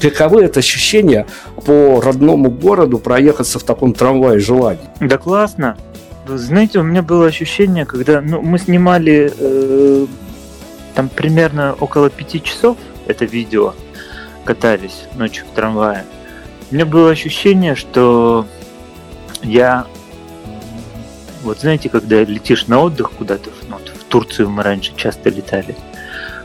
каковы 0.02 0.44
это 0.44 0.60
ощущения 0.60 1.28
по 1.66 2.02
родному 2.02 2.50
городу 2.50 2.98
проехаться 2.98 3.60
в 3.60 3.64
таком 3.64 3.94
трамвае 3.94 4.40
желаний? 4.40 4.80
Да 5.00 5.18
классно. 5.18 5.78
Знаете, 6.28 6.80
у 6.80 6.84
меня 6.84 7.02
было 7.02 7.26
ощущение, 7.26 7.86
когда 7.86 8.22
ну, 8.22 8.42
мы 8.42 8.60
снимали 8.60 9.34
э, 9.38 10.06
там 10.96 11.10
примерно 11.10 11.76
около 11.80 12.10
пяти 12.10 12.42
часов 12.42 12.78
это 13.08 13.26
видео, 13.26 13.74
катались 14.44 15.06
ночью 15.16 15.46
в 15.46 15.56
трамвае. 15.56 16.06
У 16.70 16.76
меня 16.76 16.86
было 16.86 17.12
ощущение, 17.12 17.76
что 17.76 18.46
я 19.44 19.86
вот 21.44 21.60
знаете, 21.60 21.90
когда 21.90 22.24
летишь 22.24 22.68
на 22.68 22.80
отдых 22.80 23.12
куда-то, 23.12 23.50
ну, 23.68 23.78
в 23.78 24.04
Турцию 24.06 24.50
мы 24.50 24.64
раньше 24.64 24.94
часто 24.96 25.30
летали, 25.30 25.76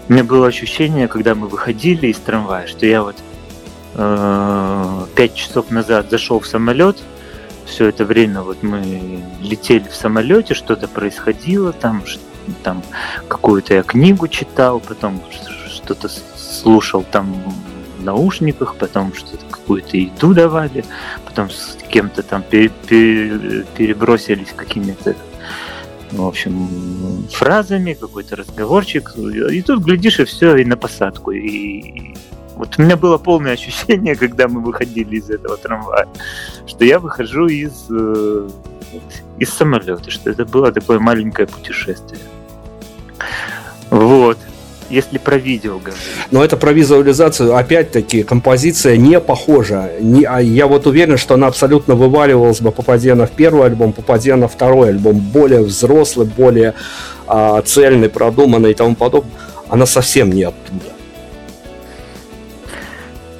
у 0.09 0.12
меня 0.12 0.24
было 0.24 0.47
ощущение, 0.47 1.09
когда 1.09 1.35
мы 1.35 1.48
выходили 1.48 2.06
из 2.06 2.18
трамвая, 2.18 2.66
что 2.66 2.86
я 2.86 3.02
вот 3.02 3.16
э, 3.94 5.06
пять 5.14 5.35
часов 5.35 5.70
назад 5.70 6.10
зашел 6.10 6.40
в 6.40 6.47
самолет, 6.47 6.97
все 7.66 7.86
это 7.86 8.05
время 8.05 8.43
вот 8.43 8.62
мы 8.62 9.23
летели 9.40 9.89
в 9.89 9.94
самолете, 9.94 10.55
что-то 10.55 10.86
происходило 10.86 11.73
там, 11.73 12.05
там 12.62 12.82
какую-то 13.28 13.74
я 13.74 13.82
книгу 13.82 14.28
читал, 14.28 14.81
потом 14.81 15.20
что-то 15.68 16.09
слушал 16.09 17.05
там 17.10 17.35
наушниках, 18.07 18.77
потом 18.77 19.12
что-то 19.15 19.45
какую-то 19.51 19.97
еду 19.97 20.33
давали, 20.33 20.85
потом 21.24 21.51
с 21.51 21.77
кем-то 21.89 22.23
там 22.23 22.43
пере, 22.43 22.70
пере, 22.89 23.65
перебросились 23.77 24.53
какими-то 24.57 25.15
в 26.12 26.24
общем, 26.24 27.27
фразами, 27.31 27.95
какой-то 27.95 28.37
разговорчик. 28.37 29.12
И 29.16 29.61
тут 29.62 29.83
глядишь, 29.83 30.20
и 30.20 30.24
все, 30.24 30.57
и 30.57 30.65
на 30.65 30.77
посадку. 30.77 31.33
И 31.33 32.15
вот 32.55 32.78
у 32.78 32.83
меня 32.83 32.97
было 32.97 33.19
полное 33.19 33.53
ощущение, 33.53 34.15
когда 34.16 34.49
мы 34.49 34.61
выходили 34.61 35.16
из 35.16 35.31
этого 35.31 35.57
трамвая, 35.57 36.07
что 36.66 36.85
я 36.85 36.99
выхожу 36.99 37.47
из, 37.47 37.87
э, 37.91 38.49
из 39.39 39.51
самолета, 39.51 40.11
что 40.11 40.31
это 40.31 40.45
было 40.45 40.73
такое 40.73 40.99
маленькое 40.99 41.49
путешествие. 41.49 42.20
Вот 43.91 44.39
если 44.91 45.19
про 45.19 45.37
видео 45.37 45.79
говорить. 45.79 46.03
Но 46.31 46.45
это 46.45 46.57
про 46.57 46.73
визуализацию, 46.73 47.55
опять-таки, 47.55 48.23
композиция 48.23 48.97
не 48.97 49.21
похожа. 49.21 49.91
Не, 50.01 50.25
а 50.25 50.41
я 50.41 50.67
вот 50.67 50.87
уверен, 50.87 51.17
что 51.17 51.35
она 51.35 51.47
абсолютно 51.47 51.95
вываливалась 51.95 52.61
бы, 52.61 52.73
попадя 52.73 53.15
на 53.15 53.27
в 53.27 53.33
первый 53.33 53.67
альбом, 53.67 53.93
попадя 53.93 54.37
на 54.37 54.49
второй 54.49 54.91
альбом. 54.91 55.19
Более 55.19 55.63
взрослый, 55.63 56.27
более 56.27 56.75
а, 57.27 57.63
цельный, 57.63 58.09
продуманный 58.09 58.73
и 58.73 58.75
тому 58.75 58.95
подобное. 58.95 59.33
Она 59.69 59.87
совсем 59.87 60.31
не 60.31 60.45
оттуда. 60.45 60.93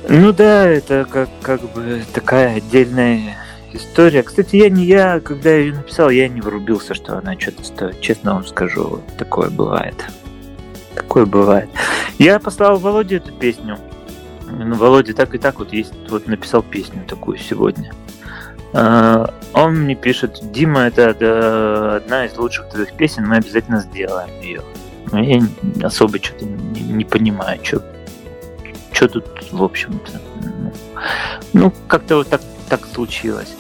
Ну 0.09 0.32
да, 0.32 0.68
это 0.68 1.06
как, 1.10 1.28
как 1.43 1.60
бы 1.73 2.02
такая 2.12 2.56
отдельная 2.56 3.36
история. 3.73 4.23
Кстати, 4.23 4.56
я 4.56 4.70
не 4.70 4.85
я, 4.85 5.20
когда 5.20 5.51
я 5.51 5.56
ее 5.59 5.74
написал, 5.74 6.10
я 6.10 6.28
не 6.28 6.40
врубился, 6.40 6.94
что 6.94 7.18
она 7.18 7.39
что-то 7.39 7.64
стоит. 7.64 8.01
Честно 8.01 8.35
вам 8.35 8.47
скажу, 8.47 9.02
такое 9.18 9.51
бывает. 9.51 9.97
Такое 10.97 11.27
бывает. 11.27 11.68
Я 12.18 12.39
послал 12.39 12.78
Володе 12.78 13.16
эту 13.16 13.31
песню. 13.32 13.78
Ну, 14.51 14.74
Володя 14.77 15.12
так 15.12 15.35
и 15.35 15.39
так 15.39 15.59
вот 15.59 15.73
есть, 15.73 15.93
вот 16.09 16.27
написал 16.27 16.62
песню 16.62 17.05
такую 17.06 17.36
сегодня. 17.36 17.93
А, 18.73 19.35
он 19.52 19.74
мне 19.74 19.94
пишет, 19.94 20.40
Дима, 20.52 20.82
это 20.82 21.97
одна 21.97 22.24
из 22.24 22.36
лучших 22.39 22.70
твоих 22.70 22.93
песен, 22.94 23.27
мы 23.27 23.36
обязательно 23.36 23.81
сделаем 23.81 24.31
ее. 24.40 24.62
Но 25.12 25.20
я 25.20 25.43
особо 25.82 26.18
что-то 26.18 26.47
не, 26.47 26.81
не 26.81 27.05
понимаю, 27.05 27.60
что, 27.62 27.82
что 28.93 29.09
тут, 29.09 29.27
в 29.52 29.62
общем-то. 29.62 30.12
Ну, 30.40 30.73
ну, 31.52 31.73
как-то 31.89 32.16
вот 32.16 32.28
так, 32.28 32.40
так 32.68 32.86
случилось. 32.86 33.55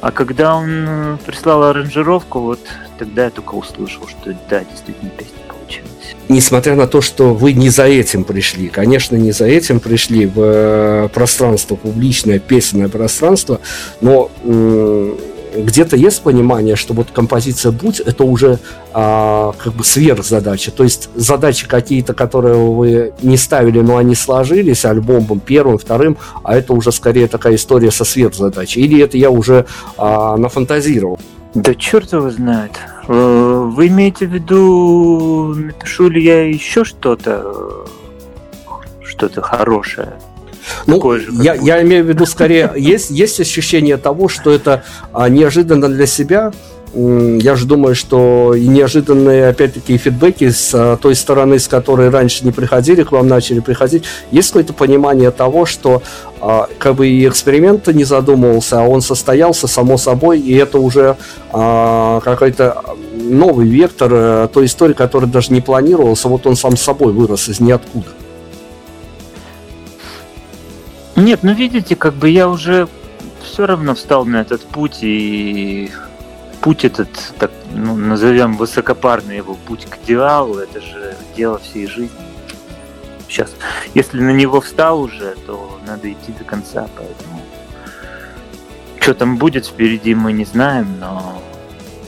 А 0.00 0.10
когда 0.10 0.56
он 0.56 1.18
прислал 1.24 1.62
аранжировку, 1.62 2.40
вот 2.40 2.60
тогда 2.98 3.24
я 3.24 3.30
только 3.30 3.54
услышал, 3.54 4.08
что 4.08 4.36
да, 4.50 4.64
действительно 4.64 5.10
песня 5.10 5.43
несмотря 6.28 6.74
на 6.74 6.86
то, 6.86 7.00
что 7.00 7.34
вы 7.34 7.52
не 7.52 7.70
за 7.70 7.84
этим 7.84 8.24
пришли, 8.24 8.68
конечно, 8.68 9.16
не 9.16 9.32
за 9.32 9.46
этим 9.46 9.80
пришли 9.80 10.26
в 10.26 10.40
э, 10.40 11.08
пространство 11.12 11.76
публичное, 11.76 12.38
песенное 12.38 12.88
пространство, 12.88 13.60
но 14.00 14.30
где-то 15.56 15.96
есть 15.96 16.22
понимание, 16.22 16.76
что 16.76 16.94
вот 16.94 17.08
композиция 17.12 17.72
«Будь»— 17.72 18.00
это 18.00 18.24
уже 18.24 18.58
а, 18.92 19.52
как 19.58 19.74
бы 19.74 19.84
сверхзадача. 19.84 20.70
То 20.70 20.84
есть 20.84 21.10
задачи 21.14 21.66
какие-то, 21.66 22.14
которые 22.14 22.56
вы 22.56 23.12
не 23.22 23.36
ставили, 23.36 23.80
но 23.80 23.96
они 23.96 24.14
сложились 24.14 24.84
альбомом 24.84 25.40
первым, 25.40 25.78
вторым, 25.78 26.16
а 26.42 26.56
это 26.56 26.72
уже 26.72 26.92
скорее 26.92 27.28
такая 27.28 27.54
история 27.54 27.90
со 27.90 28.04
сверхзадачей. 28.04 28.82
Или 28.82 29.02
это 29.02 29.16
я 29.16 29.30
уже 29.30 29.66
а, 29.96 30.36
нафантазировал? 30.36 31.18
Да 31.54 31.74
черт 31.74 32.12
его 32.12 32.30
знает. 32.30 32.72
Э, 33.06 33.70
вы 33.70 33.88
имеете 33.88 34.26
в 34.26 34.32
виду, 34.32 35.54
напишу 35.54 36.08
ли 36.08 36.22
я 36.22 36.48
еще 36.48 36.84
что-то, 36.84 37.86
что-то 39.02 39.42
хорошее? 39.42 40.14
Ну, 40.86 40.96
Такое 40.96 41.20
же, 41.20 41.30
я, 41.32 41.54
я 41.54 41.82
имею 41.82 42.04
в 42.04 42.08
виду 42.08 42.24
скорее, 42.26 42.72
есть, 42.76 43.10
есть 43.10 43.40
ощущение 43.40 43.96
того, 43.98 44.28
что 44.28 44.50
это 44.50 44.84
а, 45.12 45.28
неожиданно 45.28 45.88
для 45.88 46.06
себя, 46.06 46.52
я 46.94 47.56
же 47.56 47.66
думаю, 47.66 47.94
что 47.94 48.54
неожиданные, 48.56 49.48
опять-таки, 49.48 49.96
фидбэки 49.96 50.50
с 50.50 50.70
а, 50.74 50.96
той 50.96 51.14
стороны, 51.16 51.58
с 51.58 51.66
которой 51.66 52.08
раньше 52.08 52.44
не 52.44 52.52
приходили, 52.52 53.02
к 53.02 53.12
вам 53.12 53.26
начали 53.26 53.60
приходить, 53.60 54.04
есть 54.30 54.48
какое-то 54.50 54.74
понимание 54.74 55.30
того, 55.32 55.66
что 55.66 56.02
а, 56.40 56.68
как 56.78 56.94
бы 56.94 57.08
и 57.08 57.26
эксперимент 57.26 57.88
не 57.88 58.04
задумывался, 58.04 58.80
а 58.80 58.84
он 58.84 59.00
состоялся 59.00 59.66
само 59.66 59.96
собой, 59.96 60.38
и 60.38 60.54
это 60.54 60.78
уже 60.78 61.16
а, 61.52 62.20
какой-то 62.20 62.82
новый 63.12 63.68
вектор 63.68 64.10
а, 64.12 64.48
той 64.48 64.66
истории, 64.66 64.94
которая 64.94 65.28
даже 65.28 65.52
не 65.52 65.60
планировался, 65.60 66.28
вот 66.28 66.46
он 66.46 66.54
сам 66.54 66.76
собой 66.76 67.12
вырос 67.12 67.48
из 67.48 67.58
ниоткуда. 67.58 68.08
Нет, 71.16 71.40
ну 71.42 71.54
видите, 71.54 71.96
как 71.96 72.14
бы 72.14 72.28
я 72.28 72.48
уже 72.48 72.88
все 73.42 73.66
равно 73.66 73.94
встал 73.94 74.24
на 74.24 74.40
этот 74.40 74.62
путь 74.62 74.98
и 75.02 75.90
путь 76.64 76.86
этот, 76.86 77.10
так, 77.38 77.50
ну, 77.74 77.94
назовем 77.94 78.56
высокопарный 78.56 79.36
его 79.36 79.54
путь 79.54 79.84
к 79.84 79.98
идеалу, 80.02 80.56
это 80.56 80.80
же 80.80 81.14
дело 81.36 81.58
всей 81.58 81.86
жизни. 81.86 82.08
Сейчас, 83.28 83.50
если 83.92 84.18
на 84.18 84.30
него 84.30 84.62
встал 84.62 85.02
уже, 85.02 85.34
то 85.46 85.78
надо 85.86 86.10
идти 86.10 86.32
до 86.32 86.44
конца, 86.44 86.88
поэтому 86.96 87.42
что 88.98 89.12
там 89.12 89.36
будет 89.36 89.66
впереди, 89.66 90.14
мы 90.14 90.32
не 90.32 90.46
знаем, 90.46 90.98
но 90.98 91.42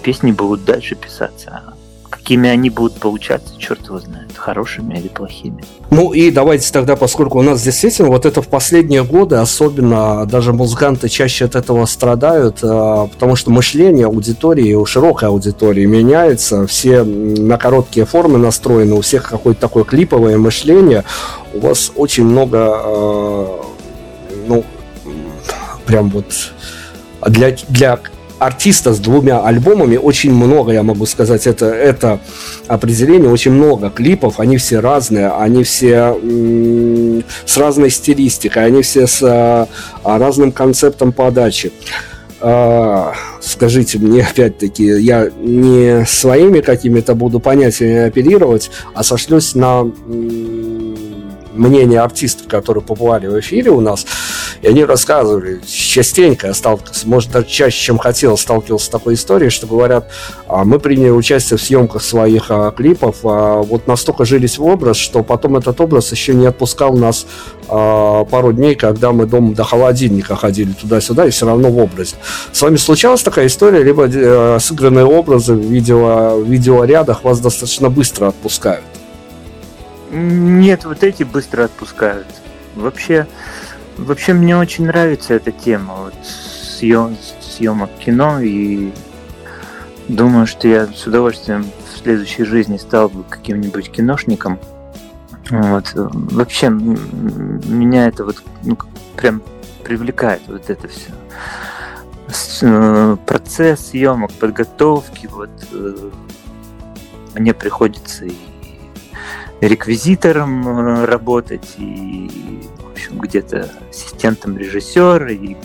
песни 0.03 0.33
будут 0.33 0.65
дальше 0.65 0.95
писаться. 0.95 1.75
Какими 2.09 2.49
они 2.49 2.71
будут 2.71 2.99
получаться, 2.99 3.59
черт 3.59 3.85
его 3.85 3.99
знает, 3.99 4.26
хорошими 4.37 4.95
или 4.95 5.09
плохими. 5.09 5.65
Ну 5.91 6.13
и 6.13 6.31
давайте 6.31 6.73
тогда, 6.73 6.97
поскольку 6.97 7.39
у 7.39 7.43
нас 7.43 7.63
действительно 7.63 8.09
вот 8.09 8.27
это 8.27 8.43
в 8.43 8.49
последние 8.49 9.05
годы, 9.05 9.37
особенно 9.37 10.27
даже 10.27 10.53
музыканты 10.53 11.09
чаще 11.09 11.45
от 11.45 11.55
этого 11.55 11.87
страдают, 11.87 12.59
а, 12.63 13.07
потому 13.07 13.37
что 13.37 13.51
мышление 13.51 14.07
аудитории, 14.07 14.75
у 14.75 14.85
широкой 14.87 15.29
аудитории 15.29 15.85
меняется, 15.85 16.67
все 16.67 17.03
на 17.03 17.59
короткие 17.59 18.07
формы 18.07 18.39
настроены, 18.39 18.95
у 18.95 19.01
всех 19.01 19.29
какое-то 19.29 19.61
такое 19.61 19.85
клиповое 19.85 20.39
мышление, 20.39 21.05
у 21.55 21.61
вас 21.61 21.93
очень 21.95 22.25
много, 22.25 22.59
а, 22.61 23.65
ну, 24.49 24.65
прям 25.87 26.11
вот 26.11 26.27
для, 27.27 27.57
для 27.69 27.99
артиста 28.39 28.93
с 28.93 28.99
двумя 28.99 29.41
альбомами. 29.41 29.97
Очень 29.97 30.35
много, 30.35 30.73
я 30.73 30.83
могу 30.83 31.07
сказать, 31.07 31.47
это, 31.47 31.67
это 31.67 32.21
определение, 32.67 33.31
очень 33.31 33.53
много 33.53 33.91
клипов, 33.91 34.41
они 34.41 34.57
все 34.57 34.81
разные, 34.81 35.31
они 35.31 35.65
все 35.65 36.17
с 37.45 37.57
разной 37.57 37.91
стилистикой, 37.91 38.67
они 38.67 38.83
все 38.83 39.07
с 39.07 39.23
а, 39.23 39.69
разным 40.05 40.53
концептом 40.53 41.13
подачи. 41.13 41.73
А, 42.41 43.15
скажите 43.41 43.99
мне, 43.99 44.23
опять-таки, 44.31 44.85
я 44.85 45.31
не 45.41 46.05
своими 46.07 46.61
какими-то 46.61 47.15
буду 47.15 47.41
понятиями 47.41 48.07
оперировать, 48.07 48.71
а 48.95 49.03
сошлюсь 49.03 49.55
на 49.55 49.91
мнение 51.57 52.01
артистов, 52.01 52.49
которые 52.49 52.85
побывали 52.85 53.27
в 53.27 53.41
эфире 53.41 53.71
у 53.71 53.81
нас. 53.81 54.07
И 54.63 54.69
они 54.69 54.85
рассказывали, 54.85 55.61
частенько 55.67 56.49
я 56.49 56.55
сталкивался, 56.55 57.09
может, 57.09 57.31
даже 57.31 57.47
чаще, 57.47 57.79
чем 57.79 57.99
хотел, 57.99 58.37
сталкивался 58.37 58.87
с 58.87 58.89
такой 58.89 59.15
историей, 59.15 59.51
что 59.51 59.67
говорят, 59.67 60.11
а, 60.49 60.65
мы 60.65 60.79
приняли 60.79 61.11
участие 61.11 61.59
в 61.59 61.63
съемках 61.63 62.03
своих 62.03 62.47
а, 62.51 62.71
клипов, 62.71 63.19
а, 63.25 63.63
вот 63.63 63.87
настолько 63.87 64.25
жились 64.25 64.59
в 64.59 64.65
образ, 64.65 64.97
что 64.97 65.23
потом 65.23 65.57
этот 65.57 65.81
образ 65.81 66.11
еще 66.13 66.35
не 66.35 66.47
отпускал 66.47 66.97
нас 66.97 67.27
пару 67.69 68.53
дней, 68.53 68.77
когда 68.77 69.11
мы 69.11 69.27
дома 69.27 69.53
до 69.53 69.65
холодильника 69.65 70.37
ходили 70.37 70.71
туда-сюда, 70.73 71.27
и 71.27 71.31
все 71.31 71.47
равно 71.47 71.69
в 71.69 71.79
образе. 71.79 72.15
С 72.53 72.63
вами 72.63 72.77
случалась 72.77 73.23
такая 73.23 73.49
история, 73.49 73.83
либо 73.83 74.07
э, 74.07 74.59
сыгранные 74.61 75.05
образы 75.05 75.55
в 75.55 75.61
видео, 75.61 76.37
в 76.37 76.49
видеорядах 76.49 77.25
вас 77.25 77.41
достаточно 77.41 77.91
быстро 77.91 78.29
отпускают? 78.29 78.85
Нет, 80.13 80.85
вот 80.85 81.03
эти 81.03 81.25
быстро 81.25 81.65
отпускают. 81.65 82.27
Вообще, 82.77 83.27
вообще 83.97 84.33
мне 84.33 84.57
очень 84.57 84.87
нравится 84.87 85.35
эта 85.35 85.53
тема 85.53 85.95
вот, 85.95 86.15
съем, 86.25 87.17
съемок 87.41 87.91
кино 87.99 88.41
и 88.41 88.93
думаю, 90.09 90.47
что 90.47 90.69
я 90.69 90.87
с 90.87 91.07
удовольствием 91.07 91.65
в 91.93 91.99
следующей 91.99 92.45
жизни 92.45 92.77
стал 92.77 93.09
бы 93.09 93.25
каким-нибудь 93.25 93.91
киношником. 93.91 94.59
Вот. 95.51 95.93
Вообще, 95.95 96.71
меня 96.71 98.07
это 98.09 98.25
вот 98.25 98.43
ну, 98.63 98.77
прям 99.17 99.43
привлекает 99.85 100.43
вот 100.49 100.69
это 100.69 100.89
все. 100.89 101.11
Э, 102.63 103.17
процесс 103.25 103.89
съемок, 103.89 104.33
подготовки, 104.33 105.29
вот 105.29 105.51
э, 105.73 106.11
мне 107.37 107.55
приходится 107.55 108.25
и 108.25 108.35
реквизитором 109.61 110.69
э, 110.69 111.05
работать, 111.05 111.75
и 111.79 112.63
в 112.79 112.93
общем, 112.93 113.19
где-то 113.19 113.71
ассистентом 113.91 114.57
режиссера, 114.57 115.31
и, 115.31 115.37
и, 115.37 115.57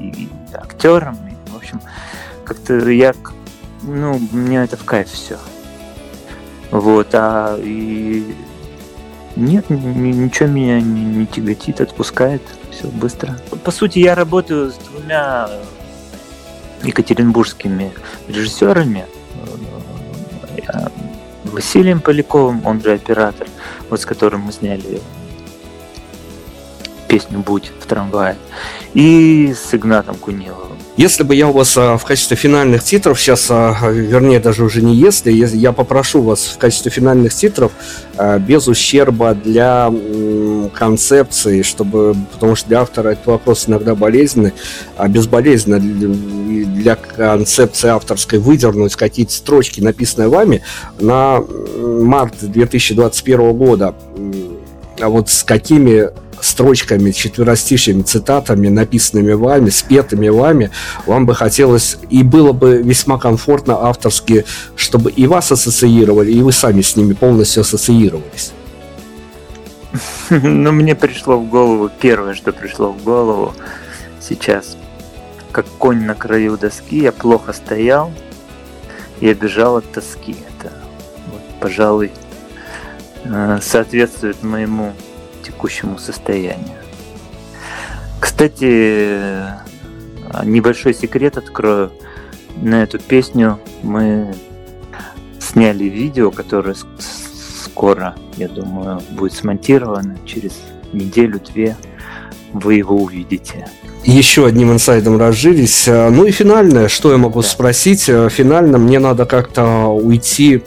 и, 0.00 0.24
и 0.24 0.28
актером. 0.54 1.16
И, 1.28 1.50
в 1.50 1.56
общем, 1.56 1.80
как-то 2.44 2.90
я, 2.90 3.14
ну, 3.82 4.20
мне 4.32 4.58
это 4.58 4.76
в 4.76 4.84
кайф 4.84 5.10
все. 5.10 5.38
Вот, 6.70 7.08
а 7.14 7.58
и 7.58 8.34
нет, 9.36 9.70
ничего 9.70 10.48
меня 10.48 10.80
не, 10.80 11.04
не 11.04 11.26
тяготит, 11.26 11.80
отпускает, 11.80 12.42
все 12.70 12.88
быстро. 12.88 13.38
По 13.64 13.70
сути, 13.70 13.98
я 13.98 14.14
работаю 14.14 14.70
с 14.70 14.74
двумя 14.74 15.48
екатеринбургскими 16.82 17.92
режиссерами. 18.28 19.06
Василием 21.44 22.00
Поляковым, 22.00 22.66
он 22.66 22.80
же 22.82 22.92
оператор, 22.92 23.46
вот 23.88 24.00
с 24.00 24.06
которым 24.06 24.42
мы 24.42 24.52
сняли 24.52 25.00
песню 27.08 27.40
«Будь» 27.40 27.72
в 27.80 27.86
трамвае, 27.86 28.36
и 28.94 29.52
с 29.52 29.74
Игнатом 29.74 30.16
Куниловым. 30.16 30.78
Если 31.00 31.22
бы 31.22 31.34
я 31.34 31.48
у 31.48 31.52
вас 31.52 31.78
а, 31.78 31.96
в 31.96 32.04
качестве 32.04 32.36
финальных 32.36 32.84
титров 32.84 33.18
сейчас, 33.18 33.46
а, 33.48 33.74
вернее, 33.90 34.38
даже 34.38 34.64
уже 34.64 34.82
не 34.82 34.94
если, 34.94 35.32
я 35.32 35.72
попрошу 35.72 36.20
вас 36.20 36.44
в 36.44 36.58
качестве 36.58 36.90
финальных 36.90 37.32
титров 37.32 37.72
а, 38.18 38.38
без 38.38 38.68
ущерба 38.68 39.32
для 39.32 39.90
концепции, 40.74 41.62
чтобы, 41.62 42.14
потому 42.32 42.54
что 42.54 42.68
для 42.68 42.82
автора 42.82 43.12
этот 43.12 43.24
вопрос 43.28 43.66
иногда 43.66 43.94
болезненный, 43.94 44.52
а 44.98 45.08
безболезненно 45.08 45.80
для 45.80 46.96
концепции 46.96 47.88
авторской 47.88 48.38
выдернуть 48.38 48.94
какие-то 48.94 49.32
строчки, 49.32 49.80
написанные 49.80 50.28
вами 50.28 50.62
на 50.98 51.42
март 51.78 52.34
2021 52.42 53.54
года. 53.54 53.94
А 55.00 55.08
вот 55.08 55.30
с 55.30 55.44
какими 55.44 56.10
строчками, 56.42 57.10
четверостишими, 57.10 58.02
цитатами, 58.02 58.68
написанными 58.68 59.32
вами, 59.32 59.70
спетыми 59.70 60.28
вами, 60.28 60.70
вам 61.06 61.26
бы 61.26 61.34
хотелось, 61.34 61.98
и 62.10 62.22
было 62.22 62.52
бы 62.52 62.78
весьма 62.82 63.18
комфортно 63.18 63.74
авторски, 63.74 64.44
чтобы 64.76 65.10
и 65.10 65.26
вас 65.26 65.52
ассоциировали, 65.52 66.32
и 66.32 66.42
вы 66.42 66.52
сами 66.52 66.82
с 66.82 66.96
ними 66.96 67.12
полностью 67.12 67.62
ассоциировались. 67.62 68.52
Ну, 70.30 70.72
мне 70.72 70.94
пришло 70.94 71.36
в 71.36 71.48
голову, 71.48 71.90
первое, 72.00 72.34
что 72.34 72.52
пришло 72.52 72.92
в 72.92 73.02
голову 73.02 73.54
сейчас, 74.20 74.76
как 75.52 75.66
конь 75.78 76.04
на 76.04 76.14
краю 76.14 76.56
доски, 76.56 77.00
я 77.00 77.12
плохо 77.12 77.52
стоял, 77.52 78.12
я 79.20 79.34
бежал 79.34 79.78
от 79.78 79.92
тоски. 79.92 80.36
Это, 80.48 80.72
вот, 81.32 81.40
пожалуй, 81.58 82.12
э, 83.24 83.58
соответствует 83.60 84.42
моему 84.42 84.94
текущему 85.60 85.98
состоянию. 85.98 86.78
Кстати, 88.18 89.18
небольшой 90.42 90.94
секрет 90.94 91.36
открою. 91.36 91.92
На 92.62 92.82
эту 92.82 92.98
песню 92.98 93.58
мы 93.82 94.34
сняли 95.38 95.84
видео, 95.84 96.30
которое 96.30 96.74
скоро, 97.64 98.14
я 98.36 98.48
думаю, 98.48 99.02
будет 99.10 99.34
смонтировано. 99.34 100.16
Через 100.24 100.52
неделю-две 100.94 101.76
вы 102.54 102.74
его 102.74 102.96
увидите. 102.96 103.68
Еще 104.04 104.46
одним 104.46 104.72
инсайдом 104.72 105.18
разжились. 105.18 105.86
Ну 105.86 106.24
и 106.24 106.30
финальное, 106.30 106.88
что 106.88 107.12
я 107.12 107.18
могу 107.18 107.42
да. 107.42 107.48
спросить? 107.48 108.04
Финально 108.04 108.78
мне 108.78 108.98
надо 108.98 109.26
как-то 109.26 109.88
уйти 109.88 110.62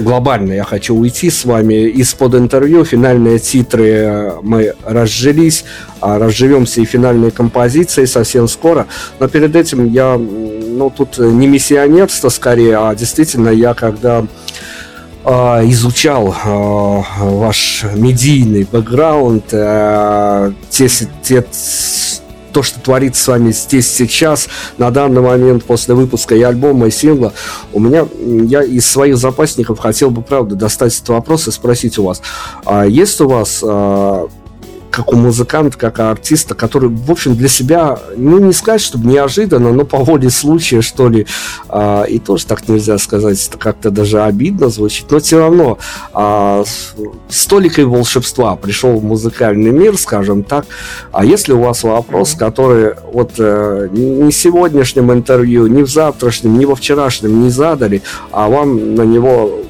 глобально 0.00 0.52
я 0.54 0.64
хочу 0.64 0.94
уйти 0.94 1.30
с 1.30 1.44
вами 1.44 1.88
из-под 1.88 2.34
интервью. 2.34 2.84
Финальные 2.84 3.38
титры 3.38 3.86
э, 3.86 4.32
мы 4.42 4.74
разжились, 4.84 5.64
а 6.00 6.18
разживемся 6.18 6.80
и 6.80 6.84
финальные 6.84 7.30
композиции 7.30 8.04
совсем 8.04 8.48
скоро. 8.48 8.86
Но 9.18 9.28
перед 9.28 9.54
этим 9.54 9.88
я, 9.88 10.16
ну, 10.18 10.90
тут 10.90 11.18
не 11.18 11.46
миссионерство 11.46 12.28
скорее, 12.28 12.78
а 12.78 12.94
действительно 12.94 13.50
я 13.50 13.74
когда 13.74 14.24
э, 15.24 15.30
изучал 15.66 16.28
э, 16.28 17.02
ваш 17.20 17.84
медийный 17.94 18.66
бэкграунд, 18.70 19.44
э, 19.52 20.52
те, 20.70 20.88
те 21.22 21.44
то, 22.52 22.62
что 22.62 22.80
творится 22.80 23.22
с 23.22 23.28
вами 23.28 23.52
здесь 23.52 23.90
сейчас, 23.90 24.48
на 24.78 24.90
данный 24.90 25.20
момент, 25.20 25.64
после 25.64 25.94
выпуска 25.94 26.34
и 26.34 26.42
альбома, 26.42 26.86
и 26.86 26.90
сингла, 26.90 27.32
у 27.72 27.80
меня, 27.80 28.06
я 28.20 28.62
из 28.62 28.86
своих 28.86 29.16
запасников 29.16 29.78
хотел 29.78 30.10
бы, 30.10 30.22
правда, 30.22 30.56
достать 30.56 30.94
этот 30.94 31.08
вопрос 31.10 31.48
и 31.48 31.50
спросить 31.50 31.98
у 31.98 32.04
вас, 32.04 32.22
а 32.64 32.86
есть 32.86 33.20
у 33.20 33.28
вас 33.28 33.60
а, 33.62 34.28
как 34.90 35.12
у 35.12 35.16
музыканта, 35.16 35.76
как 35.78 35.98
у 35.98 36.02
артиста, 36.02 36.54
который, 36.54 36.88
в 36.88 37.10
общем, 37.10 37.36
для 37.36 37.48
себя, 37.48 37.98
ну, 38.16 38.38
не 38.38 38.52
сказать, 38.52 38.80
чтобы 38.80 39.08
неожиданно, 39.08 39.72
но 39.72 39.84
по 39.84 39.98
воле 39.98 40.30
случая, 40.30 40.82
что 40.82 41.08
ли, 41.08 41.26
а, 41.68 42.04
и 42.04 42.18
тоже 42.18 42.46
так 42.46 42.68
нельзя 42.68 42.98
сказать, 42.98 43.46
это 43.46 43.58
как-то 43.58 43.90
даже 43.90 44.22
обидно 44.22 44.68
звучит, 44.68 45.10
но 45.10 45.20
все 45.20 45.38
равно 45.38 45.78
а, 46.12 46.64
с 47.28 47.46
толикой 47.46 47.84
волшебства 47.84 48.56
пришел 48.56 48.98
в 48.98 49.04
музыкальный 49.04 49.70
мир, 49.70 49.96
скажем 49.96 50.42
так, 50.42 50.66
а 51.12 51.24
если 51.24 51.52
у 51.52 51.60
вас 51.60 51.82
вопрос, 51.82 52.34
который 52.34 52.94
вот 53.12 53.32
э, 53.38 53.88
не 53.92 54.30
в 54.30 54.34
сегодняшнем 54.34 55.12
интервью, 55.12 55.66
не 55.66 55.82
в 55.82 55.90
завтрашнем, 55.90 56.58
не 56.58 56.66
во 56.66 56.74
вчерашнем 56.74 57.42
не 57.42 57.50
задали, 57.50 58.02
а 58.32 58.48
вам 58.48 58.94
на 58.94 59.02
него 59.02 59.60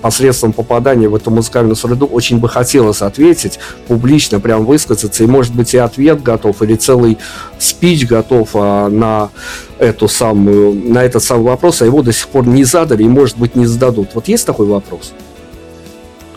посредством 0.00 0.52
попадания 0.52 1.08
в 1.08 1.14
эту 1.14 1.30
музыкальную 1.30 1.76
среду 1.76 2.06
очень 2.06 2.38
бы 2.38 2.48
хотелось 2.48 3.02
ответить, 3.02 3.58
публично 3.86 4.40
прям 4.40 4.64
высказаться, 4.64 5.24
и 5.24 5.26
может 5.26 5.54
быть 5.54 5.74
и 5.74 5.78
ответ 5.78 6.22
готов, 6.22 6.62
или 6.62 6.74
целый 6.76 7.18
спич 7.58 8.06
готов 8.06 8.50
а, 8.54 8.88
на 8.88 9.30
эту 9.78 10.08
самую, 10.08 10.74
на 10.74 11.02
этот 11.02 11.22
самый 11.22 11.44
вопрос, 11.44 11.82
а 11.82 11.86
его 11.86 12.02
до 12.02 12.12
сих 12.12 12.28
пор 12.28 12.46
не 12.46 12.64
задали 12.64 13.02
и, 13.02 13.08
может 13.08 13.38
быть, 13.38 13.54
не 13.54 13.66
зададут. 13.66 14.10
Вот 14.14 14.28
есть 14.28 14.46
такой 14.46 14.66
вопрос? 14.66 15.12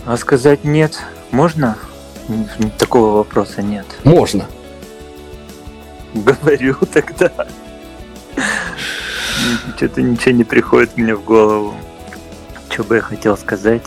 А 0.06 0.18
сказать 0.18 0.64
нет 0.64 0.99
можно? 1.34 1.77
Такого 2.77 3.18
вопроса 3.18 3.61
нет. 3.61 3.85
Можно. 4.03 4.45
Говорю 6.14 6.76
тогда. 6.94 7.31
Что-то 9.76 10.02
ничего 10.02 10.31
не 10.31 10.44
приходит 10.44 10.95
мне 10.95 11.15
в 11.15 11.23
голову 11.23 11.73
что 12.74 12.84
бы 12.84 12.95
я 12.95 13.02
хотел 13.02 13.38
сказать. 13.38 13.84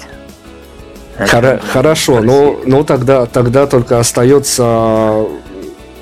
Хор- 1.18 1.60
хорошо, 1.72 2.20
ну, 2.20 2.60
ну 2.66 2.84
тогда, 2.84 3.26
тогда 3.26 3.66
только 3.66 3.98
остается 3.98 5.26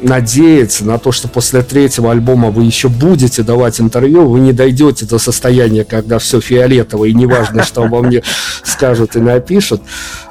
надеяться 0.03 0.85
на 0.85 0.99
то, 0.99 1.13
что 1.13 1.29
после 1.29 1.63
третьего 1.63 2.11
альбома 2.11 2.51
вы 2.51 2.65
еще 2.65 2.89
будете 2.89 3.43
давать 3.43 3.81
интервью, 3.81 4.29
вы 4.29 4.41
не 4.41 4.53
дойдете 4.53 5.07
до 5.07 5.19
состояния, 5.19 5.85
когда 5.85 6.19
все 6.19 6.41
фиолетово, 6.41 7.07
и 7.07 7.15
неважно, 7.15 7.65
что 7.65 7.85
обо 7.85 8.03
мне 8.03 8.23
скажут 8.65 9.17
и 9.17 9.21
напишут. 9.21 9.83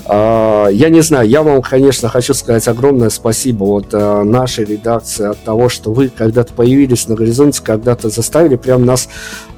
А, 0.05 0.67
я 0.67 0.89
не 0.89 1.01
знаю, 1.01 1.27
я 1.27 1.41
вам, 1.41 1.61
конечно, 1.61 2.07
хочу 2.09 2.33
сказать 2.33 2.67
огромное 2.67 3.09
спасибо 3.09 3.63
вот 3.63 3.93
нашей 3.93 4.65
редакции 4.65 5.27
от 5.27 5.43
того, 5.43 5.69
что 5.69 5.91
вы 5.91 6.09
когда-то 6.09 6.53
появились 6.53 7.07
на 7.07 7.15
горизонте, 7.15 7.61
когда-то 7.63 8.09
заставили 8.09 8.57
прям 8.57 8.85
нас 8.85 9.09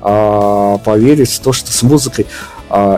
а, 0.01 0.77
поверить 0.77 1.31
в 1.31 1.39
то, 1.39 1.51
что 1.51 1.71
с 1.71 1.83
музыкой 1.83 2.25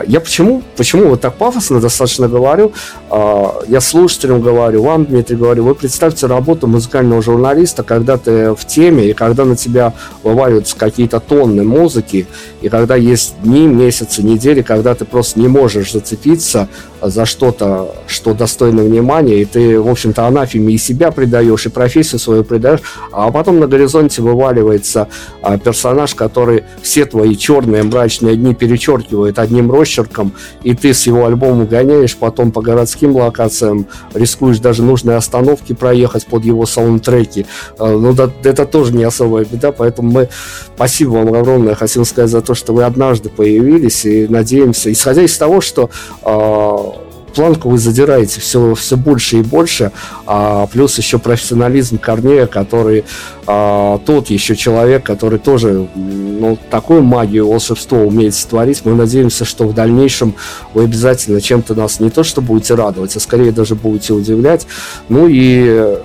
я 0.06 0.20
почему, 0.20 0.62
почему 0.76 1.08
вот 1.08 1.20
так 1.20 1.34
пафосно 1.34 1.80
достаточно 1.80 2.28
говорю? 2.28 2.72
А, 3.10 3.60
я 3.68 3.80
слушателям 3.80 4.40
говорю, 4.40 4.82
вам, 4.82 5.04
Дмитрий, 5.04 5.36
говорю, 5.36 5.64
вы 5.64 5.74
представьте 5.74 6.26
работу 6.26 6.66
музыкального 6.66 7.22
журналиста, 7.22 7.82
когда 7.82 8.16
ты 8.16 8.54
в 8.54 8.64
теме, 8.66 9.10
и 9.10 9.12
когда 9.12 9.44
на 9.44 9.56
тебя 9.56 9.94
вываливаются 10.22 10.76
какие-то 10.76 11.20
тонны 11.20 11.64
музыки, 11.64 12.26
и 12.60 12.68
когда 12.68 12.96
есть 12.96 13.34
дни, 13.42 13.66
месяцы, 13.66 14.22
недели, 14.22 14.62
когда 14.62 14.94
ты 14.94 15.04
просто 15.04 15.40
не 15.40 15.48
можешь 15.48 15.92
зацепиться 15.92 16.68
за 17.00 17.24
что-то, 17.26 17.94
что 18.06 18.34
достойно 18.34 18.82
внимания, 18.82 19.42
и 19.42 19.44
ты, 19.44 19.80
в 19.80 19.88
общем-то, 19.88 20.26
анафеме 20.26 20.74
и 20.74 20.78
себя 20.78 21.10
предаешь, 21.10 21.66
и 21.66 21.68
профессию 21.68 22.18
свою 22.18 22.44
предаешь, 22.44 22.80
а 23.12 23.30
потом 23.30 23.60
на 23.60 23.66
горизонте 23.66 24.22
вываливается 24.22 25.08
а, 25.42 25.58
персонаж, 25.58 26.14
который 26.14 26.64
все 26.82 27.04
твои 27.04 27.36
черные 27.36 27.82
мрачные 27.82 28.36
дни 28.36 28.54
перечеркивает 28.54 29.38
одним 29.58 29.70
росчерком, 29.72 30.32
и 30.62 30.74
ты 30.74 30.94
с 30.94 31.06
его 31.06 31.26
альбомом 31.26 31.66
гоняешь 31.66 32.16
потом 32.16 32.52
по 32.52 32.62
городским 32.62 33.16
локациям, 33.16 33.86
рискуешь 34.14 34.58
даже 34.60 34.82
нужные 34.82 35.16
остановки 35.16 35.72
проехать 35.72 36.26
под 36.26 36.44
его 36.44 36.66
саундтреки. 36.66 37.46
А, 37.78 37.96
ну, 37.96 38.12
да, 38.12 38.30
это 38.44 38.64
тоже 38.66 38.94
не 38.94 39.04
особая 39.04 39.44
беда, 39.44 39.72
поэтому 39.72 40.10
мы 40.10 40.28
спасибо 40.76 41.10
вам 41.10 41.34
огромное, 41.34 41.74
хотел 41.74 42.04
сказать 42.04 42.30
за 42.30 42.40
то, 42.40 42.54
что 42.54 42.72
вы 42.72 42.84
однажды 42.84 43.28
появились, 43.28 44.04
и 44.04 44.28
надеемся, 44.28 44.92
исходя 44.92 45.22
из 45.22 45.36
того, 45.36 45.60
что 45.60 45.90
а, 46.22 47.07
планку 47.38 47.68
вы 47.70 47.78
задираете 47.78 48.40
все, 48.40 48.74
все 48.74 48.96
больше 48.96 49.38
и 49.38 49.42
больше, 49.42 49.92
а 50.26 50.66
плюс 50.66 50.98
еще 50.98 51.20
профессионализм 51.20 51.96
Корнея, 51.96 52.46
который 52.46 53.04
а, 53.46 53.98
тот 53.98 54.28
еще 54.28 54.56
человек, 54.56 55.04
который 55.04 55.38
тоже 55.38 55.86
ну, 55.94 56.58
такую 56.68 57.02
магию, 57.02 57.48
волшебство 57.48 57.98
умеет 57.98 58.34
сотворить. 58.34 58.80
Мы 58.84 58.96
надеемся, 58.96 59.44
что 59.44 59.68
в 59.68 59.72
дальнейшем 59.72 60.34
вы 60.74 60.82
обязательно 60.82 61.40
чем-то 61.40 61.76
нас 61.76 62.00
не 62.00 62.10
то 62.10 62.24
что 62.24 62.40
будете 62.40 62.74
радовать, 62.74 63.14
а 63.14 63.20
скорее 63.20 63.52
даже 63.52 63.76
будете 63.76 64.14
удивлять. 64.14 64.66
Ну 65.08 65.28
и 65.30 65.96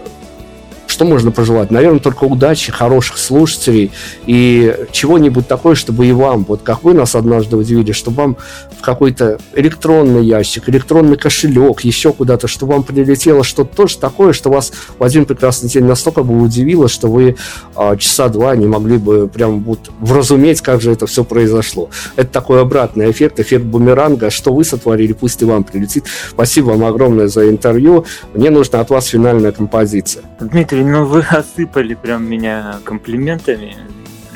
что 0.94 1.06
можно 1.06 1.32
пожелать? 1.32 1.72
Наверное, 1.72 2.00
только 2.00 2.26
удачи, 2.26 2.72
хороших 2.72 3.18
слушателей 3.18 3.92
и 4.28 4.76
чего-нибудь 4.92 5.48
такое, 5.48 5.74
чтобы 5.74 6.06
и 6.06 6.12
вам, 6.12 6.46
вот 6.48 6.62
как 6.62 6.84
вы 6.84 6.94
нас 6.94 7.16
однажды 7.16 7.58
удивили, 7.58 7.92
чтобы 7.92 8.18
вам 8.18 8.38
в 8.78 8.82
какой-то 8.82 9.40
электронный 9.56 10.24
ящик, 10.24 10.70
электронный 10.70 11.18
кошелек, 11.18 11.82
еще 11.82 12.14
куда-то, 12.14 12.48
чтобы 12.48 12.74
вам 12.74 12.84
прилетело 12.84 13.44
что-то 13.44 13.76
тоже 13.76 13.98
такое, 13.98 14.34
что 14.34 14.52
вас 14.52 14.72
в 15.00 15.04
один 15.04 15.26
прекрасный 15.26 15.68
день 15.68 15.86
настолько 15.86 16.22
бы 16.22 16.40
удивило, 16.40 16.88
что 16.88 17.08
вы 17.08 17.38
а, 17.76 17.98
часа 17.98 18.30
два 18.30 18.56
не 18.56 18.68
могли 18.68 18.98
бы 18.98 19.28
прям 19.28 19.64
вот 19.64 19.90
вразуметь, 20.00 20.62
как 20.62 20.80
же 20.82 20.92
это 20.92 21.08
все 21.08 21.24
произошло. 21.24 21.90
Это 22.16 22.32
такой 22.32 22.62
обратный 22.62 23.10
эффект, 23.10 23.40
эффект 23.40 23.66
бумеранга. 23.66 24.30
Что 24.30 24.54
вы 24.54 24.64
сотворили, 24.64 25.14
пусть 25.14 25.42
и 25.42 25.46
вам 25.46 25.64
прилетит. 25.64 26.06
Спасибо 26.30 26.68
вам 26.68 26.86
огромное 26.86 27.28
за 27.28 27.50
интервью. 27.50 28.06
Мне 28.36 28.52
нужна 28.52 28.80
от 28.80 28.92
вас 28.92 29.08
финальная 29.08 29.52
композиция. 29.52 30.24
Дмитрий, 30.40 30.83
ну 30.84 31.06
вы 31.06 31.22
осыпали 31.22 31.94
прям 31.94 32.26
меня 32.26 32.80
комплиментами. 32.84 33.78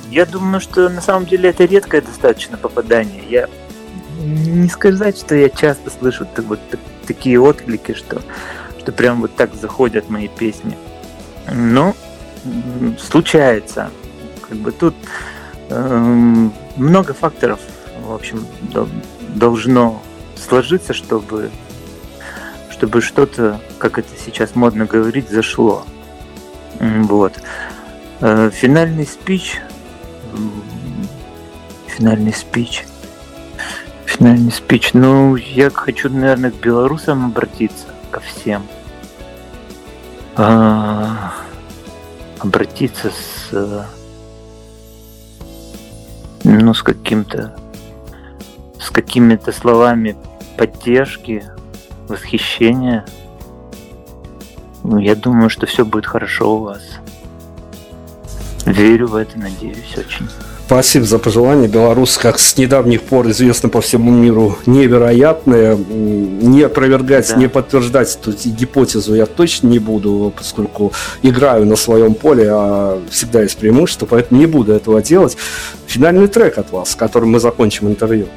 Я 0.09 0.25
думаю, 0.25 0.61
что 0.61 0.89
на 0.89 1.01
самом 1.01 1.25
деле 1.25 1.49
это 1.49 1.65
редкое 1.65 2.01
достаточно 2.01 2.57
попадание. 2.57 3.23
Я 3.29 3.49
не 4.19 4.69
сказать, 4.69 5.17
что 5.17 5.35
я 5.35 5.49
часто 5.49 5.89
слышу 5.89 6.25
так, 6.33 6.45
вот 6.45 6.59
так, 6.69 6.79
такие 7.05 7.39
отклики, 7.39 7.93
что, 7.93 8.21
что 8.79 8.91
прям 8.91 9.21
вот 9.21 9.35
так 9.35 9.53
заходят 9.53 10.09
мои 10.09 10.27
песни. 10.27 10.77
Но 11.51 11.95
случается. 12.99 13.91
Как 14.47 14.57
бы 14.57 14.71
тут 14.71 14.95
э, 15.69 16.49
много 16.77 17.13
факторов, 17.13 17.59
в 18.05 18.13
общем, 18.13 18.45
должно 19.35 20.01
сложиться, 20.35 20.93
чтобы 20.93 21.51
чтобы 22.77 23.01
что-то, 23.01 23.59
как 23.79 23.97
это 23.97 24.09
сейчас 24.23 24.55
модно 24.55 24.85
говорить, 24.85 25.29
зашло. 25.29 25.83
Вот. 26.79 27.33
Э, 28.21 28.49
финальный 28.51 29.05
спич. 29.05 29.59
Финальный 31.87 32.33
спич. 32.33 32.85
Финальный 34.05 34.51
спич. 34.51 34.93
Ну, 34.93 35.35
я 35.35 35.69
хочу, 35.69 36.09
наверное, 36.09 36.51
к 36.51 36.55
белорусам 36.55 37.25
обратиться, 37.25 37.87
ко 38.11 38.19
всем. 38.19 38.65
А, 40.35 41.33
обратиться 42.39 43.09
с 43.09 43.87
ну, 46.43 46.73
с 46.73 46.83
каким-то 46.83 47.57
с 48.79 48.89
какими-то 48.89 49.51
словами 49.51 50.15
поддержки, 50.57 51.43
восхищения 52.07 53.05
ну, 54.87 54.99
я 54.99 55.15
думаю, 55.15 55.49
что 55.49 55.65
все 55.65 55.83
будет 55.83 56.05
хорошо 56.05 56.55
у 56.55 56.59
вас. 56.63 56.81
Верю 58.65 59.07
в 59.07 59.15
это, 59.15 59.37
надеюсь 59.37 59.97
очень. 59.97 60.29
Спасибо 60.65 61.05
за 61.05 61.19
пожелание. 61.19 61.67
Беларусь, 61.67 62.17
как 62.17 62.39
с 62.39 62.57
недавних 62.57 63.01
пор 63.01 63.29
известно 63.29 63.67
по 63.67 63.81
всему 63.81 64.11
миру, 64.11 64.57
невероятная. 64.65 65.75
Не 65.75 66.61
опровергать, 66.61 67.29
да. 67.29 67.35
не 67.35 67.49
подтверждать 67.49 68.17
эту 68.21 68.31
гипотезу 68.49 69.13
я 69.15 69.25
точно 69.25 69.67
не 69.67 69.79
буду, 69.79 70.33
поскольку 70.35 70.93
играю 71.21 71.65
на 71.65 71.75
своем 71.75 72.13
поле, 72.13 72.47
а 72.49 73.01
всегда 73.09 73.43
есть 73.43 73.57
преимущество, 73.57 74.05
поэтому 74.05 74.39
не 74.39 74.45
буду 74.45 74.71
этого 74.71 75.01
делать. 75.01 75.37
Финальный 75.85 76.29
трек 76.29 76.57
от 76.57 76.71
вас, 76.71 76.91
с 76.91 76.95
которым 76.95 77.31
мы 77.31 77.41
закончим 77.41 77.89
интервью. 77.89 78.27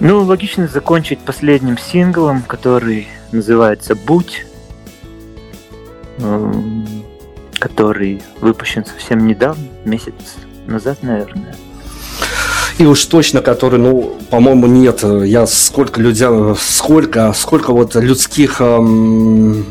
Ну, 0.00 0.22
логично 0.22 0.66
закончить 0.66 1.20
последним 1.20 1.78
синглом, 1.78 2.42
который 2.42 3.06
называется 3.32 3.94
«Будь». 3.94 4.45
Эм, 6.18 6.86
который 7.58 8.22
выпущен 8.40 8.84
совсем 8.84 9.26
недавно, 9.26 9.64
месяц 9.84 10.14
назад, 10.66 10.98
наверное. 11.02 11.54
И 12.78 12.84
уж 12.84 13.04
точно, 13.06 13.40
который, 13.40 13.78
ну, 13.78 14.16
по-моему, 14.30 14.66
нет. 14.66 15.02
Я 15.02 15.46
сколько 15.46 16.00
людей, 16.00 16.28
сколько, 16.58 17.32
сколько 17.32 17.72
вот 17.72 17.94
людских, 17.94 18.60
эм, 18.60 19.64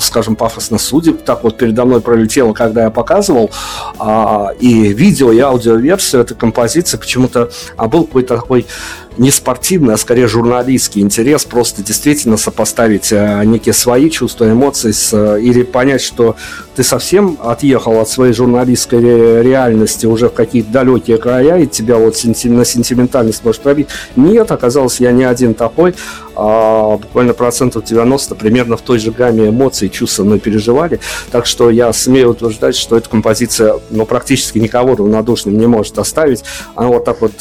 скажем, 0.00 0.36
пафосно 0.36 0.78
судеб, 0.78 1.22
так 1.22 1.44
вот 1.44 1.56
передо 1.58 1.84
мной 1.84 2.00
пролетело, 2.00 2.52
когда 2.52 2.84
я 2.84 2.90
показывал, 2.90 3.50
а, 3.98 4.50
и 4.58 4.92
видео, 4.92 5.32
и 5.32 5.38
аудиоверсию 5.38 6.22
этой 6.22 6.36
композиции 6.36 6.96
почему-то 6.96 7.50
а 7.76 7.88
был 7.88 8.04
какой-то 8.04 8.36
такой 8.36 8.66
не 9.16 9.30
спортивный, 9.30 9.94
а 9.94 9.96
скорее 9.96 10.26
журналистский 10.26 11.02
интерес, 11.02 11.44
просто 11.44 11.82
действительно 11.82 12.36
сопоставить 12.36 13.12
э, 13.12 13.42
некие 13.44 13.72
свои 13.72 14.10
чувства, 14.10 14.50
эмоции 14.50 14.90
с, 14.90 15.12
э, 15.12 15.40
или 15.40 15.62
понять, 15.62 16.00
что 16.00 16.36
ты 16.74 16.82
совсем 16.82 17.38
отъехал 17.42 18.00
от 18.00 18.08
своей 18.08 18.32
журналистской 18.32 19.42
реальности 19.42 20.06
уже 20.06 20.28
в 20.28 20.34
какие-то 20.34 20.70
далекие 20.70 21.18
края, 21.18 21.58
и 21.58 21.66
тебя 21.66 21.96
вот 21.96 22.16
на 22.24 22.64
сентиментальность 22.64 23.44
может 23.44 23.62
пробить. 23.62 23.88
Нет, 24.16 24.50
оказалось, 24.50 25.00
я 25.00 25.12
не 25.12 25.24
один 25.24 25.54
такой, 25.54 25.94
а 26.36 26.96
буквально 26.96 27.32
процентов 27.32 27.84
90 27.84 28.34
примерно 28.34 28.76
в 28.76 28.82
той 28.82 28.98
же 28.98 29.12
гамме 29.12 29.50
эмоций, 29.50 29.88
чувств 29.88 30.18
мы 30.18 30.38
переживали, 30.40 30.98
так 31.30 31.46
что 31.46 31.70
я 31.70 31.92
смею 31.92 32.30
утверждать, 32.30 32.74
что 32.74 32.96
эта 32.96 33.08
композиция 33.08 33.78
ну, 33.90 34.04
практически 34.06 34.58
никого 34.58 34.96
равнодушным 34.96 35.56
не 35.56 35.66
может 35.66 35.98
оставить. 35.98 36.42
Она 36.74 36.88
вот 36.88 37.04
так 37.04 37.20
вот 37.20 37.32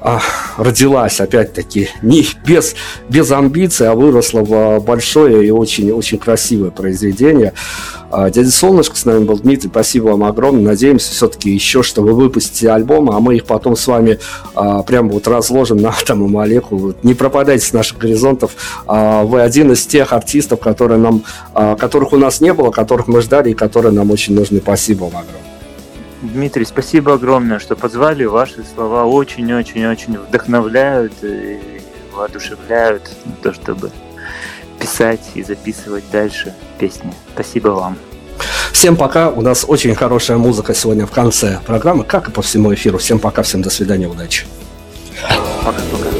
а, 0.00 0.20
родилась, 0.56 1.20
опять-таки, 1.20 1.88
не 2.02 2.26
без, 2.44 2.74
без 3.08 3.30
амбиций, 3.30 3.88
а 3.88 3.94
выросла 3.94 4.40
в 4.40 4.80
большое 4.80 5.46
и 5.46 5.50
очень-очень 5.50 6.18
красивое 6.18 6.70
произведение. 6.70 7.52
А, 8.10 8.30
Дядя 8.30 8.50
Солнышко 8.50 8.96
с 8.96 9.04
нами 9.04 9.24
был 9.24 9.38
Дмитрий, 9.38 9.68
спасибо 9.68 10.08
вам 10.08 10.24
огромное. 10.24 10.62
Надеемся 10.62 11.10
все-таки 11.12 11.50
еще, 11.50 11.82
что 11.82 12.02
вы 12.02 12.12
выпустите 12.12 12.70
альбомы, 12.70 13.14
а 13.14 13.20
мы 13.20 13.36
их 13.36 13.44
потом 13.44 13.76
с 13.76 13.86
вами 13.86 14.18
а, 14.54 14.82
прямо 14.82 15.10
вот 15.10 15.26
разложим 15.26 15.78
на 15.78 15.90
атому 15.90 16.28
молеку. 16.28 16.76
Вот, 16.76 17.04
не 17.04 17.14
пропадайте 17.14 17.66
с 17.66 17.72
наших 17.72 17.98
горизонтов. 17.98 18.52
А, 18.86 19.24
вы 19.24 19.40
один 19.42 19.72
из 19.72 19.84
тех 19.86 20.12
артистов, 20.12 20.60
которые 20.60 20.98
нам, 20.98 21.24
а, 21.54 21.76
которых 21.76 22.12
у 22.12 22.16
нас 22.16 22.40
не 22.40 22.52
было, 22.52 22.70
которых 22.70 23.08
мы 23.08 23.20
ждали 23.20 23.50
и 23.50 23.54
которые 23.54 23.92
нам 23.92 24.10
очень 24.10 24.34
нужны. 24.34 24.60
Спасибо 24.60 25.04
вам 25.04 25.16
огромное. 25.16 25.47
Дмитрий, 26.22 26.64
спасибо 26.64 27.14
огромное, 27.14 27.58
что 27.58 27.76
позвали. 27.76 28.24
Ваши 28.24 28.64
слова 28.74 29.04
очень-очень-очень 29.04 30.18
вдохновляют 30.18 31.12
и 31.22 31.60
воодушевляют 32.12 33.08
на 33.24 33.32
то, 33.42 33.52
чтобы 33.52 33.92
писать 34.80 35.20
и 35.34 35.42
записывать 35.42 36.04
дальше 36.10 36.54
песни. 36.78 37.12
Спасибо 37.34 37.68
вам. 37.68 37.96
Всем 38.72 38.96
пока. 38.96 39.30
У 39.30 39.40
нас 39.40 39.64
очень 39.66 39.94
хорошая 39.94 40.38
музыка 40.38 40.74
сегодня 40.74 41.06
в 41.06 41.10
конце 41.10 41.60
программы, 41.66 42.04
как 42.04 42.28
и 42.28 42.32
по 42.32 42.42
всему 42.42 42.74
эфиру. 42.74 42.98
Всем 42.98 43.18
пока, 43.18 43.42
всем 43.42 43.62
до 43.62 43.70
свидания, 43.70 44.08
удачи. 44.08 44.46
Пока-пока. 45.64 46.17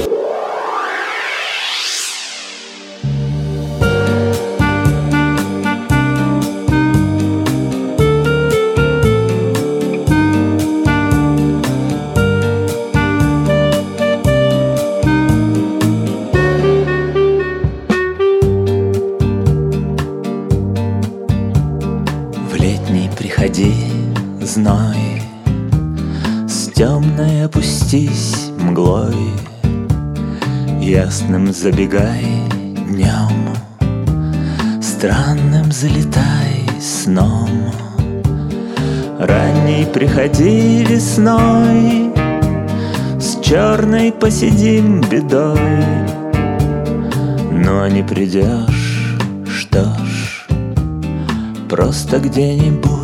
Забегай 31.58 32.24
днем, 32.88 33.52
Странным 34.80 35.72
залетай 35.72 36.70
сном. 36.80 37.50
Ранней 39.18 39.84
приходи 39.86 40.84
весной, 40.84 42.12
С 43.18 43.40
черной 43.42 44.12
посидим 44.12 45.00
бедой, 45.00 45.84
Но 47.50 47.88
не 47.88 48.04
придешь, 48.04 49.18
что 49.48 49.82
ж, 49.82 50.46
Просто 51.68 52.20
где-нибудь 52.20 52.97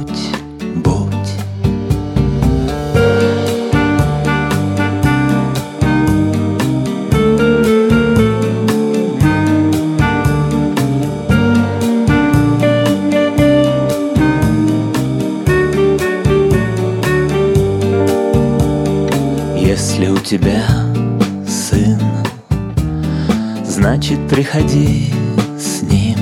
приходи 24.54 25.12
с 25.58 25.82
ним. 25.82 26.16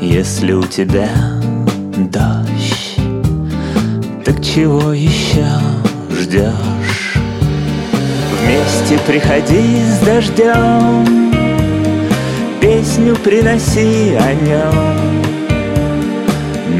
Если 0.00 0.52
у 0.52 0.64
тебя 0.64 1.08
дождь, 1.96 2.96
так 4.24 4.44
чего 4.44 4.92
еще 4.92 5.46
ждешь? 6.10 7.14
Вместе 8.42 8.98
приходи 9.06 9.80
с 9.80 10.00
дождем, 10.04 11.32
песню 12.60 13.14
приноси 13.14 14.16
о 14.18 14.34
нем, 14.34 14.74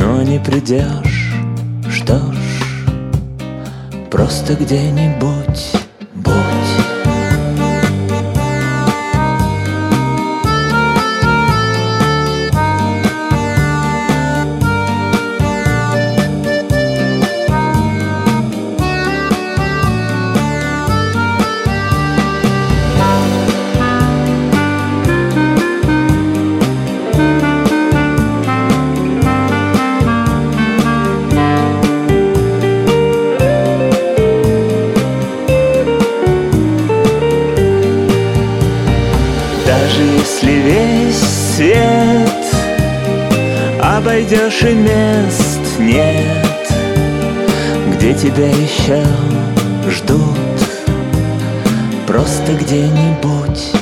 но 0.00 0.22
не 0.22 0.40
придешь, 0.40 1.32
что 1.88 2.16
ж, 2.18 2.90
просто 4.10 4.54
где-нибудь 4.54 5.75
и 44.62 44.72
мест 44.72 45.78
нет, 45.78 46.72
Где 47.94 48.14
тебя 48.14 48.48
еще 48.48 49.04
ждут, 49.90 50.38
Просто 52.06 52.54
где-нибудь 52.54 53.16
будь. 53.22 53.75